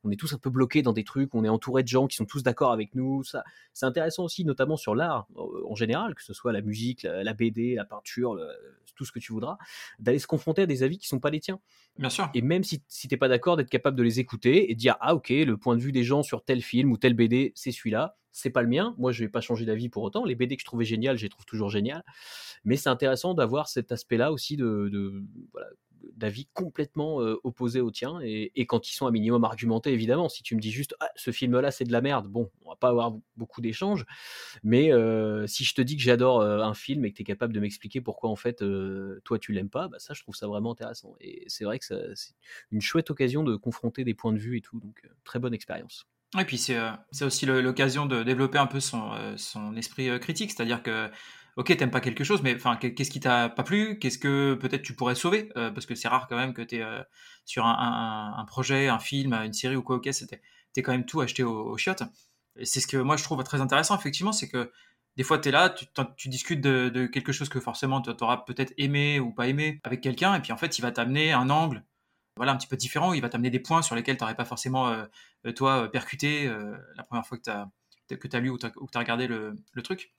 on 0.05 0.11
est 0.11 0.16
tous 0.16 0.32
un 0.32 0.38
peu 0.38 0.50
bloqués 0.50 0.82
dans 0.82 0.92
des 0.92 1.05
trucs, 1.05 1.34
on 1.34 1.44
est 1.44 1.48
entouré 1.48 1.82
de 1.82 1.88
gens 1.88 2.07
qui 2.07 2.16
sont 2.16 2.24
tous 2.24 2.42
d'accord 2.42 2.72
avec 2.72 2.94
nous. 2.94 3.22
Ça, 3.24 3.44
c'est 3.72 3.86
intéressant 3.86 4.24
aussi, 4.24 4.44
notamment 4.44 4.76
sur 4.76 4.94
l'art 4.94 5.26
euh, 5.36 5.64
en 5.68 5.74
général, 5.74 6.14
que 6.14 6.22
ce 6.22 6.34
soit 6.34 6.53
la 6.53 6.61
musique, 6.61 7.03
la, 7.03 7.34
BD, 7.34 7.74
la 7.74 7.84
peinture, 7.84 8.38
tout 8.94 9.05
ce 9.05 9.12
que 9.12 9.18
tu 9.18 9.32
voudras, 9.32 9.59
d'aller 9.98 10.18
se 10.18 10.26
confronter 10.26 10.62
à 10.62 10.66
des 10.66 10.82
avis 10.82 10.98
qui 10.98 11.09
sont 11.09 11.20
pas 11.20 11.30
les 11.30 11.40
tiens. 11.40 11.61
Bien 11.98 12.11
sûr. 12.11 12.30
Et 12.34 12.42
même 12.42 12.64
si, 12.64 12.82
si 12.88 13.09
t'es 13.09 13.16
pas 13.16 13.28
d'accord, 13.28 13.57
d'être 13.57 13.70
capable 13.70 13.96
de 13.96 14.03
les 14.03 14.20
écouter 14.20 14.70
et 14.70 14.74
de 14.74 14.78
dire 14.78 14.96
ah 15.00 15.14
ok, 15.14 15.30
le 15.30 15.57
point 15.57 15.76
de 15.76 15.80
vue 15.80 15.92
des 15.92 16.05
gens 16.05 16.22
sur 16.22 16.44
tel 16.44 16.62
film 16.62 16.90
ou 16.92 16.96
tel 16.96 17.14
BD, 17.14 17.53
c'est 17.55 17.72
celui-là. 17.72 18.16
C'est 18.34 18.50
pas 18.50 18.62
le 18.62 18.68
mien. 18.68 18.94
Moi, 18.96 19.12
je 19.12 19.22
vais 19.24 19.28
pas 19.28 19.42
changer 19.42 19.66
d'avis 19.66 19.90
pour 19.90 20.03
autant. 20.03 20.24
Les 20.24 20.34
BD 20.34 20.57
que 20.57 20.62
je 20.62 20.66
trouvais 20.66 20.86
géniales, 20.86 21.18
je 21.18 21.24
les 21.24 21.28
trouve 21.28 21.44
toujours 21.44 21.68
géniales. 21.68 22.03
Mais 22.64 22.76
c'est 22.76 22.88
intéressant 22.88 23.34
d'avoir 23.34 23.68
cet 23.68 23.92
aspect-là 23.92 24.32
aussi 24.32 24.57
de, 24.57 24.88
de 24.90 25.22
voilà, 25.53 25.68
d'avis 26.14 26.46
complètement 26.53 27.16
opposés 27.44 27.80
au 27.80 27.90
tien, 27.90 28.20
et, 28.22 28.66
quand 28.66 28.88
ils 28.88 28.94
sont 28.94 29.07
un 29.07 29.11
minimum 29.11 29.44
argumentés, 29.44 29.92
évidemment. 29.92 30.28
Si 30.28 30.42
tu 30.42 30.55
me 30.55 30.61
dis 30.61 30.70
juste, 30.70 30.94
ah, 31.00 31.11
ce 31.16 31.30
film-là, 31.30 31.70
c'est 31.70 31.84
de 31.84 31.92
la 31.92 32.00
merde, 32.00 32.28
bon, 32.28 32.50
on 32.64 32.70
va 32.70 32.76
pas 32.76 32.88
avoir 32.88 33.12
beaucoup 33.36 33.61
d'échanges, 33.61 34.05
mais 34.62 34.90
si 35.46 35.64
je 35.64 35.74
te 35.74 35.82
dis 35.82 35.96
que 35.96 36.03
j'adore 36.03 36.42
un 36.42 36.74
film 36.74 37.05
et 37.05 37.11
que 37.11 37.16
tu 37.16 37.22
es 37.22 37.24
capable 37.24 37.53
de 37.53 37.61
m'expliquer 37.61 38.00
pourquoi, 38.00 38.30
en 38.30 38.36
fait, 38.36 38.64
toi, 39.24 39.38
tu 39.38 39.53
l'aimes 39.53 39.70
pas, 39.70 39.88
bah, 39.88 39.98
ça, 39.98 40.14
je 40.14 40.22
trouve 40.22 40.34
ça 40.34 40.46
vraiment 40.46 40.72
intéressant. 40.72 41.14
Et 41.20 41.44
c'est 41.48 41.64
vrai 41.64 41.78
que 41.78 41.84
c'est 41.84 42.34
une 42.70 42.80
chouette 42.80 43.11
occasion 43.11 43.42
de 43.42 43.57
confronter 43.57 44.05
des 44.05 44.14
points 44.14 44.32
de 44.32 44.38
vue 44.38 44.59
et 44.59 44.61
tout, 44.61 44.78
donc 44.80 45.03
très 45.24 45.38
bonne 45.38 45.55
expérience. 45.55 46.07
Et 46.38 46.44
puis 46.44 46.57
c'est 46.57 46.78
aussi 47.20 47.44
l'occasion 47.44 48.07
de 48.07 48.22
développer 48.22 48.59
un 48.59 48.66
peu 48.66 48.80
son, 48.80 49.12
son 49.36 49.76
esprit 49.76 50.18
critique, 50.18 50.50
c'est-à-dire 50.50 50.82
que 50.82 51.11
ok, 51.57 51.76
t'aimes 51.76 51.90
pas 51.90 52.00
quelque 52.00 52.24
chose, 52.24 52.42
mais 52.42 52.55
enfin, 52.55 52.76
qu'est-ce 52.76 53.11
qui 53.11 53.20
t'a 53.20 53.48
pas 53.48 53.62
plu? 53.62 53.98
Qu'est-ce 53.98 54.18
que 54.18 54.55
peut-être 54.55 54.82
tu 54.82 54.94
pourrais 54.94 55.14
sauver? 55.14 55.50
Euh, 55.57 55.70
Parce 55.70 55.86
que 55.86 55.94
c'est 55.94 56.09
rare 56.09 56.26
quand 56.28 56.36
même 56.36 56.55
que 56.55 56.62
tu 56.62 56.76
es 56.76 56.82
euh, 56.82 57.03
sur 57.44 57.66
un, 57.66 58.44
projet, 58.46 58.88
un 58.88 58.98
film, 58.98 59.32
une 59.34 59.53
série 59.53 59.76
ou 59.76 59.82
quoi, 59.82 59.96
ok, 59.96 60.09
t'es 60.72 60.82
quand 60.82 60.92
même 60.92 61.07
tout 61.07 61.20
acheté 61.20 61.42
au, 61.44 61.76
chiottes. 61.76 62.03
Et 62.57 62.64
c'est 62.64 62.80
ce 62.80 62.86
que 62.86 62.96
moi 62.96 63.16
je 63.16 63.24
trouve 63.24 63.42
très 63.44 63.61
intéressant, 63.61 63.96
effectivement, 63.98 64.32
c'est 64.32 64.48
que 64.48 64.70
des 65.16 65.24
fois, 65.24 65.38
tu 65.38 65.50
es 65.50 65.53
là, 65.53 65.74
tu, 66.16 66.28
discutes 66.28 66.62
de, 66.62 67.07
quelque 67.07 67.32
chose 67.32 67.48
que 67.50 67.61
forcément 67.61 68.00
tu 68.00 68.11
peut-être 68.46 68.72
aimé 68.78 69.20
ou 69.20 69.32
pas 69.32 69.48
aimé 69.48 69.80
avec 69.84 70.00
quelqu'un, 70.00 70.34
et 70.34 70.40
puis 70.40 70.53
en 70.53 70.57
fait, 70.57 70.78
il 70.78 70.82
va 70.82 70.92
t'amener 70.92 71.32
un 71.32 71.50
angle 71.50 71.84
voilà, 72.36 72.53
un 72.53 72.57
petit 72.57 72.66
peu 72.66 72.76
différent, 72.76 73.12
il 73.12 73.20
va 73.20 73.28
t'amener 73.28 73.50
des 73.50 73.61
points 73.61 73.82
sur 73.82 73.94
lesquels 73.94 74.16
tu 74.16 74.24
n'aurais 74.24 74.34
pas 74.34 74.46
forcément, 74.46 74.88
euh, 74.88 75.53
toi, 75.55 75.90
percuté 75.90 76.50
la 76.96 77.03
première 77.03 77.26
fois 77.26 77.36
que 77.36 77.42
tu 77.42 77.50
as, 77.50 78.40
lu 78.40 78.50
ou 78.50 78.57
que 78.57 78.68
tu 78.68 78.96
as 78.96 78.98
regardé 78.98 79.26
le 79.28 79.82
truc. 79.84 80.14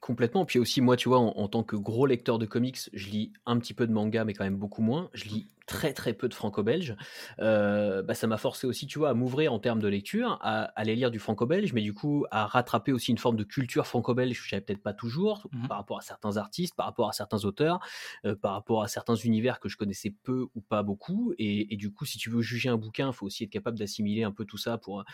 Complètement. 0.00 0.44
Puis 0.44 0.60
aussi, 0.60 0.80
moi, 0.80 0.96
tu 0.96 1.08
vois, 1.08 1.18
en, 1.18 1.48
tant 1.48 1.64
que 1.64 1.74
gros 1.74 2.06
lecteur 2.06 2.38
de 2.38 2.46
comics, 2.46 2.78
je 2.92 3.08
lis 3.08 3.32
un 3.46 3.58
petit 3.58 3.74
peu 3.74 3.84
de 3.84 3.92
manga, 3.92 4.24
mais 4.24 4.32
quand 4.32 4.44
même 4.44 4.56
beaucoup 4.56 4.80
moins. 4.80 5.10
Je 5.12 5.24
lis 5.24 5.48
très 5.66 5.92
très 5.92 6.12
peu 6.14 6.28
de 6.28 6.34
franco-belge. 6.34 6.96
Euh, 7.40 8.02
bah, 8.02 8.14
ça 8.14 8.28
m'a 8.28 8.36
forcé 8.36 8.68
aussi, 8.68 8.86
tu 8.86 9.00
vois, 9.00 9.10
à 9.10 9.14
m'ouvrir 9.14 9.52
en 9.52 9.58
termes 9.58 9.80
de 9.80 9.88
lecture, 9.88 10.38
à, 10.40 10.64
aller 10.76 10.94
lire 10.94 11.10
du 11.10 11.18
franco-belge, 11.18 11.72
mais 11.72 11.82
du 11.82 11.94
coup, 11.94 12.26
à 12.30 12.46
rattraper 12.46 12.92
aussi 12.92 13.10
une 13.10 13.18
forme 13.18 13.36
de 13.36 13.42
culture 13.42 13.88
franco-belge 13.88 14.40
que 14.40 14.48
j'avais 14.48 14.62
peut-être 14.62 14.82
pas 14.82 14.94
toujours, 14.94 15.48
mmh 15.52 15.68
par 15.68 15.78
rapport 15.78 15.98
à 15.98 16.02
certains 16.02 16.36
artistes, 16.36 16.76
par 16.76 16.86
rapport 16.86 17.08
à 17.08 17.12
certains 17.12 17.44
auteurs, 17.44 17.80
euh, 18.24 18.36
par 18.36 18.52
rapport 18.52 18.82
à 18.82 18.88
certains 18.88 19.16
univers 19.16 19.58
que 19.58 19.68
je 19.68 19.76
connaissais 19.76 20.14
peu 20.22 20.46
ou 20.54 20.60
pas 20.60 20.84
beaucoup. 20.84 21.34
Et, 21.38 21.74
et 21.74 21.76
du 21.76 21.92
coup, 21.92 22.06
si 22.06 22.18
tu 22.18 22.30
veux 22.30 22.40
juger 22.40 22.68
un 22.68 22.76
bouquin, 22.76 23.08
il 23.08 23.12
faut 23.12 23.26
aussi 23.26 23.44
être 23.44 23.50
capable 23.50 23.78
d'assimiler 23.78 24.22
un 24.22 24.32
peu 24.32 24.44
tout 24.44 24.58
ça 24.58 24.78
pour, 24.78 25.04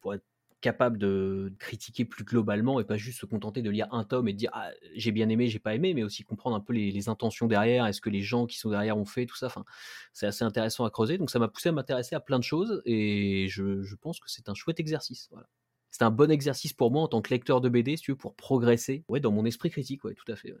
pour 0.00 0.14
être 0.14 0.24
capable 0.60 0.98
de 0.98 1.52
critiquer 1.58 2.04
plus 2.04 2.24
globalement 2.24 2.80
et 2.80 2.84
pas 2.84 2.96
juste 2.96 3.20
se 3.20 3.26
contenter 3.26 3.62
de 3.62 3.70
lire 3.70 3.88
un 3.92 4.04
tome 4.04 4.28
et 4.28 4.32
de 4.32 4.38
dire 4.38 4.50
ah, 4.52 4.70
j'ai 4.94 5.12
bien 5.12 5.28
aimé, 5.28 5.48
j'ai 5.48 5.58
pas 5.58 5.74
aimé, 5.74 5.94
mais 5.94 6.02
aussi 6.02 6.22
comprendre 6.22 6.56
un 6.56 6.60
peu 6.60 6.72
les, 6.72 7.08
intentions 7.08 7.46
derrière, 7.46 7.86
est-ce 7.86 8.00
que 8.00 8.10
les 8.10 8.20
gens 8.20 8.46
qui 8.46 8.58
sont 8.58 8.70
derrière 8.70 8.98
ont 8.98 9.06
fait 9.06 9.26
tout 9.26 9.36
ça. 9.36 9.46
Enfin, 9.46 9.64
c'est 10.12 10.26
assez 10.26 10.44
intéressant 10.44 10.84
à 10.84 10.90
creuser. 10.90 11.18
Donc 11.18 11.30
ça 11.30 11.38
m'a 11.38 11.48
poussé 11.48 11.70
à 11.70 11.72
m'intéresser 11.72 12.14
à 12.14 12.20
plein 12.20 12.38
de 12.38 12.44
choses 12.44 12.82
et 12.84 13.46
je, 13.48 13.94
pense 13.96 14.20
que 14.20 14.28
c'est 14.28 14.48
un 14.48 14.54
chouette 14.54 14.80
exercice. 14.80 15.28
Voilà. 15.30 15.48
C'est 15.90 16.04
un 16.04 16.10
bon 16.10 16.30
exercice 16.30 16.72
pour 16.72 16.90
moi 16.90 17.02
en 17.02 17.08
tant 17.08 17.22
que 17.22 17.30
lecteur 17.30 17.60
de 17.60 17.68
BD, 17.68 17.96
si 17.96 18.04
tu 18.04 18.12
veux, 18.12 18.16
pour 18.16 18.34
progresser 18.34 19.04
ouais, 19.08 19.20
dans 19.20 19.32
mon 19.32 19.44
esprit 19.44 19.70
critique. 19.70 20.04
Ouais, 20.04 20.14
tout 20.14 20.30
à 20.30 20.36
fait. 20.36 20.54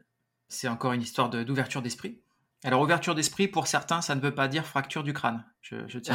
C'est 0.48 0.68
encore 0.68 0.92
une 0.92 1.02
histoire 1.02 1.30
d'ouverture 1.30 1.82
d'esprit? 1.82 2.20
Alors, 2.62 2.82
ouverture 2.82 3.14
d'esprit, 3.14 3.48
pour 3.48 3.66
certains, 3.66 4.02
ça 4.02 4.14
ne 4.14 4.20
veut 4.20 4.34
pas 4.34 4.46
dire 4.46 4.66
fracture 4.66 5.02
du 5.02 5.14
crâne. 5.14 5.44
Je, 5.62 5.98
tiens, 5.98 6.14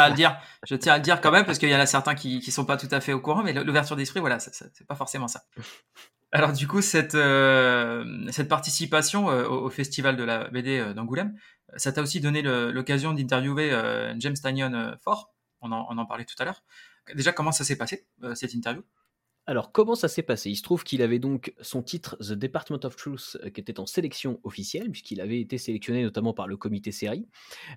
à 0.00 0.08
le 0.08 0.14
dire, 0.14 0.38
je 0.66 0.74
tiens 0.76 0.94
à 0.94 0.96
le 0.96 1.02
dire 1.02 1.20
quand 1.20 1.30
même, 1.30 1.44
parce 1.44 1.58
qu'il 1.58 1.68
y 1.68 1.76
en 1.76 1.80
a 1.80 1.86
certains 1.86 2.14
qui 2.14 2.42
ne 2.44 2.52
sont 2.52 2.64
pas 2.64 2.78
tout 2.78 2.88
à 2.90 3.00
fait 3.00 3.12
au 3.12 3.20
courant, 3.20 3.42
mais 3.42 3.52
l'ouverture 3.52 3.96
d'esprit, 3.96 4.20
voilà, 4.20 4.38
c'est 4.38 4.86
pas 4.86 4.94
forcément 4.94 5.28
ça. 5.28 5.42
Alors, 6.32 6.52
du 6.52 6.66
coup, 6.66 6.80
cette, 6.82 7.14
euh, 7.14 8.04
participation 8.48 9.30
euh, 9.30 9.46
au, 9.46 9.70
festival 9.70 10.16
de 10.16 10.24
la 10.24 10.48
BD 10.48 10.78
euh, 10.78 10.92
d'Angoulême, 10.92 11.38
ça 11.76 11.92
t'a 11.92 12.02
aussi 12.02 12.20
donné 12.20 12.42
l'occasion 12.42 13.12
d'interviewer 13.12 13.70
James 14.18 14.36
Tanyon 14.42 14.96
Fort. 15.02 15.32
On 15.60 15.70
en, 15.70 15.86
on 15.90 15.98
en 15.98 16.06
parlait 16.06 16.24
tout 16.24 16.34
à 16.38 16.44
l'heure. 16.44 16.62
Déjà, 17.14 17.32
comment 17.32 17.52
ça 17.52 17.64
s'est 17.64 17.76
passé, 17.76 18.06
cette 18.34 18.54
interview? 18.54 18.82
Alors, 19.46 19.72
comment 19.72 19.94
ça 19.94 20.08
s'est 20.08 20.22
passé? 20.22 20.48
Il 20.48 20.56
se 20.56 20.62
trouve 20.62 20.84
qu'il 20.84 21.02
avait 21.02 21.18
donc 21.18 21.52
son 21.60 21.82
titre 21.82 22.16
The 22.16 22.32
Department 22.32 22.84
of 22.84 22.96
Truth 22.96 23.36
euh, 23.42 23.50
qui 23.50 23.60
était 23.60 23.78
en 23.78 23.84
sélection 23.84 24.40
officielle, 24.42 24.90
puisqu'il 24.90 25.20
avait 25.20 25.38
été 25.38 25.58
sélectionné 25.58 26.02
notamment 26.02 26.32
par 26.32 26.46
le 26.46 26.56
comité 26.56 26.92
série. 26.92 27.28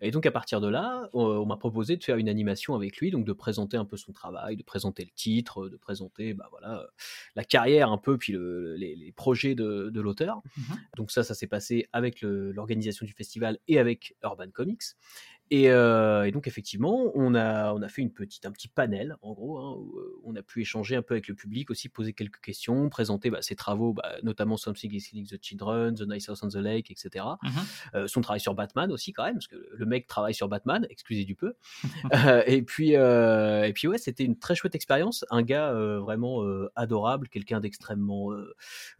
Et 0.01 0.11
donc, 0.11 0.26
à 0.26 0.32
partir 0.32 0.61
de 0.61 0.70
là, 0.70 1.09
on, 1.11 1.45
m'a 1.45 1.57
proposé 1.57 1.97
de 1.97 2.03
faire 2.03 2.15
une 2.15 2.30
animation 2.30 2.74
avec 2.74 2.97
lui, 2.97 3.11
donc 3.11 3.26
de 3.26 3.34
présenter 3.34 3.76
un 3.76 3.84
peu 3.84 3.97
son 3.97 4.13
travail, 4.13 4.55
de 4.55 4.63
présenter 4.63 5.03
le 5.03 5.11
titre, 5.11 5.68
de 5.68 5.76
présenter 5.76 6.34
bah, 6.34 6.47
voilà, 6.51 6.88
la 7.36 7.43
carrière 7.43 7.91
un 7.91 7.97
peu, 7.97 8.18
puis 8.18 8.34
les, 8.34 9.13
projets 9.15 9.55
de, 9.55 9.91
l'auteur. 9.99 10.41
Mmh 10.55 10.61
donc, 10.95 11.11
ça, 11.11 11.24
ça 11.24 11.36
s'est 11.36 11.47
passé 11.47 11.88
avec 11.91 12.22
l'organisation 12.22 13.05
du 13.05 13.13
festival 13.13 13.59
et 13.68 13.78
avec 13.78 14.15
Urban 14.24 14.49
Comics. 14.51 14.84
Euh, 15.54 16.24
et, 16.24 16.32
donc 16.32 16.48
effectivement, 16.48 17.12
on 17.16 17.36
a, 17.36 17.74
on 17.74 17.82
a 17.82 17.88
fait 17.88 18.02
une 18.02 18.12
petite, 18.12 18.45
un 18.45 18.52
petit 18.52 18.68
panel, 18.68 19.16
en 19.22 19.34
gros, 19.34 19.58
hein, 19.60 19.76
où 19.78 19.98
euh, 19.98 20.22
on 20.24 20.36
a 20.36 20.41
pu 20.41 20.62
échanger 20.62 20.95
un 20.95 21.02
peu 21.02 21.14
avec 21.14 21.28
le 21.28 21.36
public, 21.36 21.70
aussi 21.70 21.89
poser 21.89 22.14
quelques 22.14 22.41
questions, 22.41 22.89
présenter 22.89 23.30
bah, 23.30 23.41
ses 23.41 23.56
travaux, 23.56 23.93
bah, 23.93 24.16
notamment 24.24 24.58
Something 24.58 24.93
is 24.93 25.10
Killing 25.10 25.28
the 25.28 25.41
Children, 25.41 25.95
The 25.95 26.08
Nice 26.08 26.30
House 26.30 26.43
on 26.43 26.50
the 26.50 26.56
Lake, 26.56 26.91
etc. 26.91 27.26
Mmh 27.41 27.50
euh, 27.93 28.08
son 28.08 28.22
travail 28.22 28.39
sur 28.39 28.54
Batman 28.54 28.91
aussi 28.91 29.14
quand 29.14 29.24
même, 29.24 29.36
parce 29.36 29.48
que 29.48 29.56
le 29.72 29.86
mec 29.86 30.08
travaille 30.08 30.34
sur 30.34 30.48
Batman, 30.48 30.86
excusez 30.89 31.26
du 31.26 31.36
peu. 31.36 31.54
et 32.48 32.62
puis, 32.62 32.91
et 32.91 33.72
puis 33.74 33.88
ouais, 33.88 33.98
c'était 33.98 34.24
une 34.24 34.38
très 34.38 34.56
chouette 34.56 34.76
expérience, 34.76 35.26
un 35.30 35.41
gars 35.41 35.74
vraiment 36.00 36.43
adorable, 36.76 37.28
quelqu'un 37.30 37.60
d'extrêmement, 37.60 38.32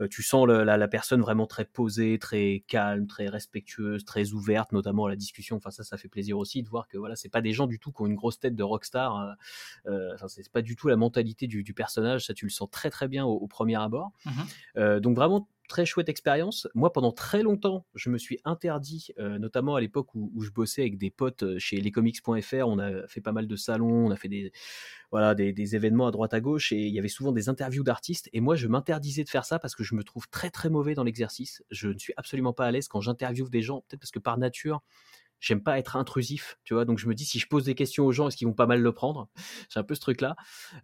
tu 0.10 0.24
sens 0.24 0.48
la, 0.48 0.78
la, 0.78 0.88
personne 0.88 1.22
vraiment 1.22 1.48
très 1.48 1.66
posée, 1.66 2.20
très 2.20 2.64
calme, 2.68 3.08
très 3.08 3.28
respectueuse, 3.28 4.06
très 4.06 4.32
ouverte, 4.32 4.72
notamment 4.72 5.06
à 5.06 5.10
la 5.10 5.16
discussion. 5.16 5.58
Enfin 5.58 5.72
ça, 5.72 5.84
ça 5.84 5.98
fait 5.98 6.08
plaisir 6.08 6.37
aussi 6.38 6.64
de 6.64 6.70
voir 6.70 6.88
que 6.88 6.98
voilà, 6.98 7.16
c'est 7.16 7.30
pas 7.30 7.42
des 7.42 7.54
gens 7.54 7.68
du 7.68 7.80
tout 7.80 7.92
qui 7.92 8.02
ont 8.02 8.08
une 8.08 8.16
grosse 8.16 8.40
tête 8.40 8.56
de 8.56 8.64
rockstar. 8.64 9.18
Euh, 9.18 9.92
euh, 9.92 10.14
enfin, 10.14 10.28
c'est 10.28 10.50
pas 10.52 10.62
du 10.62 10.76
tout 10.76 10.88
la 10.88 10.96
mentalité 10.96 11.48
du, 11.48 11.74
personnage. 11.74 12.26
Ça, 12.26 12.34
tu 12.34 12.46
le 12.46 12.52
sens 12.52 12.70
très 12.72 12.90
très 12.90 13.08
bien 13.08 13.26
au, 13.26 13.48
premier 13.48 13.76
abord. 13.76 14.12
Mmh 14.26 14.32
euh, 14.78 15.00
donc 15.00 15.16
vraiment 15.16 15.50
très 15.68 15.86
chouette 15.86 16.08
expérience. 16.08 16.68
Moi, 16.74 16.94
pendant 16.94 17.12
très 17.12 17.44
longtemps, 17.44 17.86
je 17.94 18.10
me 18.10 18.18
suis 18.18 18.40
interdit, 18.46 19.10
notamment 19.18 19.76
à 19.76 19.82
l'époque 19.82 20.16
où, 20.16 20.42
je 20.42 20.50
bossais 20.50 20.82
avec 20.82 20.98
des 20.98 21.10
potes 21.10 21.58
chez 21.58 21.82
lescomics.fr. 21.82 22.68
On 22.68 22.80
a 22.80 23.06
fait 23.08 23.20
pas 23.20 23.34
mal 23.34 23.48
de 23.48 23.56
salons, 23.58 24.08
on 24.08 24.12
a 24.12 24.16
fait 24.16 24.30
des, 24.30 24.54
voilà, 25.12 25.36
des, 25.36 25.52
des, 25.52 25.76
événements 25.76 26.08
à 26.08 26.12
droite 26.12 26.34
à 26.34 26.40
gauche 26.40 26.72
et 26.72 26.88
il 26.88 26.94
y 26.94 27.00
avait 27.00 27.10
souvent 27.10 27.34
des 27.34 27.50
interviews 27.50 27.84
d'artistes. 27.84 28.30
Et 28.32 28.40
moi, 28.40 28.56
je 28.56 28.68
m'interdisais 28.68 29.26
de 29.26 29.30
faire 29.30 29.44
ça 29.44 29.60
parce 29.60 29.76
que 29.76 29.84
je 29.84 29.94
me 29.96 30.04
trouve 30.04 30.30
très 30.30 30.50
très 30.50 30.70
mauvais 30.70 30.94
dans 30.94 31.04
l'exercice. 31.04 31.64
Je 31.70 31.90
ne 31.90 31.98
suis 31.98 32.14
absolument 32.16 32.54
pas 32.54 32.66
à 32.66 32.72
l'aise 32.72 32.88
quand 32.88 33.02
j'interviewe 33.02 33.50
des 33.50 33.62
gens, 33.62 33.84
peut-être 33.88 34.00
parce 34.00 34.12
que 34.12 34.20
par 34.20 34.38
nature, 34.38 34.82
j'aime 35.40 35.62
pas 35.64 35.78
être 35.80 35.96
intrusif, 35.96 36.58
tu 36.64 36.74
vois. 36.74 36.86
Donc 36.86 37.00
je 37.00 37.08
me 37.08 37.14
dis 37.16 37.26
si 37.26 37.40
je 37.40 37.48
pose 37.48 37.66
des 37.66 37.76
questions 37.76 38.06
aux 38.06 38.12
gens, 38.12 38.28
est-ce 38.28 38.38
qu'ils 38.38 38.48
vont 38.48 38.54
pas 38.54 38.66
mal 38.66 38.82
le 38.82 38.92
prendre? 38.92 39.30
C'est 39.70 39.80
un 39.80 39.84
peu 39.84 39.96
ce 39.96 40.00
truc-là. 40.02 40.36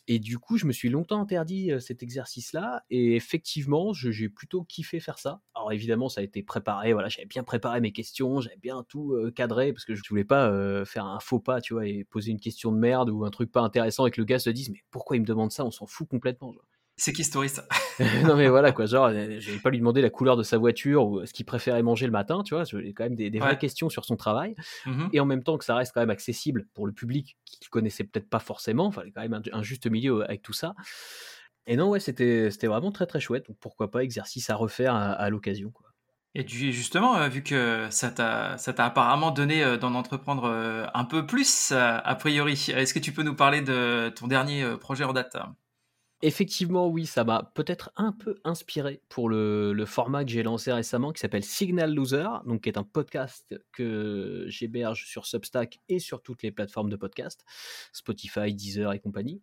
Et 0.08 0.20
du 0.20 0.40
coup, 0.40 0.58
je 0.58 0.66
me 0.66 0.72
suis 0.72 0.90
longtemps 0.90 1.20
interdit 1.22 1.72
cet 1.80 2.04
exercice-là. 2.04 2.84
Et 2.90 3.16
effectivement, 3.16 3.94
j'ai 3.94 4.30
plutôt 4.30 4.64
kiffé 4.64 5.00
faire 5.00 5.20
ça. 5.20 5.42
Alors 5.56 5.72
évidemment, 5.72 6.10
ça 6.10 6.22
a 6.22 6.24
été 6.24 6.44
préparé. 6.44 6.94
Voilà, 6.94 7.10
j'avais 7.10 7.26
bien 7.28 7.44
préparé 7.44 7.82
mes 7.82 7.92
questions, 7.92 8.42
j'avais 8.42 8.58
bien 8.58 8.84
tout 8.88 9.16
cadré 9.36 9.74
parce 9.74 9.86
que 9.86 9.96
je 9.96 10.02
voulais 10.10 10.26
pas 10.26 10.86
faire 10.86 11.06
un 11.06 11.20
faux 11.20 11.40
pas, 11.40 11.62
tu 11.62 11.74
vois, 11.74 11.88
et 11.88 12.04
poser 12.04 12.32
une 12.32 12.40
question 12.40 12.72
de 12.72 12.78
merde 12.78 13.10
ou 13.10 13.26
un 13.26 13.32
truc 13.32 13.52
pas 13.52 13.62
intéressant 13.62 14.06
et 14.06 14.12
que 14.12 14.22
le 14.22 14.26
gars 14.26 14.40
se 14.40 14.50
dise 14.50 14.70
mais 14.70 14.84
pourquoi 14.92 15.18
il 15.18 15.22
me 15.22 15.26
demande 15.26 15.52
ça? 15.52 15.66
On 15.66 15.72
s'en 15.72 15.86
fout 15.88 16.08
complètement. 16.08 16.54
C'est 17.04 17.12
qui 17.12 17.26
ce 17.26 17.32
touriste? 17.32 17.62
Non 18.24 18.38
mais 18.38 18.48
voilà 18.48 18.72
quoi, 18.72 18.86
genre 18.86 19.08
euh, 19.08 19.38
je 19.38 19.52
vais 19.52 19.60
pas 19.60 19.70
lui 19.70 19.80
demander 19.80 20.02
la 20.02 20.10
couleur 20.10 20.38
de 20.38 20.44
sa 20.44 20.58
voiture 20.58 21.06
ou 21.06 21.26
ce 21.26 21.34
qu'il 21.34 21.46
préférait 21.46 21.84
manger 21.84 22.06
le 22.06 22.14
matin, 22.14 22.44
tu 22.44 22.56
vois, 22.56 22.64
j'ai 22.64 22.94
quand 22.94 23.04
même 23.04 23.16
des, 23.16 23.30
vraies 23.40 23.58
questions 23.58 23.90
sur 23.90 24.06
son 24.06 24.16
travail. 24.16 24.56
Mmh 24.86 25.08
et 25.12 25.20
en 25.20 25.26
même 25.26 25.44
temps 25.44 25.58
que 25.58 25.66
ça 25.66 25.76
reste 25.76 25.92
quand 25.94 26.00
même 26.00 26.10
accessible 26.10 26.66
pour 26.74 26.88
le 26.88 26.94
public 26.94 27.38
qui 27.44 27.70
connaissait 27.70 28.06
peut-être 28.06 28.30
pas 28.30 28.40
forcément, 28.40 28.90
il 28.90 28.94
fallait 28.94 29.12
quand 29.12 29.22
même 29.22 29.42
un, 29.52 29.64
juste 29.64 29.86
milieu 29.86 30.24
avec 30.24 30.42
tout 30.42 30.54
ça. 30.54 30.76
Et 31.68 31.76
non 31.76 31.90
ouais, 31.90 32.00
c'était 32.00 32.50
c'était 32.52 32.68
vraiment 32.68 32.94
très 32.94 33.06
très 33.06 33.20
chouette, 33.20 33.48
donc 33.50 33.58
pourquoi 33.60 33.92
pas 33.92 34.02
exercice 34.02 34.50
à 34.50 34.56
refaire 34.56 34.96
à, 34.96 35.30
l'occasion 35.30 35.72
quoi. 35.72 35.88
Et 36.36 36.48
justement, 36.48 37.18
euh, 37.18 37.28
vu 37.28 37.44
que 37.44 37.88
ça 37.90 38.12
t'a 38.12 38.56
apparemment 38.78 39.32
donné 39.32 39.62
euh, 39.62 39.78
d'en 39.78 39.94
entreprendre 39.94 40.48
un 40.94 41.04
peu 41.04 41.26
plus, 41.26 41.74
a 41.74 42.16
priori, 42.16 42.54
est-ce 42.74 42.94
que 42.94 43.00
tu 43.00 43.12
peux 43.12 43.24
nous 43.24 43.36
parler 43.36 43.62
de 43.62 44.10
ton 44.16 44.28
dernier 44.28 44.66
projet 44.80 45.04
en 45.04 45.12
date? 45.12 45.36
Effectivement, 46.26 46.88
oui, 46.88 47.06
ça 47.06 47.26
m'a 47.26 47.52
peut-être 47.54 47.92
un 47.98 48.14
peu 48.14 48.40
inspiré 48.46 49.02
pour 49.10 49.28
le, 49.28 49.84
format 49.86 50.24
que 50.24 50.32
j'ai 50.32 50.42
lancé 50.42 50.72
récemment 50.72 51.12
qui 51.12 51.20
s'appelle 51.20 51.44
Signal 51.44 51.94
Loser, 51.94 52.30
donc 52.46 52.62
qui 52.62 52.70
est 52.70 52.78
un 52.78 52.86
podcast 52.86 53.54
que 53.74 54.46
j'héberge 54.48 55.06
sur 55.06 55.26
Substack 55.26 55.82
et 55.90 56.00
sur 56.00 56.22
toutes 56.22 56.42
les 56.42 56.52
plateformes 56.52 56.90
de 56.90 56.96
podcast, 56.96 57.44
Spotify, 57.92 58.54
Deezer 58.54 58.94
et 58.94 59.00
compagnie, 59.02 59.42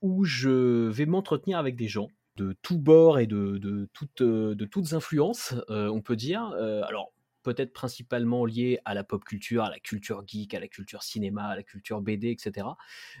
où 0.00 0.24
je 0.24 0.88
vais 0.88 1.04
m'entretenir 1.04 1.58
avec 1.58 1.76
des 1.76 1.88
gens 1.88 2.08
de 2.36 2.56
tous 2.62 2.78
bords 2.78 3.18
et 3.18 3.26
de, 3.26 3.58
de, 3.58 3.86
toutes, 3.92 4.92
influences, 4.94 5.56
euh, 5.68 5.90
on 5.90 6.00
peut 6.00 6.16
dire. 6.16 6.54
Euh, 6.56 6.80
alors, 6.84 7.12
peut-être 7.42 7.74
principalement 7.74 8.46
lié 8.46 8.78
à 8.86 8.94
la 8.94 9.04
pop 9.04 9.22
culture, 9.24 9.62
à 9.62 9.70
la 9.70 9.78
culture 9.78 10.22
geek, 10.26 10.54
à 10.54 10.60
la 10.60 10.68
culture 10.68 11.02
cinéma, 11.02 11.48
à 11.48 11.56
la 11.56 11.62
culture 11.62 12.00
BD, 12.00 12.30
etc. 12.30 12.66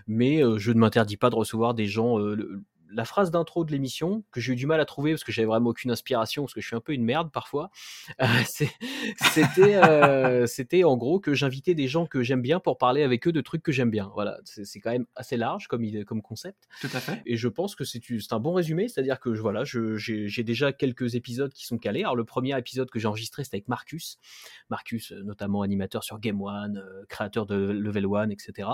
Mais 0.06 0.42
euh, 0.42 0.56
je 0.56 0.72
ne 0.72 0.78
m'interdis 0.78 1.18
pas 1.18 1.28
de 1.28 1.34
recevoir 1.34 1.74
des 1.74 1.86
gens 1.86 2.16
la 2.90 3.04
phrase 3.04 3.30
d'intro 3.30 3.64
de 3.64 3.72
l'émission 3.72 4.24
que 4.30 4.40
j'ai 4.40 4.52
eu 4.52 4.56
du 4.56 4.66
mal 4.66 4.80
à 4.80 4.84
trouver 4.84 5.12
parce 5.12 5.24
que 5.24 5.32
j'avais 5.32 5.46
vraiment 5.46 5.70
aucune 5.70 5.90
inspiration 5.90 6.44
parce 6.44 6.54
que 6.54 6.60
je 6.60 6.66
suis 6.66 6.76
un 6.76 6.80
peu 6.80 6.92
une 6.92 7.04
merde 7.04 7.30
parfois. 7.32 7.70
c'était 8.46 10.46
c'était 10.46 10.84
en 10.84 10.96
gros 10.96 11.20
que 11.20 11.34
j'invitais 11.34 11.74
des 11.74 11.88
gens 11.88 12.06
que 12.06 12.22
j'aime 12.22 12.42
bien 12.42 12.60
pour 12.60 12.78
parler 12.78 13.02
avec 13.02 13.26
eux 13.26 13.32
de 13.32 13.40
trucs 13.40 13.62
que 13.62 13.72
j'aime 13.72 13.90
bien. 13.90 14.10
Voilà, 14.14 14.38
c'est 14.44 14.80
quand 14.80 14.90
même 14.90 15.06
assez 15.16 15.36
large 15.36 15.68
comme 15.68 15.84
comme 16.04 16.22
concept. 16.22 16.68
Tout 16.80 16.88
à 16.92 17.00
fait. 17.00 17.22
Et 17.26 17.36
je 17.36 17.48
pense 17.48 17.74
que 17.74 17.84
c'est 17.84 18.00
un 18.30 18.40
bon 18.40 18.52
résumé, 18.52 18.88
c'est-à-dire 18.88 19.20
que 19.20 19.30
voilà, 19.30 19.64
j'ai 19.64 20.44
déjà 20.44 20.72
quelques 20.72 21.14
épisodes 21.14 21.52
qui 21.52 21.66
sont 21.66 21.78
calés. 21.78 22.00
Alors 22.00 22.16
le 22.16 22.24
premier 22.24 22.56
épisode 22.58 22.90
que 22.90 22.98
j'ai 22.98 23.08
enregistré 23.08 23.44
c'était 23.44 23.56
avec 23.56 23.68
Marcus, 23.68 24.18
Marcus 24.70 25.12
notamment 25.12 25.62
animateur 25.62 26.04
sur 26.04 26.18
Game 26.18 26.40
One, 26.40 26.82
créateur 27.08 27.46
de 27.46 27.56
Level 27.56 28.06
One, 28.06 28.32
etc. 28.32 28.68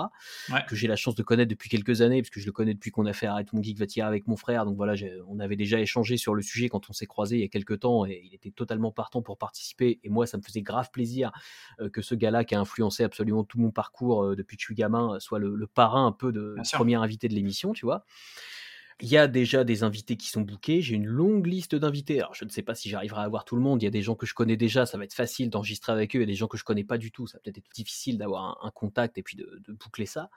Que 0.67 0.75
j'ai 0.75 0.87
la 0.87 0.95
chance 0.95 1.15
de 1.15 1.23
connaître 1.23 1.49
depuis 1.49 1.69
quelques 1.69 2.01
années 2.01 2.21
parce 2.21 2.29
que 2.29 2.39
je 2.39 2.45
le 2.45 2.51
connais 2.51 2.73
depuis 2.73 2.91
qu'on 2.91 3.05
a 3.05 3.13
fait 3.13 3.25
Arrête 3.25 3.53
mon 3.53 3.61
geek 3.61 3.77
va 3.77 3.85
avec 4.05 4.27
mon 4.27 4.35
frère. 4.35 4.65
Donc 4.65 4.75
voilà, 4.75 4.93
on 5.27 5.39
avait 5.39 5.55
déjà 5.55 5.79
échangé 5.79 6.17
sur 6.17 6.35
le 6.35 6.41
sujet 6.41 6.69
quand 6.69 6.89
on 6.89 6.93
s'est 6.93 7.05
croisé 7.05 7.37
il 7.37 7.41
y 7.41 7.45
a 7.45 7.47
quelques 7.47 7.79
temps 7.79 8.05
et 8.05 8.21
il 8.23 8.33
était 8.33 8.51
totalement 8.51 8.91
partant 8.91 9.21
pour 9.21 9.37
participer. 9.37 9.99
Et 10.03 10.09
moi, 10.09 10.27
ça 10.27 10.37
me 10.37 10.43
faisait 10.43 10.61
grave 10.61 10.89
plaisir 10.91 11.31
euh, 11.79 11.89
que 11.89 12.01
ce 12.01 12.15
gars-là 12.15 12.43
qui 12.43 12.55
a 12.55 12.59
influencé 12.59 13.03
absolument 13.03 13.43
tout 13.43 13.59
mon 13.59 13.71
parcours 13.71 14.23
euh, 14.23 14.35
depuis 14.35 14.57
que 14.57 14.61
je 14.61 14.67
suis 14.67 14.75
gamin 14.75 15.19
soit 15.19 15.39
le, 15.39 15.67
parrain 15.67 16.05
un 16.05 16.11
peu 16.11 16.31
de 16.31 16.55
premier 16.73 16.95
invité 16.95 17.27
de 17.27 17.33
l'émission, 17.33 17.73
tu 17.73 17.85
vois. 17.85 18.05
Il 19.01 19.09
y 19.09 19.17
a 19.17 19.27
déjà 19.27 19.65
des 19.65 19.83
invités 19.83 20.15
qui 20.15 20.29
sont 20.29 20.39
bookés. 20.39 20.81
J'ai 20.81 20.95
une 20.95 21.05
longue 21.05 21.47
liste 21.47 21.75
d'invités. 21.75 22.19
Alors, 22.19 22.33
je 22.33 22.45
ne 22.45 22.49
sais 22.49 22.61
pas 22.61 22.75
si 22.75 22.87
j'arriverai 22.89 23.19
à 23.19 23.23
avoir 23.25 23.43
tout 23.43 23.57
le 23.57 23.61
monde. 23.61 23.81
Il 23.81 23.85
y 23.85 23.87
a 23.89 23.91
des 23.91 24.01
gens 24.01 24.15
que 24.15 24.25
je 24.25 24.33
connais 24.33 24.55
déjà. 24.55 24.85
Ça 24.85 24.97
va 24.97 25.03
être 25.03 25.13
facile 25.13 25.49
d'enregistrer 25.49 25.91
avec 25.91 26.15
eux. 26.15 26.19
Il 26.19 26.21
y 26.21 26.23
a 26.23 26.27
des 26.27 26.35
gens 26.35 26.47
que 26.47 26.57
je 26.57 26.63
connais 26.63 26.85
pas 26.85 26.97
du 26.97 27.11
tout. 27.11 27.27
Ça 27.27 27.37
va 27.37 27.41
peut-être 27.41 27.57
être 27.57 27.69
difficile 27.73 28.17
d'avoir 28.17 28.57
un, 28.65 28.71
contact 28.71 29.17
et 29.17 29.23
puis 29.23 29.35
de, 29.35 29.61
boucler 29.67 30.05
ça. 30.05 30.29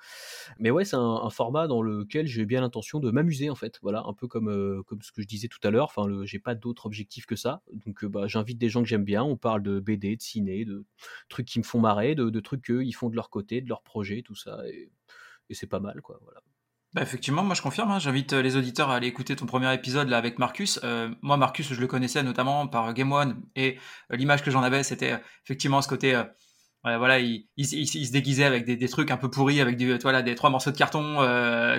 Mais 0.59 0.73
ouais, 0.73 0.85
c'est 0.85 0.97
un, 0.97 1.31
format 1.31 1.69
dans 1.69 1.83
lequel 1.83 2.27
j'ai 2.27 2.47
bien 2.47 2.61
l'intention 2.61 2.99
de 2.99 3.13
m'amuser, 3.13 3.49
en 3.49 3.55
fait. 3.55 3.79
Voilà, 3.81 4.03
un 4.07 4.13
peu 4.13 4.27
comme, 4.27 4.49
euh, 4.49 4.83
ce 5.03 5.13
que 5.13 5.23
je 5.23 5.29
disais 5.29 5.47
tout 5.47 5.61
à 5.63 5.71
l'heure. 5.71 5.93
Enfin, 5.97 6.09
j'ai 6.25 6.41
pas 6.41 6.57
d'autre 6.57 6.87
objectif 6.87 7.27
que 7.27 7.37
ça. 7.37 7.63
Donc, 7.87 8.03
euh, 8.03 8.09
bah, 8.09 8.27
j'invite 8.27 8.59
des 8.59 8.69
gens 8.69 8.83
que 8.83 8.89
j'aime 8.89 9.05
bien. 9.05 9.23
On 9.23 9.37
parle 9.37 9.63
de 9.63 9.79
BD, 9.79 10.17
de 10.17 10.23
ciné, 10.23 10.65
de 10.65 10.85
trucs 11.29 11.47
qui 11.47 11.61
me 11.61 11.65
font 11.65 11.79
marrer, 11.79 12.17
de, 12.17 12.41
trucs 12.41 12.65
qu'ils 12.65 12.95
font 12.97 13.09
de 13.09 13.15
leur 13.15 13.31
côté, 13.31 13.61
de 13.61 13.69
leur 13.69 13.83
projet, 13.83 14.23
tout 14.23 14.35
ça. 14.35 14.67
Et, 14.67 14.91
et 15.49 15.55
c'est 15.55 15.69
pas 15.69 15.81
mal, 15.81 16.03
quoi. 16.03 16.19
Voilà. 16.25 16.41
Bah, 16.95 17.03
effectivement, 17.03 17.43
moi 17.43 17.55
je 17.55 17.61
confirme, 17.61 17.91
hein. 17.91 17.99
j'invite 17.99 18.33
euh, 18.33 18.41
les 18.41 18.57
auditeurs 18.57 18.89
à 18.89 18.97
aller 18.97 19.09
écouter 19.09 19.37
ton 19.37 19.45
premier 19.45 19.73
épisode 19.75 20.09
là 20.09 20.17
avec 20.17 20.39
Marcus. 20.39 20.81
Euh, 20.85 21.11
moi 21.21 21.37
Marcus, 21.37 21.71
je 21.71 21.79
le 21.79 21.87
connaissais 21.87 22.23
notamment 22.23 22.67
par 22.67 22.95
Game 22.95 23.13
One 23.13 23.43
et 23.57 23.79
euh, 24.11 24.17
l'image 24.17 24.43
que 24.43 24.51
j'en 24.51 24.63
avais, 24.63 24.83
c'était 24.83 25.21
effectivement 25.45 25.83
ce 25.83 25.89
côté, 25.89 26.19
voilà, 26.85 27.19
il, 27.19 27.47
se 27.59 28.13
déguisait 28.13 28.45
avec 28.45 28.65
des, 28.65 28.89
trucs 28.89 29.11
un 29.11 29.19
peu 29.19 29.31
pourris, 29.31 29.61
avec 29.61 29.77
des, 29.77 29.99
trois 29.99 30.49
morceaux 30.49 30.71
de 30.71 30.77
carton, 30.79 31.17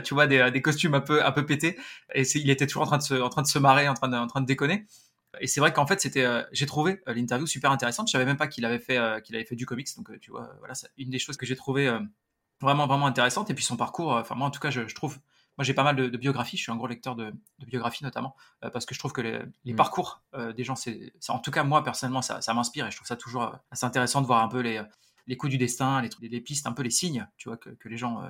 tu 0.04 0.14
vois, 0.14 0.28
des, 0.28 0.62
costumes 0.62 0.94
un 0.94 1.02
peu, 1.02 1.26
un 1.26 1.32
peu 1.32 1.44
pétés. 1.46 1.80
Et 2.14 2.22
il 2.36 2.52
était 2.52 2.68
toujours 2.68 2.84
en 2.84 2.86
train 2.86 2.98
de 3.42 3.48
se, 3.48 3.60
marrer, 3.60 3.88
en 3.90 3.96
train 3.96 4.42
de, 4.42 4.46
déconner. 4.46 4.86
Et 5.42 5.48
c'est 5.48 5.60
vrai 5.62 5.74
qu'en 5.74 5.88
fait, 5.88 6.08
j'ai 6.52 6.66
trouvé 6.68 7.02
l'interview 7.08 7.48
super 7.48 7.72
intéressante. 7.72 8.08
Je 8.08 8.12
savais 8.12 8.26
même 8.26 8.38
pas 8.38 8.48
qu'il 8.48 8.66
avait 8.66 8.78
fait, 8.78 9.00
du 9.54 9.66
comics, 9.66 9.88
donc 9.98 10.12
voilà, 10.60 10.76
c'est 10.76 10.90
une 10.98 11.10
des 11.10 11.20
choses 11.20 11.38
que 11.38 11.48
j'ai 11.48 11.56
trouvé 11.56 11.92
vraiment 12.62 12.88
vraiment 12.88 13.06
intéressante 13.06 13.50
et 13.50 13.54
puis 13.54 13.64
son 13.64 13.78
parcours 13.78 14.16
euh, 14.16 14.22
enfin 14.22 14.36
moi 14.36 14.48
en 14.48 14.52
tout 14.52 14.60
cas 14.60 14.70
je, 14.70 14.82
trouve 14.94 15.20
moi 15.58 15.64
j'ai 15.64 15.74
pas 15.74 15.84
mal 15.84 15.96
de, 15.96 16.18
biographies 16.18 16.58
je 16.58 16.64
suis 16.64 16.72
un 16.72 16.76
gros 16.76 16.88
lecteur 16.88 17.16
de, 17.16 17.34
biographies 17.66 18.04
notamment 18.04 18.36
euh, 18.64 18.70
parce 18.70 18.86
que 18.86 18.94
je 18.94 19.00
trouve 19.00 19.14
que 19.14 19.22
les, 19.22 19.74
mm. 19.74 19.76
parcours 19.76 20.24
euh, 20.34 20.54
des 20.54 20.64
gens 20.64 20.76
c'est 20.76 21.12
en 21.30 21.40
tout 21.40 21.52
cas 21.52 21.64
moi 21.64 21.84
personnellement 21.84 22.22
ça, 22.22 22.42
ça 22.42 22.54
m'inspire 22.54 22.88
et 22.88 22.92
je 22.92 22.96
trouve 22.98 23.08
ça 23.08 23.16
toujours 23.16 23.56
assez 23.72 23.86
intéressant 23.86 24.22
de 24.22 24.28
voir 24.28 24.44
un 24.44 24.48
peu 24.48 24.60
les, 24.60 24.82
les 25.28 25.38
coups 25.38 25.52
du 25.52 25.58
destin 25.58 26.02
les, 26.02 26.10
les 26.28 26.42
pistes 26.42 26.68
un 26.68 26.74
peu 26.74 26.84
les 26.84 26.92
signes 26.92 27.28
tu 27.38 27.50
vois 27.50 27.58
que, 27.58 27.70
que 27.70 27.90
les 27.90 27.98
gens 27.98 28.24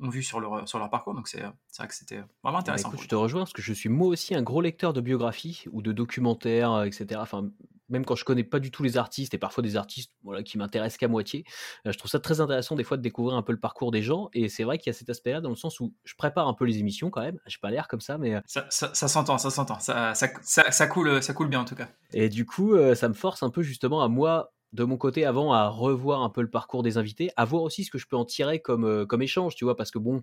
ont 0.00 0.08
vu 0.08 0.22
sur 0.22 0.40
leur, 0.40 0.68
sur 0.68 0.78
leur 0.78 0.90
parcours. 0.90 1.14
Donc 1.14 1.28
c'est 1.28 1.40
vrai 1.40 1.88
que 1.88 1.94
c'était 1.94 2.22
vraiment 2.42 2.58
bah, 2.58 2.58
intéressant. 2.58 2.92
je 3.00 3.08
te 3.08 3.14
rejoins 3.14 3.42
parce 3.42 3.52
que 3.52 3.62
je 3.62 3.72
suis 3.72 3.88
moi 3.88 4.08
aussi 4.08 4.34
un 4.34 4.42
gros 4.42 4.60
lecteur 4.60 4.92
de 4.92 5.00
biographies 5.00 5.64
ou 5.72 5.82
de 5.82 5.92
documentaires, 5.92 6.84
etc. 6.84 7.20
Enfin, 7.22 7.50
même 7.88 8.04
quand 8.04 8.14
je 8.14 8.24
connais 8.24 8.44
pas 8.44 8.60
du 8.60 8.70
tout 8.70 8.82
les 8.82 8.96
artistes 8.96 9.34
et 9.34 9.38
parfois 9.38 9.62
des 9.62 9.76
artistes 9.76 10.10
voilà, 10.22 10.42
qui 10.42 10.58
m'intéressent 10.58 10.98
qu'à 10.98 11.08
moitié, 11.08 11.44
euh, 11.86 11.92
je 11.92 11.98
trouve 11.98 12.10
ça 12.10 12.18
très 12.18 12.40
intéressant 12.40 12.76
des 12.76 12.84
fois 12.84 12.96
de 12.96 13.02
découvrir 13.02 13.36
un 13.36 13.42
peu 13.42 13.52
le 13.52 13.60
parcours 13.60 13.90
des 13.90 14.02
gens. 14.02 14.30
Et 14.32 14.48
c'est 14.48 14.64
vrai 14.64 14.78
qu'il 14.78 14.90
y 14.90 14.94
a 14.94 14.98
cet 14.98 15.10
aspect-là 15.10 15.40
dans 15.40 15.50
le 15.50 15.56
sens 15.56 15.80
où 15.80 15.94
je 16.04 16.14
prépare 16.14 16.48
un 16.48 16.54
peu 16.54 16.64
les 16.64 16.78
émissions 16.78 17.10
quand 17.10 17.20
même. 17.20 17.38
J'ai 17.46 17.58
pas 17.60 17.70
l'air 17.70 17.88
comme 17.88 18.00
ça, 18.00 18.18
mais. 18.18 18.34
Euh 18.34 18.40
ça, 18.46 18.66
ça, 18.70 19.08
s'entend, 19.08 19.38
ça 19.38 19.50
s'entend. 19.50 19.78
Ça, 19.80 20.14
ça, 20.14 20.28
ça, 20.42 20.86
coule, 20.86 21.22
ça 21.22 21.34
coule 21.34 21.48
bien 21.48 21.60
en 21.60 21.64
tout 21.64 21.74
cas. 21.76 21.88
Et 22.12 22.28
du 22.28 22.46
coup, 22.46 22.74
euh, 22.74 22.94
ça 22.94 23.08
me 23.08 23.14
force 23.14 23.42
un 23.42 23.50
peu 23.50 23.62
justement 23.62 24.02
à 24.02 24.08
moi 24.08 24.53
de 24.74 24.84
mon 24.84 24.96
côté 24.96 25.24
avant 25.24 25.52
à 25.52 25.68
revoir 25.68 26.22
un 26.22 26.28
peu 26.28 26.42
le 26.42 26.50
parcours 26.50 26.82
des 26.82 26.98
invités, 26.98 27.30
à 27.36 27.44
voir 27.44 27.62
aussi 27.62 27.84
ce 27.84 27.90
que 27.90 27.98
je 27.98 28.06
peux 28.06 28.16
en 28.16 28.24
tirer 28.24 28.60
comme, 28.60 29.06
comme 29.06 29.22
échange, 29.22 29.54
tu 29.54 29.64
vois, 29.64 29.76
parce 29.76 29.90
que 29.90 29.98
bon, 29.98 30.22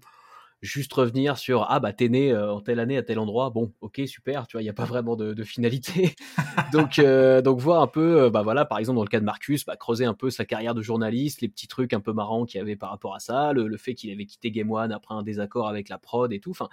juste 0.61 0.93
revenir 0.93 1.37
sur 1.37 1.65
ah 1.69 1.79
bah 1.79 1.91
t'es 1.91 2.07
né 2.07 2.31
euh, 2.31 2.53
en 2.53 2.61
telle 2.61 2.79
année 2.79 2.97
à 2.97 3.03
tel 3.03 3.19
endroit. 3.19 3.49
Bon 3.49 3.73
ok 3.81 4.01
super 4.05 4.45
tu 4.45 4.57
vois 4.57 4.61
il 4.61 4.65
n'y 4.65 4.69
a 4.69 4.73
pas 4.73 4.85
vraiment 4.85 5.15
de, 5.15 5.43
finalité. 5.43 6.15
Donc 6.71 6.99
euh, 6.99 7.41
donc 7.41 7.59
voir 7.59 7.81
un 7.81 7.87
peu 7.87 8.23
euh, 8.23 8.29
bah 8.29 8.43
voilà 8.43 8.65
par 8.65 8.77
exemple 8.77 8.97
dans 8.97 9.03
le 9.03 9.09
cas 9.09 9.19
de 9.19 9.25
Marcus 9.25 9.65
bah, 9.65 9.75
creuser 9.75 10.05
un 10.05 10.13
peu 10.13 10.29
sa 10.29 10.45
carrière 10.45 10.75
de 10.75 10.81
journaliste 10.81 11.41
les 11.41 11.49
petits 11.49 11.67
trucs 11.67 11.93
un 11.93 11.99
peu 11.99 12.13
marrants 12.13 12.45
qu'il 12.45 12.59
y 12.59 12.61
avait 12.61 12.75
par 12.75 12.91
rapport 12.91 13.15
à 13.15 13.19
ça 13.19 13.53
le, 13.53 13.75
fait 13.77 13.95
qu'il 13.95 14.11
avait 14.11 14.25
quitté 14.25 14.51
Game 14.51 14.71
One 14.71 14.91
après 14.91 15.15
un 15.15 15.23
désaccord 15.23 15.67
avec 15.67 15.89
la 15.89 15.97
prod 15.97 16.31
et 16.31 16.39
tout. 16.39 16.51
Enfin 16.51 16.69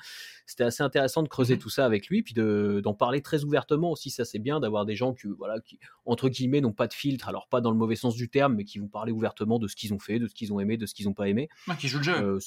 c'était 0.46 0.64
assez 0.64 0.82
intéressant 0.82 1.22
de 1.22 1.28
creuser 1.28 1.56
mmh 1.56 1.58
tout 1.58 1.70
ça 1.70 1.86
avec 1.86 2.08
lui 2.08 2.22
puis 2.22 2.34
d'en 2.34 2.94
parler 2.94 3.22
très 3.22 3.44
ouvertement 3.44 3.90
aussi. 3.90 4.10
Ça 4.10 4.24
c'est 4.24 4.38
bien 4.38 4.60
d'avoir 4.60 4.84
des 4.84 4.94
gens 4.94 5.14
qui 5.14 5.26
voilà 5.38 5.60
qui 5.60 5.78
entre 6.04 6.28
guillemets 6.28 6.60
n'ont 6.60 6.72
pas 6.72 6.88
de 6.88 6.94
filtre. 6.94 7.28
Alors 7.28 7.48
pas 7.48 7.60
dans 7.60 7.70
le 7.70 7.76
mauvais 7.76 7.96
sens 7.96 8.14
du 8.14 8.28
terme 8.28 8.54
mais 8.54 8.64
qui 8.64 8.78
vont 8.78 8.88
parler 8.88 9.12
ouvertement 9.12 9.58
de 9.58 9.66
ce 9.66 9.76
qu'ils 9.76 9.94
ont 9.94 9.98
fait 9.98 10.18
de 10.18 10.28
ce 10.28 10.34
qu'ils 10.34 10.52
ont 10.52 10.60
aimé 10.60 10.76
de 10.76 10.86
ce 10.86 10.94
qu'ils 10.94 11.06
n'ont 11.06 11.14
pas 11.14 11.28
aimé. 11.28 11.48
Qui 11.78 11.88
jouent 11.88 11.98
le 11.98 12.04
jeu 12.04 12.38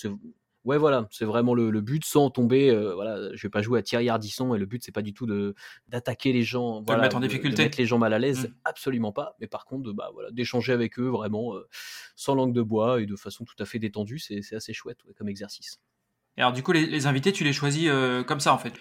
Ouais, 0.63 0.77
voilà, 0.77 1.07
c'est 1.09 1.25
vraiment 1.25 1.55
le, 1.55 1.81
but 1.81 2.05
sans 2.05 2.29
tomber. 2.29 2.69
Euh, 2.69 2.93
voilà, 2.93 3.35
je 3.35 3.41
vais 3.41 3.49
pas 3.49 3.63
jouer 3.63 3.79
à 3.79 3.81
Thierry 3.81 4.09
Ardisson 4.09 4.53
et 4.53 4.59
le 4.59 4.67
but 4.67 4.83
c'est 4.83 4.91
pas 4.91 5.01
du 5.01 5.13
tout 5.13 5.25
de 5.25 5.55
d'attaquer 5.87 6.33
les 6.33 6.43
gens, 6.43 6.81
de 6.81 6.93
mettre 6.93 7.15
en 7.15 7.19
difficulté, 7.19 7.63
mettre 7.63 7.79
les 7.79 7.87
gens 7.87 7.97
mal 7.97 8.13
à 8.13 8.19
l'aise, 8.19 8.47
mmh. 8.47 8.53
absolument 8.65 9.11
pas. 9.11 9.35
Mais 9.39 9.47
par 9.47 9.65
contre, 9.65 9.91
bah 9.91 10.11
voilà, 10.13 10.29
d'échanger 10.31 10.71
avec 10.71 10.99
eux 10.99 11.07
vraiment 11.07 11.55
euh, 11.55 11.67
sans 12.15 12.35
langue 12.35 12.53
de 12.53 12.61
bois 12.61 13.01
et 13.01 13.07
de 13.07 13.15
façon 13.15 13.43
tout 13.43 13.55
à 13.57 13.65
fait 13.65 13.79
détendue, 13.79 14.19
c'est 14.19 14.53
assez 14.53 14.73
chouette 14.73 14.99
comme 15.17 15.29
exercice. 15.29 15.79
Et 16.37 16.41
alors 16.41 16.53
du 16.53 16.61
coup, 16.61 16.71
les, 16.71 17.07
invités, 17.07 17.31
tu 17.31 17.43
les 17.43 17.53
choisis 17.53 17.87
euh, 17.89 18.23
comme 18.23 18.39
ça 18.39 18.53
en 18.53 18.57
fait? 18.59 18.73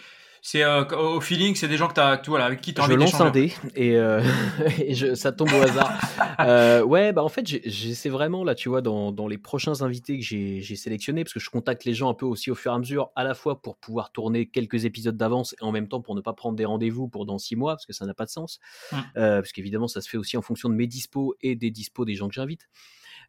C'est 0.42 0.62
euh, 0.62 0.84
au 0.84 1.20
feeling, 1.20 1.54
c'est 1.54 1.68
des 1.68 1.76
gens 1.76 1.88
que 1.88 1.94
tu 1.94 2.00
as, 2.00 2.20
voilà, 2.26 2.46
avec 2.46 2.60
qui 2.60 2.72
tu 2.72 2.80
as 2.80 2.84
envie 2.84 2.94
Je 2.94 2.98
lance 2.98 3.20
un 3.20 3.30
dé 3.30 3.52
et, 3.74 3.96
euh, 3.96 4.22
et 4.78 4.94
je, 4.94 5.14
ça 5.14 5.32
tombe 5.32 5.52
au 5.52 5.62
hasard. 5.62 5.92
euh, 6.40 6.82
ouais, 6.82 7.12
bah 7.12 7.22
en 7.22 7.28
fait, 7.28 7.46
j'essaie 7.46 8.08
vraiment 8.08 8.44
là, 8.44 8.54
tu 8.54 8.68
vois, 8.68 8.80
dans, 8.80 9.12
dans 9.12 9.28
les 9.28 9.38
prochains 9.38 9.82
invités 9.82 10.18
que 10.18 10.24
j'ai 10.24 10.76
sélectionnés, 10.76 11.24
parce 11.24 11.34
que 11.34 11.40
je 11.40 11.50
contacte 11.50 11.84
les 11.84 11.94
gens 11.94 12.08
un 12.08 12.14
peu 12.14 12.26
aussi 12.26 12.50
au 12.50 12.54
fur 12.54 12.72
et 12.72 12.74
à 12.74 12.78
mesure, 12.78 13.10
à 13.16 13.24
la 13.24 13.34
fois 13.34 13.60
pour 13.60 13.76
pouvoir 13.76 14.12
tourner 14.12 14.46
quelques 14.46 14.84
épisodes 14.84 15.16
d'avance 15.16 15.54
et 15.60 15.64
en 15.64 15.72
même 15.72 15.88
temps 15.88 16.00
pour 16.00 16.14
ne 16.14 16.20
pas 16.20 16.32
prendre 16.32 16.56
des 16.56 16.64
rendez-vous 16.64 17.08
pour 17.08 17.26
dans 17.26 17.38
six 17.38 17.56
mois, 17.56 17.74
parce 17.74 17.86
que 17.86 17.92
ça 17.92 18.06
n'a 18.06 18.14
pas 18.14 18.24
de 18.24 18.30
sens. 18.30 18.60
Mmh. 18.92 18.96
Euh, 19.16 19.40
parce 19.40 19.52
qu'évidemment, 19.52 19.88
ça 19.88 20.00
se 20.00 20.08
fait 20.08 20.16
aussi 20.16 20.36
en 20.36 20.42
fonction 20.42 20.68
de 20.68 20.74
mes 20.74 20.86
dispos 20.86 21.34
et 21.42 21.54
des 21.54 21.70
dispos 21.70 22.04
des 22.04 22.14
gens 22.14 22.28
que 22.28 22.34
j'invite. 22.34 22.68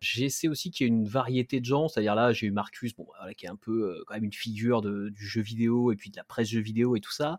J'essaie 0.01 0.47
aussi 0.47 0.71
qu'il 0.71 0.87
y 0.87 0.89
ait 0.89 0.93
une 0.93 1.05
variété 1.05 1.59
de 1.59 1.65
gens, 1.65 1.87
c'est-à-dire 1.87 2.15
là, 2.15 2.33
j'ai 2.33 2.47
eu 2.47 2.51
Marcus, 2.51 2.95
bon, 2.95 3.05
voilà, 3.05 3.35
qui 3.35 3.45
est 3.45 3.49
un 3.49 3.55
peu 3.55 3.83
euh, 3.83 4.03
quand 4.07 4.15
même 4.15 4.23
une 4.23 4.33
figure 4.33 4.81
du 4.81 5.27
jeu 5.27 5.41
vidéo 5.41 5.91
et 5.91 5.95
puis 5.95 6.09
de 6.09 6.17
la 6.17 6.23
presse 6.23 6.49
jeu 6.49 6.59
vidéo 6.59 6.95
et 6.95 6.99
tout 6.99 7.11
ça. 7.11 7.37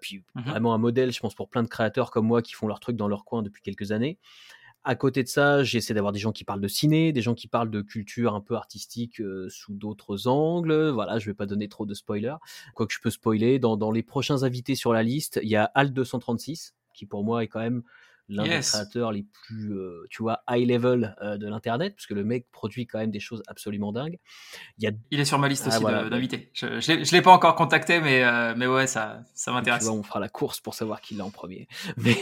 Puis 0.00 0.24
mmh 0.34 0.40
vraiment 0.50 0.74
un 0.74 0.78
modèle, 0.78 1.12
je 1.12 1.20
pense, 1.20 1.36
pour 1.36 1.48
plein 1.48 1.62
de 1.62 1.68
créateurs 1.68 2.10
comme 2.10 2.26
moi 2.26 2.42
qui 2.42 2.54
font 2.54 2.66
leur 2.66 2.80
truc 2.80 2.96
dans 2.96 3.06
leur 3.06 3.24
coin 3.24 3.42
depuis 3.42 3.62
quelques 3.62 3.92
années. 3.92 4.18
À 4.82 4.96
côté 4.96 5.22
de 5.22 5.28
ça, 5.28 5.62
j'essaie 5.62 5.92
d'avoir 5.92 6.12
des 6.12 6.18
gens 6.18 6.32
qui 6.32 6.42
parlent 6.42 6.60
de 6.60 6.68
ciné, 6.68 7.12
des 7.12 7.20
gens 7.20 7.34
qui 7.34 7.46
parlent 7.46 7.70
de 7.70 7.82
culture 7.82 8.34
un 8.34 8.40
peu 8.40 8.56
artistique 8.56 9.20
euh, 9.20 9.46
sous 9.50 9.74
d'autres 9.74 10.26
angles. 10.26 10.88
Voilà, 10.88 11.18
je 11.18 11.26
vais 11.26 11.34
pas 11.34 11.46
donner 11.46 11.68
trop 11.68 11.84
de 11.84 11.94
spoilers. 11.94 12.36
Quoi 12.74 12.86
que 12.86 12.94
je 12.94 13.00
peux 13.00 13.10
spoiler, 13.10 13.58
dans, 13.58 13.76
dans 13.76 13.92
les 13.92 14.02
prochains 14.02 14.42
invités 14.42 14.74
sur 14.74 14.92
la 14.94 15.02
liste, 15.02 15.38
il 15.42 15.50
y 15.50 15.56
a 15.56 15.64
Alt 15.74 15.92
236, 15.92 16.74
qui 16.94 17.04
pour 17.06 17.24
moi 17.24 17.44
est 17.44 17.48
quand 17.48 17.60
même 17.60 17.82
l'un 18.30 18.44
des 18.44 18.60
créateurs 18.60 19.12
les 19.12 19.24
plus, 19.24 19.72
euh, 19.72 20.06
tu 20.08 20.22
vois, 20.22 20.42
high 20.48 20.68
level 20.68 21.16
euh, 21.20 21.36
de 21.36 21.48
l'internet, 21.48 21.94
parce 21.94 22.06
que 22.06 22.14
le 22.14 22.24
mec 22.24 22.46
produit 22.52 22.86
quand 22.86 22.98
même 22.98 23.10
des 23.10 23.20
choses 23.20 23.42
absolument 23.48 23.92
dingues. 23.92 24.18
Il, 24.78 24.84
y 24.84 24.86
a... 24.86 24.92
il 25.10 25.20
est 25.20 25.24
sur 25.24 25.38
ma 25.38 25.48
liste 25.48 25.68
ah, 25.70 25.76
aussi 25.76 26.10
d'invités. 26.10 26.50
Je 26.54 26.66
ne 26.66 27.12
l'ai 27.12 27.22
pas 27.22 27.32
encore 27.32 27.56
contacté, 27.56 28.00
mais, 28.00 28.22
euh, 28.22 28.54
mais 28.56 28.66
ouais, 28.66 28.86
ça, 28.86 29.22
ça 29.34 29.52
m'intéresse. 29.52 29.86
On 29.88 30.02
fera 30.02 30.20
la 30.20 30.28
course 30.28 30.60
pour 30.60 30.74
savoir 30.74 31.00
qui 31.00 31.14
l'a 31.14 31.24
en 31.24 31.30
premier. 31.30 31.66
Mais... 31.96 32.16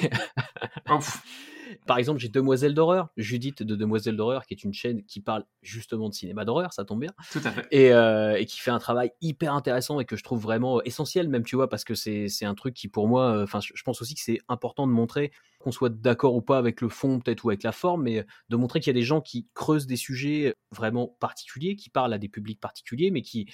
Par 1.87 1.99
exemple, 1.99 2.21
j'ai 2.21 2.29
Demoiselle 2.29 2.75
d'horreur, 2.75 3.09
Judith 3.17 3.63
de 3.63 3.77
Demoiselle 3.77 4.17
d'horreur, 4.17 4.47
qui 4.47 4.55
est 4.55 4.65
une 4.65 4.73
chaîne 4.73 5.05
qui 5.05 5.21
parle 5.21 5.45
justement 5.63 6.09
de 6.09 6.15
cinéma 6.15 6.45
d'horreur, 6.45 6.73
ça 6.73 6.85
tombe 6.85 7.01
bien. 7.01 7.13
Tout 7.33 7.41
à 7.45 7.51
fait. 7.51 7.67
Et, 7.71 7.93
euh, 7.93 8.37
et, 8.39 8.47
qui 8.47 8.61
fait 8.61 8.71
un 8.71 8.79
travail 8.79 9.13
hyper 9.21 9.55
intéressant 9.55 10.01
et 10.01 10.05
que 10.05 10.17
je 10.17 10.23
trouve 10.23 10.41
vraiment 10.41 10.83
essentiel, 10.83 11.29
même 11.29 11.45
tu 11.45 11.57
vois, 11.57 11.69
parce 11.69 11.85
que 11.85 11.95
c'est 11.95 12.45
un 12.45 12.55
truc 12.55 12.75
qui 12.75 12.89
pour 12.89 13.09
moi, 13.09 13.33
euh, 13.33 13.45
enfin, 13.45 13.61
je 13.61 13.83
pense 13.83 14.01
aussi 14.03 14.15
que 14.15 14.21
c'est 14.21 14.41
important 14.49 14.87
de 14.87 14.93
montrer 14.93 15.33
qu'on 15.59 15.73
soit 15.73 15.89
d'accord 15.89 16.35
ou 16.35 16.43
pas 16.43 16.59
avec 16.59 16.81
le 16.81 16.89
fond, 16.89 17.19
peut-être, 17.19 17.45
ou 17.45 17.51
avec 17.51 17.63
la 17.63 17.73
forme, 17.73 18.05
mais 18.05 18.25
de 18.49 18.57
montrer 18.57 18.81
qu'il 18.81 18.89
y 18.89 18.97
a 18.97 19.01
des 19.01 19.07
gens 19.07 19.21
qui 19.21 19.49
creusent 19.55 19.87
des 19.87 19.97
sujets 19.97 20.55
vraiment 20.71 21.17
particuliers, 21.21 21.77
qui 21.77 21.91
parlent 21.91 22.13
à 22.13 22.19
des 22.19 22.29
publics 22.29 22.61
particuliers, 22.61 23.11
mais 23.11 23.23
qui 23.23 23.49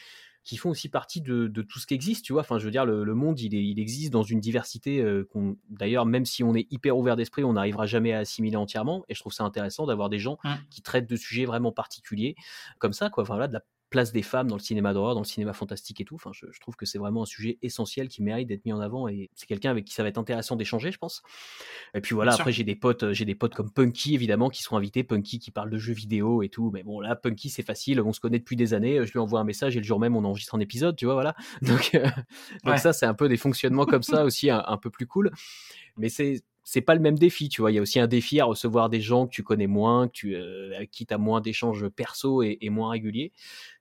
qui 0.44 0.58
font 0.58 0.70
aussi 0.70 0.88
partie 0.88 1.22
de, 1.22 1.48
tout 1.62 1.78
ce 1.78 1.86
qui 1.86 1.94
existe, 1.94 2.24
tu 2.24 2.32
vois. 2.34 2.42
Enfin, 2.42 2.58
je 2.58 2.64
veux 2.64 2.70
dire, 2.70 2.84
le, 2.84 3.14
monde, 3.14 3.40
il, 3.40 3.54
il, 3.54 3.80
existe 3.80 4.12
dans 4.12 4.22
une 4.22 4.40
diversité 4.40 5.00
euh, 5.00 5.26
qu'on, 5.32 5.56
d'ailleurs, 5.70 6.04
même 6.04 6.26
si 6.26 6.44
on 6.44 6.54
est 6.54 6.70
hyper 6.70 6.96
ouvert 6.96 7.16
d'esprit, 7.16 7.44
on 7.44 7.54
n'arrivera 7.54 7.86
jamais 7.86 8.12
à 8.12 8.18
assimiler 8.18 8.56
entièrement. 8.56 9.04
Et 9.08 9.14
je 9.14 9.20
trouve 9.20 9.32
ça 9.32 9.44
intéressant 9.44 9.86
d'avoir 9.86 10.10
des 10.10 10.18
gens 10.18 10.38
mmh. 10.44 10.50
qui 10.70 10.82
traitent 10.82 11.08
de 11.08 11.16
sujets 11.16 11.46
vraiment 11.46 11.72
particuliers, 11.72 12.36
comme 12.78 12.92
ça, 12.92 13.08
quoi. 13.08 13.22
Enfin, 13.22 13.38
là, 13.38 13.48
de 13.48 13.54
la 13.54 13.62
place 13.90 14.12
des 14.12 14.22
femmes 14.22 14.48
dans 14.48 14.56
le 14.56 14.60
cinéma 14.60 14.92
d'horreur, 14.92 15.14
dans 15.14 15.20
le 15.20 15.26
cinéma 15.26 15.52
fantastique 15.52 16.00
et 16.00 16.04
tout. 16.04 16.16
Enfin, 16.16 16.30
je, 16.32 16.46
trouve 16.60 16.76
que 16.76 16.86
c'est 16.86 16.98
vraiment 16.98 17.22
un 17.22 17.26
sujet 17.26 17.58
essentiel 17.62 18.08
qui 18.08 18.22
mérite 18.22 18.48
d'être 18.48 18.64
mis 18.64 18.72
en 18.72 18.80
avant 18.80 19.08
et 19.08 19.30
c'est 19.34 19.46
quelqu'un 19.46 19.70
avec 19.70 19.84
qui 19.84 19.94
ça 19.94 20.02
va 20.02 20.08
être 20.08 20.18
intéressant 20.18 20.56
d'échanger, 20.56 20.90
je 20.90 20.98
pense. 20.98 21.22
Et 21.94 22.00
puis 22.00 22.14
voilà, 22.14 22.34
après 22.34 22.52
j'ai 22.52 22.64
des 22.64 22.74
potes, 22.74 23.12
j'ai 23.12 23.24
des 23.24 23.34
potes 23.34 23.54
comme 23.54 23.70
Punky 23.70 24.14
évidemment 24.14 24.50
qui 24.50 24.62
sont 24.62 24.76
invités, 24.76 25.04
Punky 25.04 25.38
qui 25.38 25.50
parle 25.50 25.70
de 25.70 25.78
jeux 25.78 25.92
vidéo 25.92 26.42
et 26.42 26.48
tout. 26.48 26.70
Mais 26.72 26.82
bon 26.82 27.00
là, 27.00 27.14
Punky 27.14 27.50
c'est 27.50 27.62
facile, 27.62 28.00
on 28.00 28.12
se 28.12 28.20
connaît 28.20 28.38
depuis 28.38 28.56
des 28.56 28.74
années. 28.74 29.04
Je 29.06 29.12
lui 29.12 29.18
envoie 29.18 29.40
un 29.40 29.44
message 29.44 29.76
et 29.76 29.80
le 29.80 29.84
jour 29.84 30.00
même 30.00 30.16
on 30.16 30.24
enregistre 30.24 30.54
un 30.54 30.60
épisode, 30.60 30.96
tu 30.96 31.04
vois, 31.04 31.14
voilà. 31.14 31.34
Donc, 31.62 31.90
euh, 31.94 32.06
donc 32.64 32.78
ça 32.78 32.92
c'est 32.92 33.06
un 33.06 33.14
peu 33.14 33.28
des 33.28 33.36
fonctionnements 33.36 33.86
comme 33.86 34.02
ça 34.02 34.24
aussi, 34.24 34.50
un 34.50 34.78
peu 34.80 34.90
plus 34.90 35.06
cool. 35.06 35.30
Mais 35.96 36.08
c'est 36.08 36.42
c'est 36.64 36.80
pas 36.80 36.94
le 36.94 37.00
même 37.00 37.18
défi, 37.18 37.50
tu 37.50 37.60
vois. 37.60 37.70
Il 37.70 37.74
y 37.74 37.78
a 37.78 37.82
aussi 37.82 38.00
un 38.00 38.06
défi 38.06 38.40
à 38.40 38.46
recevoir 38.46 38.88
des 38.88 39.02
gens 39.02 39.26
que 39.26 39.30
tu 39.32 39.42
connais 39.42 39.66
moins, 39.66 40.08
que 40.08 40.12
tu, 40.12 40.34
euh, 40.34 40.74
avec 40.74 40.90
qui 40.90 41.04
tu 41.04 41.12
as 41.12 41.18
moins 41.18 41.42
d'échanges 41.42 41.86
perso 41.88 42.42
et, 42.42 42.58
moins 42.70 42.90
réguliers. 42.90 43.32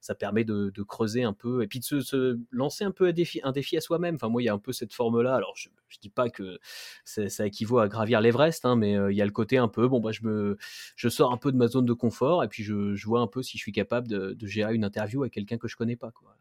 Ça 0.02 0.16
permet 0.16 0.44
de, 0.44 0.72
creuser 0.84 1.24
un 1.24 1.32
peu 1.34 1.64
et 1.64 1.68
puis 1.68 1.80
de 1.80 1.86
se, 1.86 2.38
lancer 2.52 2.84
un 2.84 2.92
peu 2.92 3.08
un 3.08 3.14
défi, 3.14 3.42
à 3.78 3.82
soi-même. 3.82 4.16
Enfin, 4.16 4.28
moi, 4.28 4.42
il 4.42 4.46
y 4.46 4.50
a 4.50 4.54
un 4.54 4.60
peu 4.60 4.74
cette 4.74 4.94
forme-là. 4.94 5.34
Alors, 5.34 5.54
je, 5.56 5.70
je 5.88 5.98
dis 6.00 6.10
pas 6.10 6.30
que 6.30 6.60
ça 7.06 7.48
équivaut 7.48 7.80
à 7.80 7.88
gravir 7.88 8.20
l'Everest, 8.20 8.66
hein, 8.66 8.76
mais 8.76 8.98
euh, 8.98 9.12
il 9.12 9.18
y 9.18 9.22
a 9.22 9.26
le 9.26 9.32
côté 9.32 9.58
un 9.58 9.70
peu, 9.70 9.88
bon, 9.88 10.02
bah, 10.02 10.12
je, 10.12 10.24
me, 10.24 10.58
je 10.98 11.08
sors 11.08 11.32
un 11.32 11.38
peu 11.38 11.54
de 11.54 11.58
ma 11.58 11.68
zone 11.68 11.86
de 11.86 11.94
confort 11.94 12.44
et 12.44 12.50
puis 12.50 12.64
je, 12.64 13.06
vois 13.06 13.22
un 13.22 13.28
peu 13.28 13.42
si 13.44 13.58
je 13.58 13.62
suis 13.64 13.72
capable 13.72 14.10
de, 14.10 14.36
gérer 14.46 14.76
une 14.76 14.84
interview 14.84 15.22
avec 15.22 15.34
quelqu'un 15.34 15.58
que 15.58 15.70
je 15.70 15.78
connais 15.78 15.96
pas. 15.96 16.12
Quoi. 16.12 16.36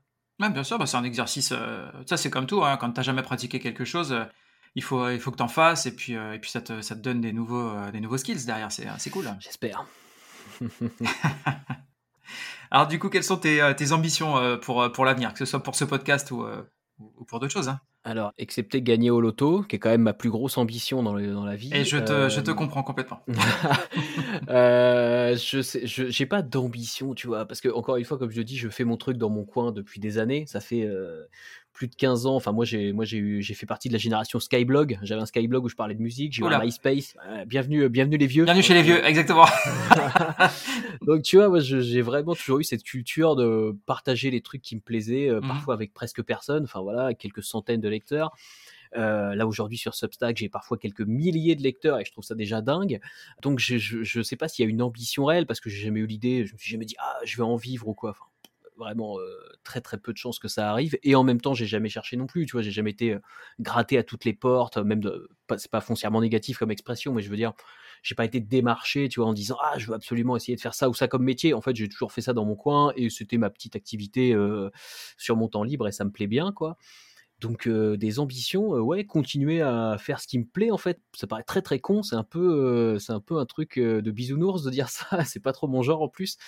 bien 0.51 0.65
sûr, 0.65 0.79
bah, 0.79 0.87
c'est 0.87 0.97
un 0.97 1.05
exercice. 1.05 1.53
Euh, 1.53 1.89
ça, 2.07 2.17
c'est 2.17 2.31
comme 2.31 2.47
tout. 2.47 2.65
Hein, 2.65 2.77
quand 2.79 2.91
tu 2.91 2.99
n'as 2.99 3.05
jamais 3.05 3.23
pratiqué 3.23 3.61
quelque 3.61 3.85
chose 3.85 4.13
il 4.75 4.83
faut, 4.83 5.09
il 5.11 5.21
faut 5.21 5.31
que 5.31 5.37
tu 5.37 5.43
en 5.43 5.49
fasses 5.49 5.87
et 5.87 5.95
puis, 5.95 6.17
euh, 6.17 6.35
et 6.35 6.39
puis 6.39 6.51
ça, 6.51 6.61
te, 6.61 6.81
ça 6.81 6.95
te 6.95 7.01
donne 7.01 7.21
des 7.21 7.33
nouveaux, 7.33 7.71
euh, 7.71 7.91
des 7.91 8.01
nouveaux 8.01 8.19
skills 8.19 8.45
derrière. 8.47 8.73
C'est, 8.73 8.87
c'est 8.99 9.11
cool. 9.11 9.31
J'espère. 9.41 9.85
Alors, 12.71 12.87
du 12.87 12.99
coup, 12.99 13.11
quelles 13.11 13.25
sont 13.25 13.37
tes, 13.37 13.61
euh, 13.61 13.75
tes 13.75 13.93
ambitions 13.93 14.59
pour, 14.61 14.91
pour 14.93 15.05
l'avenir, 15.05 15.33
que 15.33 15.39
ce 15.39 15.45
soit 15.45 15.63
pour 15.63 15.75
ce 15.75 15.85
podcast 15.85 16.31
ou, 16.31 16.47
ou 16.99 17.25
pour 17.25 17.41
d'autres 17.41 17.53
choses 17.53 17.69
hein? 17.69 17.81
Alors, 18.05 18.33
excepté 18.37 18.83
gagner 18.83 19.11
au 19.11 19.21
loto, 19.21 19.63
qui 19.63 19.77
est 19.77 19.79
quand 19.79 19.91
même 19.91 20.03
ma 20.03 20.13
plus 20.13 20.31
grosse 20.31 20.59
ambition 20.59 21.05
dans, 21.05 21.13
dans 21.13 21.45
la 21.45 21.55
vie. 21.55 21.71
Et 21.73 21.85
je 21.85 21.99
te, 21.99 22.29
je 22.29 22.41
te 22.41 22.51
comprends 22.51 22.83
complètement. 22.83 23.21
euh, 24.49 25.37
je 25.37 26.09
j'ai 26.11 26.27
pas 26.27 26.43
d'ambition, 26.43 27.15
tu 27.15 27.29
vois, 27.29 27.47
parce 27.47 27.61
que 27.61 27.69
encore 27.69 27.99
une 27.99 28.05
fois, 28.05 28.19
comme 28.19 28.33
je 28.33 28.43
dis, 28.43 28.57
je 28.57 28.69
fais 28.69 28.83
mon 28.83 28.97
truc 28.97 29.19
dans 29.19 29.31
mon 29.31 29.45
coin 29.45 29.71
depuis 29.71 30.01
des 30.01 30.19
années. 30.19 30.47
Ça 30.49 30.59
fait 30.59 30.89
plus 31.83 31.89
de 31.89 31.97
15 31.97 32.27
ans. 32.27 32.37
Enfin, 32.37 32.53
moi, 32.53 32.65
j'ai, 32.65 32.93
moi, 32.93 33.05
j'ai 33.05 33.19
eu, 33.19 33.43
j'ai 33.43 33.55
fait 33.55 33.67
partie 33.67 33.89
de 33.89 33.93
la 33.93 33.99
génération 33.99 34.39
Skyblog. 34.39 35.01
J'avais 35.03 35.21
un 35.21 35.27
Skyblog 35.27 35.65
où 35.65 35.69
je 35.69 35.75
parlais 35.75 35.97
de 35.97 36.01
musique. 36.01 36.33
J'ai 36.33 36.43
eu 36.43 36.47
un 36.47 36.63
MySpace. 36.63 37.17
bienvenue, 37.47 37.89
bienvenue 37.89 38.19
les 38.19 38.29
vieux. 38.29 38.45
Bienvenue 38.45 38.63
chez 38.63 38.75
les 38.75 38.83
vieux, 38.83 39.05
exactement. 39.05 39.47
Donc, 41.03 41.23
tu 41.23 41.39
vois, 41.39 41.49
moi, 41.49 41.59
j'ai 41.59 42.01
vraiment 42.03 42.37
toujours 42.37 42.61
eu 42.61 42.65
cette 42.65 42.85
culture 42.85 43.35
de 43.35 43.77
partager 43.85 44.31
les 44.31 44.43
trucs 44.43 44.63
qui 44.63 44.77
me 44.77 44.81
plaisaient, 44.81 45.29
euh, 45.29 45.41
mmh 45.41 45.49
parfois 45.49 45.75
avec 45.75 45.93
presque 45.93 46.23
personne. 46.23 46.63
Enfin, 46.65 46.83
voilà, 46.83 47.15
quelques 47.15 47.43
centaines 47.43 47.81
de 47.81 47.89
lecteurs. 47.89 48.31
Euh, 48.97 49.35
là 49.35 49.47
aujourd'hui 49.47 49.79
sur 49.79 49.95
Substack, 49.95 50.37
j'ai 50.37 50.51
parfois 50.51 50.77
quelques 50.77 51.01
milliers 51.01 51.57
de 51.57 51.63
lecteurs 51.63 51.99
et 51.99 52.05
je 52.05 52.13
trouve 52.13 52.25
ça 52.25 52.35
déjà 52.35 52.61
dingue. 52.61 53.01
Donc 53.43 53.59
je, 53.59 53.79
je, 53.79 54.23
sais 54.23 54.37
pas 54.37 54.49
s'il 54.49 54.65
y 54.65 54.69
a 54.69 54.71
une 54.71 54.83
ambition 54.83 55.25
réelle 55.25 55.47
parce 55.47 55.61
que 55.61 55.71
j'ai 55.71 55.83
jamais 55.83 56.01
eu 56.01 56.07
l'idée, 56.07 56.45
je 56.45 56.53
me 56.53 56.59
suis 56.59 56.71
jamais 56.71 56.85
dit 56.85 56.95
ah 56.99 57.19
je 57.25 57.37
vais 57.39 57.43
en 57.43 57.57
vivre 57.57 57.89
ou 57.89 57.95
quoi. 57.95 58.11
Enfin, 58.11 58.25
vraiment 58.77 59.19
euh, 59.19 59.25
très 59.65 59.81
très 59.81 59.99
peu 59.99 60.13
de 60.13 60.19
chances 60.19 60.39
que 60.39 60.49
ça 60.49 60.71
arrive. 60.71 60.99
Et 61.03 61.15
en 61.15 61.25
même 61.25 61.41
temps, 61.41 61.55
j'ai 61.55 61.67
jamais 61.67 61.89
cherché 61.89 62.17
non 62.17 62.27
plus. 62.27 62.47
Tu 62.47 62.53
vois, 62.53 62.63
j'ai 62.63 62.71
jamais 62.71 62.91
été 62.91 63.15
euh, 63.15 63.21
gratté 63.61 63.99
à 63.99 64.03
toutes 64.03 64.25
les 64.25 64.33
portes, 64.35 64.79
même 64.79 65.01
de, 65.01 65.29
c'est 65.57 65.71
pas 65.71 65.81
foncièrement 65.81 66.21
négatif 66.21 66.59
comme 66.59 66.71
expression, 66.71 67.13
mais 67.13 67.23
je 67.23 67.31
veux 67.31 67.37
dire, 67.37 67.53
j'ai 68.03 68.15
pas 68.15 68.25
été 68.25 68.41
démarché, 68.41 69.09
tu 69.09 69.21
vois, 69.21 69.29
en 69.29 69.33
disant 69.33 69.57
ah 69.63 69.79
je 69.79 69.87
veux 69.87 69.95
absolument 69.95 70.37
essayer 70.37 70.57
de 70.57 70.61
faire 70.61 70.75
ça 70.75 70.89
ou 70.89 70.95
ça 70.95 71.09
comme 71.09 71.23
métier. 71.25 71.55
En 71.55 71.61
fait, 71.61 71.77
j'ai 71.77 71.89
toujours 71.89 72.13
fait 72.13 72.21
ça 72.23 72.33
dans 72.33 72.45
mon 72.45 72.57
coin 72.57 72.93
et 72.97 73.11
c'était 73.11 73.39
ma 73.39 73.51
petite 73.51 73.77
activité 73.77 74.33
euh, 74.35 74.71
sur 75.17 75.37
mon 75.37 75.49
temps 75.49 75.63
libre 75.65 75.89
et 75.89 75.93
ça 75.93 76.05
me 76.05 76.11
plaît 76.11 76.27
bien, 76.27 76.53
quoi. 76.53 76.77
Donc 77.43 77.69
des 77.69 78.19
ambitions, 78.19 78.71
ouais, 78.71 79.05
continuer 79.05 79.61
à 79.61 79.97
faire 79.99 80.21
ce 80.21 80.27
qui 80.27 80.39
me 80.39 80.45
plaît 80.45 80.71
en 80.71 80.79
fait. 80.79 81.01
Ça 81.15 81.27
paraît 81.27 81.43
très 81.43 81.61
très 81.61 81.81
con, 81.81 82.03
c'est 82.03 82.17
un 82.17 82.25
peu, 82.25 82.99
c'est 82.99 83.13
un 83.13 83.21
peu 83.21 83.39
un 83.39 83.47
truc 83.47 83.79
de 83.79 84.11
bisounours 84.11 84.63
de 84.63 84.71
dire 84.71 84.89
ça. 84.89 85.25
c'est 85.25 85.41
pas 85.41 85.53
trop 85.53 85.67
mon 85.67 85.83
genre 85.83 86.03
en 86.03 86.09
plus, 86.09 86.39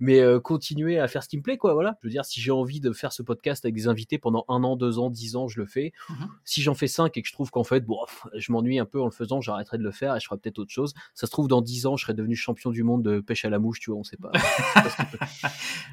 mais 0.00 0.22
continuer 0.42 0.98
à 0.98 1.08
faire 1.08 1.22
ce 1.22 1.28
qui 1.28 1.36
me 1.36 1.42
plaît 1.42 1.58
quoi. 1.58 1.74
Voilà. 1.74 1.98
Je 2.02 2.06
veux 2.06 2.12
dire, 2.12 2.24
si 2.24 2.40
j'ai 2.40 2.52
envie 2.52 2.80
de 2.80 2.92
faire 2.92 3.12
ce 3.12 3.22
podcast 3.22 3.64
avec 3.64 3.74
des 3.74 3.88
invités 3.88 4.18
pendant 4.18 4.44
un 4.48 4.62
an, 4.64 4.76
deux 4.76 4.98
ans, 4.98 5.10
dix 5.10 5.36
ans, 5.36 5.48
je 5.48 5.60
le 5.60 5.66
fais. 5.66 5.92
Mmh 6.08 6.14
si 6.44 6.62
j'en 6.62 6.74
fais 6.74 6.86
cinq 6.86 7.16
et 7.16 7.22
que 7.22 7.28
je 7.28 7.32
trouve 7.32 7.50
qu'en 7.50 7.64
fait, 7.64 7.80
bon, 7.80 7.98
je 8.34 8.52
m'ennuie 8.52 8.78
un 8.78 8.84
peu 8.84 9.00
en 9.00 9.06
le 9.06 9.10
faisant, 9.10 9.40
j'arrêterai 9.40 9.78
de 9.78 9.82
le 9.82 9.90
faire 9.90 10.14
et 10.14 10.20
je 10.20 10.26
ferai 10.26 10.38
peut-être 10.38 10.58
autre 10.58 10.70
chose. 10.70 10.94
Ça 11.14 11.26
se 11.26 11.30
trouve 11.30 11.48
dans 11.48 11.62
dix 11.62 11.86
ans, 11.86 11.96
je 11.96 12.04
serai 12.04 12.14
devenu 12.14 12.36
champion 12.36 12.70
du 12.70 12.82
monde 12.82 13.02
de 13.02 13.20
pêche 13.20 13.44
à 13.44 13.50
la 13.50 13.58
mouche, 13.58 13.80
tu 13.80 13.90
vois. 13.90 13.98
On 13.98 14.04
sait 14.04 14.16
pas. 14.16 14.30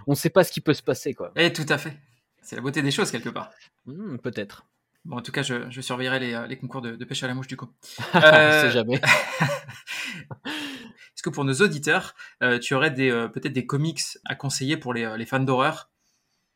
on 0.08 0.16
sait 0.16 0.30
pas 0.30 0.44
ce 0.44 0.52
qui 0.52 0.62
peut 0.62 0.74
se 0.74 0.84
passer 0.84 1.14
quoi. 1.14 1.32
Et 1.36 1.48
eh, 1.48 1.54
tout 1.54 1.66
à 1.70 1.78
fait. 1.78 1.98
C'est 2.52 2.58
la 2.58 2.64
beauté 2.64 2.82
des 2.82 2.92
choses 2.92 3.12
quelque 3.12 3.30
part. 3.30 3.50
Hmm, 3.86 4.18
peut-être. 4.18 4.68
Bon, 5.06 5.16
en 5.16 5.22
tout 5.22 5.32
cas, 5.32 5.42
je, 5.42 5.80
surveillerai 5.80 6.20
les, 6.20 6.34
euh, 6.34 6.54
concours 6.58 6.82
de, 6.82 7.02
pêche 7.06 7.24
à 7.24 7.28
la 7.28 7.34
mouche 7.34 7.48
du 7.48 7.56
coup. 7.56 7.70
euh... 8.16 8.70
jamais. 8.70 8.96
Est-ce 10.46 11.24
que 11.24 11.30
pour 11.30 11.46
nos 11.46 11.54
auditeurs, 11.54 12.14
euh, 12.44 12.60
tu 12.60 12.74
aurais 12.74 12.92
des, 12.92 13.10
euh, 13.10 13.30
peut-être 13.30 13.54
des 13.54 13.66
comics 13.66 14.02
à 14.26 14.36
conseiller 14.36 14.76
pour 14.76 14.94
les, 14.94 15.16
les 15.18 15.26
fans 15.26 15.40
d'horreur? 15.40 15.91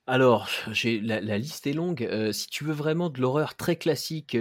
Alors, 0.07 0.47
j'ai 0.71 0.99
la, 0.99 1.19
liste 1.39 1.65
est 1.65 1.73
longue. 1.73 2.07
si 2.31 2.47
tu 2.47 2.63
veux 2.63 2.73
vraiment 2.73 3.09
de 3.09 3.19
l'horreur 3.19 3.55
très 3.55 3.75
classique, 3.75 4.37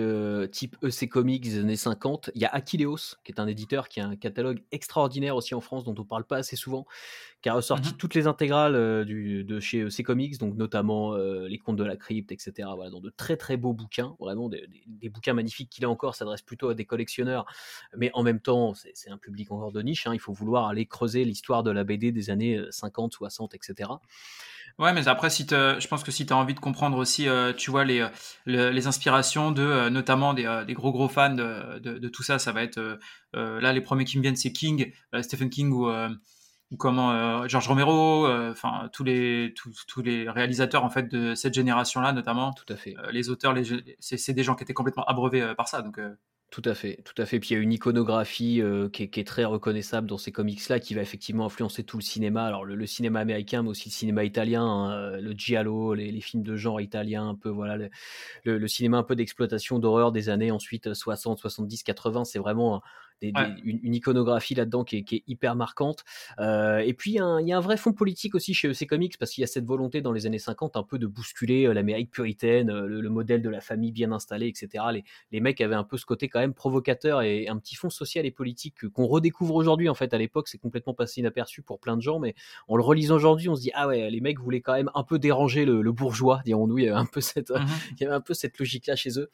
type 0.52 0.76
EC 0.82 1.08
Comics 1.08 1.42
des 1.42 1.58
années 1.58 1.76
50, 1.76 2.30
il 2.34 2.42
y 2.42 2.44
a 2.44 2.50
Aquileos, 2.54 3.16
qui 3.24 3.32
est 3.32 3.40
un 3.40 3.46
éditeur 3.46 3.88
qui 3.88 4.00
a 4.00 4.06
un 4.06 4.14
catalogue 4.14 4.62
extraordinaire 4.72 5.36
aussi 5.36 5.54
en 5.54 5.62
France, 5.62 5.84
dont 5.84 5.94
on 5.96 6.04
parle 6.04 6.24
pas 6.24 6.36
assez 6.36 6.56
souvent, 6.56 6.84
qui 7.40 7.48
a 7.48 7.54
ressorti 7.54 7.90
mmh 7.90 7.96
toutes 7.96 8.14
les 8.14 8.26
intégrales 8.26 9.06
du, 9.06 9.42
de 9.42 9.58
chez 9.58 9.80
EC 9.86 10.02
Comics, 10.04 10.36
donc 10.36 10.54
notamment 10.56 11.16
Les 11.16 11.58
Contes 11.58 11.76
de 11.76 11.84
la 11.84 11.96
Crypte, 11.96 12.30
etc. 12.30 12.68
Voilà, 12.74 12.90
dans 12.90 13.00
de 13.00 13.08
très 13.08 13.38
très 13.38 13.56
beaux 13.56 13.72
bouquins, 13.72 14.16
vraiment 14.20 14.50
des, 14.50 15.08
bouquins 15.08 15.32
magnifiques 15.32 15.70
qui 15.70 15.80
là 15.80 15.88
encore 15.88 16.14
s'adressent 16.14 16.42
plutôt 16.42 16.68
à 16.68 16.74
des 16.74 16.84
collectionneurs, 16.84 17.46
mais 17.96 18.10
en 18.12 18.22
même 18.22 18.40
temps 18.40 18.74
c'est 18.74 19.08
un 19.08 19.18
public 19.18 19.50
encore 19.50 19.72
de 19.72 19.80
niche. 19.80 20.06
Hein, 20.06 20.12
il 20.12 20.20
faut 20.20 20.34
vouloir 20.34 20.68
aller 20.68 20.84
creuser 20.84 21.24
l'histoire 21.24 21.62
de 21.62 21.70
la 21.70 21.84
BD 21.84 22.12
des 22.12 22.28
années 22.28 22.60
50, 22.70 23.14
60, 23.14 23.54
etc. 23.54 23.90
Ouais, 24.78 24.92
mais 24.92 25.06
après, 25.06 25.30
si 25.30 25.46
je 25.48 25.86
pense 25.86 26.02
que 26.02 26.10
si 26.10 26.26
tu 26.26 26.32
as 26.32 26.36
envie 26.36 26.54
de 26.54 26.60
comprendre 26.60 26.98
aussi, 26.98 27.28
euh, 27.28 27.52
tu 27.52 27.70
vois, 27.70 27.84
les, 27.84 28.08
les 28.46 28.86
inspirations 28.88 29.52
de 29.52 29.62
euh, 29.62 29.88
notamment 29.88 30.34
des, 30.34 30.46
euh, 30.46 30.64
des, 30.64 30.74
gros 30.74 30.90
gros 30.90 31.08
fans 31.08 31.32
de, 31.34 31.78
de, 31.78 32.08
tout 32.08 32.24
ça, 32.24 32.40
ça 32.40 32.50
va 32.50 32.62
être 32.64 32.98
là 33.32 33.72
les 33.72 33.80
premiers 33.80 34.04
qui 34.04 34.16
me 34.18 34.22
viennent, 34.22 34.36
c'est 34.36 34.52
King, 34.52 34.92
Stephen 35.22 35.48
King 35.48 35.70
ou, 35.70 35.88
ou 35.88 36.76
comment 36.76 37.46
George 37.46 37.68
Romero, 37.68 38.26
enfin 38.50 38.90
tous 38.92 39.04
les 39.04 39.54
tous, 39.56 39.86
tous, 39.86 40.02
les 40.02 40.28
réalisateurs 40.28 40.84
en 40.84 40.90
fait 40.90 41.08
de 41.08 41.36
cette 41.36 41.54
génération-là, 41.54 42.12
notamment. 42.12 42.52
Tout 42.52 42.72
à 42.72 42.76
fait. 42.76 42.96
les 43.12 43.30
auteurs, 43.30 43.52
les, 43.52 43.64
c'est 44.00 44.32
des 44.32 44.42
gens 44.42 44.56
qui 44.56 44.64
étaient 44.64 44.74
complètement 44.74 45.04
abreuvés 45.04 45.54
par 45.56 45.68
ça, 45.68 45.82
donc. 45.82 46.00
Tout 46.54 46.62
à 46.66 46.74
fait, 46.76 47.00
tout 47.04 47.20
à 47.20 47.26
fait. 47.26 47.40
Puis 47.40 47.48
il 47.50 47.54
y 47.54 47.56
a 47.56 47.60
une 47.60 47.72
iconographie 47.72 48.62
euh, 48.62 48.88
qui, 48.88 49.02
est, 49.02 49.26
très 49.26 49.44
reconnaissable 49.44 50.06
dans 50.06 50.18
ces 50.18 50.30
comics-là, 50.30 50.78
qui 50.78 50.94
va 50.94 51.02
effectivement 51.02 51.46
influencer 51.46 51.82
tout 51.82 51.96
le 51.96 52.02
cinéma. 52.04 52.46
Alors 52.46 52.64
le, 52.64 52.86
cinéma 52.86 53.18
américain, 53.18 53.64
mais 53.64 53.70
aussi 53.70 53.88
le 53.88 53.92
cinéma 53.92 54.22
italien, 54.22 54.62
hein, 54.62 55.16
le 55.20 55.32
giallo, 55.32 55.94
les, 55.94 56.20
films 56.20 56.44
de 56.44 56.54
genre 56.54 56.80
italien, 56.80 57.28
un 57.28 57.34
peu 57.34 57.48
voilà, 57.48 57.88
le, 58.44 58.68
cinéma 58.68 58.98
un 58.98 59.02
peu 59.02 59.16
d'exploitation 59.16 59.80
d'horreur 59.80 60.12
des 60.12 60.28
années 60.28 60.52
ensuite 60.52 60.94
60, 60.94 61.40
70, 61.40 61.82
80. 61.82 62.24
C'est 62.24 62.38
vraiment 62.38 62.84
une, 63.22 63.94
iconographie 63.94 64.54
là-dedans 64.54 64.84
qui, 64.84 64.96
est, 64.96 65.22
hyper 65.26 65.56
marquante. 65.56 66.04
Euh, 66.38 66.78
et 66.78 66.92
puis, 66.94 67.12
il 67.12 67.46
y, 67.46 67.52
a 67.52 67.56
un 67.56 67.60
vrai 67.60 67.76
fond 67.76 67.92
politique 67.92 68.34
aussi 68.34 68.54
chez 68.54 68.68
EC 68.68 68.86
Comics, 68.86 69.18
parce 69.18 69.32
qu'il 69.32 69.42
y 69.42 69.44
a 69.44 69.46
cette 69.46 69.64
volonté 69.64 70.00
dans 70.00 70.12
les 70.12 70.26
années 70.26 70.38
50 70.38 70.76
un 70.76 70.82
peu 70.82 70.98
de 70.98 71.06
bousculer 71.06 71.66
euh, 71.66 71.74
l'Amérique 71.74 72.10
puritaine, 72.10 72.70
euh, 72.70 72.86
le, 72.86 73.08
modèle 73.08 73.42
de 73.42 73.48
la 73.48 73.60
famille 73.60 73.92
bien 73.92 74.12
installée, 74.12 74.48
etc. 74.48 74.84
Les, 74.92 75.04
les, 75.30 75.40
mecs 75.40 75.60
avaient 75.60 75.74
un 75.74 75.84
peu 75.84 75.96
ce 75.96 76.04
côté 76.04 76.28
quand 76.28 76.40
même 76.40 76.54
provocateur 76.54 77.22
et 77.22 77.48
un 77.48 77.58
petit 77.58 77.76
fond 77.76 77.90
social 77.90 78.26
et 78.26 78.30
politique 78.30 78.88
qu'on 78.88 79.06
redécouvre 79.06 79.54
aujourd'hui. 79.54 79.88
En 79.88 79.94
fait, 79.94 80.12
à 80.14 80.18
l'époque, 80.18 80.48
c'est 80.48 80.58
complètement 80.58 80.94
passé 80.94 81.20
inaperçu 81.20 81.62
pour 81.62 81.78
plein 81.78 81.96
de 81.96 82.02
gens, 82.02 82.18
mais 82.18 82.34
en 82.68 82.76
le 82.76 82.82
relisant 82.82 83.14
aujourd'hui, 83.14 83.48
on 83.48 83.56
se 83.56 83.60
dit, 83.60 83.70
ah 83.74 83.86
ouais, 83.86 84.10
les 84.10 84.20
mecs 84.20 84.40
voulaient 84.40 84.60
quand 84.60 84.74
même 84.74 84.90
un 84.94 85.04
peu 85.04 85.18
déranger 85.18 85.64
le, 85.64 85.92
bourgeois, 85.92 86.40
dirons-nous. 86.44 86.78
Il 86.78 86.84
y 86.84 86.88
avait 86.88 86.98
un 86.98 87.06
peu 87.06 87.20
cette, 87.20 87.50
mmh 87.50 87.64
il 87.92 88.02
y 88.02 88.06
avait 88.06 88.14
un 88.14 88.20
peu 88.20 88.34
cette 88.34 88.58
logique-là 88.58 88.96
chez 88.96 89.18
eux. 89.18 89.30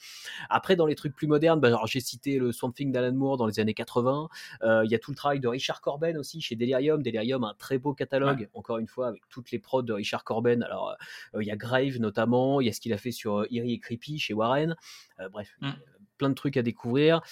Après, 0.49 0.77
dans 0.77 0.87
les 0.87 0.95
trucs 0.95 1.15
plus 1.15 1.27
modernes, 1.27 1.61
bah, 1.61 1.81
j'ai 1.87 2.01
cité 2.01 2.39
le 2.39 2.53
Swamp 2.53 2.73
Thing 2.73 2.93
d'Alan 2.93 3.13
Moore 3.13 3.37
dans 3.37 3.47
les 3.47 3.61
années 3.61 3.70
80. 3.75 4.29
Euh, 4.63 4.85
il 4.85 4.91
y 4.91 4.95
a 4.95 4.99
tout 4.99 5.11
le 5.11 5.17
travail 5.17 5.41
de 5.41 5.49
Richard 5.49 5.81
Corben 5.81 6.17
aussi 6.17 6.41
chez 6.41 6.57
Delirium. 6.57 7.03
Delirium, 7.03 7.45
un 7.45 7.55
très 7.55 7.79
beau 7.79 7.95
catalogue, 7.95 8.49
encore 8.55 8.79
une 8.79 8.87
fois, 8.87 9.09
avec 9.09 9.23
toutes 9.29 9.51
les 9.51 9.59
prods 9.59 9.83
de 9.83 9.93
Richard 9.93 10.25
Corben. 10.25 10.63
Alors, 10.63 10.97
euh, 11.35 11.43
il 11.43 11.47
y 11.47 11.51
a 11.51 11.57
Grave 11.57 11.99
notamment, 11.99 12.61
il 12.61 12.67
y 12.67 12.71
a 12.71 12.73
ce 12.73 12.81
qu'il 12.81 12.93
a 12.93 12.99
fait 12.99 13.13
sur 13.13 13.45
Eerie 13.51 13.75
et 13.75 13.79
Creepy 13.79 14.19
chez 14.19 14.35
Warren. 14.35 14.77
Euh, 15.21 15.29
bref, 15.29 15.57
mm. 15.61 15.71
plein 16.19 16.29
de 16.29 16.35
trucs 16.35 16.57
à 16.57 16.63
découvrir. 16.63 17.23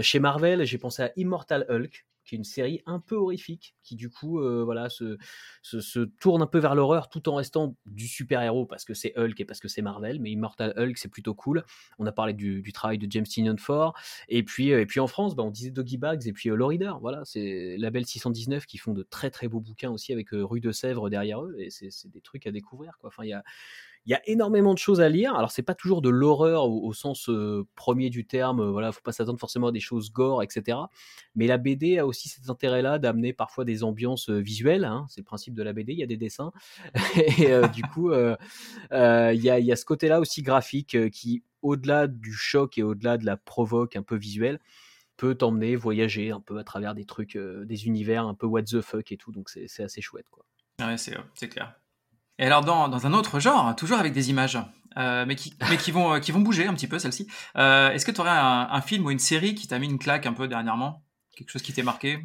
chez 0.00 0.18
Marvel, 0.18 0.64
j'ai 0.64 0.78
pensé 0.78 1.02
à 1.02 1.12
Immortal 1.16 1.66
Hulk 1.68 2.06
qui 2.24 2.34
est 2.34 2.38
une 2.38 2.44
série 2.44 2.80
un 2.86 3.00
peu 3.00 3.16
horrifique, 3.16 3.76
qui 3.82 3.96
du 3.96 4.10
coup, 4.10 4.40
voilà, 4.64 4.88
se, 4.88 5.18
se, 5.62 6.00
tourne 6.00 6.42
un 6.42 6.46
peu 6.46 6.58
vers 6.58 6.74
l'horreur 6.74 7.08
tout 7.08 7.28
en 7.28 7.36
restant 7.36 7.76
du 7.86 8.08
super-héros 8.08 8.66
parce 8.66 8.84
que 8.84 8.94
c'est 8.94 9.16
Hulk 9.16 9.40
et 9.40 9.44
parce 9.44 9.60
que 9.60 9.68
c'est 9.68 9.82
Marvel, 9.82 10.20
mais 10.20 10.30
Immortal 10.30 10.74
Hulk, 10.76 10.98
c'est 10.98 11.08
plutôt 11.08 11.34
cool. 11.34 11.64
On 11.98 12.06
a 12.06 12.12
parlé 12.12 12.32
du, 12.32 12.72
travail 12.72 12.98
de 12.98 13.10
James 13.10 13.24
Tynion 13.24 13.56
Ford, 13.56 13.94
et 14.28 14.42
puis, 14.42 14.70
et 14.70 14.86
puis 14.86 15.00
en 15.00 15.06
France, 15.06 15.36
bah, 15.36 15.42
on 15.42 15.50
disait 15.50 15.70
Doggy 15.70 15.98
Bags 15.98 16.26
et 16.26 16.32
puis 16.32 16.50
euh, 16.50 16.92
voilà, 17.00 17.24
c'est 17.24 17.76
Label 17.78 18.06
619 18.06 18.66
qui 18.66 18.78
font 18.78 18.92
de 18.92 19.02
très 19.02 19.30
très 19.30 19.48
beaux 19.48 19.60
bouquins 19.60 19.90
aussi 19.90 20.12
avec 20.12 20.28
Rue 20.32 20.60
de 20.60 20.72
Sèvres 20.72 21.10
derrière 21.10 21.42
eux, 21.42 21.54
et 21.58 21.70
c'est 21.70 22.08
des 22.08 22.20
trucs 22.20 22.46
à 22.46 22.52
découvrir, 22.52 22.98
quoi. 22.98 23.08
Enfin, 23.08 23.24
il 23.24 23.30
y 23.30 23.32
a 23.32 23.44
il 24.06 24.10
y 24.10 24.14
a 24.14 24.20
énormément 24.26 24.74
de 24.74 24.78
choses 24.78 25.00
à 25.00 25.08
lire. 25.08 25.34
Alors 25.34 25.50
c'est 25.50 25.62
pas 25.62 25.74
toujours 25.74 26.02
de 26.02 26.10
l'horreur 26.10 26.68
au, 26.68 26.92
sens 26.92 27.28
euh, 27.30 27.66
premier 27.74 28.10
du 28.10 28.26
terme. 28.26 28.60
Euh, 28.60 28.70
voilà, 28.70 28.92
faut 28.92 29.00
pas 29.00 29.12
s'attendre 29.12 29.38
forcément 29.38 29.68
à 29.68 29.72
des 29.72 29.80
choses 29.80 30.12
gore, 30.12 30.42
etc. 30.42 30.78
Mais 31.34 31.46
la 31.46 31.56
BD 31.56 31.98
a 31.98 32.06
aussi 32.06 32.28
cet 32.28 32.50
intérêt-là 32.50 32.98
d'amener 32.98 33.32
parfois 33.32 33.64
des 33.64 33.82
ambiances 33.82 34.28
euh, 34.28 34.38
visuelles. 34.38 34.84
Hein. 34.84 35.06
C'est 35.08 35.22
le 35.22 35.24
principe 35.24 35.54
de 35.54 35.62
la 35.62 35.72
BD. 35.72 35.92
Il 35.92 35.98
y 35.98 36.02
a 36.02 36.06
des 36.06 36.18
dessins 36.18 36.52
et 37.16 37.50
du 37.72 37.82
coup, 37.82 38.12
il 38.12 38.36
y 38.92 38.94
a, 38.94 39.32
y, 39.32 39.72
a, 39.72 39.76
ce 39.76 39.84
côté-là 39.84 40.20
aussi 40.20 40.42
graphique 40.42 41.10
qui, 41.10 41.42
au-delà 41.62 42.06
du 42.06 42.32
choc 42.32 42.76
et 42.76 42.82
au-delà 42.82 43.16
de 43.16 43.24
la 43.24 43.36
provoque 43.36 43.96
un 43.96 44.02
peu 44.02 44.16
visuelle, 44.16 44.60
peut 45.16 45.34
t'emmener 45.34 45.76
voyager 45.76 46.30
un 46.30 46.40
peu 46.40 46.58
à 46.58 46.64
travers 46.64 46.94
des 46.94 47.04
trucs, 47.04 47.38
des 47.38 47.86
univers 47.86 48.26
un 48.26 48.34
peu 48.34 48.46
what 48.46 48.64
the 48.64 48.80
fuck 48.80 49.12
et 49.12 49.16
tout. 49.16 49.32
Donc 49.32 49.48
c'est 49.48 49.82
assez 49.82 50.00
chouette, 50.02 50.28
quoi. 50.30 50.44
Ouais, 50.80 50.96
c'est 50.98 51.48
clair. 51.48 51.74
Et 52.38 52.46
alors, 52.46 52.64
dans, 52.64 52.88
dans, 52.88 53.06
un 53.06 53.12
autre 53.12 53.40
genre, 53.40 53.74
toujours 53.76 53.98
avec 53.98 54.12
des 54.12 54.30
images, 54.30 54.58
euh, 54.96 55.24
mais, 55.26 55.36
qui, 55.36 55.54
mais 55.68 55.76
qui, 55.76 55.90
vont, 55.90 56.18
qui 56.20 56.32
vont 56.32 56.40
bouger 56.40 56.66
un 56.66 56.74
petit 56.74 56.88
peu, 56.88 56.98
celle-ci, 56.98 57.28
euh, 57.56 57.90
est-ce 57.90 58.04
que 58.04 58.10
tu 58.10 58.20
aurais 58.20 58.30
un, 58.30 58.68
un, 58.70 58.80
film 58.80 59.06
ou 59.06 59.10
une 59.10 59.18
série 59.18 59.54
qui 59.54 59.68
t'a 59.68 59.78
mis 59.78 59.86
une 59.86 59.98
claque 59.98 60.26
un 60.26 60.32
peu 60.32 60.48
dernièrement? 60.48 61.04
Quelque 61.36 61.50
chose 61.50 61.62
qui 61.62 61.72
t'est 61.72 61.82
marqué? 61.82 62.18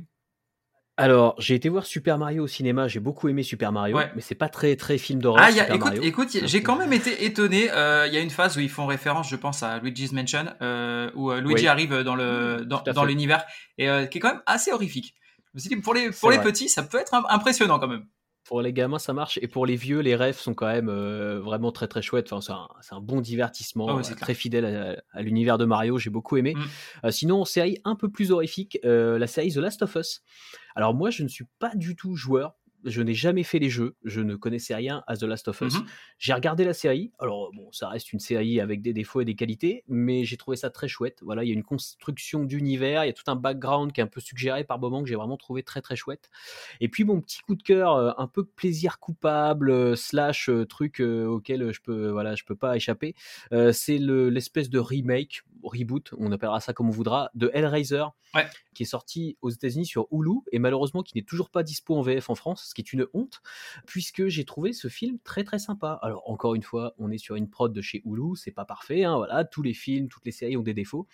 Alors, 0.99 1.33
j'ai 1.37 1.55
été 1.55 1.69
voir 1.69 1.85
Super 1.85 2.17
Mario 2.17 2.43
au 2.43 2.47
cinéma, 2.47 2.89
j'ai 2.89 2.99
beaucoup 2.99 3.29
aimé 3.29 3.41
Super 3.41 3.71
Mario, 3.71 3.97
mais 4.15 4.21
c'est 4.21 4.35
pas 4.35 4.49
très 4.49 4.75
très 4.75 4.97
film 4.97 5.21
d'horreur. 5.21 5.45
Ah, 5.47 5.49
y 5.49 5.61
a, 5.61 5.73
écoute, 5.73 5.93
écoute 6.01 6.37
j'ai 6.43 6.61
quand 6.61 6.75
même 6.75 6.91
été 6.91 7.23
étonné. 7.23 7.71
Euh, 7.71 8.05
il 8.05 8.13
y 8.13 8.17
a 8.17 8.19
une 8.19 8.29
phase 8.29 8.57
où 8.57 8.59
ils 8.59 8.69
font 8.69 8.85
référence, 8.85 9.29
je 9.29 9.37
pense, 9.37 9.63
à 9.63 9.79
Luigi's 9.79 10.11
Mansion, 10.11 10.47
euh, 10.61 11.09
où 11.15 11.31
euh, 11.31 11.39
Luigi 11.39 11.69
arrive 11.69 12.03
dans 12.03 12.15
le 12.15 12.65
dans, 12.65 12.81
dans 12.81 13.05
l'univers 13.05 13.45
et 13.77 13.87
euh, 13.87 14.07
qui 14.07 14.17
est 14.17 14.21
quand 14.21 14.33
même 14.33 14.43
assez 14.45 14.73
horrifique. 14.73 15.15
Je 15.37 15.49
me 15.53 15.59
suis 15.61 15.69
dit, 15.69 15.77
pour 15.77 15.93
les 15.93 16.11
pour 16.11 16.31
les 16.31 16.39
petits, 16.39 16.67
ça 16.67 16.83
peut 16.83 16.99
être 16.99 17.13
impressionnant 17.29 17.79
quand 17.79 17.87
même 17.87 18.03
pour 18.43 18.61
les 18.61 18.73
gamins, 18.73 18.99
ça 18.99 19.13
marche. 19.13 19.37
Et 19.41 19.47
pour 19.47 19.65
les 19.65 19.75
vieux, 19.75 19.99
les 19.99 20.15
rêves 20.15 20.37
sont 20.37 20.53
quand 20.53 20.67
même 20.67 20.89
euh, 20.89 21.39
vraiment 21.39 21.71
très 21.71 21.87
très 21.87 22.01
chouettes. 22.01 22.33
Enfin, 22.33 22.67
c'est 22.81 22.95
un, 22.95 23.01
bon 23.01 23.21
divertissement, 23.21 23.87
oh, 23.87 24.01
très 24.01 24.33
fidèle 24.33 25.01
à, 25.13 25.21
l'univers 25.21 25.57
de 25.57 25.65
Mario. 25.65 25.97
J'ai 25.97 26.09
beaucoup 26.09 26.37
aimé. 26.37 26.55
Mm. 26.55 26.61
Euh, 27.05 27.11
sinon, 27.11 27.45
série 27.45 27.77
un 27.85 27.95
peu 27.95 28.09
plus 28.09 28.31
horrifique, 28.31 28.79
euh, 28.85 29.19
la 29.19 29.27
série 29.27 29.51
The 29.51 29.57
Last 29.57 29.83
of 29.83 29.95
Us. 29.95 30.23
Alors 30.75 30.93
moi, 30.93 31.09
je 31.09 31.23
ne 31.23 31.27
suis 31.27 31.45
pas 31.59 31.75
du 31.75 31.95
tout 31.95 32.15
joueur 32.15 32.55
je 32.85 33.01
n'ai 33.01 33.13
jamais 33.13 33.43
fait 33.43 33.59
les 33.59 33.69
jeux, 33.69 33.95
je 34.03 34.21
ne 34.21 34.35
connaissais 34.35 34.75
rien 34.75 35.03
à 35.07 35.17
The 35.17 35.23
Last 35.23 35.47
of 35.47 35.61
Us. 35.61 35.75
Mhm. 35.75 35.85
J'ai 36.17 36.33
regardé 36.33 36.63
la 36.63 36.73
série, 36.73 37.11
alors 37.19 37.51
bon, 37.53 37.71
ça 37.71 37.89
reste 37.89 38.13
une 38.13 38.19
série 38.19 38.59
avec 38.59 38.81
des 38.81 38.93
défauts 38.93 39.21
et 39.21 39.25
des 39.25 39.35
qualités, 39.35 39.83
mais 39.87 40.25
j'ai 40.25 40.37
trouvé 40.37 40.57
ça 40.57 40.69
très 40.69 40.87
chouette. 40.87 41.19
Voilà, 41.21 41.43
il 41.43 41.47
y 41.47 41.51
a 41.51 41.53
une 41.53 41.63
construction 41.63 42.43
d'univers, 42.43 43.03
il 43.03 43.07
y 43.07 43.09
a 43.09 43.13
tout 43.13 43.29
un 43.29 43.35
background 43.35 43.91
qui 43.91 44.01
est 44.01 44.03
un 44.03 44.07
peu 44.07 44.21
suggéré 44.21 44.63
par 44.63 44.79
moments 44.79 45.03
que 45.03 45.09
j'ai 45.09 45.15
vraiment 45.15 45.37
trouvé 45.37 45.63
très 45.63 45.81
très 45.81 45.95
chouette. 45.95 46.29
Et 46.79 46.89
puis 46.89 47.03
mon 47.03 47.21
petit 47.21 47.41
coup 47.41 47.55
de 47.55 47.63
cœur, 47.63 47.95
euh, 47.95 48.11
un 48.17 48.27
peu 48.27 48.43
plaisir 48.43 48.99
coupable 48.99 49.69
euh, 49.71 49.95
slash 49.95 50.49
euh, 50.49 50.65
truc 50.65 50.99
auquel 50.99 51.71
je 51.71 51.81
peux 51.81 52.09
voilà, 52.09 52.35
je 52.35 52.43
peux 52.43 52.55
pas 52.55 52.75
échapper, 52.75 53.15
c'est 53.71 53.97
l'espèce 53.97 54.69
de 54.69 54.79
remake 54.79 55.43
reboot, 55.63 56.13
on 56.17 56.31
appellera 56.31 56.59
ça 56.59 56.73
comme 56.73 56.87
on 56.87 56.91
voudra, 56.91 57.31
de 57.35 57.51
Hellraiser, 57.53 58.05
qui 58.73 58.83
est 58.83 58.85
sorti 58.85 59.37
aux 59.41 59.49
États-Unis 59.49 59.85
sur 59.85 60.07
Hulu 60.11 60.39
et 60.51 60.59
malheureusement 60.59 61.03
qui 61.03 61.17
n'est 61.17 61.23
toujours 61.23 61.49
pas 61.49 61.63
dispo 61.63 61.95
en 61.95 62.01
VF 62.01 62.29
en 62.29 62.35
France, 62.35 62.68
ce 62.69 62.73
qui 62.75 62.81
est 62.81 62.93
une 62.93 63.07
honte, 63.13 63.41
puisque 63.85 64.27
j'ai 64.27 64.45
trouvé 64.45 64.73
ce 64.73 64.87
film 64.87 65.17
très 65.23 65.43
très 65.43 65.59
sympa. 65.59 65.99
Alors 66.01 66.29
encore 66.29 66.55
une 66.55 66.63
fois, 66.63 66.93
on 66.97 67.11
est 67.11 67.17
sur 67.17 67.35
une 67.35 67.49
prod 67.49 67.73
de 67.73 67.81
chez 67.81 68.01
Hulu, 68.05 68.35
c'est 68.35 68.51
pas 68.51 68.65
parfait, 68.65 69.03
hein, 69.03 69.17
voilà, 69.17 69.43
tous 69.43 69.61
les 69.61 69.73
films, 69.73 70.07
toutes 70.07 70.25
les 70.25 70.31
séries 70.31 70.57
ont 70.57 70.63
des 70.63 70.73
défauts. 70.73 71.07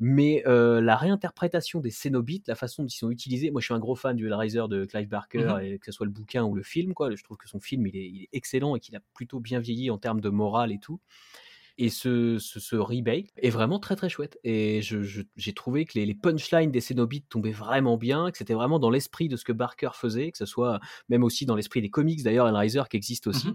Mais 0.00 0.42
euh, 0.46 0.80
la 0.80 0.96
réinterprétation 0.96 1.80
des 1.80 1.90
Cénobites, 1.90 2.48
la 2.48 2.56
façon 2.56 2.82
dont 2.82 2.88
ils 2.88 2.96
sont 2.96 3.10
utilisés, 3.10 3.50
moi 3.50 3.60
je 3.60 3.66
suis 3.66 3.74
un 3.74 3.78
gros 3.78 3.94
fan 3.94 4.16
du 4.16 4.26
Hellraiser 4.26 4.64
de 4.68 4.84
Clive 4.84 5.08
Barker, 5.08 5.44
mhm. 5.44 5.60
et 5.60 5.78
que 5.78 5.86
ce 5.86 5.92
soit 5.92 6.06
le 6.06 6.12
bouquin 6.12 6.42
ou 6.44 6.54
le 6.54 6.62
film, 6.62 6.92
quoi. 6.92 7.14
Je 7.14 7.22
trouve 7.22 7.36
que 7.36 7.48
son 7.48 7.60
film 7.60 7.86
il 7.86 7.96
est 7.96 8.28
excellent 8.32 8.74
et 8.74 8.80
qu'il 8.80 8.96
a 8.96 9.00
plutôt 9.14 9.38
bien 9.38 9.60
vieilli 9.60 9.90
en 9.90 9.98
termes 9.98 10.20
de 10.20 10.28
morale 10.28 10.72
et 10.72 10.78
tout. 10.78 11.00
Et 11.78 11.88
ce, 11.88 12.38
ce, 12.38 12.76
remake 12.76 13.30
est 13.36 13.50
vraiment 13.50 13.78
très 13.78 13.96
très 13.96 14.08
chouette. 14.08 14.38
Et 14.44 14.80
j'ai 14.82 15.52
trouvé 15.52 15.84
que 15.84 15.98
les, 15.98 16.14
punchlines 16.14 16.70
des 16.70 16.80
Cénobites 16.80 17.28
tombaient 17.28 17.50
vraiment 17.50 17.96
bien, 17.96 18.30
que 18.30 18.38
c'était 18.38 18.54
vraiment 18.54 18.78
dans 18.78 18.90
l'esprit 18.90 19.28
de 19.28 19.36
ce 19.36 19.44
que 19.44 19.52
Barker 19.52 19.90
faisait, 19.94 20.30
que 20.30 20.38
ce 20.38 20.46
soit 20.46 20.80
même 21.08 21.24
aussi 21.24 21.46
dans 21.46 21.56
l'esprit 21.56 21.80
des 21.80 21.90
comics 21.90 22.22
d'ailleurs, 22.22 22.48
Hellraiser 22.48 22.82
qui 22.90 22.96
existe 22.96 23.26
aussi. 23.26 23.48
Mmh 23.48 23.54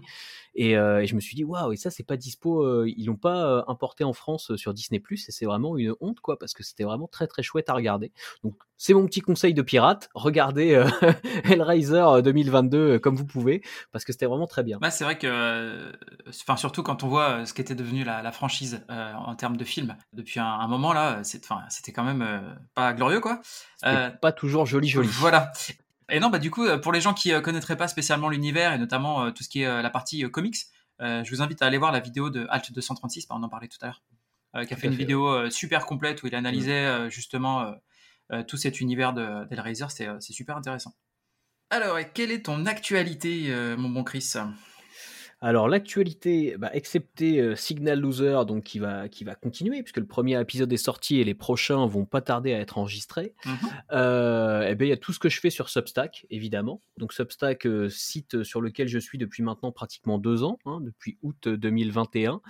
euh, 0.58 0.98
et, 0.98 1.06
je 1.06 1.14
me 1.14 1.20
suis 1.20 1.36
dit, 1.36 1.44
waouh, 1.44 1.72
et 1.72 1.76
ça 1.76 1.90
c'est 1.90 2.02
pas 2.02 2.16
dispo, 2.16 2.62
euh, 2.62 2.92
ils 2.96 3.06
l'ont 3.06 3.16
pas 3.16 3.46
euh, 3.46 3.62
importé 3.68 4.04
en 4.04 4.12
France 4.12 4.56
sur 4.56 4.74
Disney⁇ 4.74 5.00
et 5.12 5.32
c'est 5.32 5.44
vraiment 5.44 5.76
une 5.76 5.94
honte 6.00 6.20
quoi, 6.20 6.38
parce 6.38 6.52
que 6.52 6.62
c'était 6.62 6.84
vraiment 6.84 7.06
très 7.06 7.26
très 7.26 7.42
chouette 7.42 7.70
à 7.70 7.74
regarder. 7.74 8.12
Donc 8.42 8.54
c'est 8.76 8.94
mon 8.94 9.06
petit 9.06 9.20
conseil 9.20 9.54
de 9.54 9.62
pirate, 9.62 10.08
regardez 10.14 10.82
Hellraiser 11.44 12.22
2022 12.24 12.98
comme 12.98 13.16
vous 13.16 13.26
pouvez, 13.26 13.62
parce 13.92 14.04
que 14.04 14.12
c'était 14.12 14.26
vraiment 14.26 14.46
très 14.46 14.62
bien. 14.62 14.78
Bah, 14.78 14.90
c'est 14.90 15.04
vrai 15.04 15.18
que, 15.18 15.92
enfin 16.28 16.56
surtout 16.56 16.82
quand 16.82 17.04
on 17.04 17.08
voit 17.08 17.46
ce 17.46 17.54
qu'était 17.54 17.74
devenu 17.74 18.04
la, 18.22 18.32
franchise 18.32 18.84
euh, 18.90 19.12
en 19.14 19.34
termes 19.34 19.56
de 19.56 19.64
film 19.64 19.96
depuis 20.12 20.40
un, 20.40 20.66
moment 20.66 20.92
là, 20.92 21.22
c'était 21.22 21.92
quand 21.92 22.04
même 22.04 22.22
euh, 22.22 22.40
pas 22.74 22.92
glorieux 22.92 23.20
quoi. 23.20 23.40
Euh, 23.84 24.10
pas 24.10 24.32
toujours 24.32 24.66
joli 24.66 24.88
joli. 24.88 25.08
Voilà. 25.08 25.52
Et 26.10 26.20
non, 26.20 26.30
bah 26.30 26.38
du 26.38 26.50
coup, 26.50 26.66
pour 26.82 26.92
les 26.92 27.00
gens 27.00 27.12
qui 27.12 27.30
connaîtraient 27.42 27.76
pas 27.76 27.88
spécialement 27.88 28.30
l'univers 28.30 28.72
et 28.72 28.78
notamment 28.78 29.30
tout 29.30 29.42
ce 29.42 29.48
qui 29.48 29.62
est 29.62 29.82
la 29.82 29.90
partie 29.90 30.22
comics, 30.30 30.56
je 31.00 31.28
vous 31.30 31.42
invite 31.42 31.60
à 31.60 31.66
aller 31.66 31.78
voir 31.78 31.92
la 31.92 32.00
vidéo 32.00 32.30
de 32.30 32.46
Alt 32.48 32.72
236, 32.72 33.26
on 33.30 33.42
en 33.42 33.48
parlait 33.48 33.68
tout 33.68 33.78
à 33.82 33.86
l'heure, 33.86 34.66
qui 34.66 34.72
a 34.72 34.76
fait 34.76 34.86
une 34.86 34.94
vidéo 34.94 35.50
super 35.50 35.84
complète 35.84 36.22
où 36.22 36.26
il 36.26 36.34
analysait 36.34 37.10
justement 37.10 37.74
tout 38.46 38.56
cet 38.56 38.80
univers 38.80 39.12
de 39.12 39.44
d'Hellraiser. 39.48 39.86
C'est 39.90 40.32
super 40.32 40.56
intéressant. 40.56 40.94
Alors, 41.68 41.98
quelle 42.14 42.30
est 42.30 42.46
ton 42.46 42.64
actualité, 42.64 43.54
mon 43.76 43.90
bon 43.90 44.02
Chris? 44.02 44.32
Alors 45.40 45.68
l'actualité, 45.68 46.56
bah, 46.58 46.70
excepté 46.72 47.40
euh, 47.40 47.54
Signal 47.54 48.00
Loser, 48.00 48.40
donc 48.44 48.64
qui 48.64 48.80
va, 48.80 49.08
qui 49.08 49.22
va 49.22 49.36
continuer, 49.36 49.82
puisque 49.84 49.98
le 49.98 50.06
premier 50.06 50.40
épisode 50.40 50.72
est 50.72 50.76
sorti 50.76 51.20
et 51.20 51.24
les 51.24 51.34
prochains 51.34 51.86
vont 51.86 52.06
pas 52.06 52.20
tarder 52.20 52.52
à 52.54 52.58
être 52.58 52.78
enregistrés. 52.78 53.34
Euh, 53.92 54.62
et 54.62 54.72
eh 54.72 54.74
ben 54.74 54.86
il 54.86 54.88
y 54.88 54.92
a 54.92 54.96
tout 54.96 55.12
ce 55.12 55.18
que 55.18 55.28
je 55.28 55.40
fais 55.40 55.50
sur 55.50 55.68
Substack, 55.68 56.26
évidemment. 56.30 56.82
Donc 56.96 57.12
Substack, 57.12 57.66
euh, 57.66 57.88
site 57.88 58.42
sur 58.42 58.60
lequel 58.60 58.88
je 58.88 58.98
suis 58.98 59.16
depuis 59.16 59.42
maintenant 59.42 59.70
pratiquement 59.70 60.18
deux 60.18 60.42
ans, 60.42 60.58
hein, 60.66 60.80
depuis 60.80 61.18
août 61.22 61.48
2021, 61.48 62.40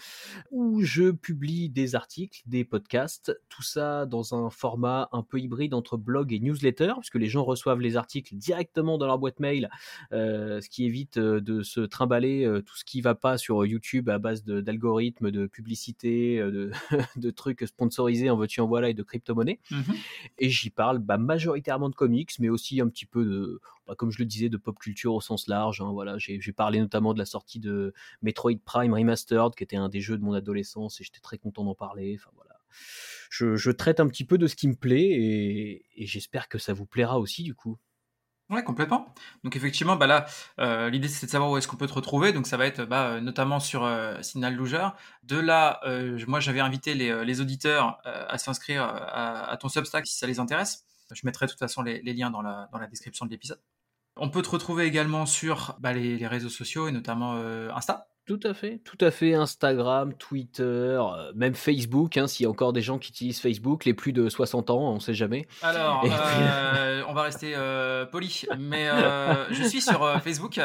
où 0.50 0.80
je 0.80 1.10
publie 1.10 1.68
des 1.68 1.94
articles, 1.94 2.40
des 2.46 2.64
podcasts, 2.64 3.38
tout 3.50 3.62
ça 3.62 4.06
dans 4.06 4.34
un 4.34 4.48
format 4.48 5.08
un 5.12 5.22
peu 5.22 5.38
hybride 5.38 5.74
entre 5.74 5.98
blog 5.98 6.32
et 6.32 6.40
newsletter, 6.40 6.94
puisque 6.98 7.16
les 7.16 7.28
gens 7.28 7.44
reçoivent 7.44 7.80
les 7.80 7.96
articles 7.96 8.34
directement 8.34 8.96
dans 8.96 9.06
leur 9.06 9.18
boîte 9.18 9.40
mail, 9.40 9.68
ce 10.10 10.68
qui 10.68 10.86
évite 10.86 11.18
de 11.18 11.62
se 11.62 11.80
trimballer 11.80 12.48
tout 12.64 12.77
ce 12.78 12.84
qui 12.84 13.00
va 13.00 13.16
pas 13.16 13.38
sur 13.38 13.66
YouTube 13.66 14.08
à 14.08 14.18
base 14.18 14.44
d'algorithmes, 14.44 15.32
de, 15.32 15.46
publicité, 15.46 16.38
euh, 16.38 16.70
de, 17.16 17.30
trucs 17.30 17.66
sponsorisés 17.66 18.30
en 18.30 18.36
voiture 18.36 18.64
en 18.64 18.68
voilà 18.68 18.88
et 18.88 18.94
de 18.94 19.02
crypto-monnaies. 19.02 19.58
Mmh 19.70 19.82
et 20.38 20.50
j'y 20.50 20.70
parle 20.70 20.98
bah, 20.98 21.18
majoritairement 21.18 21.88
de 21.90 21.94
comics, 21.94 22.30
mais 22.38 22.48
aussi 22.48 22.80
un 22.80 22.88
petit 22.88 23.06
peu 23.06 23.24
de, 23.24 23.60
bah, 23.86 23.94
comme 23.96 24.12
je 24.12 24.18
le 24.20 24.24
disais, 24.24 24.48
de 24.48 24.56
pop 24.56 24.78
culture 24.78 25.14
au 25.14 25.20
sens 25.20 25.48
large. 25.48 25.80
Hein, 25.80 25.90
voilà, 25.92 26.16
j'ai 26.18 26.52
parlé 26.52 26.78
notamment 26.78 27.12
de 27.12 27.18
la 27.18 27.24
sortie 27.24 27.58
de 27.58 27.92
Metroid 28.22 28.58
Prime 28.64 28.94
Remastered, 28.94 29.54
qui 29.56 29.64
était 29.64 29.76
un 29.76 29.88
des 29.88 30.00
jeux 30.00 30.16
de 30.16 30.22
mon 30.22 30.34
adolescence, 30.34 31.00
et 31.00 31.04
j'étais 31.04 31.20
très 31.20 31.38
content 31.38 31.64
d'en 31.64 31.74
parler. 31.74 32.16
Enfin 32.18 32.30
voilà. 32.36 32.54
Je, 33.30 33.70
traite 33.70 33.98
un 33.98 34.06
petit 34.06 34.24
peu 34.24 34.38
de 34.38 34.46
ce 34.46 34.54
qui 34.54 34.68
me 34.68 34.76
plaît 34.76 35.82
et 35.96 36.06
j'espère 36.06 36.48
que 36.48 36.58
ça 36.58 36.72
vous 36.72 36.86
plaira 36.86 37.18
aussi 37.18 37.42
du 37.42 37.54
coup. 37.54 37.78
Ouais, 38.50 38.64
complètement. 38.64 39.14
Donc 39.44 39.56
effectivement, 39.56 39.96
bah 39.96 40.06
là, 40.06 40.24
euh, 40.58 40.88
l'idée 40.88 41.08
c'est 41.08 41.26
de 41.26 41.30
savoir 41.30 41.50
où 41.50 41.58
est-ce 41.58 41.68
qu'on 41.68 41.76
peut 41.76 41.86
te 41.86 41.92
retrouver. 41.92 42.32
Donc 42.32 42.46
ça 42.46 42.56
va 42.56 42.64
être 42.64 42.84
bah, 42.84 43.08
euh, 43.08 43.20
notamment 43.20 43.60
sur 43.60 43.84
euh, 43.84 44.20
Signal 44.22 44.54
Loger. 44.54 44.88
De 45.22 45.36
là, 45.38 45.80
moi 46.26 46.40
j'avais 46.40 46.60
invité 46.60 46.94
les, 46.94 47.40
auditeurs 47.42 48.00
à 48.04 48.38
s'inscrire 48.38 48.82
à, 48.84 49.56
ton 49.60 49.68
Substack 49.68 50.06
si 50.06 50.16
ça 50.16 50.26
les 50.26 50.40
intéresse. 50.40 50.86
Je 51.12 51.20
mettrai 51.24 51.46
de 51.46 51.50
toute 51.50 51.58
façon 51.58 51.82
les, 51.82 52.00
liens 52.02 52.30
dans 52.30 52.40
la, 52.40 52.68
dans 52.72 52.78
la 52.78 52.86
description 52.86 53.26
de 53.26 53.30
l'épisode. 53.30 53.60
On 54.16 54.30
peut 54.30 54.42
te 54.42 54.50
retrouver 54.50 54.86
également 54.86 55.26
sur 55.26 55.76
bah, 55.78 55.92
les, 55.92 56.26
réseaux 56.26 56.48
sociaux 56.48 56.88
et 56.88 56.92
notamment 56.92 57.34
Insta 57.74 58.08
Tout 58.28 58.40
à 58.44 58.52
fait, 58.52 58.82
tout 58.84 59.02
à 59.02 59.10
fait. 59.10 59.32
Instagram, 59.32 60.12
Twitter, 60.12 60.62
euh, 60.62 61.32
même 61.34 61.54
Facebook, 61.54 62.18
hein, 62.18 62.26
s'il 62.26 62.44
y 62.44 62.46
a 62.46 62.50
encore 62.50 62.74
des 62.74 62.82
gens 62.82 62.98
qui 62.98 63.08
utilisent 63.08 63.40
Facebook, 63.40 63.86
les 63.86 63.94
plus 63.94 64.12
de 64.12 64.28
60 64.28 64.68
ans, 64.68 64.90
on 64.90 64.96
ne 64.96 65.00
sait 65.00 65.14
jamais. 65.14 65.48
Alors, 65.62 66.04
euh, 66.04 67.02
on 67.08 67.14
va 67.14 67.22
rester 67.22 67.54
euh, 67.56 68.04
poli, 68.04 68.44
mais 68.58 68.86
je 69.50 69.62
suis 69.62 69.80
sur 69.80 70.20
Facebook. 70.20 70.60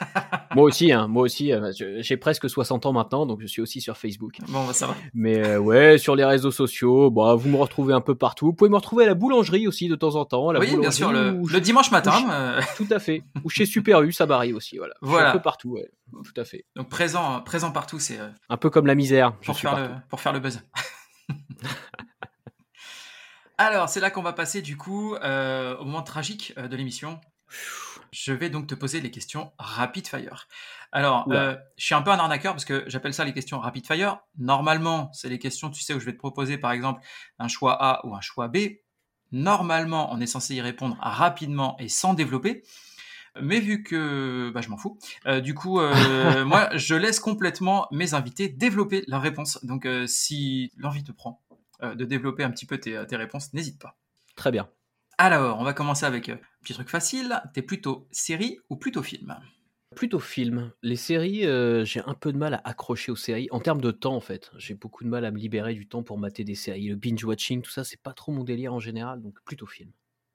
moi 0.54 0.62
aussi, 0.62 0.92
hein, 0.92 1.08
moi 1.08 1.24
aussi. 1.24 1.50
J'ai 1.98 2.16
presque 2.16 2.48
60 2.48 2.86
ans 2.86 2.92
maintenant, 2.92 3.26
donc 3.26 3.40
je 3.40 3.46
suis 3.48 3.62
aussi 3.62 3.80
sur 3.80 3.96
Facebook. 3.96 4.34
Bon, 4.46 4.64
bah, 4.64 4.72
ça 4.72 4.86
va. 4.86 4.94
Mais 5.12 5.56
ouais, 5.56 5.98
sur 5.98 6.14
les 6.14 6.24
réseaux 6.24 6.52
sociaux, 6.52 7.10
bah, 7.10 7.34
vous 7.34 7.48
me 7.48 7.56
retrouvez 7.56 7.94
un 7.94 8.00
peu 8.00 8.14
partout. 8.14 8.46
Vous 8.46 8.52
pouvez 8.52 8.70
me 8.70 8.76
retrouver 8.76 9.02
à 9.02 9.08
la 9.08 9.14
boulangerie 9.14 9.66
aussi 9.66 9.88
de 9.88 9.96
temps 9.96 10.14
en 10.14 10.24
temps. 10.24 10.50
oui, 10.56 10.76
bien 10.76 10.92
sûr, 10.92 11.10
le, 11.10 11.60
dimanche 11.60 11.90
matin. 11.90 12.60
tout 12.76 12.86
à 12.92 13.00
fait. 13.00 13.24
Ou 13.42 13.50
chez 13.50 13.66
Super 13.66 14.02
U, 14.02 14.12
ça 14.12 14.26
m'arrive 14.26 14.54
aussi. 14.54 14.78
Voilà. 14.78 14.94
voilà. 15.02 15.30
Un 15.30 15.32
peu 15.32 15.42
partout, 15.42 15.70
ouais. 15.70 15.90
Tout 16.12 16.40
à 16.40 16.44
fait. 16.44 16.64
Donc 16.76 16.88
présent, 16.88 17.40
présent 17.42 17.70
partout, 17.70 17.98
c'est 17.98 18.18
euh, 18.18 18.30
un 18.48 18.56
peu 18.56 18.70
comme 18.70 18.86
la 18.86 18.94
misère. 18.94 19.36
Pour 19.38 19.58
faire, 19.58 19.76
le, 19.76 19.94
pour 20.08 20.20
faire 20.20 20.32
le 20.32 20.40
buzz. 20.40 20.62
Alors, 23.58 23.88
c'est 23.88 24.00
là 24.00 24.10
qu'on 24.10 24.22
va 24.22 24.32
passer 24.32 24.62
du 24.62 24.76
coup 24.76 25.14
euh, 25.16 25.76
au 25.78 25.84
moment 25.84 26.02
tragique 26.02 26.52
euh, 26.58 26.68
de 26.68 26.76
l'émission. 26.76 27.20
Je 28.12 28.32
vais 28.32 28.50
donc 28.50 28.66
te 28.66 28.74
poser 28.74 29.00
les 29.00 29.10
questions 29.10 29.52
rapid 29.58 30.06
fire. 30.06 30.48
Alors, 30.92 31.28
je 31.30 31.58
suis 31.76 31.94
un 31.94 32.00
peu 32.00 32.10
un 32.10 32.18
arnaqueur 32.18 32.54
parce 32.54 32.64
que 32.64 32.84
j'appelle 32.86 33.12
ça 33.12 33.24
les 33.24 33.34
questions 33.34 33.58
rapid 33.58 33.86
fire. 33.86 34.20
Normalement, 34.38 35.10
c'est 35.12 35.28
les 35.28 35.38
questions, 35.38 35.68
tu 35.70 35.82
sais, 35.82 35.92
où 35.92 36.00
je 36.00 36.06
vais 36.06 36.12
te 36.12 36.18
proposer 36.18 36.56
par 36.56 36.72
exemple 36.72 37.02
un 37.38 37.48
choix 37.48 37.76
A 37.78 38.06
ou 38.06 38.14
un 38.14 38.22
choix 38.22 38.48
B. 38.48 38.58
Normalement, 39.30 40.10
on 40.10 40.20
est 40.20 40.26
censé 40.26 40.54
y 40.54 40.62
répondre 40.62 40.96
rapidement 41.00 41.76
et 41.78 41.90
sans 41.90 42.14
développer. 42.14 42.62
Mais 43.42 43.60
vu 43.60 43.82
que 43.82 44.50
bah, 44.50 44.60
je 44.60 44.68
m'en 44.68 44.76
fous, 44.76 44.98
euh, 45.26 45.40
du 45.40 45.54
coup, 45.54 45.80
euh, 45.80 45.92
moi, 46.44 46.68
je 46.76 46.94
laisse 46.94 47.20
complètement 47.20 47.86
mes 47.90 48.14
invités 48.14 48.48
développer 48.48 49.04
leurs 49.06 49.22
réponses. 49.22 49.64
Donc, 49.64 49.86
euh, 49.86 50.06
si 50.06 50.70
l'envie 50.76 51.04
te 51.04 51.12
prend 51.12 51.42
de 51.80 52.04
développer 52.04 52.42
un 52.42 52.50
petit 52.50 52.66
peu 52.66 52.78
tes, 52.78 52.98
réponses, 53.12 53.54
n'hésite 53.54 53.80
pas. 53.80 53.96
Très 54.34 54.50
bien. 54.50 54.68
Alors, 55.16 55.60
on 55.60 55.64
va 55.64 55.72
commencer 55.72 56.06
avec 56.06 56.28
un 56.28 56.38
petit 56.60 56.72
truc 56.72 56.88
facile. 56.88 57.40
T'es 57.54 57.62
plutôt 57.62 58.08
série 58.10 58.58
ou 58.68 58.76
plutôt 58.76 59.02
film? 59.04 59.36
Plutôt 59.94 60.18
film. 60.18 60.72
Les 60.82 60.96
séries, 60.96 61.42
j'ai 61.86 62.00
un 62.04 62.14
peu 62.14 62.32
de 62.32 62.36
mal 62.36 62.54
à 62.54 62.62
accrocher 62.64 63.12
aux 63.12 63.16
séries. 63.16 63.46
En 63.52 63.60
termes 63.60 63.80
de 63.80 63.92
temps, 63.92 64.16
en 64.16 64.20
fait, 64.20 64.50
j'ai 64.56 64.74
beaucoup 64.74 65.04
de 65.04 65.08
mal 65.08 65.24
à 65.24 65.30
me 65.30 65.38
libérer 65.38 65.72
du 65.74 65.86
temps 65.86 66.02
pour 66.02 66.18
mater 66.18 66.42
des 66.42 66.56
séries. 66.56 66.88
Le 66.88 66.96
binge-watching, 66.96 67.62
tout 67.62 67.70
ça, 67.70 67.84
c'est 67.84 68.02
pas 68.02 68.12
trop 68.12 68.32
mon 68.32 68.42
délire 68.42 68.74
en 68.74 68.80
général, 68.80 69.22
donc 69.22 69.40
plutôt 69.44 69.66
film. 69.66 69.92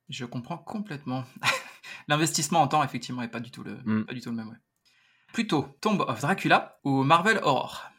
Je 0.08 0.24
comprends 0.24 0.58
complètement. 0.58 1.24
L'investissement 2.08 2.62
en 2.62 2.68
temps, 2.68 2.84
effectivement, 2.84 3.22
n'est 3.22 3.28
pas, 3.28 3.40
du 3.40 3.50
tout 3.50 3.62
le, 3.62 3.78
mm. 3.84 4.04
pas 4.04 4.14
du 4.14 4.20
tout 4.20 4.30
le 4.30 4.36
même. 4.36 4.58
Plutôt 5.32 5.76
Tomb 5.80 6.00
of 6.00 6.20
Dracula 6.20 6.78
ou 6.84 7.02
Marvel 7.02 7.40
Horror 7.42 7.90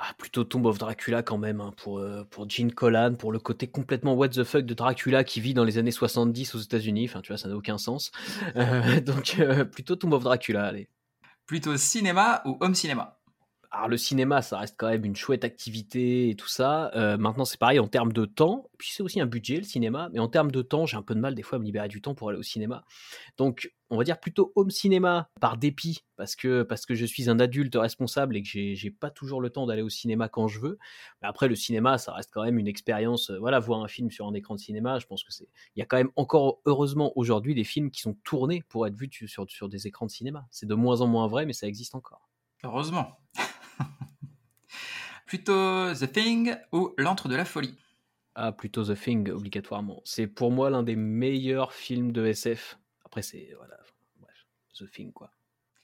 ah, 0.00 0.14
plutôt 0.16 0.44
Tomb 0.44 0.66
of 0.66 0.78
Dracula 0.78 1.24
quand 1.24 1.38
même, 1.38 1.60
hein, 1.60 1.72
pour, 1.76 1.98
euh, 1.98 2.24
pour 2.30 2.48
Gene 2.48 2.70
Colan, 2.70 3.14
pour 3.14 3.32
le 3.32 3.40
côté 3.40 3.66
complètement 3.66 4.14
what 4.14 4.28
the 4.28 4.44
fuck 4.44 4.64
de 4.64 4.74
Dracula 4.74 5.24
qui 5.24 5.40
vit 5.40 5.54
dans 5.54 5.64
les 5.64 5.76
années 5.76 5.90
70 5.90 6.54
aux 6.54 6.58
États-Unis. 6.58 7.06
Enfin, 7.08 7.20
tu 7.20 7.32
vois, 7.32 7.38
ça 7.38 7.48
n'a 7.48 7.56
aucun 7.56 7.78
sens. 7.78 8.12
Euh, 8.56 9.00
donc, 9.00 9.36
euh, 9.38 9.64
plutôt 9.64 9.94
Tomb 9.94 10.12
of 10.12 10.22
Dracula, 10.22 10.66
allez. 10.66 10.88
Plutôt 11.46 11.76
cinéma 11.76 12.42
ou 12.44 12.56
home 12.60 12.74
cinéma? 12.74 13.17
Alors 13.70 13.88
le 13.88 13.98
cinéma, 13.98 14.40
ça 14.40 14.58
reste 14.58 14.76
quand 14.78 14.88
même 14.88 15.04
une 15.04 15.14
chouette 15.14 15.44
activité 15.44 16.30
et 16.30 16.34
tout 16.36 16.48
ça. 16.48 16.90
Euh, 16.94 17.18
maintenant, 17.18 17.44
c'est 17.44 17.58
pareil 17.58 17.78
en 17.78 17.86
termes 17.86 18.14
de 18.14 18.24
temps. 18.24 18.70
Puis 18.78 18.90
c'est 18.92 19.02
aussi 19.02 19.20
un 19.20 19.26
budget, 19.26 19.58
le 19.58 19.64
cinéma. 19.64 20.08
Mais 20.12 20.20
en 20.20 20.28
termes 20.28 20.50
de 20.50 20.62
temps, 20.62 20.86
j'ai 20.86 20.96
un 20.96 21.02
peu 21.02 21.14
de 21.14 21.20
mal 21.20 21.34
des 21.34 21.42
fois 21.42 21.56
à 21.56 21.58
me 21.58 21.66
libérer 21.66 21.88
du 21.88 22.00
temps 22.00 22.14
pour 22.14 22.30
aller 22.30 22.38
au 22.38 22.42
cinéma. 22.42 22.84
Donc, 23.36 23.70
on 23.90 23.98
va 23.98 24.04
dire 24.04 24.18
plutôt 24.20 24.52
home 24.56 24.70
cinéma 24.70 25.28
par 25.38 25.58
dépit, 25.58 26.00
parce 26.16 26.34
que, 26.34 26.62
parce 26.62 26.86
que 26.86 26.94
je 26.94 27.04
suis 27.04 27.28
un 27.28 27.40
adulte 27.40 27.74
responsable 27.74 28.36
et 28.38 28.42
que 28.42 28.48
j'ai 28.48 28.90
pas 28.90 29.10
toujours 29.10 29.42
le 29.42 29.50
temps 29.50 29.66
d'aller 29.66 29.82
au 29.82 29.90
cinéma 29.90 30.30
quand 30.30 30.48
je 30.48 30.60
veux. 30.60 30.78
Mais 31.20 31.28
après, 31.28 31.46
le 31.46 31.54
cinéma, 31.54 31.98
ça 31.98 32.14
reste 32.14 32.30
quand 32.32 32.44
même 32.44 32.58
une 32.58 32.68
expérience. 32.68 33.30
Euh, 33.30 33.38
voilà, 33.38 33.58
voir 33.58 33.82
un 33.82 33.88
film 33.88 34.10
sur 34.10 34.26
un 34.26 34.32
écran 34.32 34.54
de 34.54 34.60
cinéma, 34.60 34.98
je 34.98 35.06
pense 35.06 35.22
que 35.24 35.32
c'est. 35.32 35.48
Il 35.76 35.80
y 35.80 35.82
a 35.82 35.86
quand 35.86 35.98
même 35.98 36.10
encore, 36.16 36.60
heureusement, 36.64 37.12
aujourd'hui, 37.16 37.54
des 37.54 37.64
films 37.64 37.90
qui 37.90 38.00
sont 38.00 38.14
tournés 38.24 38.62
pour 38.70 38.86
être 38.86 38.96
vus 38.96 39.10
sur, 39.26 39.44
sur 39.50 39.68
des 39.68 39.86
écrans 39.86 40.06
de 40.06 40.10
cinéma. 40.10 40.46
C'est 40.50 40.66
de 40.66 40.74
moins 40.74 41.02
en 41.02 41.06
moins 41.06 41.26
vrai, 41.26 41.44
mais 41.44 41.52
ça 41.52 41.66
existe 41.66 41.94
encore. 41.94 42.30
Heureusement. 42.64 43.18
plutôt 45.28 45.94
The 45.94 46.10
Thing 46.10 46.56
ou 46.72 46.94
L'Antre 46.98 47.28
de 47.28 47.36
la 47.36 47.44
Folie? 47.44 47.76
Ah, 48.34 48.50
plutôt 48.50 48.84
The 48.84 48.98
Thing, 48.98 49.30
obligatoirement. 49.30 50.00
C'est 50.04 50.26
pour 50.26 50.50
moi 50.50 50.70
l'un 50.70 50.82
des 50.82 50.96
meilleurs 50.96 51.72
films 51.72 52.12
de 52.12 52.26
SF. 52.26 52.78
Après, 53.04 53.22
c'est. 53.22 53.52
Voilà. 53.56 53.76
Bref, 54.16 54.46
The 54.74 54.90
Thing, 54.90 55.12
quoi. 55.12 55.30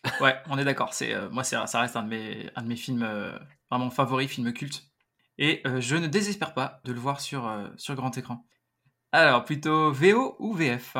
ouais, 0.21 0.35
on 0.49 0.59
est 0.59 0.65
d'accord. 0.65 0.95
C'est 0.95 1.15
euh, 1.15 1.29
moi, 1.31 1.45
ça 1.45 1.65
reste 1.81 1.97
un 1.97 2.03
de 2.03 2.09
mes, 2.09 2.51
un 2.57 2.63
de 2.63 2.69
mes 2.69 2.77
films 2.77 3.03
euh, 3.03 3.39
vraiment 3.71 3.91
favoris, 3.91 4.31
film 4.31 4.53
culte. 4.53 4.85
Et 5.37 5.61
euh, 5.67 5.81
je 5.81 5.97
ne 5.97 6.07
désespère 6.07 6.55
pas 6.55 6.81
de 6.85 6.93
le 6.93 7.01
voir 7.01 7.21
sur, 7.21 7.51
sur 7.77 7.95
grand 7.95 8.17
écran. 8.17 8.47
Alors, 9.13 9.45
plutôt 9.45 9.93
VO 9.93 10.37
ou 10.39 10.55
VF 10.55 10.97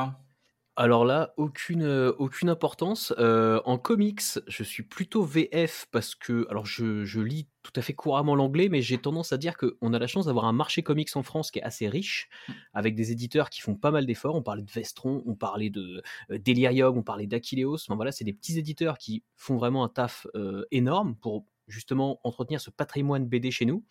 alors 0.77 1.05
là, 1.05 1.35
aucune, 1.37 1.85
euh, 1.85 2.13
aucune 2.19 2.49
importance. 2.49 3.15
Euh, 3.19 3.61
en 3.65 3.79
comics, 3.79 4.23
je 4.49 4.63
suis 4.65 4.83
plutôt 4.83 5.23
VF 5.23 5.87
parce 5.93 6.17
que 6.17 6.47
alors 6.51 6.67
je 6.67 7.21
lis 7.21 7.47
tout 7.63 7.73
à 7.77 7.83
fait 7.83 7.95
couramment 7.95 8.35
l'anglais, 8.35 8.69
mais 8.69 8.83
j'ai 8.83 8.99
tendance 8.99 9.33
à 9.33 9.39
dire 9.39 9.57
qu'on 9.57 9.93
a 9.93 9.99
la 9.99 10.07
chance 10.09 10.27
d'avoir 10.27 10.47
un 10.47 10.53
marché 10.53 10.83
comics 10.83 11.09
en 11.15 11.23
France 11.23 11.53
qui 11.53 11.61
est 11.61 11.63
assez 11.63 11.89
riche, 11.89 12.29
mmh. 12.49 12.53
avec 12.75 12.95
des 12.97 13.13
éditeurs 13.13 13.51
qui 13.51 13.61
font 13.61 13.77
pas 13.77 13.93
mal 13.93 14.05
d'efforts. 14.05 14.35
On 14.35 14.43
parlait 14.43 14.63
de 14.63 14.71
Vestron, 14.71 15.23
on 15.27 15.37
parlait 15.37 15.71
de, 15.71 16.03
euh, 16.31 16.39
Delirium, 16.39 16.99
on 16.99 17.03
parlait 17.03 17.29
d'Aquileos. 17.29 17.77
Enfin 17.77 17.95
voilà, 17.95 18.11
c'est 18.11 18.25
des 18.25 18.33
petits 18.33 18.59
éditeurs 18.59 18.99
qui 18.99 19.23
font 19.37 19.57
vraiment 19.57 19.85
un 19.85 19.89
taf, 19.89 20.27
énorme 20.73 21.15
pour 21.17 21.47
justement 21.69 22.21
entretenir 22.25 22.61
ce 22.61 22.71
patrimoine 22.71 23.27
BD 23.27 23.51
chez 23.51 23.65
nous. 23.65 23.85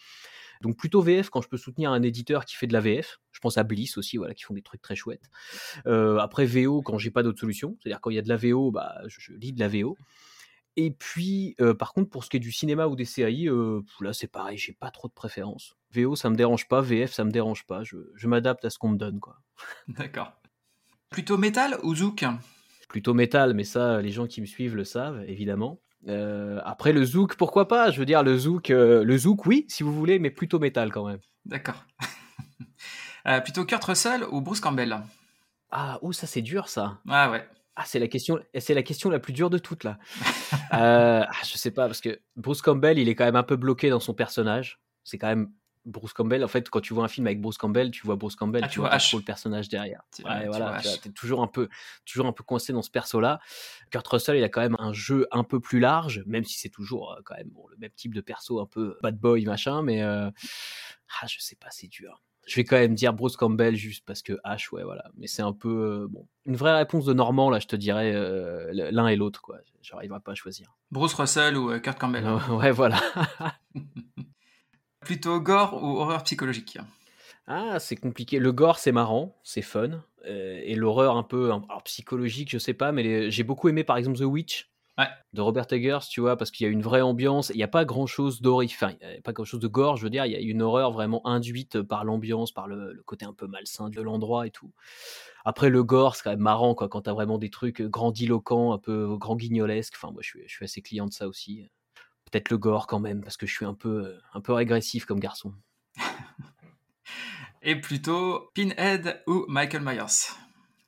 Donc 0.63 0.77
plutôt 0.77 1.01
VF 1.01 1.29
quand 1.29 1.41
je 1.41 1.49
peux 1.49 1.57
soutenir 1.57 1.91
un 1.91 2.01
éditeur 2.01 2.45
qui 2.45 2.55
fait 2.55 2.67
de 2.67 2.73
la 2.73 2.79
VF. 2.79 3.19
Je 3.31 3.39
pense 3.39 3.57
à 3.57 3.63
Bliss 3.63 3.97
aussi, 3.97 4.17
voilà, 4.17 4.33
qui 4.33 4.43
font 4.43 4.53
des 4.53 4.61
trucs 4.61 4.81
très 4.81 4.95
chouettes. 4.95 5.29
Euh, 5.85 6.17
après 6.17 6.45
VO 6.45 6.81
quand 6.81 6.97
j'ai 6.97 7.11
pas 7.11 7.21
d'autre 7.21 7.39
solution, 7.39 7.77
c'est-à-dire 7.79 7.99
quand 8.01 8.09
il 8.09 8.15
y 8.15 8.19
a 8.19 8.21
de 8.21 8.29
la 8.29 8.37
VO, 8.37 8.71
bah 8.71 8.95
je, 9.07 9.33
lis 9.33 9.51
de 9.51 9.59
la 9.59 9.67
VO. 9.67 9.97
Et 10.75 10.89
puis, 10.89 11.55
euh, 11.61 11.75
par 11.75 11.93
contre, 11.93 12.09
pour 12.09 12.23
ce 12.23 12.29
qui 12.29 12.37
est 12.37 12.39
du 12.39 12.51
cinéma 12.51 12.87
ou 12.87 12.95
des 12.95 13.05
séries, 13.05 13.47
euh, 13.47 13.81
là 13.99 14.13
c'est 14.13 14.27
pareil, 14.27 14.57
j'ai 14.57 14.73
pas 14.73 14.89
trop 14.89 15.09
de 15.09 15.13
préférence. 15.13 15.75
VO 15.91 16.15
ça 16.15 16.29
me 16.29 16.35
dérange 16.35 16.67
pas, 16.67 16.81
VF 16.81 17.11
ça 17.11 17.25
me 17.25 17.31
dérange 17.31 17.65
pas, 17.67 17.83
je, 17.83 18.27
m'adapte 18.27 18.63
à 18.65 18.69
ce 18.69 18.79
qu'on 18.79 18.89
me 18.89 18.97
donne, 18.97 19.19
quoi. 19.19 19.37
D'accord. 19.89 20.31
Plutôt 21.09 21.37
métal 21.37 21.77
ou 21.83 21.93
zouk? 21.93 22.25
Plutôt 22.87 23.13
métal, 23.13 23.53
mais 23.53 23.65
ça, 23.65 24.01
les 24.01 24.11
gens 24.11 24.27
qui 24.27 24.39
me 24.39 24.45
suivent 24.45 24.75
le 24.75 24.85
savent, 24.85 25.23
évidemment. 25.27 25.79
Euh, 26.07 26.59
après 26.65 26.91
le 26.91 27.03
zouk, 27.05 27.35
pourquoi 27.35 27.67
pas? 27.67 27.91
Je 27.91 27.99
veux 27.99 28.05
dire 28.05 28.23
le 28.23 28.37
zouk, 28.37 28.69
euh, 28.69 29.03
le 29.03 29.17
zouk, 29.17 29.45
oui, 29.45 29.65
si 29.69 29.83
vous 29.83 29.93
voulez, 29.93 30.19
mais 30.19 30.31
plutôt 30.31 30.59
métal 30.59 30.91
quand 30.91 31.05
même. 31.05 31.19
D'accord. 31.45 31.85
Euh, 33.25 33.39
plutôt 33.39 33.63
Kurt 33.63 33.81
Russell 33.85 34.25
ou 34.31 34.41
Bruce 34.41 34.59
Campbell? 34.59 34.97
Ah, 35.71 35.97
oh, 36.01 36.11
ça 36.11 36.27
c'est 36.27 36.41
dur 36.41 36.67
ça. 36.67 36.99
Ah 37.07 37.31
ouais. 37.31 37.47
Ah, 37.77 37.83
c'est 37.85 37.99
la 37.99 38.09
question, 38.09 38.37
c'est 38.59 38.73
la 38.73 38.83
question 38.83 39.09
la 39.09 39.19
plus 39.19 39.31
dure 39.31 39.49
de 39.49 39.57
toutes 39.57 39.85
là. 39.85 39.97
ah, 40.71 41.25
je 41.45 41.57
sais 41.57 41.71
pas 41.71 41.85
parce 41.85 42.01
que 42.01 42.19
Bruce 42.35 42.61
Campbell, 42.61 42.99
il 42.99 43.07
est 43.07 43.15
quand 43.15 43.23
même 43.23 43.37
un 43.37 43.43
peu 43.43 43.55
bloqué 43.55 43.89
dans 43.89 44.01
son 44.01 44.13
personnage. 44.13 44.81
C'est 45.05 45.17
quand 45.17 45.27
même 45.27 45.53
Bruce 45.85 46.13
Campbell, 46.13 46.43
en 46.43 46.47
fait, 46.47 46.69
quand 46.69 46.79
tu 46.79 46.93
vois 46.93 47.03
un 47.03 47.09
film 47.09 47.27
avec 47.27 47.41
Bruce 47.41 47.57
Campbell, 47.57 47.91
tu 47.91 48.05
vois 48.05 48.15
Bruce 48.15 48.35
Campbell, 48.35 48.63
ah, 48.63 48.67
tu, 48.67 48.79
vois, 48.79 48.89
le 48.91 49.21
personnage 49.21 49.67
derrière. 49.67 50.01
Ouais, 50.23 50.47
voilà, 50.47 50.79
tu 50.81 51.09
es 51.09 51.11
toujours 51.11 51.41
un 51.41 51.47
peu, 51.47 51.67
toujours 52.05 52.25
un 52.25 52.31
peu 52.31 52.43
coincé 52.43 52.71
dans 52.71 52.81
ce 52.81 52.89
perso-là. 52.89 53.39
Kurt 53.91 54.07
Russell, 54.07 54.37
il 54.37 54.43
a 54.43 54.49
quand 54.49 54.61
même 54.61 54.77
un 54.79 54.93
jeu 54.93 55.27
un 55.31 55.43
peu 55.43 55.59
plus 55.59 55.79
large, 55.79 56.23
même 56.25 56.45
si 56.45 56.57
c'est 56.57 56.69
toujours 56.69 57.13
euh, 57.13 57.21
quand 57.25 57.35
même 57.35 57.51
le 57.69 57.77
même 57.77 57.91
type 57.91 58.13
de 58.13 58.21
perso, 58.21 58.61
un 58.61 58.65
peu 58.65 58.97
bad 59.01 59.17
boy 59.17 59.45
machin, 59.45 59.81
mais 59.81 60.01
euh, 60.01 60.29
ah, 61.21 61.27
je 61.27 61.39
sais 61.39 61.55
pas, 61.55 61.67
c'est 61.69 61.87
dur. 61.87 62.21
Je 62.45 62.55
vais 62.55 62.65
quand 62.65 62.77
même 62.77 62.93
dire 62.95 63.13
Bruce 63.13 63.37
Campbell 63.37 63.75
juste 63.75 64.05
parce 64.05 64.21
que 64.21 64.33
H, 64.43 64.73
ouais, 64.73 64.83
voilà. 64.83 65.05
Mais 65.15 65.27
c'est 65.27 65.41
un 65.41 65.53
peu 65.53 65.69
euh, 65.69 66.07
bon, 66.09 66.27
une 66.45 66.57
vraie 66.57 66.75
réponse 66.75 67.05
de 67.05 67.13
Normand 67.13 67.49
là, 67.49 67.59
je 67.59 67.67
te 67.67 67.75
dirais 67.75 68.13
l'un 68.73 69.07
et 69.07 69.15
l'autre, 69.15 69.41
quoi. 69.41 69.59
J'arriverai 69.81 70.19
pas 70.21 70.31
à 70.31 70.35
choisir. 70.35 70.75
Bruce 70.91 71.13
Russell 71.13 71.57
ou 71.57 71.77
Kurt 71.79 71.99
Campbell. 71.99 72.25
ouais, 72.51 72.71
voilà. 72.71 73.01
Plutôt 75.03 75.39
gore 75.39 75.83
ou 75.83 75.97
horreur 75.99 76.23
psychologique 76.23 76.77
Ah, 77.47 77.79
c'est 77.79 77.95
compliqué. 77.95 78.39
Le 78.39 78.51
gore, 78.51 78.79
c'est 78.79 78.91
marrant, 78.91 79.37
c'est 79.43 79.61
fun. 79.61 80.01
Euh, 80.25 80.61
et 80.63 80.75
l'horreur 80.75 81.17
un 81.17 81.23
peu 81.23 81.51
psychologique, 81.83 82.49
je 82.51 82.57
sais 82.57 82.73
pas, 82.73 82.91
mais 82.91 83.29
j'ai 83.29 83.43
beaucoup 83.43 83.67
aimé 83.67 83.83
par 83.83 83.97
exemple 83.97 84.17
The 84.17 84.23
Witch. 84.23 84.69
de 85.33 85.41
Robert 85.41 85.65
Eggers, 85.71 86.07
tu 86.09 86.21
vois, 86.21 86.37
parce 86.37 86.51
qu'il 86.51 86.65
y 86.65 86.69
a 86.69 86.71
une 86.71 86.81
vraie 86.81 87.01
ambiance. 87.01 87.49
Il 87.49 87.57
n'y 87.57 87.63
a 87.63 87.67
pas 87.67 87.83
grand 87.83 88.05
chose 88.07 88.41
d'horrifique, 88.41 88.77
enfin, 88.81 88.95
il 89.01 89.07
n'y 89.07 89.17
a 89.17 89.21
pas 89.21 89.33
grand 89.33 89.43
chose 89.43 89.59
de 89.59 89.67
gore, 89.67 89.97
je 89.97 90.03
veux 90.03 90.09
dire. 90.09 90.25
Il 90.25 90.31
y 90.31 90.35
a 90.35 90.39
une 90.39 90.61
horreur 90.61 90.91
vraiment 90.91 91.25
induite 91.27 91.81
par 91.81 92.05
l'ambiance, 92.05 92.51
par 92.51 92.67
le, 92.67 93.01
côté 93.05 93.25
un 93.25 93.33
peu 93.33 93.47
malsain 93.47 93.89
de 93.89 94.01
l'endroit 94.01 94.47
et 94.47 94.51
tout. 94.51 94.71
Après, 95.45 95.69
le 95.69 95.83
gore, 95.83 96.15
c'est 96.15 96.23
quand 96.23 96.29
même 96.29 96.39
marrant, 96.39 96.75
quoi, 96.75 96.87
quand 96.87 97.01
t'as 97.01 97.13
vraiment 97.13 97.37
des 97.37 97.49
trucs 97.49 97.81
grandiloquents, 97.81 98.71
un 98.71 98.77
peu 98.77 99.17
grand 99.17 99.35
guignolesques. 99.35 99.95
Enfin, 99.97 100.11
moi, 100.11 100.21
je 100.21 100.29
suis, 100.29 100.43
je 100.47 100.53
suis 100.53 100.63
assez 100.63 100.81
client 100.81 101.07
de 101.07 101.13
ça 101.13 101.27
aussi 101.27 101.67
peut-être 102.33 102.49
le 102.49 102.57
gore 102.57 102.87
quand 102.87 102.99
même, 102.99 103.21
parce 103.21 103.37
que 103.37 103.45
je 103.45 103.53
suis 103.53 103.65
un 103.65 103.75
peu, 103.75 104.15
un 104.33 104.41
peu 104.41 104.53
régressif 104.53 105.05
comme 105.05 105.19
garçon. 105.19 105.53
Et 107.61 107.79
plutôt 107.79 108.49
Pinhead 108.53 109.21
ou 109.27 109.45
Michael 109.47 109.83
Myers? 109.83 110.33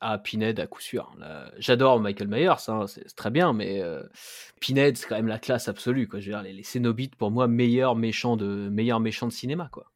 Ah, 0.01 0.17
Pinhead 0.17 0.59
à 0.59 0.67
coup 0.67 0.81
sûr. 0.81 1.15
J'adore 1.57 1.99
Michael 1.99 2.27
Myers, 2.27 2.49
hein, 2.67 2.85
c'est 2.87 3.15
très 3.15 3.31
bien, 3.31 3.53
mais 3.53 3.81
euh, 3.81 4.03
Pinhead, 4.59 4.97
c'est 4.97 5.07
quand 5.07 5.15
même 5.15 5.27
la 5.27 5.39
classe 5.39 5.67
absolue. 5.67 6.07
Quoi. 6.07 6.19
Je 6.19 6.25
veux 6.25 6.31
dire, 6.33 6.41
les, 6.41 6.51
les 6.51 6.63
Cénobites, 6.63 7.15
pour 7.15 7.31
moi, 7.31 7.47
meilleur 7.47 7.95
méchant 7.95 8.35
de, 8.35 8.67
meilleur 8.69 8.99
méchant 8.99 9.27
de 9.27 9.31
cinéma. 9.31 9.69
Quoi. 9.71 9.91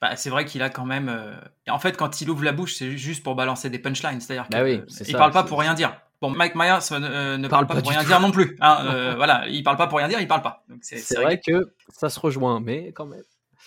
Bah, 0.00 0.16
c'est 0.16 0.28
vrai 0.28 0.44
qu'il 0.44 0.62
a 0.62 0.70
quand 0.70 0.84
même. 0.84 1.08
euh, 1.08 1.36
En 1.68 1.78
fait, 1.78 1.96
quand 1.96 2.20
il 2.20 2.28
ouvre 2.30 2.44
la 2.44 2.52
bouche, 2.52 2.74
c'est 2.74 2.96
juste 2.96 3.22
pour 3.22 3.36
balancer 3.36 3.70
des 3.70 3.78
punchlines. 3.78 4.20
C'est-à-dire 4.20 4.46
Bah 4.50 4.64
qu'il 4.64 4.82
oui, 4.82 5.12
parle 5.12 5.32
pas 5.32 5.44
pour 5.44 5.60
rien 5.60 5.74
dire. 5.74 5.96
Bon, 6.28 6.30
Mike 6.36 6.54
Myers 6.54 6.78
euh, 6.92 7.36
ne 7.36 7.48
Parle 7.48 7.66
parle, 7.66 7.78
pas, 7.78 7.82
pour 7.82 7.90
rien 7.90 8.00
tout. 8.00 8.06
dire 8.06 8.20
non 8.20 8.30
plus. 8.30 8.56
hein, 8.60 8.78
euh, 8.86 9.14
voilà, 9.16 9.46
il 9.48 9.62
parle 9.62 9.76
pas 9.76 9.86
pour 9.86 9.98
rien 9.98 10.08
dire, 10.08 10.20
il 10.20 10.28
parle 10.28 10.42
pas. 10.42 10.64
C'est- 10.80 11.16
vrai 11.20 11.40
que 11.40 11.72
ça 11.88 12.08
se 12.08 12.18
rejoint, 12.20 12.60
mais 12.60 12.92
quand 12.92 13.06
même. 13.06 13.22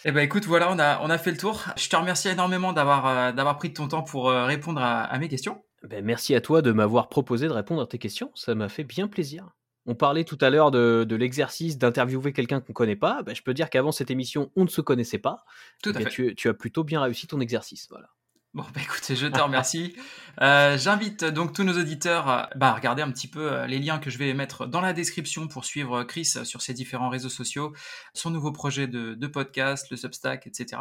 Eh 0.05 0.12
ben 0.12 0.22
écoute, 0.22 0.45
voilà, 0.45 0.72
on 0.72 0.78
a, 0.80 0.99
on 1.01 1.10
a 1.10 1.18
fait 1.18 1.32
le 1.32 1.38
tour. 1.38 1.64
Je 1.76 1.89
te 1.89 1.95
remercie 1.95 2.30
énormément 2.30 2.72
d'avoir 2.74 3.08
euh, 3.08 3.32
d'avoir 3.32 3.58
pris 3.58 3.70
de 3.70 3.74
ton 3.74 3.88
temps 3.88 4.03
pour 4.03 4.30
euh, 4.30 4.45
répondre 4.45 4.82
à, 4.82 5.01
à 5.03 5.18
mes 5.20 5.28
questions. 5.28 5.64
Ben, 5.84 6.03
merci 6.05 6.36
à 6.36 6.41
toi 6.41 6.62
de 6.62 6.72
m'avoir 6.72 7.10
proposé 7.10 7.47
de 7.47 7.53
répondre 7.53 7.82
à 7.82 7.88
tes 7.88 7.97
questions. 7.97 8.32
Ça 8.36 8.53
m'a 8.55 8.70
fait 8.70 8.84
bien 8.84 9.08
plaisir. 9.08 9.49
On 9.88 9.95
parlait 9.95 10.24
tout 10.26 10.38
à 10.41 10.49
l'heure 10.49 10.70
de, 10.70 11.05
de 11.08 11.16
l'exercice 11.16 11.78
d'interviewer 11.78 12.34
quelqu'un 12.34 12.60
qu'on 12.60 12.72
ne 12.72 12.76
connaît 12.76 12.95
pas. 12.95 13.24
Ben, 13.24 13.34
je 13.36 13.41
peux 13.41 13.53
dire 13.53 13.70
qu'avant 13.70 13.91
cette 13.91 14.12
émission, 14.12 14.51
on 14.55 14.64
ne 14.66 14.70
se 14.70 14.82
connaissait 14.82 15.18
pas. 15.18 15.45
Tout 15.82 15.91
Eh 15.93 15.95
à 15.95 15.99
bien, 15.99 16.08
fait. 16.10 16.14
tu, 16.14 16.36
tu 16.36 16.49
as 16.49 16.53
plutôt 16.53 16.84
bien 16.84 17.01
réussi 17.01 17.26
ton 17.28 17.39
exercice. 17.39 17.88
Voilà. 17.89 18.10
Bon, 18.54 18.64
bah 18.74 18.82
écoute, 18.82 19.14
je 19.14 19.28
te 19.28 19.39
remercie. 19.39 19.95
Euh, 20.39 20.78
J'invite 20.78 21.26
donc 21.26 21.52
tous 21.54 21.64
nos 21.64 21.76
auditeurs 21.80 22.30
euh, 22.30 22.43
bah, 22.56 22.68
à 22.70 22.74
regarder 22.76 23.02
un 23.02 23.10
petit 23.10 23.28
peu 23.28 23.52
euh, 23.52 23.66
les 23.66 23.80
liens 23.80 23.98
que 23.98 24.12
je 24.12 24.20
vais 24.20 24.36
mettre 24.36 24.68
dans 24.68 24.82
la 24.82 24.93
description 24.93 25.48
pour 25.48 25.66
suivre 25.66 26.04
Chris 26.04 26.26
sur 26.43 26.62
ses 26.62 26.76
différents 26.76 27.10
réseaux 27.10 27.28
sociaux, 27.30 27.74
son 28.14 28.30
nouveau 28.30 28.52
projet 28.52 28.86
de, 28.86 29.16
de 29.16 29.28
podcast, 29.28 29.88
le 29.89 29.98
Substack, 29.98 30.45
etc. 30.45 30.80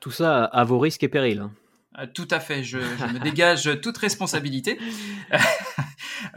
Tout 0.00 0.10
ça 0.10 0.42
à, 0.46 0.64
vos 0.64 0.80
risques 0.80 1.04
et 1.04 1.08
périls. 1.08 1.38
hein. 1.38 1.52
Euh, 2.00 2.06
tout 2.12 2.26
à 2.32 2.40
fait, 2.40 2.64
je, 2.64 2.80
je 2.80 3.04
me 3.14 3.20
dégage 3.20 3.80
toute 3.80 3.96
responsabilité. 3.98 4.76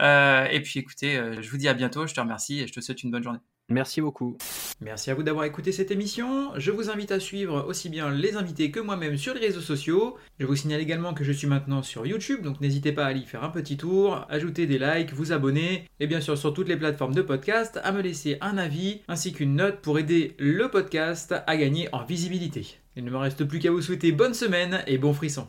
Euh, 0.00 0.44
et 0.50 0.60
puis 0.60 0.78
écoutez, 0.78 1.16
euh, 1.16 1.40
je 1.42 1.50
vous 1.50 1.56
dis 1.56 1.68
à 1.68 1.74
bientôt, 1.74 2.06
je 2.06 2.14
te 2.14 2.20
remercie 2.20 2.60
et 2.60 2.66
je 2.66 2.72
te 2.72 2.80
souhaite 2.80 3.02
une 3.02 3.10
bonne 3.10 3.22
journée. 3.22 3.40
Merci 3.70 4.00
beaucoup. 4.00 4.36
Merci 4.80 5.10
à 5.10 5.14
vous 5.14 5.22
d'avoir 5.22 5.44
écouté 5.44 5.70
cette 5.70 5.92
émission. 5.92 6.50
Je 6.56 6.72
vous 6.72 6.90
invite 6.90 7.12
à 7.12 7.20
suivre 7.20 7.64
aussi 7.68 7.88
bien 7.88 8.10
les 8.10 8.34
invités 8.34 8.72
que 8.72 8.80
moi-même 8.80 9.16
sur 9.16 9.32
les 9.32 9.40
réseaux 9.40 9.60
sociaux. 9.60 10.16
Je 10.40 10.46
vous 10.46 10.56
signale 10.56 10.80
également 10.80 11.14
que 11.14 11.22
je 11.22 11.30
suis 11.30 11.46
maintenant 11.46 11.82
sur 11.82 12.04
YouTube, 12.04 12.42
donc 12.42 12.60
n'hésitez 12.60 12.90
pas 12.90 13.04
à 13.04 13.08
aller 13.08 13.20
y 13.20 13.26
faire 13.26 13.44
un 13.44 13.50
petit 13.50 13.76
tour, 13.76 14.26
ajouter 14.28 14.66
des 14.66 14.78
likes, 14.78 15.12
vous 15.12 15.32
abonner, 15.32 15.84
et 16.00 16.08
bien 16.08 16.20
sûr 16.20 16.36
sur 16.36 16.52
toutes 16.52 16.68
les 16.68 16.76
plateformes 16.76 17.14
de 17.14 17.22
podcast, 17.22 17.78
à 17.84 17.92
me 17.92 18.02
laisser 18.02 18.38
un 18.40 18.58
avis 18.58 19.02
ainsi 19.06 19.32
qu'une 19.32 19.54
note 19.54 19.80
pour 19.80 20.00
aider 20.00 20.34
le 20.38 20.68
podcast 20.68 21.34
à 21.46 21.56
gagner 21.56 21.88
en 21.92 22.04
visibilité. 22.04 22.66
Il 22.96 23.04
ne 23.04 23.10
me 23.10 23.18
reste 23.18 23.44
plus 23.44 23.60
qu'à 23.60 23.70
vous 23.70 23.82
souhaiter 23.82 24.10
bonne 24.10 24.34
semaine 24.34 24.82
et 24.88 24.98
bon 24.98 25.14
frisson. 25.14 25.46